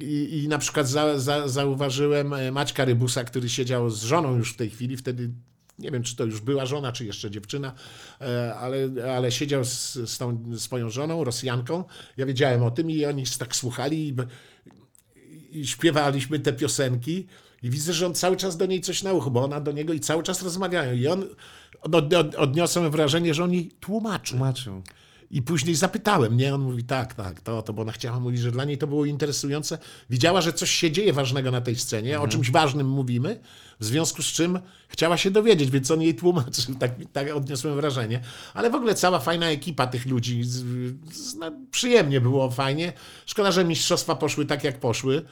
i, 0.00 0.42
i 0.44 0.48
na 0.48 0.58
przykład 0.58 0.88
za, 0.88 1.18
za, 1.18 1.48
zauważyłem 1.48 2.32
e, 2.32 2.52
Maćka 2.52 2.84
Rybusa, 2.84 3.24
który 3.24 3.48
siedział 3.48 3.90
z 3.90 4.02
żoną 4.02 4.36
już 4.36 4.52
w 4.52 4.56
tej 4.56 4.70
chwili, 4.70 4.96
wtedy 4.96 5.30
nie 5.78 5.90
wiem, 5.90 6.02
czy 6.02 6.16
to 6.16 6.24
już 6.24 6.40
była 6.40 6.66
żona, 6.66 6.92
czy 6.92 7.04
jeszcze 7.04 7.30
dziewczyna, 7.30 7.72
e, 8.20 8.54
ale, 8.54 8.76
ale 9.16 9.32
siedział 9.32 9.64
z, 9.64 9.92
z 9.92 10.18
tą 10.18 10.44
swoją 10.58 10.90
żoną, 10.90 11.24
Rosjanką. 11.24 11.84
Ja 12.16 12.26
wiedziałem 12.26 12.62
o 12.62 12.70
tym 12.70 12.90
i 12.90 13.04
oni 13.04 13.24
tak 13.38 13.56
słuchali 13.56 14.08
i, 14.08 15.60
i 15.60 15.66
śpiewaliśmy 15.66 16.40
te 16.40 16.52
piosenki 16.52 17.26
i 17.62 17.70
widzę, 17.70 17.92
że 17.92 18.06
on 18.06 18.14
cały 18.14 18.36
czas 18.36 18.56
do 18.56 18.66
niej 18.66 18.80
coś 18.80 19.02
na 19.02 19.12
uchu, 19.12 19.30
bo 19.30 19.44
ona 19.44 19.60
do 19.60 19.72
niego 19.72 19.92
i 19.92 20.00
cały 20.00 20.22
czas 20.22 20.42
rozmawiają. 20.42 20.94
I 20.94 21.06
on 21.06 21.24
od, 21.82 22.14
od, 22.14 22.34
odniosłem 22.34 22.90
wrażenie, 22.90 23.34
że 23.34 23.44
on 23.44 23.52
jej 23.52 23.70
tłumaczy. 23.80 24.30
Tłumaczył. 24.30 24.82
I 25.30 25.42
później 25.42 25.74
zapytałem, 25.74 26.36
nie? 26.36 26.54
On 26.54 26.60
mówi 26.60 26.84
tak, 26.84 27.14
tak, 27.14 27.40
to, 27.40 27.62
to, 27.62 27.72
bo 27.72 27.82
ona 27.82 27.92
chciała 27.92 28.20
mówić, 28.20 28.40
że 28.40 28.52
dla 28.52 28.64
niej 28.64 28.78
to 28.78 28.86
było 28.86 29.04
interesujące. 29.04 29.78
Widziała, 30.10 30.40
że 30.40 30.52
coś 30.52 30.70
się 30.70 30.90
dzieje 30.90 31.12
ważnego 31.12 31.50
na 31.50 31.60
tej 31.60 31.76
scenie, 31.76 32.20
o 32.20 32.28
czymś 32.28 32.50
ważnym 32.50 32.88
mówimy, 32.88 33.40
w 33.80 33.84
związku 33.84 34.22
z 34.22 34.26
czym 34.26 34.58
chciała 34.88 35.16
się 35.16 35.30
dowiedzieć, 35.30 35.70
więc 35.70 35.90
on 35.90 36.02
jej 36.02 36.14
tłumaczył, 36.14 36.74
tak, 36.74 36.92
tak 37.12 37.36
odniosłem 37.36 37.74
wrażenie. 37.74 38.20
Ale 38.54 38.70
w 38.70 38.74
ogóle 38.74 38.94
cała 38.94 39.18
fajna 39.18 39.50
ekipa 39.50 39.86
tych 39.86 40.06
ludzi, 40.06 40.44
z, 40.44 40.64
z, 41.12 41.34
no, 41.34 41.52
przyjemnie 41.70 42.20
było, 42.20 42.50
fajnie. 42.50 42.92
Szkoda, 43.26 43.52
że 43.52 43.64
mistrzostwa 43.64 44.16
poszły 44.16 44.46
tak, 44.46 44.64
jak 44.64 44.80
poszły. 44.80 45.22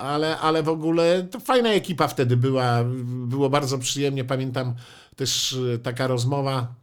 Ale, 0.00 0.38
ale 0.38 0.62
w 0.62 0.68
ogóle 0.68 1.22
to 1.30 1.40
fajna 1.40 1.68
ekipa 1.72 2.08
wtedy 2.08 2.36
była. 2.36 2.84
Było 3.04 3.50
bardzo 3.50 3.78
przyjemnie. 3.78 4.24
Pamiętam 4.24 4.74
też 5.16 5.58
e, 5.74 5.78
taka 5.78 6.06
rozmowa 6.06 6.74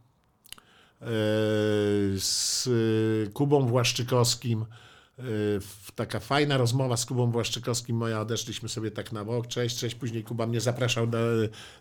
e, 1.00 1.06
z 2.16 2.68
Kubą 3.32 3.66
Właszczykowskim. 3.66 4.64
E, 5.18 5.22
Taka 5.94 6.20
fajna 6.20 6.56
rozmowa 6.56 6.96
z 6.96 7.06
Kubą 7.06 7.30
Właszczykowskim 7.30 7.96
moja, 7.96 8.20
odeszliśmy 8.20 8.68
sobie 8.68 8.90
tak 8.90 9.12
na 9.12 9.24
bok, 9.24 9.46
cześć, 9.46 9.78
cześć, 9.78 9.94
później 9.94 10.24
Kuba 10.24 10.46
mnie 10.46 10.60
zapraszał 10.60 11.06
na, 11.06 11.18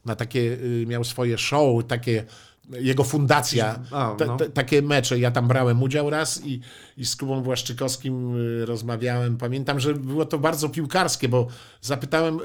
na 0.06 0.16
takie, 0.16 0.58
miał 0.88 1.04
swoje 1.04 1.38
show, 1.38 1.88
takie, 1.88 2.26
jego 2.70 3.04
fundacja, 3.04 3.80
A, 3.92 4.16
no. 4.20 4.38
ta- 4.38 4.50
takie 4.50 4.82
mecze, 4.82 5.20
ja 5.20 5.32
tam 5.32 5.48
brałem 5.48 5.84
udział 5.84 6.10
raz 6.10 6.46
i, 6.46 6.62
i 6.98 7.06
z 7.06 7.16
Kubą 7.16 7.42
Błaszczykowskim 7.42 8.36
y, 8.36 8.66
rozmawiałem, 8.66 9.38
pamiętam, 9.38 9.80
że 9.80 9.94
było 9.94 10.26
to 10.26 10.40
bardzo 10.40 10.70
piłkarskie, 10.70 11.30
bo 11.30 11.48
zapytałem, 11.82 12.40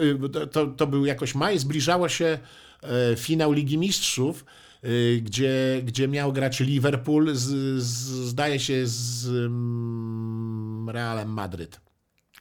y, 0.45 0.47
to, 0.49 0.67
to 0.67 0.87
był 0.87 1.07
jakoś 1.07 1.35
maj, 1.35 1.59
zbliżało 1.59 2.09
się 2.09 2.39
e, 2.83 3.17
finał 3.17 3.53
Ligi 3.53 3.79
Mistrzów, 3.79 4.45
y, 4.85 5.21
gdzie, 5.25 5.83
gdzie 5.85 6.09
miał 6.09 6.33
grać 6.33 6.61
Liverpool, 6.61 7.35
z, 7.35 7.49
z, 7.83 8.09
zdaje 8.29 8.61
się 8.61 8.87
z 8.87 9.27
mm, 9.29 10.91
Realem 10.91 11.29
Madryt. 11.29 11.81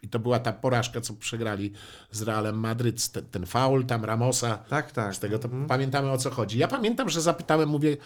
I 0.02 0.10
to 0.10 0.20
była 0.20 0.40
ta 0.40 0.54
porażka, 0.54 1.02
co 1.02 1.14
przegrali 1.14 1.72
z 2.12 2.22
Realem 2.22 2.60
Madryt, 2.60 3.08
ten, 3.12 3.26
ten 3.26 3.46
faul 3.46 3.86
tam 3.86 4.06
Ramosa. 4.06 4.58
Tak, 4.58 4.92
tak. 4.92 5.16
Z 5.16 5.20
tego 5.20 5.40
to 5.40 5.50
pamiętamy 5.68 6.12
o 6.12 6.18
co 6.18 6.30
chodzi. 6.32 6.58
Ja 6.58 6.68
pamiętam, 6.68 7.10
że 7.10 7.22
zapytałem, 7.22 7.70
mówię, 7.70 7.98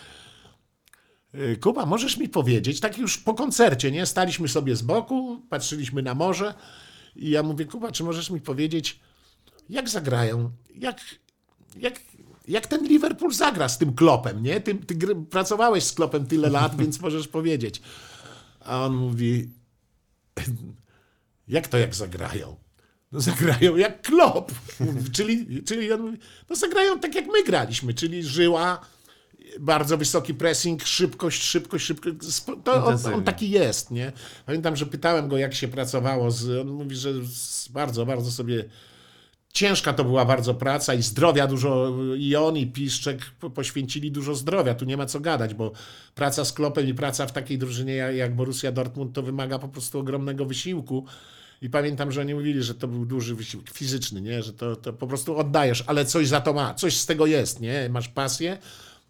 "Y, 1.35 1.57
Kuba, 1.61 1.85
możesz 1.85 2.17
mi 2.17 2.29
powiedzieć, 2.29 2.79
tak 2.79 2.97
już 2.97 3.17
po 3.17 3.33
koncercie, 3.33 3.91
nie? 3.91 4.05
Staliśmy 4.05 4.47
sobie 4.47 4.75
z 4.75 4.81
boku, 4.81 5.41
patrzyliśmy 5.49 6.01
na 6.01 6.13
morze 6.15 6.53
i 7.15 7.29
ja 7.29 7.43
mówię, 7.43 7.65
Kuba, 7.65 7.91
czy 7.91 8.03
możesz 8.03 8.29
mi 8.29 8.41
powiedzieć, 8.41 8.99
jak 9.69 9.89
zagrają, 9.89 10.51
jak, 10.75 11.01
jak, 11.77 11.99
jak 12.47 12.67
ten 12.67 12.87
Liverpool 12.87 13.33
zagra 13.33 13.69
z 13.69 13.77
tym 13.77 13.93
Klopem, 13.93 14.43
nie? 14.43 14.61
Ty, 14.61 14.75
ty 14.75 14.95
gry, 14.95 15.15
pracowałeś 15.15 15.83
z 15.83 15.93
Klopem 15.93 16.25
tyle 16.25 16.49
lat, 16.49 16.75
więc 16.81 17.01
możesz 17.01 17.27
powiedzieć. 17.27 17.81
A 18.59 18.85
on 18.85 18.95
mówi, 18.95 19.49
jak 21.47 21.67
to 21.67 21.77
jak 21.77 21.95
zagrają? 21.95 22.55
No 23.11 23.21
zagrają 23.21 23.75
jak 23.75 24.01
klop. 24.01 24.51
czyli, 25.15 25.63
czyli 25.63 25.91
on 25.91 26.01
mówi, 26.01 26.17
no 26.49 26.55
zagrają 26.55 26.99
tak 26.99 27.15
jak 27.15 27.25
my 27.25 27.43
graliśmy, 27.43 27.93
czyli 27.93 28.23
żyła, 28.23 28.79
bardzo 29.59 29.97
wysoki 29.97 30.33
pressing, 30.33 30.83
szybkość, 30.83 31.43
szybkość, 31.43 31.85
szybkość. 31.85 32.15
To 32.63 32.85
on, 32.85 32.97
on 33.13 33.23
taki 33.23 33.49
jest, 33.49 33.91
nie? 33.91 34.11
Pamiętam, 34.45 34.75
że 34.75 34.85
pytałem 34.85 35.27
go, 35.27 35.37
jak 35.37 35.53
się 35.53 35.67
pracowało 35.67 36.31
z... 36.31 36.59
On 36.61 36.67
mówi, 36.67 36.95
że 36.95 37.09
bardzo, 37.69 38.05
bardzo 38.05 38.31
sobie 38.31 38.65
ciężka 39.53 39.93
to 39.93 40.03
była 40.03 40.25
bardzo 40.25 40.53
praca 40.53 40.93
i 40.93 41.01
zdrowia 41.01 41.47
dużo, 41.47 41.93
i 42.17 42.35
on 42.35 42.57
i 42.57 42.67
Piszczek 42.67 43.21
po- 43.39 43.49
poświęcili 43.49 44.11
dużo 44.11 44.35
zdrowia, 44.35 44.75
tu 44.75 44.85
nie 44.85 44.97
ma 44.97 45.05
co 45.05 45.19
gadać, 45.19 45.53
bo 45.53 45.71
praca 46.15 46.45
z 46.45 46.53
Klopem 46.53 46.87
i 46.87 46.93
praca 46.93 47.27
w 47.27 47.31
takiej 47.31 47.57
drużynie 47.57 47.93
jak 47.93 48.35
Borussia 48.35 48.71
Dortmund 48.71 49.13
to 49.13 49.21
wymaga 49.21 49.59
po 49.59 49.67
prostu 49.67 49.99
ogromnego 49.99 50.45
wysiłku 50.45 51.05
i 51.65 51.69
pamiętam, 51.69 52.11
że 52.11 52.21
oni 52.21 52.35
mówili, 52.35 52.63
że 52.63 52.75
to 52.75 52.87
był 52.87 53.05
duży 53.05 53.35
wysiłek 53.35 53.69
fizyczny, 53.69 54.21
nie? 54.21 54.43
że 54.43 54.53
to, 54.53 54.75
to 54.75 54.93
po 54.93 55.07
prostu 55.07 55.37
oddajesz, 55.37 55.83
ale 55.87 56.05
coś 56.05 56.27
za 56.27 56.41
to 56.41 56.53
ma, 56.53 56.73
coś 56.73 56.97
z 56.97 57.05
tego 57.05 57.25
jest, 57.25 57.59
nie? 57.59 57.89
masz 57.89 58.07
pasję, 58.07 58.57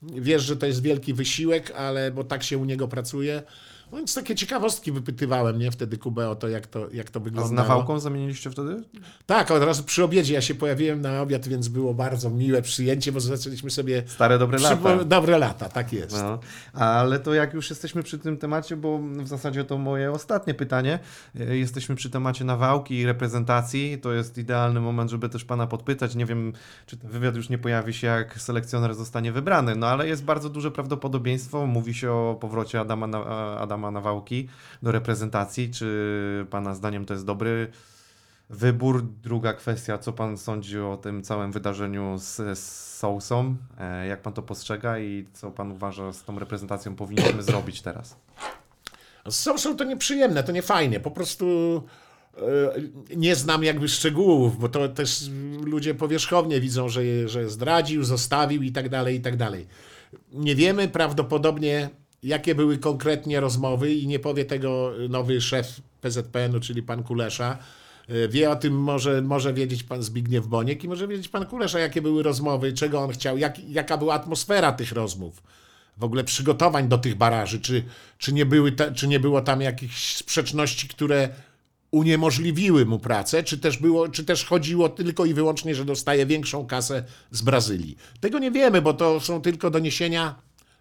wiesz, 0.01 0.43
że 0.43 0.57
to 0.57 0.65
jest 0.65 0.81
wielki 0.81 1.13
wysiłek, 1.13 1.71
ale 1.71 2.11
bo 2.11 2.23
tak 2.23 2.43
się 2.43 2.57
u 2.57 2.65
niego 2.65 2.87
pracuje. 2.87 3.43
No 3.91 3.97
więc 3.97 4.15
takie 4.15 4.35
ciekawostki 4.35 4.91
wypytywałem, 4.91 5.59
nie? 5.59 5.71
Wtedy 5.71 5.97
Kubę 5.97 6.29
o 6.29 6.35
to, 6.35 6.47
jak 6.49 6.67
to, 6.67 6.87
jak 6.93 7.09
to 7.09 7.19
A 7.19 7.21
z 7.21 7.23
wyglądało. 7.23 7.55
Nawałką 7.69 7.99
zamieniliście 7.99 8.49
wtedy? 8.51 8.83
Tak, 9.25 9.51
od 9.51 9.63
razu 9.63 9.83
przy 9.83 10.03
obiedzie 10.03 10.33
ja 10.33 10.41
się 10.41 10.55
pojawiłem 10.55 11.01
na 11.01 11.21
obiad, 11.21 11.47
więc 11.47 11.67
było 11.67 11.93
bardzo 11.93 12.29
miłe 12.29 12.61
przyjęcie, 12.61 13.11
bo 13.11 13.19
zaczęliśmy 13.19 13.69
sobie... 13.71 14.03
Stare 14.07 14.39
dobre 14.39 14.59
lata. 14.59 14.75
Przypo- 14.75 15.05
Dobre 15.05 15.37
lata, 15.37 15.69
tak 15.69 15.93
jest. 15.93 16.15
No, 16.23 16.39
ale 16.73 17.19
to 17.19 17.33
jak 17.33 17.53
już 17.53 17.69
jesteśmy 17.69 18.03
przy 18.03 18.19
tym 18.19 18.37
temacie, 18.37 18.77
bo 18.77 18.99
w 18.99 19.27
zasadzie 19.27 19.63
to 19.63 19.77
moje 19.77 20.11
ostatnie 20.11 20.53
pytanie. 20.53 20.99
E, 21.39 21.57
Jesteśmy 21.57 21.95
przy 21.95 22.09
temacie 22.09 22.45
nawałki 22.45 22.95
i 22.95 23.05
reprezentacji. 23.05 23.97
To 24.01 24.13
jest 24.13 24.37
idealny 24.37 24.79
moment, 24.81 25.11
żeby 25.11 25.29
też 25.29 25.45
pana 25.45 25.67
podpytać. 25.67 26.15
Nie 26.15 26.25
wiem, 26.25 26.53
czy 26.85 26.97
ten 26.97 27.09
wywiad 27.09 27.35
już 27.35 27.49
nie 27.49 27.57
pojawi 27.57 27.93
się, 27.93 28.07
jak 28.07 28.41
selekcjoner 28.41 28.95
zostanie 28.95 29.31
wybrany, 29.31 29.75
no 29.75 29.87
ale 29.87 30.07
jest 30.07 30.23
bardzo 30.23 30.49
duże 30.49 30.71
prawdopodobieństwo. 30.71 31.65
Mówi 31.65 31.93
się 31.93 32.11
o 32.11 32.37
powrocie 32.41 32.79
Adama, 32.79 33.07
Na- 33.07 33.57
Adama 33.75 33.91
Nawałki 33.91 34.47
do 34.83 34.91
reprezentacji. 34.91 35.71
Czy 35.71 36.47
pana 36.49 36.75
zdaniem 36.75 37.05
to 37.05 37.13
jest 37.13 37.25
dobry 37.25 37.67
wybór? 38.49 39.03
Druga 39.23 39.53
kwestia, 39.53 39.97
co 39.97 40.13
pan 40.13 40.37
sądzi 40.37 40.79
o 40.79 40.97
tym 40.97 41.23
całym 41.23 41.51
wydarzeniu 41.51 42.17
z, 42.17 42.35
z 42.59 42.95
Sousą? 42.97 43.55
E, 43.79 44.07
Jak 44.07 44.21
pan 44.21 44.33
to 44.33 44.41
postrzega 44.41 44.99
i 44.99 45.25
co 45.33 45.51
pan 45.51 45.71
uważa 45.71 46.13
z 46.13 46.23
tą 46.23 46.39
reprezentacją 46.39 46.95
powinniśmy 46.95 47.43
zrobić 47.49 47.81
teraz? 47.81 48.15
Z 49.29 49.35
Social 49.35 49.75
to 49.75 49.83
nieprzyjemne, 49.83 50.43
to 50.43 50.51
nie 50.51 50.61
fajnie. 50.61 50.99
Po 50.99 51.11
prostu 51.11 51.45
e, 52.37 52.41
nie 53.15 53.35
znam 53.35 53.63
jakby 53.63 53.87
szczegółów, 53.89 54.59
bo 54.59 54.69
to 54.69 54.89
też 54.89 55.29
ludzie 55.63 55.95
powierzchownie 55.95 56.61
widzą, 56.61 56.89
że, 56.89 57.01
że 57.27 57.49
zdradził, 57.49 58.03
zostawił 58.03 58.61
i 58.63 58.71
tak 58.71 58.89
dalej, 58.89 59.15
i 59.15 59.21
tak 59.21 59.37
dalej. 59.37 59.67
Nie 60.33 60.55
wiemy 60.55 60.87
prawdopodobnie, 60.87 61.89
jakie 62.23 62.55
były 62.55 62.77
konkretnie 62.77 63.39
rozmowy 63.39 63.93
i 63.93 64.07
nie 64.07 64.19
powie 64.19 64.45
tego 64.45 64.91
nowy 65.09 65.41
szef 65.41 65.81
PZPN-u, 66.01 66.59
czyli 66.59 66.83
pan 66.83 67.03
Kulesza. 67.03 67.57
E, 68.09 68.27
Wie 68.27 68.51
o 68.51 68.55
tym 68.55 68.73
może, 68.73 69.21
może 69.21 69.53
wiedzieć 69.53 69.83
pan 69.83 70.03
Zbigniew 70.03 70.47
Boniek 70.47 70.83
i 70.83 70.87
może 70.87 71.07
wiedzieć 71.07 71.27
pan 71.27 71.45
Kulesza, 71.45 71.79
jakie 71.79 72.01
były 72.01 72.23
rozmowy, 72.23 72.73
czego 72.73 72.99
on 72.99 73.11
chciał, 73.11 73.37
jak, 73.37 73.69
jaka 73.69 73.97
była 73.97 74.13
atmosfera 74.13 74.71
tych 74.71 74.91
rozmów 74.91 75.43
w 75.97 76.03
ogóle 76.03 76.23
przygotowań 76.23 76.87
do 76.87 76.97
tych 76.97 77.15
baraży, 77.15 77.59
czy, 77.59 77.83
czy, 78.17 78.33
nie, 78.33 78.45
były 78.45 78.71
ta, 78.71 78.91
czy 78.91 79.07
nie 79.07 79.19
było 79.19 79.41
tam 79.41 79.61
jakichś 79.61 80.15
sprzeczności, 80.15 80.87
które 80.87 81.29
uniemożliwiły 81.91 82.85
mu 82.85 82.99
pracę, 82.99 83.43
czy 83.43 83.57
też, 83.57 83.77
było, 83.77 84.09
czy 84.09 84.23
też 84.23 84.45
chodziło 84.45 84.89
tylko 84.89 85.25
i 85.25 85.33
wyłącznie, 85.33 85.75
że 85.75 85.85
dostaje 85.85 86.25
większą 86.25 86.67
kasę 86.67 87.03
z 87.31 87.41
Brazylii. 87.41 87.97
Tego 88.19 88.39
nie 88.39 88.51
wiemy, 88.51 88.81
bo 88.81 88.93
to 88.93 89.19
są 89.19 89.41
tylko 89.41 89.69
doniesienia, 89.69 90.35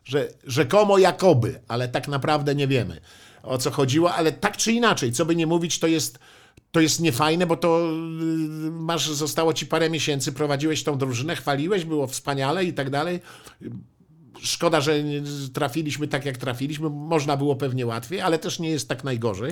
że 0.05 0.29
rzekomo 0.45 0.99
jakoby, 0.99 1.61
ale 1.69 1.89
tak 1.89 2.09
naprawdę 2.09 2.55
nie 2.55 2.69
wiemy 2.69 3.01
o 3.43 3.59
co 3.59 3.71
chodziło, 3.71 4.15
ale 4.15 4.33
tak 4.33 4.57
czy 4.57 4.73
inaczej, 4.73 5.13
co 5.13 5.27
by 5.27 5.37
nie 5.37 5.47
mówić, 5.47 5.79
to 5.79 5.87
jest, 5.87 6.19
to 6.73 6.81
jest 6.81 7.01
niefajne, 7.01 7.47
bo 7.47 7.57
to 7.57 7.81
yy, 7.81 8.71
masz, 8.71 9.11
zostało 9.11 9.55
ci 9.55 9.67
parę 9.67 9.91
miesięcy, 9.91 10.33
prowadziłeś 10.33 10.85
tą 10.85 10.99
drużynę, 10.99 11.37
chwaliłeś, 11.37 11.85
było 11.85 12.07
wspaniale 12.07 12.65
i 12.65 12.73
tak 12.73 12.91
dalej 12.91 13.21
szkoda, 14.41 14.81
że 14.81 14.95
trafiliśmy 15.53 16.09
tak, 16.09 16.25
jak 16.25 16.37
trafiliśmy. 16.37 16.91
Można 16.91 17.37
było 17.37 17.57
pewnie 17.57 17.87
łatwiej, 17.87 18.21
ale 18.21 18.39
też 18.39 18.59
nie 18.59 18.71
jest 18.71 18.89
tak 18.89 19.05
najgorzej. 19.05 19.51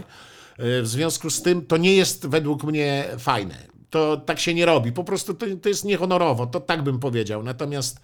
E, 0.58 0.82
W 0.82 0.86
związku 0.88 1.30
z 1.30 1.42
tym 1.42 1.66
to 1.66 1.76
nie 1.76 1.96
jest 1.96 2.26
według 2.26 2.64
mnie 2.64 3.04
fajne. 3.18 3.54
To 3.90 4.16
tak 4.16 4.40
się 4.40 4.54
nie 4.54 4.66
robi. 4.66 4.92
Po 4.92 5.04
prostu 5.04 5.34
to, 5.34 5.46
to 5.62 5.68
jest 5.68 5.84
niehonorowo. 5.84 6.46
To 6.46 6.60
tak 6.60 6.82
bym 6.82 6.98
powiedział. 6.98 7.42
Natomiast 7.42 8.00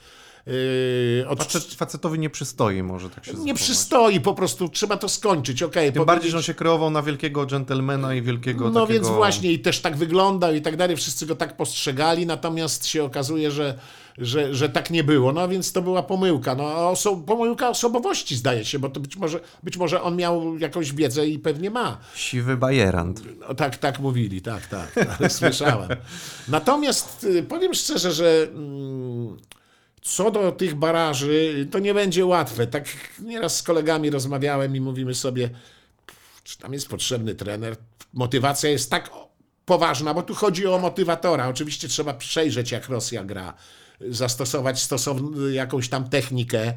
yy, 0.49 1.29
od, 1.29 1.39
Facet, 1.39 1.75
facetowi 1.75 2.19
nie 2.19 2.31
przystoi 2.31 2.83
może 2.83 3.11
tak 3.11 3.25
się 3.25 3.31
nie 3.33 3.37
zachować. 3.39 3.57
przystoi. 3.63 4.21
Po 4.21 4.35
prostu 4.35 4.69
trzeba 4.69 4.97
to 4.97 5.09
skończyć. 5.09 5.63
Okej, 5.63 5.93
Tym 5.93 6.05
bardziej, 6.05 6.31
że 6.31 6.37
on 6.37 6.43
się 6.43 6.55
kreował 6.55 6.91
na 6.91 7.03
wielkiego 7.03 7.47
dżentelmena 7.47 8.15
i 8.15 8.23
wielkiego 8.23 8.71
No 8.71 8.81
takiego... 8.81 8.87
więc 8.87 9.09
właśnie 9.17 9.53
i 9.53 9.59
też 9.59 9.81
tak 9.81 9.97
wyglądał 9.97 10.55
i 10.55 10.63
tak 10.63 10.77
dalej, 10.77 10.97
wszyscy 10.97 11.27
go 11.27 11.35
tak 11.37 11.57
postrzegali, 11.57 12.27
natomiast 12.27 12.87
się 12.87 13.05
okazuje, 13.05 13.51
że, 13.51 13.79
że, 14.19 14.55
że 14.55 14.69
tak 14.69 14.91
nie 14.91 15.05
było. 15.05 15.33
No 15.33 15.49
więc 15.49 15.73
to 15.73 15.83
była 15.83 16.03
pomyłka. 16.03 16.55
No, 16.55 16.65
oso- 16.93 17.25
pomyłka 17.25 17.69
osobowości 17.69 18.37
zdaje 18.37 18.65
się, 18.65 18.79
bo 18.79 18.89
to 18.89 19.01
być 19.01 19.17
może, 19.17 19.41
być 19.63 19.77
może 19.77 20.03
on 20.03 20.17
miał 20.17 20.59
jakąś 20.59 20.93
wiedzę 20.93 21.27
i 21.29 21.39
pewnie 21.39 21.71
ma. 21.71 21.99
Siwy 22.15 22.57
bajerant. 22.57 23.23
No, 23.49 23.55
tak, 23.55 23.77
tak 23.77 24.01
mówili, 24.01 24.43
tak, 24.43 24.67
tak, 24.67 24.93
tak 25.19 25.33
słyszałem. 25.33 25.89
Natomiast 26.49 27.25
y, 27.25 27.43
powiem 27.43 27.75
szczerze, 27.75 28.13
że 28.13 28.49
mm, 28.55 28.88
co 30.09 30.31
do 30.31 30.53
tych 30.53 30.75
baraży, 30.75 31.69
to 31.71 31.79
nie 31.79 31.95
będzie 31.95 32.27
łatwe. 32.27 32.67
Tak 32.67 32.85
nieraz 33.23 33.57
z 33.57 33.63
kolegami 33.63 34.11
rozmawiałem 34.11 34.77
i 34.77 34.81
mówimy 34.81 35.15
sobie, 35.15 35.51
czy 36.45 36.59
tam 36.59 36.73
jest 36.73 36.89
potrzebny 36.89 37.35
trener. 37.35 37.77
Motywacja 38.13 38.71
jest 38.71 38.91
tak 38.91 39.11
poważna, 39.65 40.15
bo 40.15 40.23
tu 40.23 40.35
chodzi 40.35 40.67
o 40.67 40.79
motywatora. 40.79 41.49
Oczywiście 41.49 41.89
trzeba 41.89 42.15
przejrzeć, 42.15 42.73
jak 42.73 42.89
Rosja 42.89 43.25
gra, 43.25 43.55
zastosować 44.01 44.83
stosowną 44.83 45.49
jakąś 45.49 45.89
tam 45.89 46.09
technikę, 46.09 46.75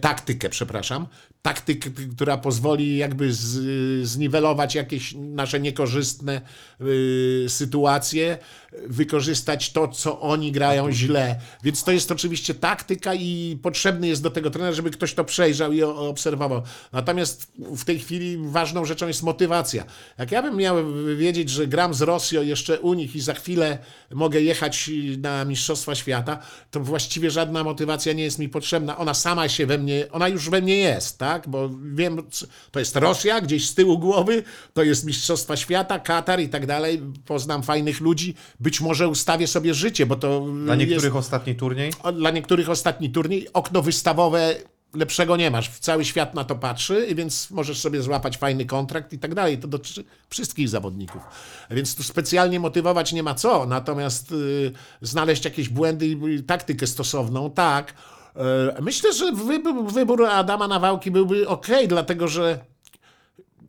taktykę, 0.00 0.48
przepraszam, 0.48 1.06
taktykę, 1.42 1.90
która 2.16 2.38
pozwoli 2.38 2.96
jakby 2.96 3.32
z, 3.32 4.06
zniwelować 4.08 4.74
jakieś 4.74 5.14
nasze 5.18 5.60
niekorzystne 5.60 6.40
y, 6.80 7.44
sytuacje, 7.48 8.38
wykorzystać 8.86 9.72
to, 9.72 9.88
co 9.88 10.20
oni 10.20 10.52
grają 10.52 10.92
źle. 10.92 11.40
Więc 11.62 11.84
to 11.84 11.92
jest 11.92 12.12
oczywiście 12.12 12.54
taktyka 12.54 13.14
i 13.14 13.58
potrzebny 13.62 14.08
jest 14.08 14.22
do 14.22 14.30
tego 14.30 14.50
trener, 14.50 14.74
żeby 14.74 14.90
ktoś 14.90 15.14
to 15.14 15.24
przejrzał 15.24 15.72
i 15.72 15.82
obserwował. 15.82 16.62
Natomiast 16.92 17.52
w 17.58 17.84
tej 17.84 17.98
chwili 17.98 18.38
ważną 18.44 18.84
rzeczą 18.84 19.06
jest 19.06 19.22
motywacja. 19.22 19.84
Jak 20.18 20.32
ja 20.32 20.42
bym 20.42 20.56
miał 20.56 20.76
wiedzieć, 21.16 21.50
że 21.50 21.66
gram 21.66 21.94
z 21.94 22.02
Rosją 22.02 22.42
jeszcze 22.42 22.80
u 22.80 22.94
nich 22.94 23.16
i 23.16 23.20
za 23.20 23.34
chwilę 23.34 23.78
mogę 24.10 24.40
jechać 24.40 24.90
na 25.18 25.44
Mistrzostwa 25.44 25.94
Świata, 25.94 26.38
to 26.70 26.80
właściwie 26.80 27.30
żadna 27.30 27.64
motywacja 27.64 28.12
nie 28.12 28.22
jest 28.22 28.38
mi 28.38 28.48
potrzebna. 28.48 28.98
Ona 28.98 29.14
sama 29.14 29.48
się 29.48 29.66
we 29.70 29.78
mnie, 29.78 30.06
ona 30.12 30.28
już 30.28 30.50
we 30.50 30.60
mnie 30.60 30.76
jest, 30.76 31.18
tak? 31.18 31.48
Bo 31.48 31.70
wiem, 31.94 32.22
to 32.70 32.78
jest 32.78 32.96
Rosja 32.96 33.40
gdzieś 33.40 33.68
z 33.68 33.74
tyłu 33.74 33.98
głowy, 33.98 34.42
to 34.74 34.82
jest 34.82 35.04
Mistrzostwa 35.04 35.56
Świata, 35.56 35.98
Katar 35.98 36.40
i 36.40 36.48
tak 36.48 36.66
dalej. 36.66 37.02
Poznam 37.26 37.62
fajnych 37.62 38.00
ludzi, 38.00 38.34
być 38.60 38.80
może 38.80 39.08
ustawię 39.08 39.46
sobie 39.46 39.74
życie, 39.74 40.06
bo 40.06 40.16
to 40.16 40.46
Dla 40.64 40.74
niektórych 40.74 41.04
jest, 41.04 41.16
ostatni 41.16 41.54
turniej. 41.54 41.92
dla 42.14 42.30
niektórych 42.30 42.70
ostatni 42.70 43.10
turniej. 43.10 43.48
Okno 43.52 43.82
wystawowe 43.82 44.54
lepszego 44.94 45.36
nie 45.36 45.50
masz. 45.50 45.70
Cały 45.80 46.04
świat 46.04 46.34
na 46.34 46.44
to 46.44 46.56
patrzy, 46.56 47.14
więc 47.14 47.50
możesz 47.50 47.80
sobie 47.80 48.02
złapać 48.02 48.36
fajny 48.38 48.64
kontrakt 48.66 49.12
i 49.12 49.18
tak 49.18 49.34
dalej. 49.34 49.58
To 49.58 49.68
dotyczy 49.68 50.04
wszystkich 50.30 50.68
zawodników. 50.68 51.22
Więc 51.70 51.94
tu 51.94 52.02
specjalnie 52.02 52.60
motywować 52.60 53.12
nie 53.12 53.22
ma 53.22 53.34
co. 53.34 53.66
Natomiast 53.66 54.32
y, 54.32 54.72
znaleźć 55.02 55.44
jakieś 55.44 55.68
błędy 55.68 56.06
i 56.06 56.42
taktykę 56.42 56.86
stosowną, 56.86 57.50
tak. 57.50 57.94
Y, 58.36 58.82
myślę, 58.82 59.12
że 59.12 59.32
wybór, 59.32 59.92
wybór 59.92 60.26
Adama 60.26 60.68
Nawałki 60.68 61.10
byłby 61.10 61.48
ok, 61.48 61.66
dlatego 61.88 62.28
że 62.28 62.58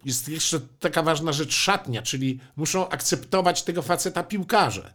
jest 0.05 0.29
jeszcze 0.29 0.59
taka 0.79 1.03
ważna 1.03 1.33
rzecz 1.33 1.53
szatnia, 1.53 2.01
czyli 2.01 2.39
muszą 2.55 2.89
akceptować 2.89 3.63
tego 3.63 3.81
faceta 3.81 4.23
piłkarze. 4.23 4.93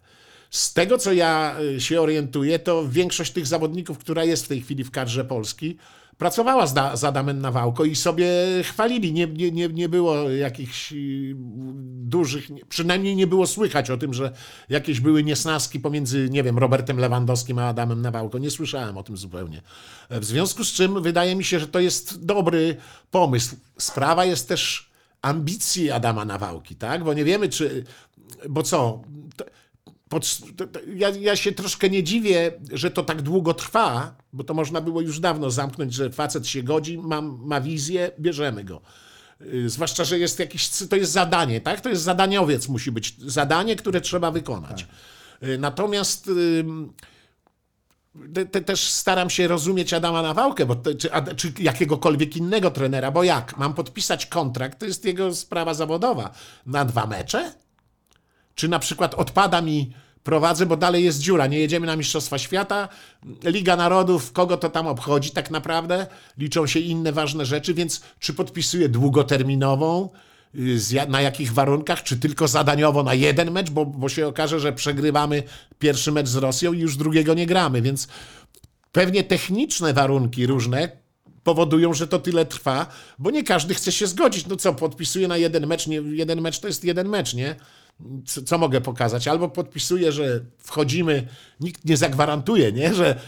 Z 0.50 0.72
tego, 0.72 0.98
co 0.98 1.12
ja 1.12 1.56
y, 1.76 1.80
się 1.80 2.00
orientuję, 2.00 2.58
to 2.58 2.88
większość 2.88 3.32
tych 3.32 3.46
zawodników, 3.46 3.98
która 3.98 4.24
jest 4.24 4.44
w 4.44 4.48
tej 4.48 4.62
chwili 4.62 4.84
w 4.84 4.90
kadrze 4.90 5.24
Polski, 5.24 5.76
pracowała 6.18 6.66
z, 6.66 7.00
z 7.00 7.04
Adamem 7.04 7.40
Nawałko 7.40 7.84
i 7.84 7.96
sobie 7.96 8.28
chwalili. 8.62 9.12
Nie, 9.12 9.26
nie, 9.26 9.50
nie, 9.50 9.68
nie 9.68 9.88
było 9.88 10.30
jakichś 10.30 10.92
y, 10.92 11.34
dużych, 11.86 12.50
nie- 12.50 12.66
przynajmniej 12.66 13.16
nie 13.16 13.26
było 13.26 13.46
słychać 13.46 13.90
o 13.90 13.96
tym, 13.96 14.14
że 14.14 14.32
jakieś 14.68 15.00
były 15.00 15.24
niesnaski 15.24 15.80
pomiędzy, 15.80 16.28
nie 16.30 16.42
wiem, 16.42 16.58
Robertem 16.58 16.98
Lewandowskim 16.98 17.58
a 17.58 17.68
Adamem 17.68 18.02
Nawałko. 18.02 18.38
Nie 18.38 18.50
słyszałem 18.50 18.96
o 18.96 19.02
tym 19.02 19.16
zupełnie. 19.16 19.62
W 20.10 20.24
związku 20.24 20.64
z 20.64 20.72
czym 20.72 21.02
wydaje 21.02 21.36
mi 21.36 21.44
się, 21.44 21.60
że 21.60 21.68
to 21.68 21.80
jest 21.80 22.24
dobry 22.24 22.76
pomysł. 23.10 23.56
Sprawa 23.78 24.24
jest 24.24 24.48
też 24.48 24.90
ambicji 25.22 25.90
Adama 25.90 26.24
Nawałki, 26.24 26.76
tak? 26.76 27.04
Bo 27.04 27.14
nie 27.14 27.24
wiemy, 27.24 27.48
czy. 27.48 27.84
Bo 28.48 28.62
co? 28.62 29.02
Pod, 30.08 30.38
ja, 30.94 31.08
ja 31.10 31.36
się 31.36 31.52
troszkę 31.52 31.90
nie 31.90 32.02
dziwię, 32.02 32.52
że 32.72 32.90
to 32.90 33.02
tak 33.02 33.22
długo 33.22 33.54
trwa, 33.54 34.16
bo 34.32 34.44
to 34.44 34.54
można 34.54 34.80
było 34.80 35.00
już 35.00 35.20
dawno 35.20 35.50
zamknąć, 35.50 35.94
że 35.94 36.10
facet 36.10 36.46
się 36.46 36.62
godzi, 36.62 36.98
ma, 36.98 37.20
ma 37.22 37.60
wizję, 37.60 38.10
bierzemy 38.20 38.64
go. 38.64 38.80
Y, 39.40 39.70
Zwłaszcza, 39.70 40.04
że 40.04 40.18
jest 40.18 40.38
jakiś, 40.38 40.70
to 40.90 40.96
jest 40.96 41.12
zadanie, 41.12 41.60
tak? 41.60 41.80
To 41.80 41.88
jest 41.88 42.02
zadaniowiec, 42.02 42.68
musi 42.68 42.92
być 42.92 43.14
zadanie, 43.18 43.76
które 43.76 44.00
trzeba 44.00 44.30
wykonać. 44.30 44.86
Y, 45.42 45.58
Natomiast 45.58 46.30
te, 48.34 48.46
te, 48.46 48.60
też 48.60 48.90
staram 48.90 49.30
się 49.30 49.48
rozumieć 49.48 49.92
Adama 49.92 50.22
Nawałkę, 50.22 50.66
bo 50.66 50.74
te, 50.76 50.94
czy, 50.94 51.12
a, 51.12 51.34
czy 51.34 51.52
jakiegokolwiek 51.58 52.36
innego 52.36 52.70
trenera, 52.70 53.10
bo 53.10 53.22
jak? 53.22 53.58
Mam 53.58 53.74
podpisać 53.74 54.26
kontrakt, 54.26 54.78
to 54.78 54.86
jest 54.86 55.04
jego 55.04 55.34
sprawa 55.34 55.74
zawodowa. 55.74 56.30
Na 56.66 56.84
dwa 56.84 57.06
mecze? 57.06 57.52
Czy 58.56 58.68
na 58.68 58.78
przykład 58.78 59.14
odpada 59.14 59.62
mi, 59.62 59.92
prowadzę, 60.24 60.66
bo 60.66 60.76
dalej 60.76 61.04
jest 61.04 61.20
dziura, 61.20 61.46
nie 61.46 61.58
jedziemy 61.58 61.86
na 61.86 61.96
Mistrzostwa 61.96 62.38
Świata, 62.38 62.88
Liga 63.44 63.76
Narodów, 63.76 64.32
kogo 64.32 64.56
to 64.56 64.70
tam 64.70 64.86
obchodzi 64.86 65.30
tak 65.30 65.50
naprawdę? 65.50 66.06
Liczą 66.38 66.66
się 66.66 66.80
inne 66.80 67.12
ważne 67.12 67.46
rzeczy, 67.46 67.74
więc 67.74 68.00
czy 68.18 68.34
podpisuję 68.34 68.88
długoterminową, 68.88 70.08
y, 70.54 71.06
na 71.08 71.20
jakich 71.20 71.52
warunkach, 71.52 72.02
czy 72.02 72.16
tylko 72.16 72.48
zadaniowo 72.48 73.02
na 73.02 73.14
jeden 73.14 73.50
mecz, 73.50 73.70
bo, 73.70 73.86
bo 73.86 74.08
się 74.08 74.26
okaże, 74.28 74.60
że 74.60 74.72
przegrywamy 74.72 75.42
pierwszy 75.78 76.12
mecz 76.12 76.28
z 76.28 76.36
Rosją 76.36 76.72
i 76.72 76.78
już 76.78 76.96
drugiego 76.96 77.34
nie 77.34 77.46
gramy, 77.46 77.82
więc 77.82 78.08
pewnie 78.92 79.24
techniczne 79.24 79.92
warunki 79.92 80.46
różne 80.46 80.88
powodują, 81.44 81.94
że 81.94 82.06
to 82.08 82.18
tyle 82.18 82.46
trwa, 82.46 82.86
bo 83.18 83.30
nie 83.30 83.44
każdy 83.44 83.74
chce 83.74 83.92
się 83.92 84.06
zgodzić. 84.06 84.46
No 84.46 84.56
co, 84.56 84.74
podpisuję 84.74 85.28
na 85.28 85.36
jeden 85.36 85.66
mecz, 85.66 85.86
nie, 85.86 85.96
jeden 85.96 86.40
mecz 86.40 86.58
to 86.58 86.66
jest 86.66 86.84
jeden 86.84 87.08
mecz, 87.08 87.34
nie? 87.34 87.56
Co, 88.26 88.42
co 88.42 88.58
mogę 88.58 88.80
pokazać? 88.80 89.28
Albo 89.28 89.48
podpisuję, 89.48 90.12
że 90.12 90.40
wchodzimy, 90.58 91.28
nikt 91.60 91.84
nie 91.84 91.96
zagwarantuje, 91.96 92.72
nie? 92.72 92.94
Że 92.94 93.20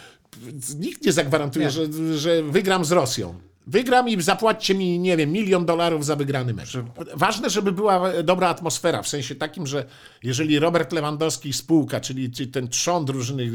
nikt 0.78 1.07
nie 1.07 1.12
zagwarantuje, 1.12 1.70
Że, 1.70 1.86
że 2.19 2.43
wygram 2.43 2.85
z 2.85 2.93
Rosją. 2.93 3.35
Wygram 3.66 4.09
i 4.09 4.23
zapłaćcie 4.23 4.74
mi, 4.74 4.99
nie 4.99 5.16
wiem, 5.16 5.32
milion 5.32 5.66
dolarów 5.66 6.05
za 6.05 6.16
wygrany 6.16 6.55
mecz. 6.55 6.73
Ważne, 7.15 7.51
żeby 7.51 7.73
była 7.73 8.23
dobra 8.23 8.49
atmosfera, 8.49 9.03
w 9.03 9.09
sensie 9.09 9.35
takim, 9.35 9.66
że 9.66 9.85
jeżeli 10.23 10.59
Robert 10.59 10.93
Lewandowski 10.93 11.49
i 11.49 11.53
spółka, 11.53 12.01
czyli, 12.01 12.31
ten 12.31 12.69
trzon 12.69 13.05
drużyny 13.05 13.51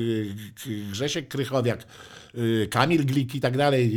K- 0.56 0.70
Grzesiek 0.92 1.28
Krychowiak, 1.28 1.88
y, 2.38 2.68
Kamil 2.72 3.06
Glik 3.06 3.36
i 3.36 3.40
tak 3.40 3.58
dalej, 3.58 3.94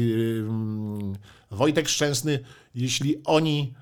Wojtek 1.51 1.89
Szczęsny, 1.89 2.39
jeśli 2.75 3.17
oni 3.25 3.75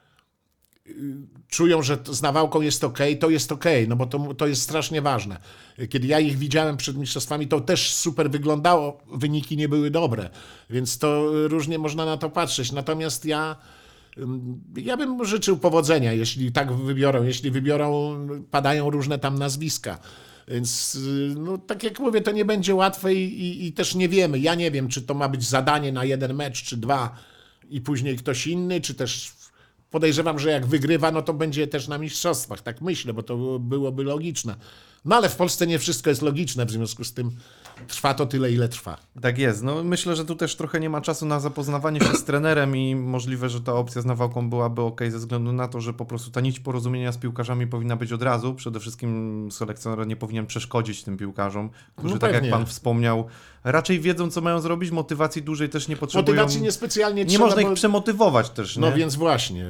czują, 1.48 1.82
że 1.82 1.98
z 2.10 2.22
nawałką 2.22 2.60
jest 2.60 2.84
ok, 2.84 2.98
to 3.20 3.30
jest 3.30 3.52
ok, 3.52 3.64
no 3.88 3.96
bo 3.96 4.06
to, 4.06 4.34
to 4.34 4.46
jest 4.46 4.62
strasznie 4.62 5.02
ważne. 5.02 5.40
Kiedy 5.88 6.06
ja 6.06 6.20
ich 6.20 6.38
widziałem 6.38 6.76
przed 6.76 6.96
mistrzostwami, 6.96 7.48
to 7.48 7.60
też 7.60 7.94
super 7.94 8.30
wyglądało, 8.30 9.00
wyniki 9.12 9.56
nie 9.56 9.68
były 9.68 9.90
dobre, 9.90 10.30
więc 10.70 10.98
to 10.98 11.30
różnie 11.48 11.78
można 11.78 12.04
na 12.04 12.16
to 12.16 12.30
patrzeć. 12.30 12.72
Natomiast 12.72 13.24
ja, 13.24 13.56
ym, 14.18 14.60
ja 14.76 14.96
bym 14.96 15.24
życzył 15.24 15.56
powodzenia, 15.56 16.12
jeśli 16.12 16.52
tak 16.52 16.72
wybiorą, 16.72 17.22
jeśli 17.22 17.50
wybiorą, 17.50 18.16
padają 18.50 18.90
różne 18.90 19.18
tam 19.18 19.38
nazwiska. 19.38 19.98
Więc, 20.48 20.94
y, 20.94 21.34
no, 21.38 21.58
tak 21.58 21.82
jak 21.82 22.00
mówię, 22.00 22.20
to 22.20 22.32
nie 22.32 22.44
będzie 22.44 22.74
łatwe 22.74 23.14
i, 23.14 23.40
i, 23.40 23.66
i 23.66 23.72
też 23.72 23.94
nie 23.94 24.08
wiemy. 24.08 24.38
Ja 24.38 24.54
nie 24.54 24.70
wiem, 24.70 24.88
czy 24.88 25.02
to 25.02 25.14
ma 25.14 25.28
być 25.28 25.48
zadanie 25.48 25.92
na 25.92 26.04
jeden 26.04 26.34
mecz, 26.34 26.62
czy 26.62 26.76
dwa 26.76 27.16
i 27.70 27.80
później 27.80 28.16
ktoś 28.16 28.46
inny, 28.46 28.80
czy 28.80 28.94
też 28.94 29.32
Podejrzewam, 29.94 30.38
że 30.38 30.50
jak 30.50 30.66
wygrywa, 30.66 31.10
no 31.10 31.22
to 31.22 31.34
będzie 31.34 31.66
też 31.66 31.88
na 31.88 31.98
mistrzostwach. 31.98 32.62
Tak 32.62 32.80
myślę, 32.80 33.12
bo 33.12 33.22
to 33.22 33.58
byłoby 33.58 34.04
logiczne. 34.04 34.56
No 35.04 35.16
ale 35.16 35.28
w 35.28 35.36
Polsce 35.36 35.66
nie 35.66 35.78
wszystko 35.78 36.10
jest 36.10 36.22
logiczne, 36.22 36.66
w 36.66 36.70
związku 36.70 37.04
z 37.04 37.12
tym 37.12 37.30
trwa 37.88 38.14
to 38.14 38.26
tyle, 38.26 38.52
ile 38.52 38.68
trwa. 38.68 38.96
Tak 39.22 39.38
jest. 39.38 39.62
No, 39.62 39.84
myślę, 39.84 40.16
że 40.16 40.24
tu 40.24 40.34
też 40.36 40.56
trochę 40.56 40.80
nie 40.80 40.90
ma 40.90 41.00
czasu 41.00 41.26
na 41.26 41.40
zapoznawanie 41.40 42.00
się 42.00 42.14
z 42.14 42.24
trenerem 42.24 42.76
i 42.76 42.96
możliwe, 42.96 43.48
że 43.48 43.60
ta 43.60 43.72
opcja 43.72 44.02
z 44.02 44.04
Nawałką 44.04 44.50
byłaby 44.50 44.82
ok 44.82 45.00
ze 45.10 45.18
względu 45.18 45.52
na 45.52 45.68
to, 45.68 45.80
że 45.80 45.92
po 45.92 46.04
prostu 46.04 46.30
ta 46.30 46.40
nić 46.40 46.60
porozumienia 46.60 47.12
z 47.12 47.16
piłkarzami 47.18 47.66
powinna 47.66 47.96
być 47.96 48.12
od 48.12 48.22
razu. 48.22 48.54
Przede 48.54 48.80
wszystkim 48.80 49.48
selekcjoner 49.52 50.06
nie 50.06 50.16
powinien 50.16 50.46
przeszkodzić 50.46 51.02
tym 51.02 51.16
piłkarzom, 51.16 51.70
którzy 51.96 52.14
No 52.14 52.20
tak 52.20 52.32
jak 52.32 52.50
pan 52.50 52.66
wspomniał, 52.66 53.26
raczej 53.64 54.00
wiedzą, 54.00 54.30
co 54.30 54.40
mają 54.40 54.60
zrobić, 54.60 54.90
motywacji 54.90 55.42
dłużej 55.42 55.68
też 55.68 55.88
nie 55.88 55.96
potrzebują. 55.96 56.36
Motywacji 56.36 56.62
niespecjalnie 56.62 57.24
nie 57.24 57.30
trzeba, 57.30 57.44
można 57.44 57.62
ich 57.62 57.68
bo- 57.68 57.74
przemotywować 57.74 58.50
też, 58.50 58.76
nie? 58.76 58.80
No 58.80 58.92
więc 58.92 59.14
właśnie. 59.14 59.66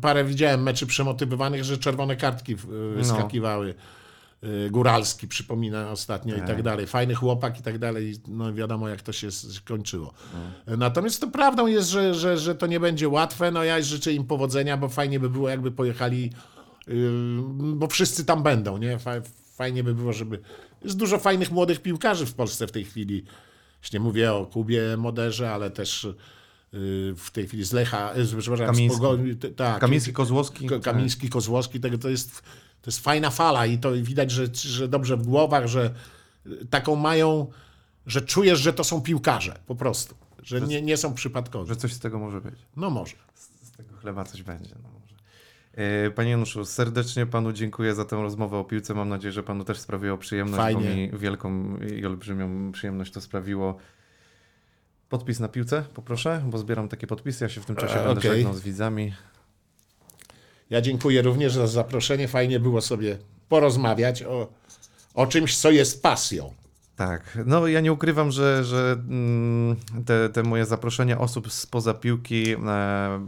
Parę 0.00 0.24
widziałem 0.24 0.62
meczy 0.62 0.86
przemotywowanych, 0.86 1.64
że 1.64 1.78
czerwone 1.78 2.16
kartki 2.16 2.52
y, 2.52 2.56
No. 2.96 3.02
Y, 4.44 4.70
Góralski 4.70 5.28
przypomina 5.28 5.90
ostatnio 5.90 6.36
i 6.36 6.40
tak 6.46 6.62
dalej. 6.62 6.86
Fajny 6.86 7.14
chłopak 7.14 7.60
i 7.60 7.62
tak 7.62 7.78
dalej. 7.78 8.14
No 8.28 8.54
wiadomo, 8.54 8.88
jak 8.88 9.02
to 9.02 9.12
się 9.12 9.30
skończyło. 9.30 10.12
No. 10.66 10.76
Natomiast 10.76 11.20
to 11.20 11.26
prawdą 11.30 11.66
jest, 11.66 11.88
że, 11.88 12.14
że, 12.14 12.38
że 12.38 12.54
to 12.54 12.66
nie 12.66 12.80
będzie 12.80 13.08
łatwe. 13.08 13.50
No 13.50 13.64
ja 13.64 13.82
życzę 13.82 14.12
im 14.12 14.24
powodzenia, 14.24 14.76
bo 14.76 14.88
fajnie 14.88 15.20
by 15.20 15.30
było, 15.30 15.48
jakby 15.48 15.70
pojechali, 15.70 16.32
yy, 16.86 16.94
bo 17.74 17.86
wszyscy 17.86 18.24
tam 18.24 18.42
będą, 18.42 18.78
nie? 18.78 18.98
Fa- 18.98 19.20
Fajnie 19.54 19.84
by 19.84 19.94
było, 19.94 20.12
żeby... 20.12 20.38
Jest 20.84 20.96
dużo 20.96 21.18
fajnych 21.18 21.50
młodych 21.52 21.82
piłkarzy 21.82 22.26
w 22.26 22.34
Polsce 22.34 22.66
w 22.66 22.72
tej 22.72 22.84
chwili. 22.84 23.24
Już 23.82 23.92
nie 23.92 24.00
mówię 24.00 24.32
o 24.32 24.46
Kubie 24.46 24.82
Moderze, 24.96 25.50
ale 25.50 25.70
też 25.70 26.06
w 27.16 27.30
tej 27.32 27.46
chwili 27.46 27.64
z 27.64 27.72
Lecha, 27.72 28.12
przepraszam, 28.38 28.66
Kamiński. 28.66 28.96
z 28.98 29.00
Pogoni, 29.00 29.36
tak, 29.36 29.78
Kamiński, 29.80 30.12
Kozłowski. 30.12 30.66
Ko- 30.66 30.80
Kamiński, 30.80 31.28
Kozłowski, 31.28 31.80
tego 31.80 31.98
to 31.98 32.08
jest, 32.08 32.42
to 32.88 32.90
jest 32.90 33.04
fajna 33.04 33.30
fala 33.30 33.66
i 33.66 33.78
to 33.78 33.92
widać, 33.92 34.30
że, 34.30 34.46
że 34.54 34.88
dobrze 34.88 35.16
w 35.16 35.22
głowach, 35.26 35.66
że 35.66 35.94
taką 36.70 36.96
mają, 36.96 37.46
że 38.06 38.20
czujesz, 38.22 38.58
że 38.60 38.72
to 38.72 38.84
są 38.84 39.00
piłkarze 39.02 39.58
po 39.66 39.74
prostu, 39.74 40.14
że 40.42 40.60
nie, 40.60 40.82
nie 40.82 40.96
są 40.96 41.14
przypadkowi. 41.14 41.68
Że 41.68 41.76
coś 41.76 41.92
z 41.92 41.98
tego 41.98 42.18
może 42.18 42.40
być. 42.40 42.54
No 42.76 42.90
może. 42.90 43.14
Z 43.34 43.70
tego 43.76 43.96
chleba 43.96 44.24
coś 44.24 44.42
będzie. 44.42 44.74
No 44.82 44.88
może. 45.00 45.14
E, 46.06 46.10
Panie 46.10 46.30
Januszu, 46.30 46.64
serdecznie 46.64 47.26
panu 47.26 47.52
dziękuję 47.52 47.94
za 47.94 48.04
tę 48.04 48.16
rozmowę 48.16 48.58
o 48.58 48.64
piłce. 48.64 48.94
Mam 48.94 49.08
nadzieję, 49.08 49.32
że 49.32 49.42
panu 49.42 49.64
też 49.64 49.78
sprawiło 49.78 50.18
przyjemność, 50.18 50.56
Fajnie. 50.56 50.80
bo 50.90 50.96
mi 50.96 51.18
wielką 51.18 51.76
i 51.76 52.06
olbrzymią 52.06 52.72
przyjemność 52.72 53.12
to 53.12 53.20
sprawiło. 53.20 53.76
Podpis 55.08 55.40
na 55.40 55.48
piłce, 55.48 55.84
poproszę, 55.94 56.42
bo 56.46 56.58
zbieram 56.58 56.88
takie 56.88 57.06
podpisy. 57.06 57.44
Ja 57.44 57.48
się 57.48 57.60
w 57.60 57.66
tym 57.66 57.76
czasie 57.76 57.94
E, 58.00 58.04
będę 58.04 58.20
okej. 58.20 58.30
żegnał 58.30 58.54
z 58.54 58.60
widzami. 58.60 59.12
Ja 60.70 60.80
dziękuję 60.80 61.22
również 61.22 61.52
za 61.52 61.66
zaproszenie. 61.66 62.28
Fajnie 62.28 62.60
było 62.60 62.80
sobie 62.80 63.18
porozmawiać 63.48 64.22
o, 64.22 64.48
o 65.14 65.26
czymś, 65.26 65.56
co 65.56 65.70
jest 65.70 66.02
pasją. 66.02 66.52
Tak, 66.96 67.38
no 67.46 67.66
ja 67.66 67.80
nie 67.80 67.92
ukrywam, 67.92 68.30
że, 68.30 68.64
że 68.64 68.96
mm, 69.08 69.76
te, 70.06 70.28
te 70.28 70.42
moje 70.42 70.64
zaproszenia 70.64 71.18
osób 71.18 71.52
spoza 71.52 71.94
piłki 71.94 72.52
e, 72.52 73.20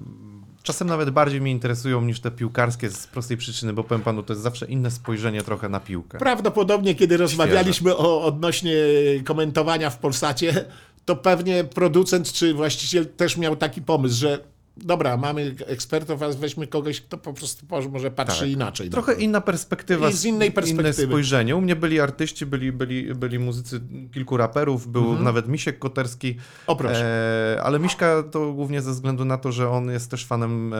czasem 0.63 0.89
nawet 0.89 1.11
bardziej 1.11 1.41
mnie 1.41 1.51
interesują 1.51 2.01
niż 2.01 2.21
te 2.21 2.31
piłkarskie 2.31 2.91
z 2.91 3.07
prostej 3.07 3.37
przyczyny, 3.37 3.73
bo 3.73 3.85
powiem 3.85 4.03
panu, 4.03 4.23
to 4.23 4.33
jest 4.33 4.43
zawsze 4.43 4.67
inne 4.67 4.91
spojrzenie 4.91 5.43
trochę 5.43 5.69
na 5.69 5.81
piłkę. 5.81 6.19
Prawdopodobnie, 6.19 6.95
kiedy 6.95 7.17
rozmawialiśmy 7.17 7.97
o 7.97 8.25
odnośnie 8.25 8.75
komentowania 9.25 9.91
w 9.91 9.99
Polsacie, 9.99 10.65
to 11.05 11.17
pewnie 11.17 11.65
producent 11.65 12.33
czy 12.33 12.55
właściciel 12.55 13.07
też 13.07 13.37
miał 13.37 13.57
taki 13.57 13.83
pomysł, 13.83 14.17
że 14.17 14.39
dobra, 14.85 15.17
mamy 15.17 15.55
ekspertów, 15.67 16.23
a 16.23 16.29
weźmy 16.29 16.67
kogoś, 16.67 17.01
kto 17.01 17.19
po 17.19 17.33
prostu 17.33 17.67
może 17.91 18.11
patrzy 18.11 18.49
inaczej. 18.49 18.87
Tak. 18.87 18.93
Trochę 18.93 19.15
to. 19.15 19.21
inna 19.21 19.41
perspektywa. 19.41 20.09
I 20.11 20.13
z 20.13 20.25
innej 20.25 20.53
perspektywy. 20.53 21.03
Inne 21.03 21.09
spojrzenie. 21.11 21.57
U 21.57 21.61
mnie 21.61 21.77
byli 21.77 22.01
artyści, 22.01 22.47
byli, 22.47 22.73
byli, 22.73 23.15
byli 23.15 23.39
muzycy, 23.39 23.81
kilku 24.15 24.37
raperów, 24.37 24.89
był 24.89 25.05
Mhm. 25.05 25.25
nawet 25.25 25.49
Misiek 25.49 25.79
Koterski. 25.79 26.37
O 26.67 26.77
proszę. 26.77 27.05
E, 27.57 27.63
ale 27.63 27.79
Miśka 27.79 28.23
to 28.23 28.53
głównie 28.53 28.81
ze 28.83 28.91
względu 28.91 29.25
na 29.25 29.39
to, 29.39 29.53
że 29.53 29.71
on 29.71 29.91
jest 29.91 30.11
też 30.11 30.27
fanem 30.27 30.75
e, 30.75 30.77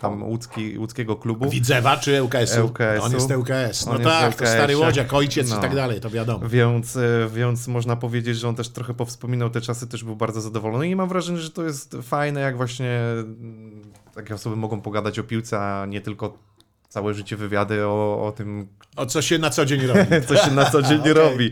tam 0.00 0.22
łódzki, 0.22 0.78
łódzkiego 0.78 1.16
klubu. 1.16 1.50
Widzewa 1.50 1.96
czy 1.96 2.22
ŁKS-u? 2.22 2.64
ŁKS-u. 2.64 3.04
On 3.04 3.12
jest 3.12 3.30
ŁKS. 3.30 3.86
No 3.86 3.92
On 3.92 4.02
tak, 4.02 4.34
to 4.34 4.46
stary 4.46 4.76
łodziak, 4.76 5.12
ojciec 5.14 5.50
No. 5.50 5.58
i 5.58 5.60
tak 5.60 5.74
dalej, 5.74 6.00
to 6.00 6.10
wiadomo. 6.10 6.48
Więc, 6.48 6.96
e, 6.96 7.00
więc 7.34 7.68
można 7.68 7.96
powiedzieć, 7.96 8.36
że 8.36 8.48
on 8.48 8.54
też 8.54 8.68
trochę 8.68 8.94
powspominał 8.94 9.50
te 9.50 9.60
czasy, 9.60 9.86
też 9.86 10.04
był 10.04 10.16
bardzo 10.16 10.40
zadowolony 10.40 10.88
i 10.88 10.96
mam 10.96 11.08
wrażenie, 11.08 11.38
że 11.38 11.50
to 11.50 11.64
jest 11.64 11.96
fajne, 12.02 12.40
jak 12.40 12.56
właśnie 12.56 13.00
takie 14.14 14.34
osoby 14.34 14.56
mogą 14.56 14.80
pogadać 14.80 15.18
o 15.18 15.24
piłce, 15.24 15.60
a 15.60 15.86
nie 15.86 16.00
tylko 16.00 16.38
całe 16.88 17.14
życie 17.14 17.36
wywiady 17.36 17.86
o, 17.86 18.26
o 18.26 18.32
tym, 18.32 18.68
O 18.96 19.06
co 19.06 19.22
się 19.22 19.38
na 19.38 19.50
co 19.50 19.64
dzień 19.66 19.86
robi. 19.86 20.00
co 20.28 20.36
się 20.36 20.50
na 20.50 20.64
co 20.70 20.82
dzień 20.82 21.00
Okej. 21.00 21.12
robi. 21.12 21.50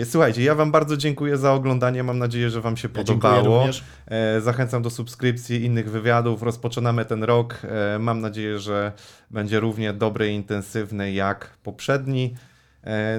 E, 0.00 0.04
Słuchajcie, 0.04 0.42
ja 0.42 0.54
wam 0.54 0.72
bardzo 0.72 0.96
dziękuję 0.96 1.36
za 1.36 1.52
oglądanie, 1.52 2.02
mam 2.02 2.18
nadzieję, 2.18 2.50
że 2.50 2.60
wam 2.60 2.76
się 2.76 2.88
Ja 2.88 2.94
podobało. 3.04 3.56
również. 3.58 3.84
E, 4.06 4.40
Zachęcam 4.40 4.82
do 4.82 4.90
subskrypcji 4.90 5.64
innych 5.64 5.90
wywiadów. 5.90 6.42
Rozpoczynamy 6.42 7.04
ten 7.04 7.24
rok. 7.24 7.62
E, 7.94 7.98
Mam 7.98 8.20
nadzieję, 8.20 8.58
że 8.58 8.92
będzie 9.30 9.60
równie 9.60 9.92
dobry 9.92 10.30
i 10.32 10.34
intensywny 10.34 11.12
jak 11.12 11.56
poprzedni. 11.62 12.34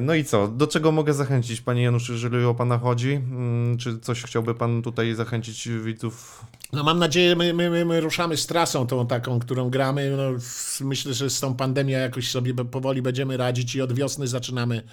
No 0.01 0.13
i 0.13 0.23
co? 0.23 0.47
Do 0.47 0.67
czego 0.67 0.91
mogę 0.91 1.13
zachęcić, 1.13 1.61
panie 1.61 1.83
Januszu, 1.83 2.13
jeżeli 2.13 2.45
o 2.45 2.53
pana 2.53 2.77
chodzi? 2.77 3.13
Mm, 3.13 3.77
Czy 3.77 3.99
coś 3.99 4.23
chciałby 4.23 4.55
pan 4.55 4.81
tutaj 4.81 5.13
zachęcić 5.15 5.69
widzów? 5.69 6.45
No 6.75 6.83
mam 6.83 6.99
nadzieję, 6.99 7.35
my, 7.35 7.53
my, 7.53 7.69
my, 7.69 7.85
my 7.85 8.01
ruszamy 8.01 8.37
z 8.37 8.47
trasą 8.47 8.87
tą 8.87 9.07
taką, 9.07 9.39
którą 9.39 9.69
gramy. 9.69 10.17
No, 10.17 10.39
myślę, 10.81 11.13
że 11.13 11.29
z 11.29 11.39
tą 11.39 11.55
pandemią 11.55 11.99
jakoś 11.99 12.31
sobie 12.31 12.53
powoli 12.53 13.01
będziemy 13.01 13.37
radzić 13.37 13.75
i 13.75 13.81
od 13.81 13.93
wiosny 13.93 14.27
zaczynamy, 14.27 14.83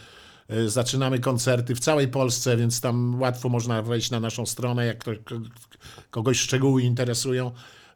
e, 0.48 0.68
zaczynamy 0.68 1.18
koncerty 1.18 1.74
w 1.74 1.80
całej 1.80 2.08
Polsce, 2.08 2.56
więc 2.56 2.80
tam 2.80 3.20
łatwo 3.20 3.48
można 3.48 3.82
wejść 3.82 4.10
na 4.10 4.20
naszą 4.20 4.46
stronę, 4.46 4.86
jak 4.86 5.04
kogoś 6.10 6.40
szczegóły 6.40 6.82
interesują. 6.82 7.50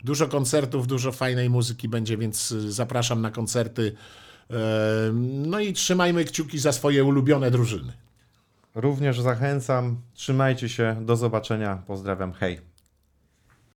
Dużo 0.04 0.28
koncertów, 0.28 0.86
dużo 0.86 1.12
fajnej 1.12 1.50
muzyki 1.50 1.88
będzie, 1.88 2.16
więc 2.16 2.52
e, 2.52 2.72
zapraszam 2.72 3.22
na 3.22 3.30
koncerty 3.30 3.92
No 5.22 5.60
i 5.60 5.72
trzymajmy 5.72 6.24
kciuki 6.24 6.58
za 6.58 6.72
swoje 6.72 7.04
ulubione 7.04 7.50
drużyny. 7.50 7.92
Również 8.74 9.20
zachęcam. 9.20 9.96
Trzymajcie 10.14 10.68
się. 10.68 10.96
Do 11.00 11.16
zobaczenia. 11.16 11.82
Pozdrawiam. 11.86 12.32
Hej. 12.32 12.75